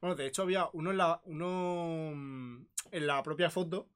Bueno, 0.00 0.14
de 0.16 0.26
hecho 0.26 0.42
había 0.42 0.68
uno 0.72 0.90
en 0.90 0.98
la, 0.98 1.20
uno 1.24 2.66
en 2.90 3.06
la 3.06 3.22
propia 3.22 3.50
foto 3.50 3.88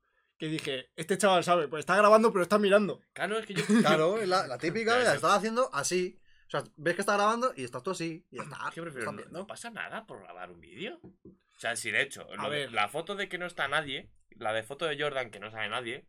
que 0.42 0.48
dije, 0.48 0.90
este 0.96 1.16
chaval 1.16 1.44
sabe, 1.44 1.68
pues 1.68 1.82
está 1.82 1.96
grabando 1.96 2.32
pero 2.32 2.42
está 2.42 2.58
mirando. 2.58 3.00
Claro, 3.12 3.38
es 3.38 3.46
que 3.46 3.54
yo. 3.54 3.62
Claro, 3.80 4.18
es 4.18 4.26
la, 4.28 4.48
la 4.48 4.58
típica, 4.58 4.98
la 4.98 5.14
estás 5.14 5.36
haciendo 5.36 5.70
así. 5.72 6.18
O 6.48 6.50
sea, 6.50 6.64
ves 6.74 6.96
que 6.96 7.02
está 7.02 7.14
grabando 7.14 7.52
y 7.56 7.62
estás 7.62 7.84
tú 7.84 7.92
así. 7.92 8.26
Y 8.28 8.40
está. 8.40 8.56
Es 8.66 8.74
que 8.74 8.82
prefiero, 8.82 9.12
no, 9.30 9.46
pasa 9.46 9.70
nada 9.70 10.04
por 10.04 10.18
grabar 10.20 10.50
un 10.50 10.58
vídeo. 10.60 10.98
O 11.24 11.58
sea, 11.60 11.76
si 11.76 11.92
de 11.92 12.02
hecho, 12.02 12.26
A 12.32 12.42
lo 12.42 12.50
de- 12.50 12.58
ver. 12.58 12.72
la 12.72 12.88
foto 12.88 13.14
de 13.14 13.28
que 13.28 13.38
no 13.38 13.46
está 13.46 13.68
nadie, 13.68 14.10
la 14.30 14.52
de 14.52 14.64
foto 14.64 14.84
de 14.86 15.00
Jordan 15.00 15.30
que 15.30 15.38
no 15.38 15.48
sabe 15.52 15.68
nadie, 15.68 16.06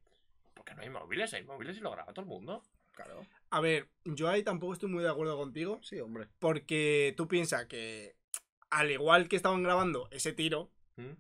porque 0.55 0.73
no 0.73 0.81
hay 0.81 0.89
móviles, 0.89 1.31
hay 1.35 1.43
móviles 1.43 1.77
y 1.77 1.81
lo 1.81 1.91
graba 1.91 2.11
todo 2.11 2.23
el 2.23 2.29
mundo. 2.29 2.63
Claro. 2.93 3.27
A 3.51 3.61
ver, 3.61 3.87
yo 4.03 4.29
ahí 4.29 4.41
tampoco 4.41 4.73
estoy 4.73 4.89
muy 4.89 5.03
de 5.03 5.09
acuerdo 5.11 5.37
contigo 5.37 5.79
Sí, 5.83 5.99
hombre. 5.99 6.27
porque 6.39 7.13
tú 7.15 7.27
piensas 7.27 7.67
que 7.67 8.15
al 8.71 8.89
igual 8.89 9.29
que 9.29 9.35
estaban 9.35 9.61
grabando 9.61 10.07
ese 10.09 10.33
tiro, 10.33 10.71
¿Mm? 10.95 11.11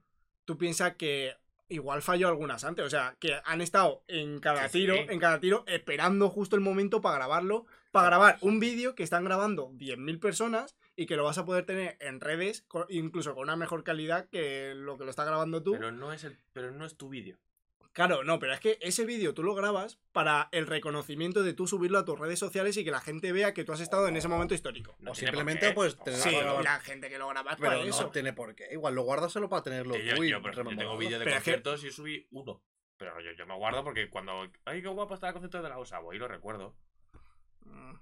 tú 0.45 0.57
piensas 0.57 0.95
que 0.95 1.35
igual 1.73 2.01
falló 2.01 2.27
algunas 2.27 2.63
antes, 2.63 2.85
o 2.85 2.89
sea, 2.89 3.15
que 3.19 3.39
han 3.45 3.61
estado 3.61 4.03
en 4.07 4.39
cada 4.39 4.69
sí. 4.69 4.79
tiro, 4.79 4.95
en 4.95 5.19
cada 5.19 5.39
tiro 5.39 5.63
esperando 5.67 6.29
justo 6.29 6.55
el 6.55 6.61
momento 6.61 7.01
para 7.01 7.17
grabarlo, 7.17 7.65
para 7.91 8.07
grabar 8.07 8.37
un 8.41 8.59
vídeo 8.59 8.95
que 8.95 9.03
están 9.03 9.23
grabando 9.23 9.69
10.000 9.71 10.19
personas 10.19 10.75
y 10.95 11.05
que 11.05 11.15
lo 11.15 11.23
vas 11.23 11.37
a 11.37 11.45
poder 11.45 11.65
tener 11.65 11.97
en 11.99 12.21
redes 12.21 12.65
incluso 12.89 13.33
con 13.33 13.43
una 13.43 13.55
mejor 13.55 13.83
calidad 13.83 14.27
que 14.29 14.73
lo 14.75 14.97
que 14.97 15.05
lo 15.05 15.09
está 15.09 15.25
grabando 15.25 15.61
tú. 15.63 15.73
Pero 15.73 15.91
no 15.91 16.13
es 16.13 16.23
el, 16.23 16.37
pero 16.53 16.71
no 16.71 16.85
es 16.85 16.95
tu 16.95 17.09
vídeo. 17.09 17.37
Claro, 17.93 18.23
no, 18.23 18.39
pero 18.39 18.53
es 18.53 18.59
que 18.59 18.79
ese 18.81 19.05
vídeo 19.05 19.35
tú 19.35 19.43
lo 19.43 19.53
grabas 19.53 19.99
para 20.11 20.49
el 20.51 20.65
reconocimiento 20.65 21.43
de 21.43 21.53
tú 21.53 21.67
subirlo 21.67 21.99
a 21.99 22.05
tus 22.05 22.17
redes 22.19 22.39
sociales 22.39 22.75
y 22.77 22.83
que 22.83 22.89
la 22.89 22.99
gente 22.99 23.31
vea 23.31 23.53
que 23.53 23.63
tú 23.63 23.71
has 23.71 23.79
estado 23.81 24.07
en 24.07 24.17
ese 24.17 24.27
momento 24.27 24.55
histórico. 24.55 24.95
No 24.99 25.11
o 25.11 25.15
simplemente 25.15 25.71
pues 25.73 25.95
tener 25.99 26.19
Sí, 26.19 26.31
la 26.63 26.79
gente 26.79 27.07
que 27.09 27.19
lo 27.19 27.27
graba 27.27 27.51
es 27.51 27.57
Pero 27.57 27.69
para 27.69 27.83
no 27.83 27.89
eso. 27.89 28.09
tiene 28.09 28.33
por 28.33 28.55
qué. 28.55 28.67
Igual 28.71 28.95
lo 28.95 29.03
guardas 29.03 29.31
solo 29.31 29.47
para 29.47 29.61
tenerlo 29.61 29.95
yo, 29.95 30.15
muy 30.15 30.27
yo, 30.29 30.41
por 30.41 30.51
ejemplo, 30.51 30.71
yo 30.71 30.77
tengo 30.79 30.97
vídeos 30.97 31.19
de 31.19 31.25
Pero 31.25 31.37
es 31.37 31.43
que- 31.43 31.51
conciertos 31.51 31.83
y 31.83 31.91
subí 31.91 32.27
uno. 32.31 32.63
Pero 32.97 33.19
yo, 33.21 33.31
yo 33.33 33.45
me 33.45 33.55
guardo 33.55 33.83
porque 33.83 34.09
cuando. 34.09 34.49
¡Ay, 34.65 34.81
qué 34.81 34.87
guapo 34.87 35.13
está 35.13 35.27
el 35.27 35.33
concierto 35.33 35.61
de 35.61 35.69
la 35.69 35.77
USA! 35.77 35.99
Voy 35.99 36.15
y 36.15 36.19
lo 36.19 36.27
recuerdo. 36.27 36.75
Mm, 37.61 37.93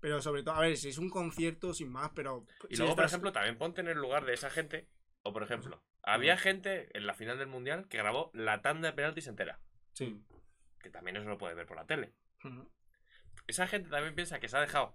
Pero 0.00 0.20
sobre 0.22 0.42
todo, 0.42 0.54
a 0.54 0.60
ver, 0.60 0.76
si 0.76 0.88
es 0.88 0.98
un 0.98 1.08
concierto 1.10 1.72
sin 1.74 1.90
más, 1.90 2.10
pero. 2.14 2.46
Y 2.68 2.74
si 2.76 2.80
luego, 2.82 2.96
por 2.96 3.04
ejemplo, 3.04 3.32
también 3.32 3.58
ponte 3.58 3.80
en 3.80 3.88
el 3.88 3.98
lugar 3.98 4.24
de 4.24 4.34
esa 4.34 4.50
gente. 4.50 4.88
O, 5.22 5.32
por 5.32 5.42
ejemplo, 5.42 5.82
había 6.06 6.36
gente 6.38 6.88
en 6.96 7.06
la 7.06 7.12
final 7.14 7.38
del 7.38 7.48
mundial 7.48 7.86
que 7.88 7.98
grabó 7.98 8.30
la 8.32 8.62
tanda 8.62 8.88
de 8.88 8.94
penaltis 8.94 9.26
entera. 9.26 9.60
Sí. 9.92 10.18
Que 10.80 10.88
también 10.90 11.16
eso 11.16 11.28
lo 11.28 11.36
puedes 11.38 11.56
ver 11.56 11.66
por 11.66 11.76
la 11.76 11.84
tele. 11.86 12.14
Esa 13.46 13.66
gente 13.66 13.90
también 13.90 14.14
piensa 14.14 14.40
que 14.40 14.48
se 14.48 14.56
ha 14.56 14.60
dejado 14.60 14.94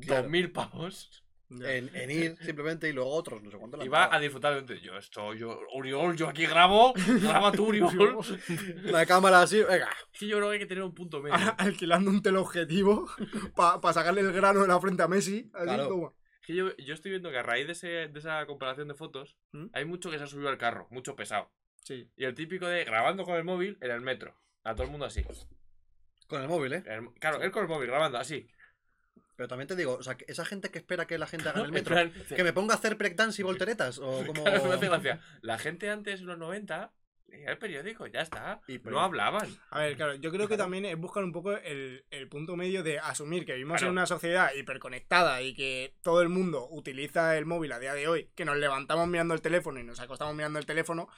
Claro. 0.00 0.28
2.000 0.28 0.52
pavos 0.52 1.22
Ya. 1.48 1.70
En, 1.72 1.94
en 1.94 2.10
ir 2.10 2.36
simplemente 2.38 2.88
y 2.88 2.92
luego 2.92 3.08
otros, 3.10 3.40
no 3.40 3.50
sé 3.52 3.56
cuánto. 3.56 3.82
y 3.84 3.86
va 3.88 4.12
a 4.12 4.18
disfrutar 4.18 4.64
de 4.66 4.80
Yo 4.80 4.96
estoy, 4.96 5.38
yo, 5.38 5.60
Uriol, 5.74 6.16
yo 6.16 6.28
aquí 6.28 6.44
grabo. 6.44 6.92
Graba 7.22 7.52
tú, 7.52 7.66
Uriol. 7.68 7.88
La 8.82 9.06
cámara 9.06 9.42
así, 9.42 9.62
venga. 9.62 9.88
Sí, 10.12 10.26
yo 10.26 10.38
creo 10.38 10.48
que 10.48 10.54
hay 10.54 10.58
que 10.58 10.66
tener 10.66 10.82
un 10.82 10.92
punto 10.92 11.20
medio. 11.22 11.36
Alquilando 11.56 12.10
un 12.10 12.20
teleobjetivo 12.20 13.08
para 13.56 13.92
sacarle 13.92 14.22
el 14.22 14.32
grano 14.32 14.62
de 14.62 14.68
la 14.68 14.80
frente 14.80 15.04
a 15.04 15.08
Messi. 15.08 15.48
Así 15.54 15.64
Claro. 15.64 15.88
como. 15.88 16.14
Es 16.46 16.54
que 16.54 16.54
yo, 16.54 16.76
yo 16.76 16.94
estoy 16.94 17.10
viendo 17.10 17.28
que 17.32 17.38
a 17.38 17.42
raíz 17.42 17.66
de, 17.66 17.72
ese- 17.72 18.06
de 18.06 18.18
esa 18.20 18.46
comparación 18.46 18.86
de 18.86 18.94
fotos, 18.94 19.36
¿Mm? 19.50 19.66
hay 19.72 19.84
mucho 19.84 20.12
que 20.12 20.18
se 20.18 20.22
ha 20.22 20.26
subido 20.28 20.48
al 20.48 20.58
carro, 20.58 20.86
mucho 20.90 21.16
pesado. 21.16 21.50
Sí. 21.82 22.08
Y 22.16 22.24
el 22.24 22.34
típico 22.36 22.68
de 22.68 22.84
grabando 22.84 23.24
con 23.24 23.34
el 23.36 23.42
móvil 23.42 23.76
en 23.80 23.90
el 23.90 24.00
metro. 24.00 24.36
A 24.62 24.74
todo 24.74 24.84
el 24.84 24.90
mundo 24.90 25.06
así. 25.06 25.24
Con 26.28 26.42
el 26.42 26.48
móvil, 26.48 26.74
¿eh? 26.74 26.84
El- 26.86 27.12
claro, 27.14 27.42
él 27.42 27.50
con 27.50 27.64
el 27.64 27.68
móvil 27.68 27.88
grabando 27.88 28.18
así. 28.18 28.48
Pero 29.34 29.48
también 29.48 29.66
te 29.66 29.74
digo, 29.74 29.94
o 29.96 30.02
sea, 30.04 30.16
esa 30.28 30.44
gente 30.44 30.70
que 30.70 30.78
espera 30.78 31.06
que 31.08 31.18
la 31.18 31.26
gente 31.26 31.48
haga 31.48 31.58
en 31.60 31.64
el 31.66 31.68
En 31.70 31.74
metro. 31.74 31.94
plan, 31.94 32.12
Que 32.36 32.44
me 32.44 32.52
ponga 32.52 32.74
a 32.74 32.78
hacer 32.78 32.94
breakdance 32.94 33.42
y 33.42 33.44
volteretas. 33.44 33.98
O 33.98 34.24
como. 34.24 34.44
Claro, 34.44 34.64
me 34.66 34.74
hace 34.74 34.86
gracia. 34.86 35.20
La 35.42 35.58
gente 35.58 35.90
antes, 35.90 36.20
en 36.20 36.26
los 36.26 36.38
90, 36.38 36.92
leía 37.28 37.50
el 37.50 37.58
periódico, 37.58 38.06
ya 38.06 38.20
está. 38.20 38.60
Y 38.68 38.78
No 38.78 39.00
hablaban. 39.00 39.48
A 39.70 39.80
ver, 39.80 39.96
claro, 39.96 40.14
yo 40.14 40.30
creo 40.30 40.48
que 40.48 40.56
también 40.56 40.84
es 40.84 40.96
buscar 40.96 41.24
un 41.24 41.32
poco 41.32 41.52
el, 41.56 42.04
el 42.10 42.28
punto 42.28 42.56
medio 42.56 42.82
de 42.82 42.98
asumir 42.98 43.44
que 43.44 43.52
vivimos 43.54 43.78
Claro. 43.78 43.88
en 43.88 43.92
una 43.92 44.06
sociedad 44.06 44.52
hiperconectada 44.54 45.42
y 45.42 45.54
que 45.54 45.96
todo 46.02 46.22
el 46.22 46.28
mundo 46.28 46.68
utiliza 46.70 47.36
el 47.36 47.46
móvil 47.46 47.72
a 47.72 47.78
día 47.78 47.94
de 47.94 48.08
hoy, 48.08 48.30
que 48.34 48.44
nos 48.44 48.56
levantamos 48.56 49.08
mirando 49.08 49.34
el 49.34 49.42
teléfono 49.42 49.80
y 49.80 49.84
nos 49.84 50.00
acostamos 50.00 50.34
mirando 50.34 50.58
el 50.58 50.66
teléfono, 50.66 51.08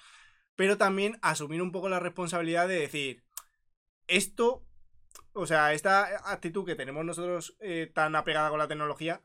pero 0.56 0.76
también 0.76 1.18
asumir 1.22 1.62
un 1.62 1.72
poco 1.72 1.88
la 1.88 2.00
responsabilidad 2.00 2.66
de 2.68 2.80
decir, 2.80 3.22
esto, 4.06 4.64
o 5.32 5.46
sea, 5.46 5.72
esta 5.72 6.30
actitud 6.32 6.64
que 6.64 6.74
tenemos 6.74 7.04
nosotros 7.04 7.56
eh, 7.60 7.90
tan 7.94 8.16
apegada 8.16 8.50
con 8.50 8.58
la 8.58 8.68
tecnología, 8.68 9.22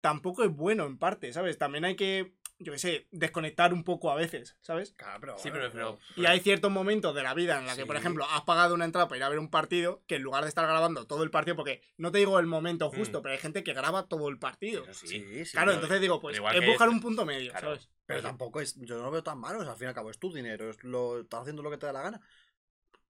tampoco 0.00 0.42
es 0.44 0.50
bueno 0.50 0.86
en 0.86 0.98
parte, 0.98 1.32
¿sabes? 1.32 1.58
También 1.58 1.84
hay 1.84 1.94
que, 1.96 2.34
yo 2.62 2.72
qué 2.72 2.78
sé, 2.78 3.06
desconectar 3.10 3.72
un 3.72 3.84
poco 3.84 4.10
a 4.10 4.14
veces, 4.14 4.56
¿sabes? 4.60 4.92
Claro, 4.96 5.18
pero. 5.20 5.38
Sí, 5.38 5.50
bueno, 5.50 5.68
pero, 5.72 5.98
pero, 5.98 6.22
Y 6.22 6.26
hay 6.26 6.40
ciertos 6.40 6.70
momentos 6.70 7.14
de 7.14 7.22
la 7.22 7.34
vida 7.34 7.58
en 7.58 7.66
la 7.66 7.74
que, 7.74 7.82
Sí. 7.82 7.86
por 7.86 7.96
ejemplo, 7.96 8.24
has 8.30 8.42
pagado 8.42 8.74
una 8.74 8.84
entrada 8.84 9.08
para 9.08 9.16
ir 9.18 9.24
a 9.24 9.28
ver 9.28 9.38
un 9.38 9.50
partido, 9.50 10.02
que 10.06 10.16
en 10.16 10.22
lugar 10.22 10.42
de 10.44 10.48
estar 10.48 10.66
grabando 10.66 11.06
todo 11.06 11.22
el 11.22 11.30
partido, 11.30 11.56
porque 11.56 11.82
no 11.96 12.10
te 12.12 12.18
digo 12.18 12.38
el 12.38 12.46
momento 12.46 12.90
justo, 12.90 13.20
Mm. 13.20 13.22
pero 13.22 13.32
hay 13.34 13.38
gente 13.40 13.62
que 13.64 13.72
graba 13.74 14.06
todo 14.08 14.28
el 14.28 14.38
partido. 14.38 14.82
pero 14.82 14.94
sí. 14.94 15.06
Sí, 15.08 15.44
sí. 15.44 15.52
Claro, 15.52 15.66
pero- 15.66 15.74
entonces 15.74 16.00
digo, 16.00 16.20
pues 16.20 16.36
Pero 16.38 16.48
es 16.60 16.66
buscar 16.66 16.86
este- 16.88 16.94
un 16.96 17.00
punto 17.00 17.24
medio, 17.26 17.50
Claro. 17.50 17.66
¿sabes? 17.68 17.88
Pero 18.06 18.22
tampoco 18.22 18.60
es. 18.60 18.74
Yo 18.80 18.96
no 18.96 19.02
lo 19.04 19.10
veo 19.10 19.22
tan 19.22 19.38
malo. 19.38 19.60
o 19.60 19.62
sea, 19.62 19.72
al 19.72 19.78
fin 19.78 19.86
y 19.86 19.88
al 19.88 19.94
cabo 19.94 20.10
es 20.10 20.18
tu 20.18 20.32
dinero. 20.32 20.70
Es 20.70 20.82
lo, 20.84 21.20
estás 21.20 21.42
haciendo 21.42 21.62
lo 21.62 21.70
que 21.70 21.78
te 21.78 21.86
da 21.86 21.92
la 21.92 22.02
gana. 22.02 22.20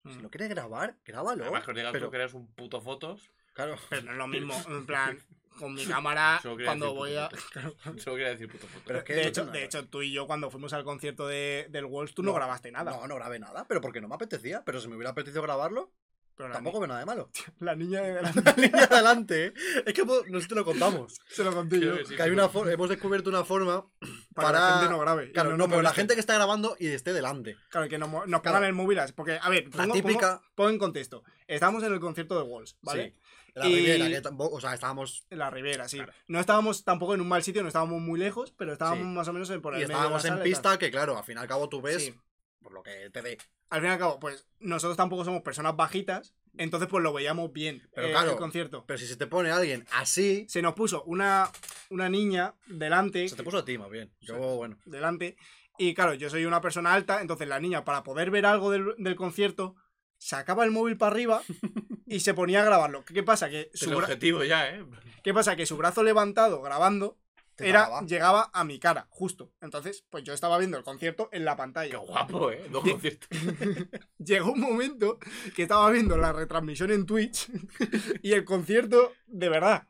Si 0.04 0.18
Mm. 0.18 0.22
no 0.22 0.30
quieres 0.30 0.48
grabar, 0.48 0.96
grábalo. 1.04 1.42
Además, 1.44 1.64
que 1.64 1.70
os 1.72 1.76
digas 1.76 1.92
pero, 1.92 2.06
tú 2.06 2.10
que 2.10 2.16
eres 2.16 2.34
un 2.34 2.46
puto 2.54 2.80
fotos. 2.80 3.30
Claro. 3.52 3.76
Pero 3.90 4.02
no 4.02 4.12
es 4.12 4.16
lo 4.18 4.26
mismo, 4.28 4.54
en 4.68 4.86
plan, 4.86 5.18
con 5.58 5.74
mi 5.74 5.84
cámara, 5.86 6.40
cuando 6.64 6.94
voy 6.94 7.14
puto 7.14 7.60
a... 7.94 7.98
Solo 7.98 8.16
quería 8.16 8.30
decir 8.30 8.48
puto 8.50 8.66
fotos. 8.66 8.82
Pero 8.86 8.98
es 8.98 9.04
que 9.04 9.14
de, 9.14 9.26
hecho, 9.28 9.44
no- 9.44 9.52
de 9.52 9.64
hecho, 9.64 9.86
tú 9.88 10.02
y 10.02 10.12
yo 10.12 10.26
cuando 10.26 10.50
fuimos 10.50 10.72
al 10.72 10.84
concierto 10.84 11.26
de, 11.26 11.66
del 11.70 11.86
Wolves, 11.86 12.14
tú 12.14 12.22
no, 12.22 12.32
grabaste 12.34 12.70
nada. 12.70 12.90
No, 12.92 13.06
no 13.06 13.14
grabé 13.16 13.38
nada. 13.38 13.66
Pero 13.68 13.80
porque 13.80 14.00
no 14.00 14.08
me 14.08 14.14
apetecía. 14.14 14.62
Pero 14.64 14.80
si 14.80 14.88
me 14.88 14.96
hubiera 14.96 15.10
apetecido 15.10 15.42
grabarlo, 15.42 15.92
pero 16.36 16.50
la, 16.50 16.54
tampoco 16.54 16.78
veo 16.78 16.86
nada 16.86 17.00
de 17.00 17.06
malo. 17.06 17.30
la 17.58 17.74
niña 17.74 18.00
de 18.00 18.12
delante 18.14 18.42
La 18.44 18.52
línea 18.52 18.86
de 18.86 18.94
adelante, 18.94 19.46
¿eh? 19.46 19.52
Es 19.86 19.92
que 19.92 20.04
no 20.04 20.14
sé 20.38 20.42
si 20.42 20.48
te 20.48 20.54
lo 20.54 20.64
contamos. 20.64 21.18
se 21.28 21.42
lo 21.42 21.52
conté 21.52 21.80
yo. 21.80 21.96
Que. 22.06 22.14
Que 22.14 22.22
hay 22.22 22.30
una 22.30 22.48
for- 22.48 22.70
hemos 22.70 22.88
descubierto 22.88 23.28
una 23.28 23.44
forma 23.44 23.84
Para, 24.34 24.48
que 24.50 24.54
para. 24.54 24.60
la 24.60 24.72
gente 24.78 24.90
no 24.92 25.00
grabe. 25.00 25.32
Claro, 25.32 25.56
no, 25.56 25.68
pero 25.68 25.82
la 25.82 25.92
gente 25.92 26.14
que 26.14 26.20
está 26.20 26.34
grabando 26.34 26.76
y 26.78 26.86
esté 26.86 27.12
delante. 27.12 27.56
Claro, 27.70 27.88
que 27.88 27.98
nos, 27.98 28.08
mo- 28.08 28.24
nos 28.26 28.40
Claro. 28.40 28.58
pongan 28.58 28.64
el 28.68 28.72
móvil. 28.74 29.00
Porque, 29.16 29.36
a 29.42 29.48
ver, 29.48 29.64
La 29.74 29.82
pongo, 29.82 29.94
típica- 29.94 30.36
pongo- 30.38 30.54
pongo 30.54 30.70
en 30.70 30.78
contexto. 30.78 31.24
Estamos 31.48 31.82
en 31.82 31.92
el 31.92 31.98
concierto 31.98 32.36
de 32.36 32.42
Walls, 32.48 32.76
¿vale? 32.82 33.14
Sí. 33.16 33.27
La 33.54 33.66
Y- 33.66 33.74
Riviera, 33.76 34.08
que 34.08 34.20
tampoco. 34.20 34.56
O 34.56 34.60
sea, 34.60 34.74
estábamos. 34.74 35.26
En 35.30 35.38
la 35.38 35.50
Ribera, 35.50 35.88
sí. 35.88 35.96
Claro. 35.96 36.12
No 36.28 36.40
estábamos 36.40 36.84
tampoco 36.84 37.14
en 37.14 37.20
un 37.20 37.28
mal 37.28 37.42
sitio, 37.42 37.62
no 37.62 37.68
estábamos 37.68 38.00
muy 38.00 38.18
lejos, 38.18 38.52
pero 38.56 38.72
estábamos 38.72 39.00
Sí. 39.04 39.04
más 39.12 39.28
o 39.28 39.32
menos 39.32 39.50
en 39.50 39.60
por 39.62 39.74
el 39.74 39.80
Y 39.80 39.82
medio 39.84 39.88
de 39.88 39.92
la 39.94 39.98
estábamos 40.00 40.24
en 40.24 40.34
tal. 40.34 40.42
pista, 40.42 40.78
que 40.78 40.90
claro, 40.90 41.16
al 41.18 41.24
fin 41.24 41.36
y 41.36 41.40
al 41.40 41.48
cabo 41.48 41.68
tú 41.68 41.80
ves. 41.82 42.04
Sí. 42.06 42.14
Por 42.62 42.72
lo 42.72 42.82
que 42.82 43.08
te 43.10 43.22
dé. 43.22 43.38
Al 43.70 43.80
fin 43.80 43.88
y 43.90 43.92
al 43.92 43.98
cabo, 43.98 44.18
pues 44.18 44.46
nosotros 44.60 44.96
tampoco 44.96 45.24
somos 45.24 45.42
personas 45.42 45.76
bajitas, 45.76 46.34
entonces 46.56 46.88
pues 46.88 47.02
lo 47.02 47.12
veíamos 47.12 47.52
bien 47.52 47.88
Pero 47.94 48.08
eh, 48.08 48.10
claro. 48.10 48.32
el 48.32 48.36
concierto. 48.36 48.84
Pero 48.86 48.98
si 48.98 49.06
se 49.06 49.16
te 49.16 49.26
pone 49.26 49.50
alguien 49.50 49.86
así. 49.92 50.44
Se 50.48 50.60
nos 50.62 50.74
puso 50.74 51.02
una, 51.04 51.50
una 51.90 52.08
niña 52.08 52.54
delante, 52.66 53.28
Se 53.28 53.36
te 53.36 53.42
puso 53.44 53.58
a 53.58 53.64
ti, 53.64 53.78
más 53.78 53.90
bien. 53.90 54.10
Yo, 54.20 54.36
bueno. 54.56 54.76
delante, 54.86 55.36
y 55.78 55.94
claro, 55.94 56.14
yo 56.14 56.28
soy 56.30 56.44
una 56.46 56.60
persona 56.60 56.92
alta, 56.94 57.20
entonces 57.20 57.46
la 57.48 57.60
niña, 57.60 57.84
para 57.84 58.02
poder 58.02 58.30
ver 58.30 58.44
algo 58.46 58.70
del, 58.70 58.94
del 58.98 59.14
concierto, 59.16 59.76
sacaba 60.18 60.64
el 60.64 60.70
móvil 60.70 60.96
para 60.96 61.12
arriba 61.12 61.42
y 62.06 62.20
se 62.20 62.34
ponía 62.34 62.62
a 62.62 62.64
grabarlo. 62.64 63.04
¿Qué, 63.04 63.22
pasa? 63.22 63.48
Que 63.48 63.70
su, 63.74 63.90
el 63.90 63.96
objetivo 63.96 64.44
ya, 64.44 64.68
¿eh? 64.68 64.84
¿Qué 65.22 65.32
pasa? 65.32 65.56
Que 65.56 65.66
su 65.66 65.76
brazo 65.76 66.02
llegaba 66.02 66.60
grabando 66.60 67.18
era, 67.58 68.00
llegaba 68.02 68.50
a 68.52 68.64
mi 68.64 68.78
cara, 68.78 69.08
justo. 69.10 69.52
Entonces, 69.60 70.04
pues 70.10 70.22
yo 70.22 70.32
estaba 70.32 70.58
viendo 70.58 70.78
el 70.78 70.84
concierto 70.84 71.28
en 71.32 71.44
la 71.44 71.56
pantalla. 71.56 71.90
Qué 71.90 71.96
guapo, 71.96 72.50
¿eh? 72.50 72.68
Dos 72.70 72.84
conciertos. 72.84 73.28
llegó 74.18 74.52
un 74.52 74.60
momento 74.60 75.18
que 75.56 75.62
estaba 75.62 75.90
viendo 75.90 76.16
la 76.16 76.32
retransmisión 76.32 76.90
en 76.92 77.06
Twitch 77.06 77.50
y 78.22 78.32
el 78.32 78.44
concierto 78.44 79.12
de 79.26 79.48
verdad. 79.48 79.88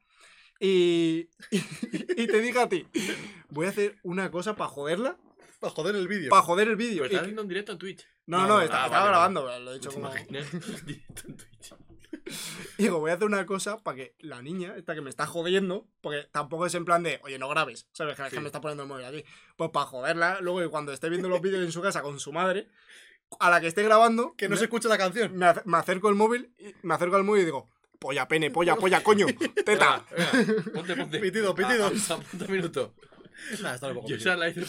Y, 0.61 1.29
y, 1.53 2.26
te 2.26 2.41
dije 2.41 2.59
a 2.59 2.68
ti, 2.68 2.89
voy 3.49 3.66
a 3.66 3.68
hacer 3.68 3.97
una 4.03 4.33
cosa 4.33 4.57
para 4.57 4.68
joderla, 4.68 5.16
Para 5.59 5.73
joder 5.73 5.97
el 5.97 6.07
vídeo. 6.09 6.31
para 6.31 6.43
joder 6.43 6.69
el 6.69 6.77
vídeo. 6.77 7.03
Pero 7.03 7.19
que- 7.21 7.25
viendo 7.27 7.43
en 7.43 7.49
directo 7.49 7.73
en 7.73 7.79
Twitch. 7.79 8.07
No, 8.27 8.43
no, 8.43 8.47
No, 8.49 8.61
está- 8.61 8.83
ah, 8.83 8.87
estaba 8.87 9.01
vale, 9.05 9.11
grabando, 9.11 9.59
lo 9.61 9.71
he 9.73 9.75
dicho 9.75 9.89
¿Te 9.89 9.95
como... 9.97 10.11
directo 10.31 10.57
en 11.29 11.37
Twitch. 11.37 11.75
Digo, 12.79 13.01
voy 13.01 13.11
a 13.11 13.15
hacer 13.15 13.27
una 13.27 13.45
cosa 13.47 13.79
para 13.79 13.97
que 13.97 14.15
la 14.21 14.43
niña, 14.43 14.75
esta 14.77 14.95
que 14.95 15.01
me 15.01 15.11
está 15.11 15.27
jodiendo, 15.27 15.89
porque 16.01 16.29
tampoco 16.31 16.67
es 16.67 16.75
en 16.75 16.85
plan 16.85 17.03
de, 17.03 17.21
oye, 17.25 17.39
no 17.39 17.49
grabes, 17.49 17.89
¿sabes? 17.93 18.17
Que, 18.17 18.25
que 18.25 18.31
Sí. 18.31 18.41
me 18.41 18.47
está 18.47 18.61
poniendo 18.61 18.83
el 18.85 18.89
móvil 18.89 19.05
aquí. 19.07 19.25
Pues 19.57 19.71
para 19.71 19.87
joderla, 19.87 20.41
luego 20.41 20.61
que 20.61 20.69
cuando 20.69 20.93
esté 20.93 21.09
viendo 21.09 21.29
los 21.29 21.41
vídeos 21.41 21.63
en 21.65 21.73
su 21.73 21.81
casa 21.81 22.03
con 22.03 22.21
su 22.21 22.33
madre, 22.33 22.69
a 23.41 23.51
la 23.51 23.61
que 23.61 23.67
esté 23.67 23.83
grabando, 23.83 24.35
Que 24.37 24.47
no 24.49 24.53
me- 24.53 24.59
se 24.59 24.65
escuche 24.65 24.89
la 24.89 24.99
canción. 24.99 25.37
me, 25.37 25.47
me 25.65 25.79
acerco 25.79 26.09
el 26.09 26.15
móvil, 26.15 26.53
me 26.83 26.95
acerco 26.95 27.17
al 27.17 27.25
móvil 27.25 27.43
y 27.43 27.47
digo, 27.47 27.71
polla, 27.99 28.29
pene, 28.29 28.51
polla, 28.51 28.77
polla, 28.77 29.03
coño, 29.03 29.27
teta. 29.65 30.05
Venga, 30.11 30.31
venga, 30.35 30.63
ponte, 30.73 30.97
ponte. 30.97 31.19
Pitido, 31.19 31.55
pitido. 31.55 31.87
A- 31.87 32.47
minuto. 32.49 32.95
Nah, 33.62 33.74
está 33.74 33.89
un 33.89 33.95
poco 33.95 34.09
Yo 34.09 34.16
esa 34.16 34.36
la 34.36 34.49
hice. 34.49 34.62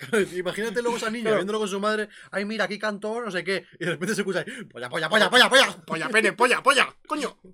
Imagínate 0.36 0.80
luego 0.80 0.96
esa 0.96 1.10
niña 1.10 1.24
Claro. 1.24 1.36
viéndolo 1.36 1.58
con 1.58 1.68
su 1.68 1.78
madre. 1.80 2.08
Ay, 2.30 2.44
mira, 2.44 2.64
aquí 2.64 2.78
cantó, 2.78 3.20
no 3.20 3.30
sé 3.30 3.44
qué. 3.44 3.66
Y 3.78 3.84
de 3.84 3.92
repente 3.92 4.14
se 4.14 4.22
escucha 4.22 4.40
ahí. 4.40 4.64
Polla, 4.64 4.88
polla, 4.88 5.08
polla, 5.10 5.28
polla, 5.28 5.48
polla. 5.50 5.84
Polla, 5.86 6.08
pene, 6.08 6.32
polla, 6.32 6.62
polla, 6.62 6.96
coño. 7.06 7.38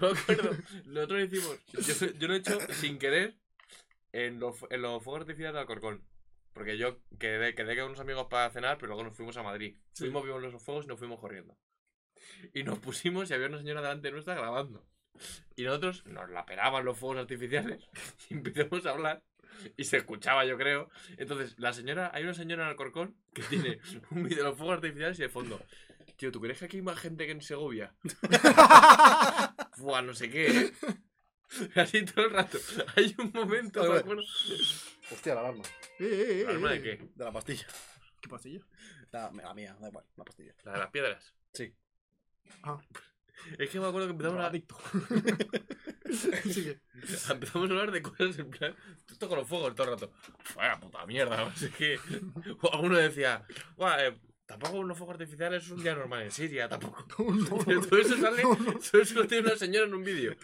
Yo 0.00 0.12
me 0.12 0.18
acuerdo, 0.18 0.50
nosotros 0.86 1.22
hicimos. 1.24 1.58
Yo, 1.72 2.06
yo 2.18 2.28
lo 2.28 2.34
he 2.34 2.38
hecho 2.38 2.58
sin 2.72 2.98
querer 2.98 3.36
en 4.12 4.38
los, 4.40 4.56
en 4.70 4.82
los 4.82 5.02
fuegos 5.02 5.22
artificiales 5.22 5.54
de 5.54 5.60
Alcorcón. 5.60 6.04
Porque 6.52 6.78
yo 6.78 7.02
quedé, 7.18 7.54
quedé 7.54 7.76
con 7.76 7.86
unos 7.86 8.00
amigos 8.00 8.28
para 8.30 8.48
cenar, 8.50 8.78
pero 8.78 8.86
luego 8.88 9.04
nos 9.04 9.14
fuimos 9.14 9.36
a 9.36 9.42
Madrid. 9.42 9.76
Fuimos, 9.94 10.24
vimos 10.24 10.40
los 10.40 10.62
fuegos 10.62 10.86
y 10.86 10.88
nos 10.88 10.98
fuimos 10.98 11.20
corriendo. 11.20 11.58
Y 12.54 12.62
nos 12.62 12.78
pusimos 12.78 13.28
y 13.30 13.34
había 13.34 13.48
una 13.48 13.58
señora 13.58 13.82
delante 13.82 14.10
nuestra 14.10 14.34
grabando. 14.34 14.86
Y 15.56 15.64
nosotros 15.64 16.04
nos 16.06 16.28
la 16.30 16.44
pelaban 16.46 16.84
los 16.84 16.98
fuegos 16.98 17.18
artificiales 17.18 17.88
y 18.30 18.34
empezamos 18.34 18.84
a 18.86 18.90
hablar. 18.90 19.22
Y 19.76 19.84
se 19.84 19.96
escuchaba, 19.96 20.44
yo 20.44 20.58
creo. 20.58 20.90
Entonces, 21.16 21.54
la 21.58 21.72
señora, 21.72 22.10
hay 22.12 22.24
una 22.24 22.34
señora 22.34 22.64
en 22.64 22.68
Alcorcón 22.70 23.16
que 23.32 23.42
tiene 23.42 23.78
un 24.10 24.24
vídeo 24.24 24.38
de 24.38 24.50
los 24.50 24.56
fuegos 24.58 24.76
artificiales 24.76 25.18
y 25.18 25.22
de 25.22 25.28
fondo. 25.28 25.60
Tío, 26.16 26.30
¿tú 26.32 26.40
crees 26.40 26.58
que 26.58 26.64
aquí 26.66 26.76
hay 26.78 26.82
más 26.82 26.98
gente 26.98 27.26
que 27.26 27.32
en 27.32 27.40
Segovia? 27.42 27.94
Buah, 29.78 30.02
no 30.02 30.14
sé 30.14 30.30
qué, 30.30 30.46
¿eh? 30.46 30.72
Así 31.74 32.04
todo 32.04 32.24
el 32.26 32.30
rato. 32.32 32.58
Hay 32.96 33.14
un 33.18 33.30
momento, 33.32 33.80
Vale, 33.80 33.88
me 33.88 33.94
vale. 33.94 34.00
acuerdo. 34.00 34.22
Hostia, 35.10 35.34
la 35.34 35.40
alarma. 35.40 35.64
Eh, 35.98 36.04
eh, 36.04 36.40
eh, 36.40 36.44
¿Alarma 36.48 36.70
de 36.70 36.76
eh. 36.76 36.82
qué? 36.82 37.08
De 37.14 37.24
la 37.24 37.32
pastilla. 37.32 37.66
¿Qué 38.20 38.28
pastillo? 38.28 38.66
La, 39.12 39.30
la 39.30 39.54
mía, 39.54 39.76
da 39.80 39.88
igual, 39.88 40.04
la 40.16 40.24
pastilla. 40.24 40.54
La 40.64 40.72
de 40.72 40.78
las 40.78 40.90
piedras. 40.90 41.34
Sí. 41.52 41.74
Ah, 42.62 42.80
Es 43.58 43.70
que 43.70 43.80
me 43.80 43.86
acuerdo 43.86 44.08
que 44.08 44.12
empezamos 44.12 44.44
a. 44.44 44.50
Sí 46.12 46.64
que- 46.64 46.80
empezamos 47.32 47.68
a 47.68 47.72
hablar 47.72 47.90
de 47.92 48.02
cosas 48.02 48.38
en 48.38 48.50
plan. 48.50 48.74
Esto 49.10 49.28
con 49.28 49.38
los 49.38 49.48
fuegos 49.48 49.74
todo 49.74 49.86
el 49.92 49.92
rato. 50.00 50.12
Vaya 50.54 50.78
puta 50.80 51.04
mierda, 51.06 51.44
no 51.44 51.54
sé 51.56 51.70
qué. 51.70 51.98
O 52.62 52.72
alguno 52.72 52.96
decía, 52.96 53.44
"Buah, 53.76 54.06
eh, 54.06 54.18
Tampoco 54.46 54.78
unos 54.78 54.96
fuegos 54.96 55.14
artificiales 55.14 55.64
es 55.64 55.70
un 55.72 55.82
día 55.82 55.96
normal 55.96 56.22
en 56.22 56.30
Siria, 56.30 56.68
tampoco. 56.68 57.04
No, 57.18 57.80
todo 57.80 57.98
eso 57.98 58.16
sale, 58.16 58.42
todo 58.42 59.02
eso 59.02 59.14
lo 59.14 59.26
tiene 59.26 59.48
una 59.48 59.56
señora 59.56 59.86
en 59.86 59.94
un 59.94 60.04
vídeo. 60.04 60.36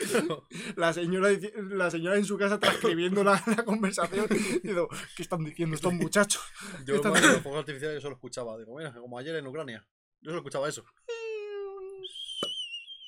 La 0.75 0.93
señora, 0.93 1.29
la 1.71 1.89
señora 1.89 2.17
en 2.17 2.25
su 2.25 2.37
casa 2.37 2.59
transcribiendo 2.59 3.23
la, 3.23 3.41
la 3.47 3.65
conversación. 3.65 4.27
Digo, 4.65 4.89
¿qué 5.17 5.23
están 5.23 5.45
diciendo 5.45 5.77
estos 5.77 5.93
muchachos? 5.95 6.43
Yo 6.85 6.97
los 6.97 7.43
fuegos 7.43 7.61
artificiales 7.61 7.95
yo 7.99 8.01
solo 8.01 8.17
escuchaba. 8.17 8.59
Digo, 8.59 8.77
mira, 8.77 8.93
como 8.93 9.17
ayer 9.21 9.37
en 9.37 9.47
Ucrania. 9.47 9.87
Yo 10.21 10.31
solo 10.31 10.39
escuchaba 10.39 10.69
eso. 10.69 10.85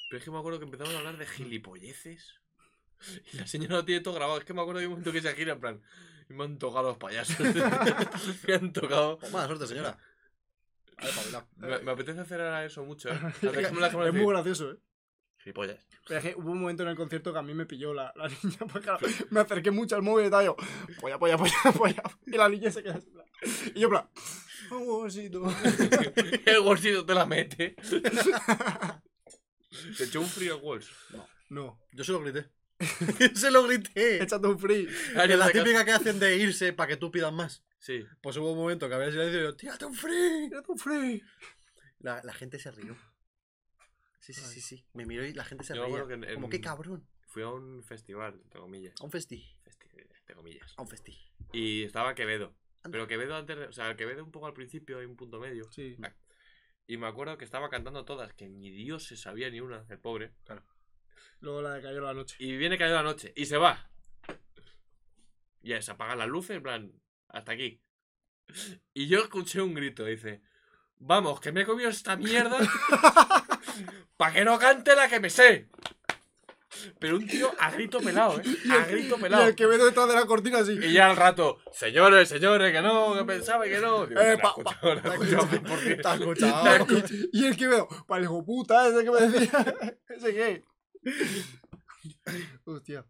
Pero 0.08 0.18
es 0.18 0.24
que 0.24 0.30
me 0.30 0.38
acuerdo 0.38 0.58
que 0.58 0.64
empezamos 0.66 0.94
a 0.94 0.98
hablar 0.98 1.16
de 1.18 1.26
gilipolleces. 1.26 2.34
Y 3.32 3.36
la 3.36 3.46
señora 3.46 3.74
lo 3.76 3.84
tiene 3.84 4.00
todo 4.00 4.14
grabado. 4.14 4.38
Es 4.38 4.44
que 4.44 4.54
me 4.54 4.62
acuerdo 4.62 4.80
de 4.80 4.86
un 4.86 4.92
momento 4.92 5.12
que 5.12 5.20
se 5.20 5.34
gira 5.34 5.52
en 5.52 5.60
plan. 5.60 5.82
Y 6.30 6.32
me 6.32 6.44
han 6.44 6.58
tocado 6.58 6.88
los 6.88 6.96
payasos. 6.96 7.36
me 8.48 8.54
han 8.54 8.72
tocado. 8.72 9.18
Pues 9.18 9.30
mala 9.32 9.46
suerte, 9.46 9.66
señora. 9.66 9.98
A 10.96 11.02
ver, 11.02 11.10
espabilado. 11.10 11.46
Me, 11.56 11.78
me 11.80 11.90
apetece 11.90 12.20
hacer 12.20 12.40
ahora 12.40 12.64
eso 12.64 12.82
mucho, 12.84 13.10
¿eh? 13.10 13.12
A 13.22 13.28
Es 13.28 13.72
muy 13.72 14.04
decir, 14.04 14.26
gracioso, 14.26 14.70
¿eh? 14.72 14.76
Gilipollas. 15.38 15.86
Pero 16.06 16.18
es 16.20 16.24
que 16.24 16.34
hubo 16.40 16.50
un 16.52 16.60
momento 16.62 16.82
en 16.84 16.90
el 16.90 16.96
concierto 16.96 17.30
que 17.32 17.38
a 17.40 17.42
mí 17.42 17.52
me 17.52 17.66
pilló 17.66 17.92
la, 17.92 18.10
la 18.16 18.28
niña. 18.28 18.58
Porque 18.72 18.90
me 19.30 19.40
acerqué 19.40 19.70
mucho 19.70 19.96
al 19.96 20.02
móvil 20.02 20.22
y 20.22 20.26
estaba 20.26 20.44
yo, 20.44 20.56
polla, 21.00 21.18
polla, 21.18 21.36
polla, 21.36 21.54
polla. 21.76 22.02
Y 22.26 22.30
la 22.38 22.48
niña 22.48 22.70
se 22.70 22.82
queda 22.82 22.94
así. 22.94 23.08
en 23.08 23.12
plan- 23.14 23.26
Y 23.74 23.80
yo, 23.80 23.88
en 23.88 23.90
plan, 23.90 24.08
"Oh, 24.70 25.04
osito". 25.04 25.44
El 26.46 26.60
bolsito 26.60 27.04
te 27.04 27.12
la 27.14 27.26
mete. 27.26 27.76
Te 29.96 30.04
echó 30.04 30.20
un 30.20 30.26
frío 30.26 30.58
Walls. 30.58 30.90
No, 31.50 31.78
Yo 31.92 32.04
se 32.04 32.12
lo 32.12 32.20
grité. 32.20 32.48
se 33.34 33.50
lo 33.50 33.62
grité. 33.64 34.22
échate 34.22 34.46
un 34.46 34.58
free. 34.58 34.88
Que 35.14 35.36
la 35.36 35.50
típica 35.50 35.84
que 35.84 35.92
hacen 35.92 36.18
de 36.18 36.36
irse 36.36 36.72
para 36.72 36.88
que 36.88 36.96
tú 36.96 37.10
pidas 37.10 37.32
más. 37.32 37.64
Sí. 37.78 38.04
Pues 38.22 38.36
hubo 38.36 38.52
un 38.52 38.58
momento 38.58 38.88
que 38.88 38.94
había 38.94 39.10
silencio 39.10 39.40
y 39.40 39.42
yo, 39.44 39.56
tírate 39.56 39.84
un 39.84 39.94
free. 39.94 40.46
Échate 40.46 40.72
un 40.72 40.78
free. 40.78 41.22
La, 42.00 42.20
la 42.24 42.32
gente 42.34 42.58
se 42.58 42.70
rió. 42.70 42.96
Sí, 44.20 44.32
sí, 44.32 44.40
sí, 44.42 44.60
sí. 44.60 44.86
Me 44.94 45.04
miró 45.04 45.24
y 45.24 45.34
la 45.34 45.44
gente 45.44 45.64
se 45.64 45.74
en- 45.74 46.34
Como 46.34 46.48
qué 46.48 46.60
cabrón. 46.60 47.06
Fui 47.28 47.42
a 47.42 47.48
un 47.48 47.82
festival, 47.84 48.40
entre 48.42 48.60
comillas. 48.60 48.94
A 49.00 49.04
un 49.04 49.10
festi. 49.10 49.44
Festi- 49.64 49.90
entre 50.18 50.34
comillas. 50.34 50.72
A 50.76 50.82
un 50.82 50.88
festi. 50.88 51.16
Y 51.52 51.82
estaba 51.84 52.14
Quevedo. 52.14 52.56
Anda. 52.82 52.92
Pero 52.96 53.06
Quevedo 53.06 53.36
antes 53.36 53.56
de- 53.58 53.66
O 53.66 53.72
sea, 53.72 53.94
Quevedo 53.96 54.24
un 54.24 54.30
poco 54.30 54.46
al 54.46 54.54
principio 54.54 55.02
y 55.02 55.06
un 55.06 55.16
punto 55.16 55.38
medio. 55.40 55.70
Sí. 55.72 55.96
Y 56.86 56.96
me 56.96 57.06
acuerdo 57.06 57.38
que 57.38 57.44
estaba 57.44 57.70
cantando 57.70 58.04
todas, 58.04 58.32
que 58.34 58.48
ni 58.48 58.70
Dios 58.70 59.04
se 59.04 59.16
sabía 59.16 59.50
ni 59.50 59.60
una, 59.60 59.84
el 59.88 59.98
pobre. 59.98 60.34
Luego 61.40 61.62
la 61.62 61.74
de 61.74 61.82
cayó 61.82 62.00
la 62.00 62.14
noche. 62.14 62.36
Y 62.38 62.56
viene 62.56 62.76
cayendo 62.76 63.02
la 63.02 63.08
noche 63.08 63.32
y 63.36 63.46
se 63.46 63.56
va. 63.56 63.90
Y 65.62 65.80
se 65.80 65.90
apagan 65.90 66.18
las 66.18 66.28
luces, 66.28 66.56
en 66.56 66.62
plan, 66.62 66.92
hasta 67.28 67.52
aquí. 67.52 67.80
Y 68.92 69.06
yo 69.08 69.20
escuché 69.20 69.62
un 69.62 69.74
grito, 69.74 70.04
dice, 70.04 70.42
vamos, 70.96 71.40
que 71.40 71.52
me 71.52 71.62
he 71.62 71.66
comido 71.66 71.88
esta 71.88 72.16
mierda 72.16 72.58
para 74.16 74.32
que 74.34 74.44
no 74.44 74.58
cante 74.58 74.94
la 74.94 75.08
que 75.08 75.20
me 75.20 75.30
sé. 75.30 75.70
Pero 76.98 77.16
un 77.16 77.26
tío 77.26 77.52
a 77.58 77.70
grito 77.70 78.00
pelado, 78.00 78.40
¿eh? 78.40 78.42
A 78.70 78.84
grito 78.86 79.16
Y 79.18 79.20
pelado. 79.22 79.46
el 79.48 79.54
que 79.54 79.66
ve 79.66 79.78
detrás 79.78 80.08
de 80.08 80.14
la 80.14 80.26
cortina 80.26 80.58
así. 80.58 80.72
Y 80.72 80.92
ya 80.92 81.10
al 81.10 81.16
rato, 81.16 81.58
señores, 81.72 82.28
señores, 82.28 82.72
que 82.72 82.80
no, 82.82 83.14
que 83.14 83.24
pensaba 83.24 83.64
que 83.64 83.78
no. 83.80 84.06
Digo, 84.06 84.20
Eh, 84.20 84.24
"La 84.24 84.32
he 84.34 84.38
pa- 84.38 84.48
escuchado, 84.48 84.94
la 84.94 85.00
he 85.02 85.12
escuchado, 85.14 85.62
¿por 85.62 85.82
qué?". 85.82 85.94
¿Te 85.96 86.08
has 86.08 86.18
La 86.20 86.24
he 86.26 86.30
escuchado? 86.32 86.74
escuchado. 86.76 87.28
Y 87.32 87.44
el 87.46 87.56
que 87.56 87.68
veo, 87.68 87.88
para 88.06 88.18
el 88.18 88.24
hijo 88.24 88.44
puta, 88.44 88.88
ese 88.88 89.04
que 89.04 89.10
me 89.10 89.20
decía. 89.20 89.74
ese 90.08 90.34
qué. 90.34 90.64
Hostia. 92.64 93.04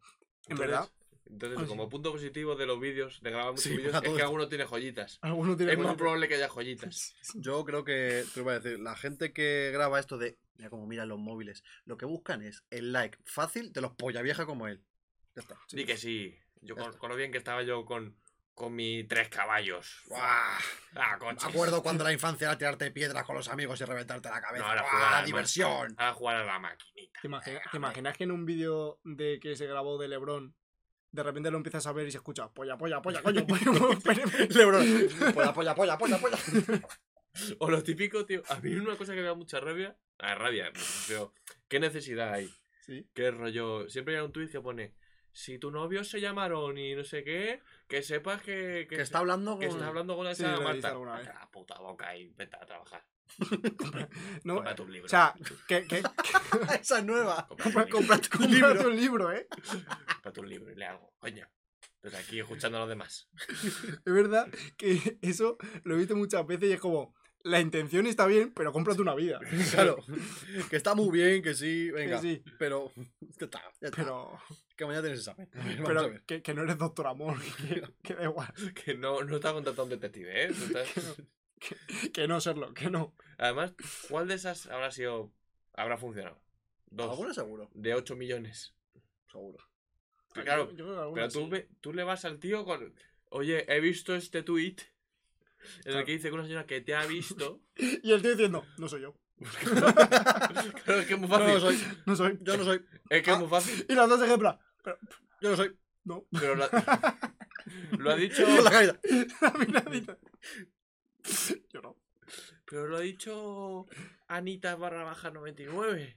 En 0.48 0.58
verdad, 0.58 0.88
Entonces, 1.34 1.58
Ah, 1.58 1.62
sí. 1.62 1.68
como 1.68 1.88
punto 1.88 2.12
positivo 2.12 2.54
de 2.56 2.66
los 2.66 2.80
vídeos, 2.80 3.20
de 3.22 3.30
grabar 3.30 3.50
muchos 3.52 3.64
Sí, 3.64 3.76
vídeos, 3.76 3.94
es 3.94 4.00
que 4.00 4.08
esto. 4.08 4.22
alguno 4.24 4.48
tiene 4.48 4.64
joyitas. 4.64 5.18
alguno 5.22 5.56
tiene 5.56 5.72
Es 5.72 5.78
más 5.78 5.86
cositas. 5.86 5.98
probable 6.00 6.28
que 6.28 6.34
haya 6.36 6.48
joyitas. 6.48 7.14
Yo 7.34 7.64
creo 7.64 7.84
que, 7.84 8.24
te 8.32 8.40
lo 8.40 8.44
voy 8.44 8.54
a 8.54 8.60
decir, 8.60 8.78
la 8.80 8.96
gente 8.96 9.32
que 9.32 9.70
graba 9.72 9.98
esto 10.00 10.16
de, 10.18 10.38
mira 10.56 10.70
cómo 10.70 10.86
miran 10.86 11.08
los 11.08 11.18
móviles, 11.18 11.62
lo 11.84 11.96
que 11.96 12.06
buscan 12.06 12.42
es 12.42 12.64
el 12.70 12.92
like 12.92 13.18
fácil 13.24 13.72
de 13.72 13.80
los 13.80 13.92
polla 13.92 14.22
vieja 14.22 14.46
como 14.46 14.68
él. 14.68 14.82
Ya 15.36 15.42
está. 15.42 15.56
Di 15.72 15.84
que 15.84 15.96
sí. 15.96 16.38
Yo 16.62 16.76
con, 16.76 17.10
lo 17.10 17.16
bien 17.16 17.30
que 17.32 17.38
estaba 17.38 17.62
yo 17.62 17.84
con, 17.84 18.16
con 18.54 18.74
mi 18.74 19.04
tres 19.04 19.28
caballos. 19.28 20.00
¡Guau! 20.06 20.20
Ah, 20.96 21.18
Me 21.20 21.48
acuerdo 21.50 21.82
cuando 21.82 22.04
la 22.04 22.12
infancia 22.12 22.46
era 22.46 22.56
tirarte 22.56 22.88
piedras 22.92 23.24
con 23.24 23.34
los 23.34 23.48
amigos 23.48 23.80
y 23.80 23.84
reventarte 23.84 24.28
la 24.30 24.40
cabeza. 24.40 24.62
No, 24.64 24.68
ahora 24.70 24.82
¡Guau, 24.82 24.92
jugar 24.94 25.14
al 25.14 25.26
diversión! 25.26 25.94
A 25.98 26.12
jugar 26.12 26.36
a 26.36 26.44
la 26.44 26.58
maquinita. 26.60 27.18
¿Te, 27.20 27.26
imagina- 27.26 27.60
imaginas 27.72 28.16
que 28.16 28.22
en 28.22 28.30
un 28.30 28.46
vídeo 28.46 29.00
de 29.02 29.40
que 29.40 29.56
se 29.56 29.66
grabó 29.66 29.98
de 29.98 30.06
Lebron, 30.06 30.54
de 31.14 31.22
repente 31.22 31.50
lo 31.50 31.58
empiezas 31.58 31.86
a 31.86 31.92
ver 31.92 32.08
y 32.08 32.10
se 32.10 32.18
escucha 32.18 32.48
polla, 32.52 32.76
polla, 32.76 33.00
polla, 33.00 33.22
coño, 33.22 33.46
polla, 33.46 33.98
polla, 34.02 34.24
Lebron. 34.50 34.84
Polla, 35.32 35.52
polla, 35.54 35.74
polla, 35.74 35.96
polla, 35.98 36.18
polla. 36.18 36.38
O 37.58 37.68
lo 37.68 37.82
típico, 37.82 38.24
tío. 38.26 38.42
A 38.48 38.60
mí 38.60 38.72
una 38.74 38.96
cosa 38.96 39.12
que 39.12 39.20
me 39.20 39.26
da 39.26 39.34
mucha 39.34 39.58
rabia. 39.58 39.96
Ah, 40.18 40.36
rabia. 40.36 40.72
Pero, 41.08 41.34
¿qué 41.66 41.80
necesidad 41.80 42.32
hay? 42.32 42.48
Sí. 42.86 43.08
¿Qué 43.12 43.32
rollo? 43.32 43.88
Siempre 43.88 44.16
hay 44.16 44.24
un 44.24 44.30
tuit 44.30 44.52
que 44.52 44.60
pone. 44.60 44.94
Si 45.32 45.58
tu 45.58 45.72
novio 45.72 46.04
se 46.04 46.20
llamaron 46.20 46.78
y 46.78 46.94
no 46.94 47.02
sé 47.02 47.24
qué, 47.24 47.60
que 47.88 48.02
sepas 48.02 48.40
que, 48.40 48.86
Que 48.88 49.02
está 49.02 49.18
hablando 49.18 49.58
que 49.58 49.66
con... 49.66 49.76
está 49.76 49.88
hablando 49.88 50.16
con 50.16 50.28
esa 50.28 50.60
Marta. 50.60 50.90
alguna 50.90 51.16
vez. 51.16 51.26
La 51.26 51.50
puta 51.50 51.76
boca 51.80 52.16
y 52.16 52.28
vete 52.28 52.56
a 52.56 52.64
trabajar. 52.66 53.04
No, 54.44 54.56
Compra 54.56 54.74
tu 54.74 54.86
libro. 54.86 55.06
o 55.06 55.08
sea, 55.08 55.34
que, 55.66 55.86
que, 55.86 56.02
Esa 56.80 56.98
es 56.98 57.04
nueva. 57.04 57.46
Compra 57.48 57.86
tu 57.86 57.92
compra, 57.92 58.16
libro. 58.16 58.28
compra, 58.28 58.28
cómprate 58.30 58.86
un 58.86 58.96
libro, 58.96 59.32
¿eh? 59.32 59.46
Compra 60.14 60.32
tu 60.32 60.42
libro 60.42 60.72
y 60.72 60.76
le 60.76 60.86
hago. 60.86 61.12
Coño. 61.18 61.48
Entonces 61.96 62.20
aquí 62.20 62.38
escuchando 62.38 62.76
a 62.78 62.80
los 62.80 62.88
demás. 62.90 63.28
Es 63.48 64.12
verdad 64.12 64.48
que 64.76 65.18
eso 65.22 65.56
lo 65.84 65.94
he 65.94 65.98
visto 65.98 66.14
muchas 66.16 66.46
veces 66.46 66.68
y 66.68 66.72
es 66.72 66.80
como, 66.80 67.14
la 67.44 67.60
intención 67.60 68.06
está 68.06 68.26
bien, 68.26 68.52
pero 68.54 68.72
cómprate 68.72 69.00
una 69.00 69.14
vida. 69.14 69.38
Claro. 69.70 69.98
Que 70.70 70.76
está 70.76 70.94
muy 70.94 71.10
bien, 71.10 71.42
que 71.42 71.54
sí, 71.54 71.90
venga. 71.90 72.20
sí. 72.20 72.42
Pero... 72.58 72.92
Ya 73.20 73.46
está, 73.46 73.62
ya 73.80 73.88
está. 73.88 73.96
Pero, 73.96 74.38
Que 74.76 74.84
mañana 74.86 75.02
tienes 75.02 75.20
examen. 75.20 75.48
Ver, 75.52 75.82
pero 75.84 76.24
que, 76.26 76.42
que 76.42 76.54
no 76.54 76.62
eres 76.62 76.78
doctor 76.78 77.06
amor, 77.06 77.38
que, 77.68 77.82
que 78.02 78.14
da 78.14 78.24
igual. 78.24 78.52
Que 78.74 78.94
no, 78.94 79.22
no 79.22 79.36
está 79.36 79.52
contratado 79.52 79.84
un 79.84 79.90
detective, 79.90 80.46
¿eh? 80.46 80.50
Que 82.12 82.28
no 82.28 82.40
serlo, 82.40 82.72
que 82.74 82.90
no. 82.90 83.14
Además, 83.38 83.74
¿cuál 84.08 84.28
de 84.28 84.34
esas 84.34 84.66
habrá 84.66 84.90
sido. 84.90 85.32
habrá 85.74 85.96
funcionado? 85.98 86.40
Dos. 86.86 87.10
Alguna 87.10 87.34
seguro. 87.34 87.70
De 87.74 87.94
8 87.94 88.16
millones. 88.16 88.74
Seguro. 89.30 89.58
Claro, 90.32 90.70
Yo- 90.70 90.76
yo 90.76 90.84
creo 90.84 90.94
que 90.96 91.00
alguna 91.02 91.22
pero 91.22 91.32
tú, 91.32 91.40
sí. 91.44 91.50
ve- 91.50 91.68
tú 91.80 91.92
le 91.92 92.02
vas 92.04 92.24
al 92.24 92.38
tío 92.38 92.64
con. 92.64 92.94
Oye, 93.30 93.64
he 93.72 93.80
visto 93.80 94.14
este 94.14 94.42
tweet. 94.42 94.76
En 95.84 95.96
el 95.96 96.04
que 96.04 96.12
dice 96.12 96.28
que 96.28 96.34
una 96.34 96.44
señora 96.44 96.66
que 96.66 96.80
te 96.80 96.94
ha 96.94 97.06
visto. 97.06 97.60
Y 98.02 98.12
el 98.12 98.20
tío 98.22 98.30
diciendo, 98.32 98.64
no 98.78 98.88
soy 98.88 99.02
yo. 99.02 99.14
Claro, 100.84 101.00
es 101.00 101.06
que 101.06 101.14
es 101.14 101.18
muy 101.20 101.28
No, 101.28 101.38
fácil. 101.38 101.54
no 101.54 101.60
soy. 101.60 101.78
No 102.06 102.16
soy. 102.16 102.38
Yo 102.42 102.56
no 102.56 102.64
soy. 102.64 102.84
Es 103.10 103.22
que 103.22 103.30
Ah. 103.30 103.34
es 103.34 103.40
muy 103.40 103.48
fácil. 103.48 103.86
Y 103.88 103.94
las 103.94 104.08
dos 104.08 104.22
ejemplos. 104.22 104.56
Pero, 104.82 104.98
Yo 105.40 105.50
no 105.50 105.56
soy. 105.56 105.76
no. 106.04 106.26
Pero 106.30 106.54
lo, 106.54 106.68
lo 107.98 108.10
ha 108.10 108.16
dicho. 108.16 108.46
La 108.62 108.70
caída. 108.70 108.98
La 109.40 109.50
miradita. 109.52 110.18
Yo 111.72 111.80
no. 111.82 111.96
Pero 112.66 112.86
lo 112.86 112.96
ha 112.96 113.00
dicho. 113.00 113.86
Anita 114.28 114.74
barra 114.76 115.04
baja 115.04 115.30
99. 115.30 116.16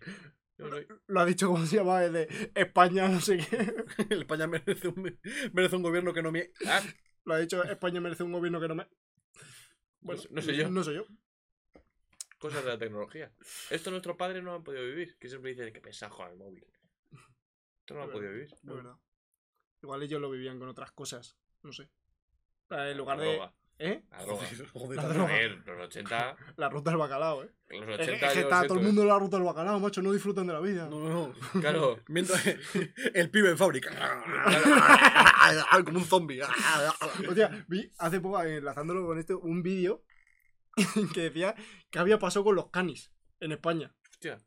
Yo 0.57 0.67
no- 0.69 0.77
Lo 1.07 1.19
ha 1.19 1.25
dicho 1.25 1.47
como 1.47 1.65
se 1.65 1.75
llama 1.77 2.03
el 2.03 2.13
de 2.13 2.51
España, 2.55 3.07
no 3.07 3.21
sé 3.21 3.37
qué. 3.37 3.75
El 4.09 4.21
España 4.21 4.47
merece 4.47 4.87
un, 4.87 5.19
merece 5.53 5.75
un 5.75 5.83
gobierno 5.83 6.13
que 6.13 6.23
no 6.23 6.31
me... 6.31 6.51
Ah, 6.65 6.81
Lo 7.25 7.35
ha 7.35 7.39
dicho 7.39 7.63
España 7.63 8.01
merece 8.01 8.23
un 8.23 8.31
gobierno 8.31 8.59
que 8.59 8.67
no 8.67 8.75
me. 8.75 8.87
Bueno, 9.99 10.21
no 10.31 10.41
sé 10.41 10.55
yo. 10.55 10.69
No 10.69 10.83
soy 10.83 10.95
yo. 10.95 11.05
Cosas 12.39 12.63
de 12.63 12.69
la 12.69 12.77
tecnología. 12.77 13.31
Esto 13.69 13.91
nuestros 13.91 14.15
padres 14.15 14.43
no 14.43 14.53
han 14.55 14.63
podido 14.63 14.83
vivir. 14.83 15.17
Que 15.19 15.27
siempre 15.29 15.51
dicen 15.51 15.71
que 15.73 15.81
con 16.09 16.29
el 16.29 16.37
móvil. 16.37 16.65
Esto 17.79 17.93
no 17.93 17.99
lo 17.99 18.03
han 18.05 18.11
podido 18.11 18.31
vivir. 18.31 18.51
es 18.53 18.63
verdad. 18.63 18.95
Igual 19.81 20.03
ellos 20.03 20.21
lo 20.21 20.29
vivían 20.31 20.57
con 20.59 20.69
otras 20.69 20.91
cosas. 20.91 21.37
No 21.61 21.71
sé. 21.71 21.89
En 22.69 22.97
lugar 22.97 23.19
de. 23.19 23.49
¿Eh? 23.79 24.03
La 24.09 24.23
droga. 24.23 24.47
Joder, 24.73 24.97
La 24.97 25.23
A 25.23 25.27
ver, 25.27 25.63
los 25.65 25.85
80. 25.85 26.35
La 26.57 26.69
ruta 26.69 26.89
del 26.89 26.97
bacalao, 26.97 27.43
¿eh? 27.43 27.49
Los 27.69 27.99
Es 27.99 28.07
que, 28.07 28.13
80 28.13 28.27
es 28.27 28.33
que 28.33 28.39
yo 28.39 28.45
está 28.47 28.67
todo 28.67 28.79
el 28.79 28.85
mundo 28.85 29.01
en 29.03 29.07
la 29.07 29.19
ruta 29.19 29.37
del 29.37 29.45
bacalao, 29.45 29.79
macho. 29.79 30.01
No 30.01 30.11
disfrutan 30.11 30.47
de 30.47 30.53
la 30.53 30.59
vida. 30.59 30.87
No, 30.89 30.99
no, 30.99 31.09
no. 31.09 31.33
Claro. 31.61 31.99
Mientras 32.07 32.43
el 33.13 33.29
pibe 33.29 33.51
en 33.51 33.57
fábrica. 33.57 33.91
Como 35.85 35.99
un 35.99 36.05
zombie. 36.05 36.41
Hostia, 37.27 37.65
vi 37.67 37.91
hace 37.99 38.19
poco, 38.19 38.41
enlazándolo 38.41 39.05
con 39.05 39.19
esto, 39.19 39.39
un 39.39 39.61
vídeo 39.61 40.03
que 41.13 41.21
decía 41.21 41.55
que 41.89 41.99
había 41.99 42.17
pasado 42.19 42.45
con 42.45 42.55
los 42.55 42.69
canis 42.69 43.11
en 43.39 43.51
España. 43.51 43.93
Hostia. 44.09 44.39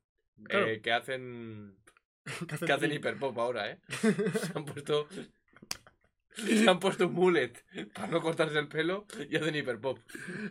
Claro. 0.44 0.66
Eh, 0.66 0.81
que 0.81 0.93
hacen. 0.93 1.77
Que 2.24 2.55
hacen 2.55 2.66
Que 2.66 2.73
hacen 2.73 2.93
hiperpop 2.93 3.39
ahora, 3.39 3.70
¿eh? 3.70 3.81
Se 3.90 4.52
han 4.55 4.65
puesto. 4.65 5.07
Se 6.64 6.68
han 6.68 6.78
puesto 6.80 7.06
un 7.08 7.14
mullet 7.14 7.52
para 7.94 8.08
no 8.08 8.20
cortarse 8.20 8.58
el 8.58 8.68
pelo 8.68 9.06
y 9.28 9.36
hacen 9.36 9.54
hiperpop. 9.54 9.98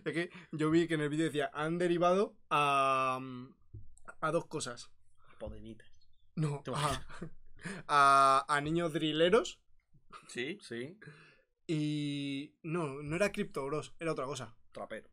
Es 0.06 0.14
que 0.14 0.30
yo 0.52 0.70
vi 0.70 0.88
que 0.88 0.96
en 0.96 1.02
el 1.02 1.10
vídeo 1.10 1.26
decía, 1.26 1.50
han 1.54 1.78
derivado 1.78 2.36
a, 2.50 3.20
a 4.22 4.32
dos 4.32 4.46
cosas. 4.48 4.92
Podenitas. 5.40 5.88
No, 6.36 6.64
a, 6.74 7.02
a, 7.88 8.46
a 8.48 8.62
niños 8.62 8.94
drileros 8.94 9.62
¿Sí? 10.28 10.58
Sí. 10.62 10.98
y... 11.68 12.56
No, 12.64 13.02
no 13.02 13.16
era 13.16 13.32
Crypto 13.32 13.66
Bros, 13.66 13.94
era 14.00 14.12
otra 14.14 14.26
cosa. 14.26 14.56
Traperos. 14.72 15.12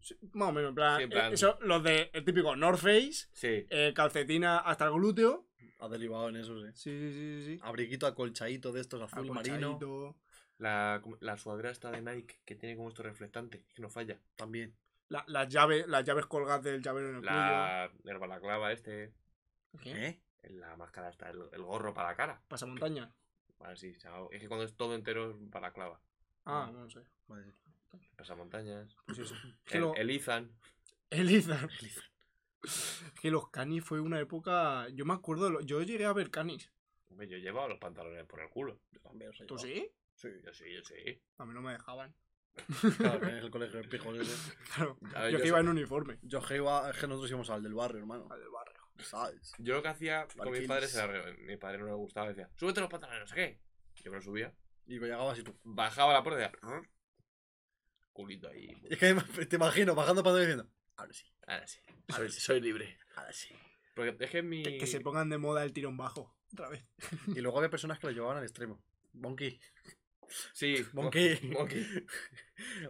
Sí, 0.00 0.16
Más 0.32 0.50
o 0.50 0.52
menos, 0.52 0.68
en 0.70 0.74
plan. 0.74 0.96
Sí, 0.98 1.02
en 1.04 1.10
plan- 1.10 1.30
eh, 1.30 1.34
eso, 1.34 1.58
los 1.62 1.82
de 1.82 2.10
el 2.12 2.24
típico 2.24 2.54
North 2.56 2.78
Face, 2.80 3.28
Sí. 3.32 3.66
eh, 3.70 3.92
calcetina 3.94 4.58
hasta 4.58 4.86
el 4.86 4.92
glúteo. 4.92 5.48
Ha 5.80 5.88
derivado 5.88 6.28
en 6.28 6.36
eso, 6.36 6.60
sí. 6.60 6.68
Sí, 6.74 6.98
sí, 6.98 7.12
sí, 7.12 7.44
sí. 7.56 7.60
Abriguito 7.62 8.06
acolchadito 8.06 8.72
de 8.72 8.80
estos 8.80 9.00
azul 9.02 9.30
marino. 9.30 10.16
La, 10.58 11.02
la 11.20 11.36
sudadera 11.36 11.70
esta 11.70 11.90
de 11.90 12.00
Nike 12.00 12.40
que 12.44 12.54
tiene 12.54 12.76
como 12.76 12.88
esto 12.88 13.02
reflectante, 13.02 13.64
que 13.74 13.82
no 13.82 13.90
falla. 13.90 14.20
También. 14.36 14.74
La- 15.08 15.24
las 15.26 15.48
llaves, 15.48 15.86
las 15.88 16.04
llaves 16.04 16.26
colgadas 16.26 16.62
del 16.62 16.80
llavero 16.82 17.10
en 17.10 17.16
el 17.16 17.24
La, 17.24 17.90
el 18.04 18.18
balaclava 18.18 18.72
este, 18.72 19.12
cuello. 19.72 19.92
¿Qué? 19.92 20.06
¿Eh? 20.08 20.20
la 20.50 20.76
máscara 20.76 21.08
esta, 21.08 21.30
el, 21.30 21.42
el 21.52 21.62
gorro 21.62 21.92
para 21.94 22.10
la 22.10 22.16
cara. 22.16 22.42
Pasamontaña. 22.48 23.12
Vale, 23.58 23.76
sí, 23.76 23.94
chao. 23.98 24.30
Es 24.30 24.40
que 24.40 24.48
cuando 24.48 24.64
es 24.64 24.74
todo 24.74 24.94
entero 24.94 25.30
es 25.30 25.36
balaclava. 25.50 26.00
Ah, 26.44 26.70
no 26.72 26.88
sé. 26.90 27.00
Vale. 27.26 27.52
Pasamontañas. 28.16 28.94
Pues 29.06 29.18
eso. 29.18 29.34
El, 29.70 29.90
el 29.96 30.10
Ethan. 30.10 30.50
El 31.10 31.30
Ethan. 31.34 31.68
Es 32.64 33.12
que 33.20 33.30
los 33.30 33.48
canis 33.50 33.84
fue 33.84 34.00
una 34.00 34.18
época. 34.20 34.88
Yo 34.90 35.04
me 35.04 35.14
acuerdo, 35.14 35.50
lo- 35.50 35.60
yo 35.60 35.82
llegué 35.82 36.04
a 36.06 36.12
ver 36.12 36.30
canis. 36.30 36.72
Hombre, 37.10 37.28
yo 37.28 37.36
llevaba 37.38 37.68
los 37.68 37.78
pantalones 37.78 38.24
por 38.26 38.40
el 38.40 38.48
culo. 38.48 38.80
Yo 38.90 39.00
también 39.00 39.30
los 39.30 39.40
he 39.40 39.46
¿Tú 39.46 39.56
llevado. 39.56 39.74
sí? 39.74 39.90
Sí. 40.14 40.28
Yo 40.44 40.52
sí, 40.54 40.64
yo 40.72 40.82
sí. 40.84 41.22
A 41.38 41.44
mí 41.46 41.54
no 41.54 41.60
me 41.62 41.72
dejaban. 41.72 42.14
Claro, 42.98 43.20
que 43.20 43.26
en 43.26 43.36
el 43.36 43.50
colegio 43.50 43.80
de 43.82 43.88
pijos 43.88 44.16
ese. 44.18 44.52
Claro. 44.74 44.96
Ver, 45.00 45.24
yo 45.24 45.30
yo 45.30 45.42
que 45.42 45.48
iba 45.48 45.58
sé- 45.58 45.64
en 45.64 45.68
uniforme. 45.68 46.18
Yo 46.22 46.40
que 46.40 46.56
iba, 46.56 46.88
es 46.90 46.96
que 46.98 47.06
nosotros 47.08 47.30
íbamos 47.30 47.50
al 47.50 47.62
del 47.62 47.74
barrio, 47.74 47.98
hermano. 48.00 48.28
Al 48.30 48.38
del 48.40 48.48
barrio. 48.50 48.74
¿Sabes? 49.00 49.52
Yo 49.58 49.74
lo 49.74 49.82
que 49.82 49.88
hacía 49.88 50.26
con 50.36 50.52
mis 50.52 50.68
padres 50.68 50.94
era. 50.94 51.06
re- 51.08 51.36
Mi 51.38 51.56
padre 51.56 51.78
no 51.78 51.86
le 51.86 51.92
gustaba, 51.94 52.28
decía, 52.28 52.48
súbete 52.54 52.80
los 52.80 52.88
pantalones, 52.90 53.22
no 53.22 53.26
sé 53.26 53.34
qué. 53.34 53.60
Yo 54.04 54.10
me 54.12 54.18
lo 54.18 54.22
subía, 54.22 54.54
Y 54.86 54.98
llegabas 55.00 55.38
y 55.38 55.42
tú. 55.42 55.58
bajaba 55.64 56.12
la 56.12 56.22
puerta 56.22 56.40
y 56.40 56.44
decía, 56.44 56.90
culito 58.12 58.48
ahí. 58.48 58.68
Y 58.88 58.92
es 58.94 58.98
que 59.00 59.46
te 59.46 59.56
imagino 59.56 59.94
bajando 59.94 60.22
para 60.22 60.38
diciendo. 60.38 60.68
Ahora 60.96 61.12
sí, 61.12 61.26
Ahora 61.46 61.66
sí, 61.66 61.80
soy, 62.08 62.30
soy 62.30 62.60
libre. 62.60 62.98
ahora 63.16 63.32
sí. 63.32 63.54
Porque 63.94 64.28
que 64.28 64.42
mi. 64.42 64.62
Que, 64.62 64.78
que 64.78 64.86
se 64.86 65.00
pongan 65.00 65.28
de 65.30 65.38
moda 65.38 65.62
el 65.64 65.72
tirón 65.72 65.96
bajo. 65.96 66.34
Otra 66.52 66.68
vez. 66.68 66.84
Y 67.28 67.40
luego 67.40 67.58
había 67.58 67.70
personas 67.70 67.98
que 67.98 68.06
lo 68.08 68.12
llevaban 68.12 68.36
al 68.38 68.44
extremo. 68.44 68.80
Monkey. 69.12 69.60
Sí, 70.52 70.84
Monkey. 70.92 71.38
Monkey. 71.52 72.06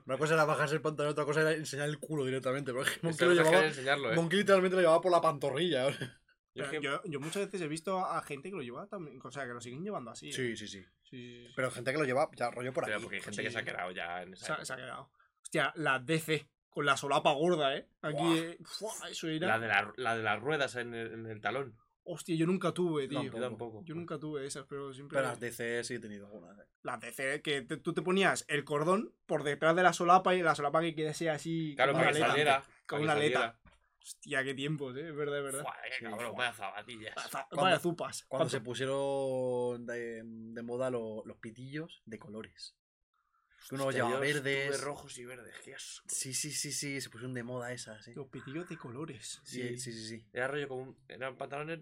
Una 0.06 0.18
cosa 0.18 0.34
era 0.34 0.44
bajarse 0.44 0.74
el 0.76 0.80
pantalón, 0.82 1.12
otra 1.12 1.24
cosa 1.24 1.40
era 1.42 1.52
enseñar 1.52 1.88
el 1.88 1.98
culo 1.98 2.24
directamente. 2.24 2.72
Pero 2.72 2.82
es 2.84 2.90
que 2.90 3.00
Monkey 3.06 3.28
lo 3.28 3.34
llevaba. 3.34 3.66
eh. 3.66 4.14
Monkey 4.14 4.38
literalmente 4.38 4.76
lo 4.76 4.82
llevaba 4.82 5.00
por 5.00 5.12
la 5.12 5.20
pantorrilla. 5.20 5.88
Yo 6.56 6.62
es 6.62 6.70
Pero 6.70 6.70
que- 6.70 6.86
yo, 6.86 7.02
yo 7.06 7.18
muchas 7.18 7.46
veces 7.46 7.60
he 7.62 7.66
visto 7.66 7.98
a 8.06 8.22
gente 8.22 8.48
que 8.48 8.54
lo 8.54 8.62
lleva 8.62 8.86
también. 8.86 9.18
O 9.24 9.30
sea, 9.32 9.44
que 9.44 9.52
lo 9.52 9.60
siguen 9.60 9.82
llevando 9.82 10.12
así. 10.12 10.28
¿eh? 10.28 10.32
Sí, 10.32 10.56
sí, 10.56 10.68
sí. 10.68 10.80
Sí, 10.82 10.88
sí, 11.10 11.46
sí. 11.48 11.52
Pero 11.56 11.68
gente 11.72 11.90
que 11.90 11.98
lo 11.98 12.04
lleva 12.04 12.30
ya 12.36 12.48
rollo 12.52 12.72
por 12.72 12.84
Pero 12.84 12.96
aquí. 12.98 13.02
porque 13.02 13.16
hay 13.16 13.22
gente 13.22 13.42
que 13.42 13.50
se 13.50 13.58
ha 13.58 13.64
quedado 13.64 13.90
ya 13.90 14.22
en 14.22 14.34
esa. 14.34 14.58
Se, 14.58 14.64
se 14.66 14.72
ha 14.72 14.76
quedado. 14.76 15.10
Hostia, 15.42 15.72
la 15.74 15.98
DC. 15.98 16.46
Con 16.74 16.84
la 16.86 16.96
solapa 16.98 17.32
gorda, 17.32 17.76
¿eh? 17.76 17.88
Aquí. 18.02 18.36
Eh, 18.38 18.58
¡fua! 18.64 18.92
eso 19.08 19.28
era. 19.28 19.46
La 19.46 19.58
de, 19.58 19.68
la, 19.68 19.92
la 19.96 20.16
de 20.16 20.22
las 20.22 20.40
ruedas 20.40 20.74
en 20.76 20.92
el, 20.92 21.12
en 21.12 21.26
el 21.26 21.40
talón. 21.40 21.78
Hostia, 22.06 22.36
yo 22.36 22.44
nunca 22.46 22.72
tuve, 22.72 23.08
tío. 23.08 23.20
Tampoco. 23.20 23.36
Yo 23.38 23.42
tampoco. 23.48 23.82
Yo 23.84 23.94
nunca 23.94 24.18
tuve 24.18 24.44
esas, 24.46 24.66
pero 24.68 24.92
siempre. 24.92 25.16
Pero 25.16 25.28
las 25.28 25.40
DC 25.40 25.84
sí 25.84 25.94
he 25.94 25.98
tenido 26.00 26.26
algunas. 26.26 26.58
eh. 26.58 26.64
Las 26.82 27.00
DC, 27.00 27.40
que 27.40 27.62
te- 27.62 27.78
tú 27.78 27.94
te 27.94 28.02
ponías 28.02 28.44
el 28.48 28.64
cordón 28.64 29.14
por 29.24 29.42
detrás 29.42 29.74
de 29.74 29.82
la 29.84 29.94
solapa 29.94 30.34
y 30.34 30.42
la 30.42 30.54
solapa 30.54 30.82
que 30.82 30.94
quedase 30.94 31.30
así. 31.30 31.72
Claro, 31.76 31.92
con 31.92 32.00
para 32.02 32.10
una 32.10 32.18
que 32.18 32.24
aleta. 32.24 32.30
saliera. 32.32 32.60
Con 32.60 32.66
para 32.86 32.98
que 32.98 33.04
una 33.04 33.12
aleta. 33.12 33.60
Hostia, 34.02 34.44
qué 34.44 34.52
tiempos, 34.52 34.94
¿eh? 34.96 35.08
Es 35.08 35.16
verdad, 35.16 35.38
es 35.38 35.44
verdad. 35.44 35.62
Fua, 35.62 35.76
qué 35.82 35.94
Sí, 35.98 36.04
cabrón, 36.04 36.28
fua. 36.34 36.36
vaya 36.44 36.52
zapatillas. 36.52 37.14
Vaya- 37.16 37.30
Cuando- 37.48 37.62
Vaya 37.62 37.78
zupas. 37.78 38.24
Cuando 38.28 38.48
se 38.50 38.60
pusieron 38.60 39.86
de, 39.86 40.22
de 40.24 40.62
moda 40.62 40.90
lo- 40.90 41.22
los 41.24 41.36
pitillos 41.38 42.02
de 42.04 42.18
colores. 42.18 42.76
Que 43.68 43.74
uno 43.76 43.86
Hostia, 43.86 44.04
llevaba 44.04 44.20
verdes. 44.20 44.80
rojos 44.82 45.16
y 45.18 45.24
verdes, 45.24 45.54
qué 45.64 45.74
asco. 45.74 46.06
Sí, 46.08 46.34
sí, 46.34 46.50
sí, 46.52 46.72
sí. 46.72 47.00
Se 47.00 47.08
pusieron 47.10 47.34
de 47.34 47.42
moda 47.42 47.72
esas, 47.72 48.04
sí. 48.04 48.12
Los 48.14 48.28
pitillos 48.28 48.68
de 48.68 48.76
colores. 48.76 49.40
Sí, 49.44 49.78
sí, 49.78 49.92
sí, 49.92 50.06
sí. 50.06 50.26
Era 50.32 50.48
rollo 50.48 50.68
como. 50.68 50.82
un- 50.82 50.98
Eran 51.08 51.36
pantalones. 51.36 51.80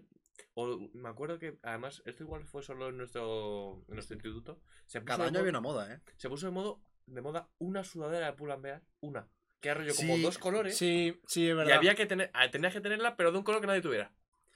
O 0.55 0.89
me 0.93 1.09
acuerdo 1.09 1.37
que, 1.39 1.57
además, 1.63 2.01
esto 2.05 2.23
igual 2.23 2.45
fue 2.45 2.63
solo 2.63 2.89
en 2.89 2.97
nuestro, 2.97 3.83
en 3.87 3.93
nuestro 3.95 4.15
instituto. 4.15 4.61
Se 4.87 4.99
puso, 5.01 5.05
Cada 5.17 5.27
año 5.27 5.39
había 5.39 5.49
una 5.51 5.61
moda, 5.61 5.93
¿eh? 5.93 5.99
se 6.17 6.29
puso 6.29 6.45
de, 6.47 6.51
modo, 6.51 6.81
de 7.05 7.21
moda 7.21 7.49
una 7.59 7.83
sudadera 7.83 8.27
de 8.27 8.33
Pull&Bear. 8.33 8.81
Una. 9.01 9.27
Que 9.59 9.69
era 9.69 9.79
rollo 9.79 9.95
como 9.95 10.17
dos 10.17 10.37
colores. 10.37 10.77
Sí, 10.77 11.19
sí, 11.27 11.45
es 11.47 11.51
y 11.51 11.53
verdad. 11.53 11.77
había 11.77 11.95
que 11.95 12.05
tener, 12.05 12.29
ah, 12.33 12.49
tenías 12.51 12.73
que 12.73 12.81
tenerla, 12.81 13.15
pero 13.15 13.31
de 13.31 13.37
un 13.37 13.43
color 13.43 13.61
que 13.61 13.67
nadie 13.67 13.81
tuviera. 13.81 14.13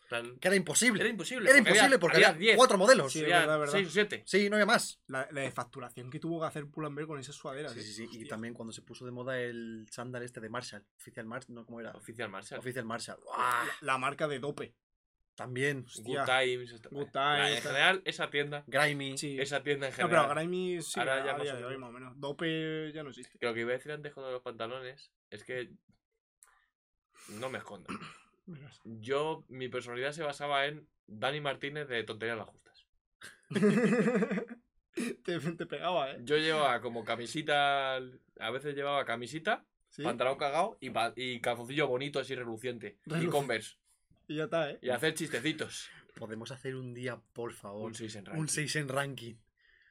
Plan, 0.08 0.38
Que 0.40 0.48
era 0.48 0.56
imposible. 0.56 1.02
Era 1.02 1.10
imposible. 1.10 1.50
Era 1.50 1.58
porque 1.58 1.70
imposible 1.70 2.00
porque 2.00 2.16
había 2.18 2.30
había 2.30 2.40
10, 2.52 2.58
cuatro 2.58 2.78
modelos. 2.78 3.12
Sí, 3.12 3.20
Sí, 3.20 3.26
había 3.26 3.40
verdad, 3.42 3.60
verdad. 3.60 3.74
6 3.74 3.88
o 3.88 3.92
7. 3.92 4.50
no 4.50 4.56
había 4.56 4.66
más. 4.66 5.02
La, 5.08 5.28
la 5.32 5.42
de 5.42 5.52
facturación 5.52 6.10
que 6.10 6.20
tuvo 6.20 6.40
que 6.40 6.46
hacer 6.48 6.66
Pull&Bear 6.68 7.08
con 7.08 7.20
esas 7.20 7.36
sudaderas. 7.36 7.74
Sí, 7.74 7.80
¿eh? 7.80 7.84
sí, 7.84 7.94
sí. 7.94 8.08
Y 8.14 8.26
también 8.28 8.54
cuando 8.54 8.72
se 8.72 8.82
puso 8.84 9.04
de 9.06 9.12
moda 9.12 9.38
el 9.40 9.86
chándal 9.90 10.24
este 10.24 10.40
de 10.40 10.48
Marshall. 10.50 10.86
Oficial 10.98 11.26
Marshall, 11.26 11.56
no, 11.56 11.66
¿cómo 11.66 11.82
era? 11.82 11.92
Oficial 11.92 12.30
Marshall. 12.30 12.60
Oficial 12.60 12.86
Marshall. 12.86 13.20
La, 13.38 13.66
la 13.82 13.98
marca 13.98 14.28
de 14.30 14.40
dope. 14.40 14.76
También. 15.36 15.84
Hostia. 15.86 16.22
Good 16.22 16.26
Times. 16.26 16.72
esta- 16.72 16.90
Good 16.90 17.12
Times, 17.12 17.58
En 17.58 17.62
general, 17.62 18.02
esa 18.06 18.30
tienda. 18.30 18.64
Grimy. 18.66 19.18
Sí. 19.18 19.38
Esa 19.40 19.62
tienda 19.62 19.88
en 19.88 19.92
No, 19.92 19.96
general. 19.98 20.26
pero 20.30 20.40
Grimy 20.40 20.82
sí, 20.82 21.00
Ahora 21.00 21.16
a 21.16 21.26
ya 21.26 21.34
más 21.38 21.42
o 21.42 21.54
menos. 21.54 21.80
más 21.80 21.90
o 21.90 21.92
menos. 21.92 22.14
Dope 22.20 22.92
ya 22.94 23.04
no 23.04 23.10
existe. 23.10 23.38
Que 23.38 23.46
lo 23.46 23.54
que 23.54 23.60
iba 23.60 23.70
a 23.72 23.74
decir 23.74 23.92
antes 23.92 24.14
con 24.14 24.24
los 24.32 24.42
pantalones 24.42 25.12
es 25.30 25.44
que. 25.44 25.70
No 27.30 27.50
me 27.50 27.58
escondo. 27.58 27.88
Yo, 28.84 29.44
mi 29.50 29.68
personalidad 29.70 30.12
se 30.14 30.24
basaba 30.24 30.66
en 30.66 30.88
Dani 31.08 31.42
Martínez 31.42 31.88
de 31.88 32.04
Tonterías 32.04 32.38
las 32.38 32.48
Justas. 32.48 32.86
te, 35.24 35.40
te 35.40 35.66
pegaba, 35.66 36.12
¿eh? 36.12 36.18
Yo 36.24 36.38
llevaba 36.38 36.82
como 36.82 37.04
camisita. 37.06 37.98
A 37.98 38.50
veces 38.52 38.76
llevaba 38.76 39.06
camisita, 39.06 39.66
Sí. 39.90 40.04
pantalón 40.04 40.38
cagado 40.38 40.78
y, 40.82 40.92
y 41.16 41.40
calzoncillo 41.42 41.88
bonito 41.88 42.20
así 42.20 42.36
reluciente. 42.36 42.98
Y 43.06 43.28
Converse. 43.28 43.78
Y 44.28 44.36
ya 44.36 44.44
está, 44.46 44.72
¿eh? 44.72 44.80
Y 44.82 44.90
hacer 44.90 45.14
chistecitos. 45.14 45.90
Podemos 46.16 46.52
hacer 46.52 46.76
un 46.76 46.94
día, 46.94 47.22
por 47.34 47.54
favor, 47.54 47.86
Un 47.86 47.96
6 47.96 48.16
en 48.16 48.22
un 48.22 48.26
ranking. 48.34 48.48
6 48.48 48.76
en 48.76 48.90
ranking. 48.90 49.36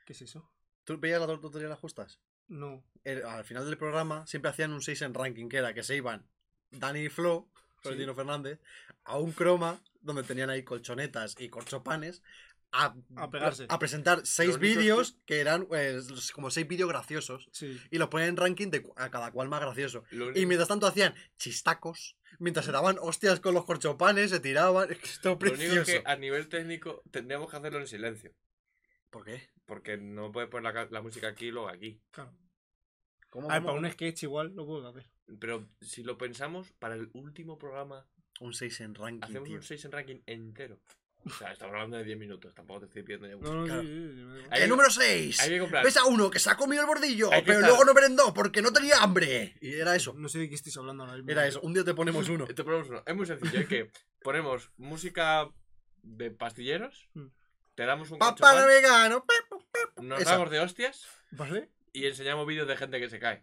¿Qué 0.05 0.13
es 0.13 0.23
eso? 0.23 0.51
¿Tú 0.85 0.99
veías 0.99 1.21
la 1.21 1.27
tontería 1.27 1.65
de 1.65 1.71
las 1.71 1.79
justas? 1.79 2.21
No. 2.49 2.85
El- 3.05 3.25
al 3.25 3.45
final 3.45 3.65
del 3.65 3.79
programa 3.79 4.27
siempre 4.27 4.51
hacían 4.51 4.73
un 4.73 4.83
6 4.83 5.03
en 5.03 5.15
ranking, 5.15 5.49
que 5.49 5.57
era 5.59 5.73
que 5.75 5.83
se 5.83 5.97
iban 5.97 6.29
Dani 6.71 7.01
y 7.05 7.09
Flo, 7.09 7.49
Florentino 7.83 8.15
Fernández, 8.15 8.61
a 9.05 9.19
un 9.19 9.33
croma 9.33 9.81
donde 10.01 10.23
tenían 10.23 10.51
ahí 10.51 10.63
colchonetas 10.63 11.35
y 11.39 11.49
corchopanes 11.49 12.23
a, 12.73 12.95
A 13.15 13.31
pegarse. 13.31 13.67
a 13.69 13.79
presentar 13.79 14.21
seis 14.27 14.59
vídeos 14.59 15.17
que... 15.25 15.41
eran 15.41 15.67
pues, 15.67 16.33
como 16.33 16.51
seis 16.51 16.67
vídeos 16.67 16.89
graciosos 16.89 17.49
Sí. 17.53 17.81
y 17.91 17.99
los 17.99 18.09
ponían 18.09 18.31
en 18.31 18.37
ranking 18.37 18.69
de 18.71 18.85
a 18.97 19.11
cada 19.11 19.31
cual 19.31 19.49
más 19.49 19.61
gracioso. 19.61 20.03
Lo 20.11 20.37
Y 20.37 20.47
mientras 20.47 20.69
tanto 20.69 20.87
hacían 20.87 21.15
chistacos, 21.37 22.17
mientras 22.39 22.67
se 22.67 22.73
daban 22.73 22.97
hostias 23.01 23.41
con 23.41 23.55
los 23.55 23.65
corchopanes, 23.65 24.31
se 24.31 24.41
tiraban. 24.41 24.91
Esto 25.03 25.39
es 25.41 25.51
lo 25.51 25.55
único 25.55 25.85
que 25.85 26.03
a 26.05 26.17
nivel 26.17 26.49
técnico 26.49 27.03
tendríamos 27.11 27.49
que 27.51 27.57
hacerlo 27.57 27.79
en 27.79 27.87
silencio. 27.87 28.35
¿Por 29.11 29.25
qué? 29.25 29.49
Porque 29.65 29.97
no 29.97 30.33
puedes 30.33 30.51
poner 30.51 30.65
la, 30.65 30.73
ca- 30.73 30.91
la 30.91 31.01
música 31.03 31.29
aquí 31.29 31.47
y 31.47 31.51
luego 31.53 31.69
aquí. 31.69 32.01
Claro. 32.11 32.37
¿Cómo 33.31 33.49
A 33.51 33.55
ver, 33.55 33.63
cómo? 33.63 33.75
para 33.75 33.87
un 33.87 33.93
sketch 33.93 34.25
igual 34.25 34.53
lo 34.55 34.67
puedo 34.67 34.87
hacer. 34.89 35.07
Pero 35.41 35.69
si 35.81 36.03
lo 36.03 36.17
pensamos, 36.19 36.73
para 36.79 36.95
el 36.95 37.11
último 37.13 37.59
programa 37.59 38.07
Un 38.41 38.53
6 38.55 38.81
en 38.81 38.95
ranking, 38.95 39.25
hacemos 39.25 39.49
tío. 39.49 39.57
un 39.57 39.63
6 39.63 39.85
en 39.87 39.93
ranking 39.93 40.21
entero. 40.27 40.79
O 41.25 41.31
sea, 41.31 41.51
estamos 41.51 41.75
hablando 41.75 41.97
de 41.97 42.05
10 42.05 42.19
minutos, 42.19 42.55
tampoco 42.55 42.81
te 42.81 42.87
estoy 42.87 43.03
pidiendo 43.03 43.27
ya 43.27 43.37
mucho. 43.37 43.53
No, 43.53 43.61
no, 43.63 43.67
Claro. 43.67 43.83
sí, 43.83 43.89
sí, 43.89 44.15
sí, 44.15 44.63
El 44.63 44.69
número 44.69 44.91
6. 44.91 45.41
Hay 45.41 45.49
que 45.51 45.59
comprar. 45.59 45.85
Ves 45.85 45.97
a 45.97 46.05
uno 46.05 46.31
que 46.31 46.39
se 46.39 46.51
ha 46.51 46.57
comido 46.57 46.83
el 46.83 46.87
bordillo, 46.87 47.31
pero 47.31 47.41
estar- 47.59 47.69
luego 47.69 47.85
no 47.85 47.95
merendó 47.95 48.33
porque 48.33 48.63
no 48.63 48.73
tenía 48.73 48.99
hambre. 49.03 49.57
Y 49.61 49.73
era 49.75 49.97
eso. 49.97 50.13
No 50.15 50.29
sé 50.29 50.39
de 50.39 50.49
qué 50.49 50.55
estáis 50.55 50.77
hablando 50.77 51.03
ahora 51.03 51.17
mismo. 51.17 51.31
Era 51.33 51.45
eso. 51.49 51.61
Un 51.63 51.75
día 51.75 51.83
te 51.83 51.95
ponemos 51.95 52.29
uno. 52.29 52.47
Te 52.55 52.63
ponemos 52.63 52.89
uno. 52.89 53.03
Es 53.05 53.17
muy 53.17 53.27
sencillo, 53.27 53.59
es 53.59 53.67
que 53.67 53.91
ponemos 54.23 54.71
música 54.77 55.49
de 56.03 56.31
pastilleros, 56.31 57.09
Mm. 57.15 57.27
te 57.75 57.85
damos 57.85 58.13
un 58.13 58.19
Papá 58.21 58.65
vegano. 58.65 59.25
nos 60.01 60.21
esa. 60.21 60.31
damos 60.33 60.51
de 60.51 60.61
hostias 60.61 61.09
¿Vale? 61.33 61.71
y 61.93 62.07
enseñamos 62.07 62.47
vídeos 62.47 62.69
de 62.69 62.77
gente 62.77 63.01
que 63.01 63.11
se 63.11 63.19
cae. 63.19 63.43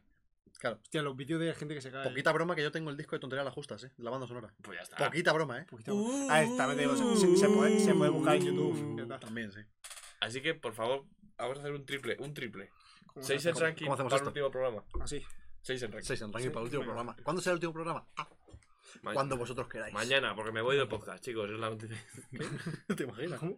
Claro. 0.59 0.79
Hostia, 0.81 1.01
los 1.01 1.15
vídeos 1.17 1.39
de 1.41 1.53
gente 1.55 1.75
que 1.75 1.81
se 1.81 1.91
cae. 1.91 2.07
Poquita 2.07 2.31
broma 2.31 2.55
que 2.55 2.61
yo 2.63 2.71
tengo 2.71 2.89
el 2.89 2.95
disco 2.97 3.15
de 3.15 3.19
tonterías 3.19 3.43
las 3.45 3.53
justas, 3.53 3.83
eh. 3.83 3.91
De 3.97 4.03
la 4.03 4.11
banda 4.11 4.27
sonora. 4.27 4.53
Pues 4.61 4.77
ya 4.77 4.83
está. 4.83 4.97
Poquita 4.97 5.33
broma, 5.33 5.59
eh. 5.59 5.65
Poquita- 5.69 5.91
Ah, 6.29 6.41
esta 6.43 6.67
vez 6.67 6.77
digo, 6.77 6.95
se, 6.95 7.17
se- 7.17 7.35
se 7.37 7.49
puede, 7.49 7.79
se 7.79 7.93
puede 7.93 8.11
buscar 8.11 8.35
en 8.37 8.45
YouTube. 8.45 9.01
está. 9.01 9.19
También, 9.19 9.51
sí. 9.51 9.59
Así 10.21 10.41
que, 10.41 10.53
por 10.53 10.73
favor, 10.73 11.03
vamos 11.37 11.57
a 11.57 11.59
hacer 11.61 11.73
un 11.73 11.85
triple, 11.85 12.15
un 12.19 12.33
triple. 12.33 12.69
¿Cómo 13.07 13.25
6 13.25 13.41
se 13.41 13.49
en 13.49 13.55
ranking 13.57 13.85
cómo 13.85 13.93
hacemos 13.95 14.11
para 14.11 14.21
el 14.23 14.27
último 14.29 14.49
programa. 14.51 14.83
Así. 15.01 15.23
6 15.61 15.83
en 15.83 15.91
ranking. 15.91 16.07
6 16.07 16.21
en 16.21 16.33
ranking 16.33 16.43
Sí, 16.47 16.49
para 16.49 16.59
el 16.61 16.65
último 16.65 16.83
programa. 16.83 17.15
¿Cuándo 17.23 17.41
será 17.41 17.51
el 17.51 17.57
último 17.57 17.73
programa? 17.73 18.07
Ah, 18.17 18.27
cuando 19.13 19.37
vosotros 19.37 19.67
queráis. 19.67 19.93
Mañana, 19.93 20.33
porque 20.35 20.51
me 20.51 20.61
voy 20.61 20.77
del 20.77 20.87
podcast, 20.87 21.23
chicos, 21.23 21.49
es 21.49 21.59
la 21.59 21.69
noticia. 21.69 21.97
¿Te 22.95 23.03
imaginas? 23.03 23.39
¿Cómo? 23.39 23.57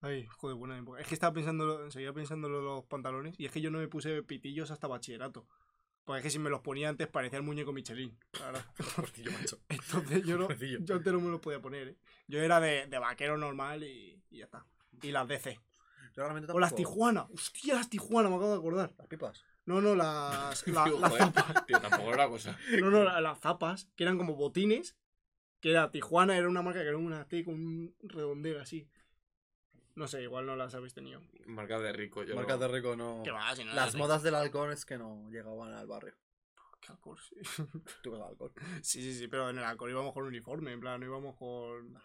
Ay, 0.00 0.26
joder, 0.26 0.56
buena 0.56 0.78
época. 0.78 1.00
Es 1.00 1.08
que 1.08 1.14
estaba 1.14 1.32
pensando, 1.34 1.90
seguía 1.90 2.12
pensando 2.12 2.48
de 2.48 2.62
los 2.62 2.84
pantalones 2.84 3.34
y 3.38 3.46
es 3.46 3.52
que 3.52 3.60
yo 3.60 3.70
no 3.70 3.78
me 3.78 3.88
puse 3.88 4.22
pitillos 4.22 4.70
hasta 4.70 4.86
bachillerato. 4.86 5.46
Porque 6.08 6.20
es 6.20 6.22
que 6.24 6.30
si 6.30 6.38
me 6.38 6.48
los 6.48 6.62
ponía 6.62 6.88
antes 6.88 7.06
parecía 7.06 7.36
el 7.38 7.44
muñeco 7.44 7.70
Michelin. 7.74 8.18
Pobrecillo, 8.96 9.30
macho. 9.32 9.60
Entonces 9.68 10.24
yo 10.24 10.38
no, 10.38 10.48
yo 10.50 10.94
antes 10.96 11.12
no 11.12 11.20
me 11.20 11.30
los 11.30 11.40
podía 11.40 11.60
poner, 11.60 11.88
¿eh? 11.88 11.96
Yo 12.26 12.40
era 12.40 12.60
de, 12.60 12.86
de 12.86 12.98
vaquero 12.98 13.36
normal 13.36 13.82
y, 13.84 14.18
y 14.30 14.38
ya 14.38 14.46
está. 14.46 14.64
Y 15.02 15.12
las 15.12 15.28
DC. 15.28 15.60
O 16.54 16.58
las 16.58 16.74
Tijuana. 16.74 17.26
Hostia, 17.30 17.74
las 17.74 17.90
Tijuana, 17.90 18.30
me 18.30 18.36
acabo 18.36 18.52
de 18.52 18.58
acordar. 18.58 18.94
Las 18.96 19.06
pipas. 19.06 19.44
No, 19.66 19.82
no, 19.82 19.94
las. 19.94 20.66
la- 20.66 20.84
Digo, 20.86 20.98
las 20.98 21.10
joder, 21.10 21.24
zapas. 21.26 21.66
tío, 21.66 21.78
tampoco 21.80 22.14
era 22.14 22.26
cosa. 22.26 22.58
No, 22.80 22.90
no, 22.90 23.04
la- 23.04 23.20
las 23.20 23.38
zapas, 23.38 23.90
que 23.94 24.04
eran 24.04 24.16
como 24.16 24.34
botines. 24.34 24.96
Que 25.60 25.72
era 25.72 25.90
Tijuana, 25.90 26.38
era 26.38 26.48
una 26.48 26.62
marca 26.62 26.80
que 26.80 26.88
era 26.88 26.96
una 26.96 27.28
T 27.28 27.44
con 27.44 27.54
un 27.54 27.94
redondeo 28.00 28.62
así. 28.62 28.88
No 29.98 30.06
sé, 30.06 30.22
igual 30.22 30.46
no 30.46 30.54
las 30.54 30.74
habéis 30.74 30.94
tenido. 30.94 31.20
Marca 31.46 31.78
de 31.80 31.92
rico. 31.92 32.22
Yo 32.22 32.36
Marcas 32.36 32.58
no- 32.60 32.68
de 32.68 32.72
rico 32.74 32.94
no. 32.96 33.20
Que 33.24 33.30
va, 33.32 33.54
si 33.56 33.64
no 33.64 33.74
Las 33.74 33.94
modas 33.96 34.22
del 34.22 34.36
alcohol 34.36 34.72
es 34.72 34.84
que 34.84 34.96
no 34.96 35.28
llegaban 35.30 35.72
al 35.72 35.86
barrio. 35.88 36.14
Qué 36.80 36.92
alcohol, 36.92 37.18
sí. 37.18 37.34
Tú 38.02 38.12
ves 38.12 38.20
alcohol. 38.22 38.52
sí, 38.82 39.02
sí, 39.02 39.12
sí, 39.18 39.26
pero 39.28 39.50
en 39.50 39.58
el 39.58 39.64
alcohol 39.64 39.90
íbamos 39.90 40.12
con 40.14 40.24
uniforme, 40.24 40.72
en 40.72 40.80
plan, 40.80 41.00
no 41.00 41.06
íbamos 41.06 41.36
con. 41.36 41.98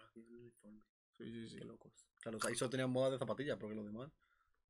Sí, 1.17 1.31
sí, 1.31 1.47
sí. 1.49 1.57
Qué 1.59 1.65
locos. 1.65 1.93
Claro, 2.19 2.39
ahí 2.47 2.55
solo 2.55 2.71
tenían 2.71 2.89
moda 2.89 3.11
de 3.11 3.19
zapatillas, 3.19 3.57
porque 3.59 3.75
lo 3.75 3.83
demás. 3.83 4.09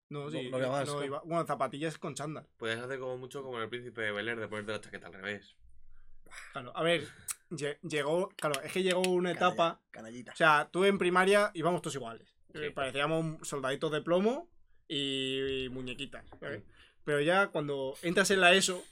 No, 0.09 0.29
sí. 0.29 0.49
no 0.49 0.57
había 0.57 0.69
más, 0.69 0.85
no 0.87 0.95
¿no? 0.99 1.05
iba- 1.05 1.21
Bueno, 1.23 1.45
zapatillas 1.45 1.97
con 1.97 2.13
chándal. 2.15 2.45
Puedes 2.57 2.77
hacer 2.79 2.99
como 2.99 3.17
mucho 3.17 3.41
como 3.41 3.55
en 3.57 3.63
el 3.63 3.69
príncipe 3.69 4.01
de 4.01 4.11
Bel 4.11 4.27
Air 4.27 4.39
de 4.39 4.47
ponerte 4.49 4.73
la 4.73 4.81
chaqueta 4.81 5.07
al 5.07 5.13
revés. 5.13 5.55
Claro, 6.51 6.75
a 6.75 6.83
ver, 6.83 7.07
lle- 7.51 7.79
llegó. 7.81 8.27
Claro, 8.35 8.59
es 8.61 8.71
que 8.73 8.83
llegó 8.83 9.01
una 9.01 9.31
etapa. 9.31 9.81
Canallita. 9.91 10.33
O 10.33 10.35
sea, 10.35 10.67
tú 10.71 10.83
en 10.83 10.97
primaria 10.97 11.51
íbamos 11.53 11.81
todos 11.81 11.95
iguales. 11.95 12.32
Sí. 12.53 12.59
Eh, 12.65 12.71
Parecíamos 12.71 13.47
soldaditos 13.47 13.91
de 13.91 14.01
plomo 14.01 14.49
y, 14.87 15.65
y 15.65 15.69
muñequitas. 15.69 16.23
¿sabes? 16.39 16.63
Pero 17.03 17.19
ya 17.21 17.47
cuando 17.47 17.95
entras 18.01 18.31
en 18.31 18.41
la 18.41 18.53
ESO, 18.53 18.83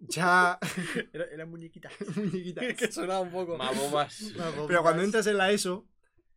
ya. 0.00 0.58
Era, 1.12 1.24
era 1.26 1.46
muñequita. 1.46 1.90
muñequitas. 2.16 2.74
que 2.74 2.92
sonaba 2.92 3.20
un 3.20 3.30
poco. 3.30 3.56
Mabobas. 3.58 4.32
Pero 4.68 4.82
cuando 4.82 5.02
entras 5.02 5.26
en 5.26 5.36
la 5.36 5.50
ESO, 5.50 5.86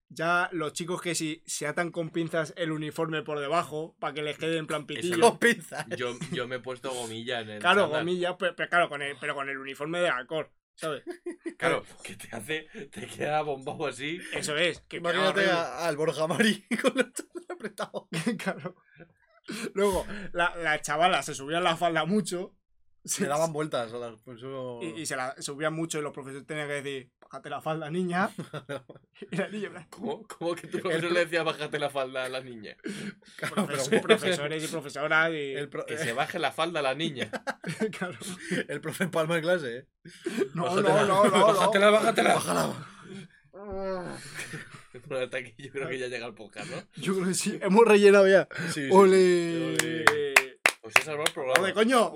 ya 0.10 0.50
los 0.52 0.74
chicos 0.74 1.02
que 1.02 1.16
si 1.16 1.42
se 1.46 1.68
atan 1.68 1.92
con 1.92 2.10
pinzas 2.10 2.54
el 2.58 2.72
uniforme 2.72 3.22
por 3.24 3.40
debajo 3.40 3.96
para 4.00 4.14
que 4.14 4.22
les 4.22 4.38
quede 4.38 4.58
en 4.58 4.68
plan 4.68 4.86
pitillo. 4.86 5.22
Con 5.22 5.40
pinzas. 5.40 5.86
Yo, 5.96 6.18
yo 6.34 6.48
me 6.48 6.58
he 6.58 6.60
puesto 6.60 6.92
gomilla 6.92 7.40
en 7.42 7.50
el. 7.50 7.60
Claro, 7.60 7.84
chándal. 7.84 8.02
gomillas, 8.02 8.36
pero, 8.38 8.56
pero 8.56 8.70
claro, 8.70 8.90
con 8.90 9.02
el, 9.02 9.16
pero 9.20 9.36
con 9.36 9.48
el 9.48 9.58
uniforme 9.58 10.02
de 10.02 10.10
alcohol, 10.10 10.50
¿sabes? 10.82 11.04
Claro, 11.58 11.84
que 12.04 12.16
te 12.16 12.28
hace. 12.36 12.68
Te 12.92 13.06
queda 13.06 13.44
bombado 13.44 13.86
así. 13.86 14.20
Eso 14.34 14.58
es. 14.58 14.80
Que 14.88 14.98
Imagínate 14.98 15.46
a- 15.50 15.86
al 15.88 15.96
Borja 15.96 16.26
Mari 16.26 16.66
con 16.82 16.98
el 16.98 17.14
todo 17.14 17.28
apretado. 17.50 18.08
claro. 18.44 18.76
Luego, 19.74 20.06
la, 20.34 20.56
la 20.56 20.82
chavala 20.82 21.22
se 21.22 21.36
subía 21.36 21.60
la 21.60 21.78
falda 21.78 22.06
mucho. 22.06 22.56
Se 23.04 23.26
daban 23.28 23.54
vueltas 23.54 23.94
a 23.94 23.98
las. 23.98 24.20
Pues 24.24 24.40
eso... 24.40 24.80
Y, 24.82 25.02
y 25.02 25.06
se 25.06 25.16
la 25.16 25.36
subían 25.40 25.74
mucho 25.74 26.00
y 26.00 26.02
los 26.02 26.14
profesores 26.14 26.46
tenían 26.48 26.68
que 26.68 26.82
decir, 26.82 27.12
bájate 27.32 27.50
la 27.50 27.62
falda, 27.62 27.90
niña. 27.90 28.30
y 29.32 29.36
la 29.38 29.48
niña, 29.48 29.68
en 29.68 29.72
plan, 29.72 29.88
¿Cómo, 29.90 30.28
cómo 30.28 30.54
que 30.54 30.68
tu 30.68 30.80
profesor 30.80 31.12
le 31.12 31.20
decía 31.22 31.44
bájate 31.44 31.80
la 31.80 31.90
falda 31.90 32.26
a 32.26 32.30
la 32.30 32.42
niña? 32.42 32.76
Claro, 33.38 33.68
pero- 33.68 34.02
profesores 34.02 34.64
y 34.64 34.68
profesoras 34.68 35.32
y... 35.32 35.54
El, 35.54 35.70
pro- 35.70 35.86
Que 35.86 35.98
se 35.98 36.12
baje 36.12 36.40
la 36.40 36.52
falda 36.52 36.80
a 36.82 36.84
la 36.84 36.94
niña. 36.94 37.32
claro. 37.98 38.18
el 38.68 38.82
profe 38.82 39.06
en 39.06 39.12
palma 39.12 39.36
de 39.36 39.42
clase, 39.42 39.78
¿eh? 39.78 39.86
No, 40.54 40.66
no, 40.66 40.84
Bájatela, 40.84 41.06
no, 41.06 41.24
no, 41.24 41.30
no. 41.38 41.48
Bájatela, 41.48 41.90
bájatela. 41.90 42.34
Bájala. 42.36 42.88
Bueno, 45.08 45.24
hasta 45.24 45.38
aquí 45.38 45.54
yo 45.58 45.72
creo 45.72 45.88
que 45.88 45.98
ya 45.98 46.08
llega 46.08 46.26
el 46.28 46.34
podcast, 46.34 46.70
¿no? 46.70 46.76
Yo 47.02 47.14
creo 47.16 47.28
que 47.28 47.34
sí. 47.34 47.58
Hemos 47.62 47.86
rellenado 47.88 48.28
ya. 48.28 48.46
Sí, 48.68 48.88
sí. 48.88 48.90
¡Ole! 48.92 49.74
Os 50.82 50.94
he 50.98 51.02
salvado 51.02 51.28
el 51.28 51.34
programa. 51.34 51.60
¡Joder, 51.60 51.74
coño! 51.74 52.14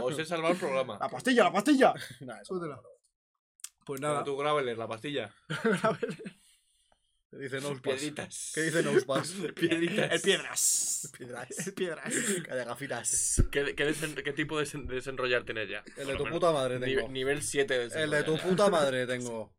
Os 0.00 0.18
he 0.18 0.24
salvado 0.24 0.54
el 0.54 0.58
programa. 0.58 0.98
¡La 1.00 1.08
pastilla, 1.08 1.44
la 1.44 1.52
pastilla! 1.52 1.94
Nah, 2.20 2.40
eso- 2.40 2.54
Súbetela. 2.56 2.80
Pues 3.84 4.00
Nada. 4.00 4.14
nada. 4.14 4.24
Tú 4.24 4.36
grábeles 4.36 4.76
la 4.78 4.86
pastilla. 4.88 5.34
¿Qué 7.30 7.36
dice 7.38 7.60
Nosepass? 7.60 7.80
Piedritas. 7.94 8.52
¿Qué 8.54 8.62
dice 8.62 8.82
Nosepass? 8.82 9.30
Piedritas. 9.54 10.12
El 10.12 10.20
piedras. 10.20 11.10
Piedras. 11.16 11.66
El 11.66 11.74
piedras. 11.74 12.14
Calla 12.44 12.64
gafitas. 12.64 13.42
¿Qué, 13.52 13.74
qué, 13.76 13.86
desen- 13.88 14.20
qué 14.22 14.32
tipo 14.32 14.58
de, 14.58 14.64
desen- 14.66 14.86
de 14.86 14.96
desenrollar 14.96 15.44
tienes 15.44 15.68
ya? 15.68 15.84
El 15.96 16.08
de 16.08 16.16
tu 16.16 16.24
menos. 16.24 16.32
puta 16.40 16.50
madre 16.52 16.80
tengo. 16.80 17.08
nivel 17.08 17.42
7 17.42 17.78
de 17.88 18.02
El 18.02 18.10
de 18.10 18.22
tu 18.24 18.36
puta 18.36 18.68
madre 18.70 19.06
tengo. 19.06 19.54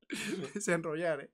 Desenrollar, 0.54 1.22
eh. 1.22 1.30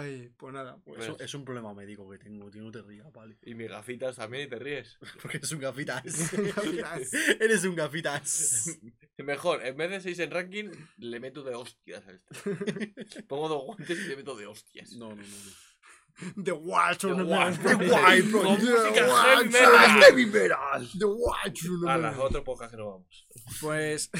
Ay, 0.00 0.32
pues 0.36 0.54
nada. 0.54 0.78
Pues 0.84 1.02
Es, 1.04 1.08
un- 1.10 1.16
es 1.20 1.34
un 1.34 1.44
problema 1.44 1.74
médico 1.74 2.08
que 2.08 2.18
tengo, 2.18 2.50
tío. 2.50 2.62
No 2.62 2.70
te 2.70 2.82
rías, 2.82 3.12
vale. 3.12 3.36
Y 3.42 3.54
mis 3.54 3.68
gafitas 3.68 4.16
también 4.16 4.46
y 4.46 4.50
te 4.50 4.58
ríes. 4.58 4.96
Porque 5.22 5.36
eres 5.38 5.52
un 5.52 5.60
gafitas. 5.60 6.02
Gafitas. 6.32 7.12
eres 7.40 7.64
un 7.64 7.74
gafitas. 7.74 8.78
Mejor, 9.18 9.64
en 9.66 9.76
vez 9.76 9.90
de 9.90 10.00
6 10.00 10.18
en 10.20 10.30
ranking, 10.30 10.70
le 10.98 11.20
meto 11.20 11.42
de 11.42 11.54
hostias 11.54 12.02
a 12.06 12.12
este. 12.12 13.22
Pongo 13.24 13.48
dos 13.48 13.64
guantes 13.64 13.98
y 13.98 14.08
le 14.08 14.16
meto 14.16 14.36
de 14.36 14.46
hostias. 14.46 14.92
No, 14.92 15.10
no, 15.10 15.16
no. 15.16 15.22
no. 15.22 16.42
The 16.44 16.52
Wild 16.52 16.92
The 16.92 17.08
Tournament. 17.08 17.62
The 17.62 17.74
Wild 17.74 18.30
Tournament. 18.30 18.60
The 18.94 19.02
Wild. 19.02 19.52
Tournament. 19.52 20.92
The 20.98 21.04
Wild 21.06 21.34
A 21.36 21.48
las 21.48 21.62
Tournament. 21.62 22.18
otro 22.18 22.44
podcast 22.44 22.70
que 22.70 22.76
no 22.76 22.90
vamos. 22.90 23.26
Pues, 23.60 24.10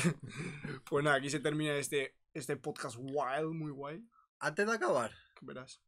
pues 0.88 1.04
nada, 1.04 1.16
aquí 1.16 1.28
se 1.30 1.40
termina 1.40 1.74
este, 1.76 2.16
este 2.32 2.56
podcast 2.56 2.96
wild, 2.98 3.52
muy 3.54 3.70
guay. 3.70 4.02
Antes 4.38 4.66
de 4.66 4.72
acabar, 4.72 5.12
Verás. 5.42 5.80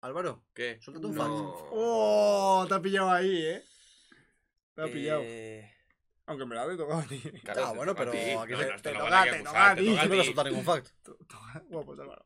Álvaro, 0.00 0.44
¿Qué? 0.54 0.78
suéltate 0.82 1.06
un 1.06 1.14
No. 1.14 1.22
fact. 1.22 1.68
¡Oh! 1.72 2.66
Te 2.68 2.74
ha 2.74 2.80
pillado 2.82 3.10
ahí, 3.10 3.36
¿eh? 3.42 3.64
Te 4.74 4.82
ha 4.82 4.86
pillado. 4.86 5.20
Eh, 5.24 5.70
Aunque 6.26 6.42
en 6.44 6.48
verdad 6.48 6.68
te 6.68 6.76
tocaba 6.76 7.02
a 7.02 7.06
ti. 7.06 7.20
claro, 7.42 7.66
Ah, 7.66 7.72
bueno, 7.74 7.94
pero 7.94 8.10
ti. 8.12 8.18
aquí 8.18 8.52
No, 8.52 8.58
se- 8.58 8.66
no, 8.66 8.74
esto 8.74 8.90
te 8.90 8.92
toca, 8.94 8.94
te 8.94 8.94
toca 8.94 9.20
a 9.20 9.24
te 9.24 9.38
ti. 9.38 9.44
toca 9.44 9.70
a 9.70 9.74
Yo 9.76 9.82
no 9.82 10.08
voy 10.08 10.18
a 10.18 10.20
ti. 10.22 10.26
soltar 10.26 10.46
ningún 10.46 10.64
fact. 10.64 10.88
To- 11.02 11.18
Guapo, 11.68 11.92
Álvaro. 11.92 12.24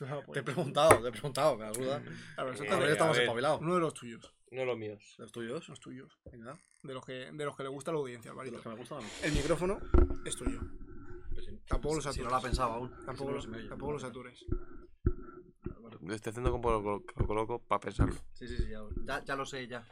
La 0.00 0.22
Te 0.32 0.38
he 0.38 0.42
preguntado, 0.42 1.02
te 1.02 1.08
he 1.08 1.12
preguntado, 1.12 1.56
me 1.56 1.64
ayuda. 1.66 2.02
A 2.36 2.44
ver, 2.44 2.54
Eh, 2.62 2.92
estamos 2.92 3.18
espabilados. 3.18 3.60
Uno 3.60 3.74
de 3.74 3.80
los 3.80 3.94
tuyos. 3.94 4.34
No 4.50 4.64
los 4.66 4.76
míos. 4.78 5.14
¿Los 5.18 5.32
tuyos? 5.32 5.66
Los 5.68 5.80
tuyos. 5.80 6.18
Venga, 6.30 6.54
De 6.82 6.92
los 6.94 7.04
que, 7.04 7.12
de 7.32 7.44
los 7.44 7.56
que 7.56 7.62
le 7.62 7.68
gusta 7.70 7.90
a 7.90 7.94
la 7.94 8.00
audiencia, 8.00 8.30
de 8.30 8.32
Alvarito. 8.32 8.56
los 8.56 8.62
que 8.62 8.68
me 8.68 8.74
gustan 8.76 8.98
a 8.98 9.00
mí. 9.00 9.08
El 9.22 9.32
micrófono 9.32 9.80
es 10.26 10.36
tuyo. 10.36 10.60
Tampoco 11.66 11.94
lo 11.96 12.00
Si 12.02 12.08
satures. 12.08 12.24
no 12.30 12.36
la 12.36 12.42
pensaba 12.42 12.74
aún. 12.74 12.90
Tampoco, 13.06 13.16
Si 13.16 13.24
no, 13.24 13.32
lo- 13.32 13.42
se 13.42 13.48
me 13.48 13.56
oye. 13.58 13.68
tampoco 13.68 13.92
lo 13.92 13.98
satures. 13.98 14.44
Lo 16.02 16.14
estoy 16.14 16.30
haciendo 16.30 16.50
como 16.50 16.70
lo, 16.70 16.80
lo- 16.82 17.04
lo 17.16 17.26
coloco 17.26 17.58
para 17.62 17.80
pensarlo. 17.80 18.14
Sí, 18.34 18.46
sí, 18.48 18.56
sí, 18.56 18.68
ya, 18.70 18.80
ya, 19.04 19.24
ya 19.24 19.36
lo 19.36 19.46
sé, 19.46 19.66
ya. 19.68 19.86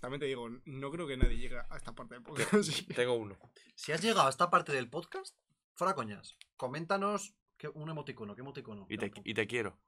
También 0.00 0.20
te 0.20 0.26
digo, 0.26 0.48
no 0.64 0.90
creo 0.90 1.06
que 1.06 1.16
nadie 1.16 1.36
llegue 1.36 1.58
a 1.58 1.76
esta 1.76 1.92
parte 1.94 2.14
del 2.14 2.22
podcast. 2.22 2.70
Tengo 2.96 3.14
uno. 3.14 3.36
Si 3.74 3.92
has 3.92 4.00
llegado 4.02 4.26
a 4.26 4.30
esta 4.30 4.48
parte 4.50 4.72
del 4.72 4.88
podcast, 4.88 5.36
fuera 5.74 5.94
coñas. 5.94 6.36
Coméntanos 6.56 7.34
que, 7.58 7.68
un 7.68 7.90
emoticono, 7.90 8.34
¿qué 8.34 8.40
emoticono? 8.40 8.86
Y 8.88 8.96
te, 8.96 9.12
y 9.24 9.34
te 9.34 9.46
quiero. 9.46 9.78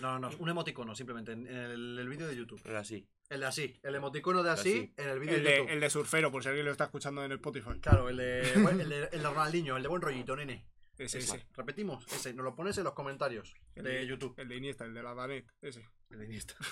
No, 0.00 0.18
no, 0.18 0.30
no, 0.30 0.36
un 0.38 0.48
emoticono 0.48 0.94
simplemente 0.94 1.32
en, 1.32 1.46
el, 1.46 1.98
el 1.98 2.08
vídeo 2.08 2.26
de 2.26 2.36
YouTube. 2.36 2.60
Era 2.64 2.80
así. 2.80 3.08
El 3.28 3.40
de 3.40 3.46
así, 3.46 3.78
el 3.82 3.94
emoticono 3.94 4.42
de 4.42 4.50
así, 4.50 4.70
Así. 4.70 4.94
en 4.96 5.08
el 5.08 5.18
vídeo 5.20 5.36
El 5.36 5.44
de 5.44 5.50
de, 5.50 5.56
YouTube. 5.58 5.72
el 5.72 5.80
de 5.80 5.90
surfero, 5.90 6.32
por 6.32 6.42
si 6.42 6.48
alguien 6.48 6.64
lo 6.64 6.72
está 6.72 6.84
escuchando 6.84 7.24
en 7.24 7.30
el 7.32 7.38
Spotify. 7.38 7.78
Claro, 7.80 8.08
el 8.08 8.16
de, 8.16 8.40
el 8.82 8.88
de, 8.88 9.08
el 9.12 9.22
de 9.22 9.28
Ronaldinho, 9.28 9.76
el 9.76 9.82
de 9.82 9.88
buen 9.88 10.00
rollito, 10.02 10.34
nene. 10.36 10.66
Ese, 10.98 11.18
ese. 11.18 11.46
Repetimos, 11.56 12.04
ese, 12.12 12.34
nos 12.34 12.44
lo 12.44 12.54
pones 12.56 12.76
en 12.78 12.84
los 12.84 12.92
comentarios 12.92 13.54
de 13.76 14.06
YouTube. 14.06 14.34
El 14.36 14.48
de 14.48 14.56
Iniesta, 14.56 14.84
el 14.84 14.94
de 14.94 15.02
la 15.02 15.14
Danet. 15.14 15.46
Ese. 15.62 15.84
El 16.10 16.18
de 16.18 16.24
Iniesta. 16.26 16.54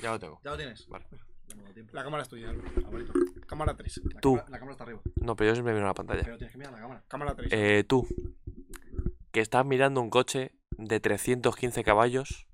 Ya 0.00 0.12
lo 0.12 0.18
tengo. 0.20 0.40
¿Ya 0.44 0.52
lo 0.52 0.56
tienes? 0.56 0.86
Vale. 0.86 1.04
La 1.90 2.04
cámara 2.04 2.22
es 2.22 2.28
tuya, 2.28 2.50
Álvaro. 2.50 2.70
Ah. 2.86 3.40
Cámara 3.48 3.76
3. 3.76 4.02
La 4.14 4.20
Tú. 4.20 4.34
cámara- 4.36 4.50
la 4.50 4.58
cámara 4.60 4.72
está 4.72 4.84
arriba. 4.84 5.00
No, 5.20 5.34
pero 5.34 5.50
yo 5.50 5.54
siempre 5.56 5.74
miro 5.74 5.86
la 5.86 5.94
pantalla. 5.94 6.22
Pero 6.22 6.38
tienes 6.38 6.52
que 6.52 6.58
mirar 6.58 6.72
la 6.74 6.78
cámara. 6.80 7.04
Cámara 7.08 7.34
3. 7.34 7.48
Eh, 7.52 7.82
tú, 7.84 8.06
que 9.32 9.40
estás 9.40 9.66
mirando 9.66 10.00
un 10.00 10.10
coche 10.10 10.52
de 10.76 11.00
315 11.00 11.82
caballos 11.82 12.46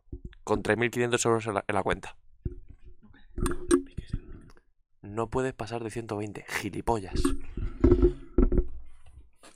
con 0.44 0.62
3.500 0.62 1.26
euros 1.26 1.46
en 1.46 1.54
la, 1.54 1.64
en 1.68 1.74
la 1.74 1.82
cuenta. 1.82 2.16
No 5.02 5.28
puedes 5.28 5.52
pasar 5.52 5.84
de 5.84 5.90
120, 5.90 6.46
gilipollas. 6.48 7.20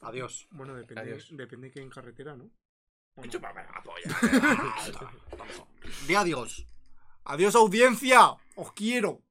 Adiós. 0.09 0.49
Bueno, 0.51 0.75
depende, 0.75 1.03
Adiós. 1.03 1.29
depende 1.37 1.71
que 1.71 1.81
en 1.81 1.91
carretera, 1.91 2.35
¿no? 2.35 2.51
¿O 3.17 3.23
no? 3.25 3.31
Chúpame 3.31 3.63
la 3.65 3.83
polla. 3.83 4.09
Di 6.07 6.15
adiós. 6.15 6.67
¡Adiós, 7.25 7.55
audiencia! 7.57 8.37
¡Os 8.57 8.73
quiero! 8.73 9.23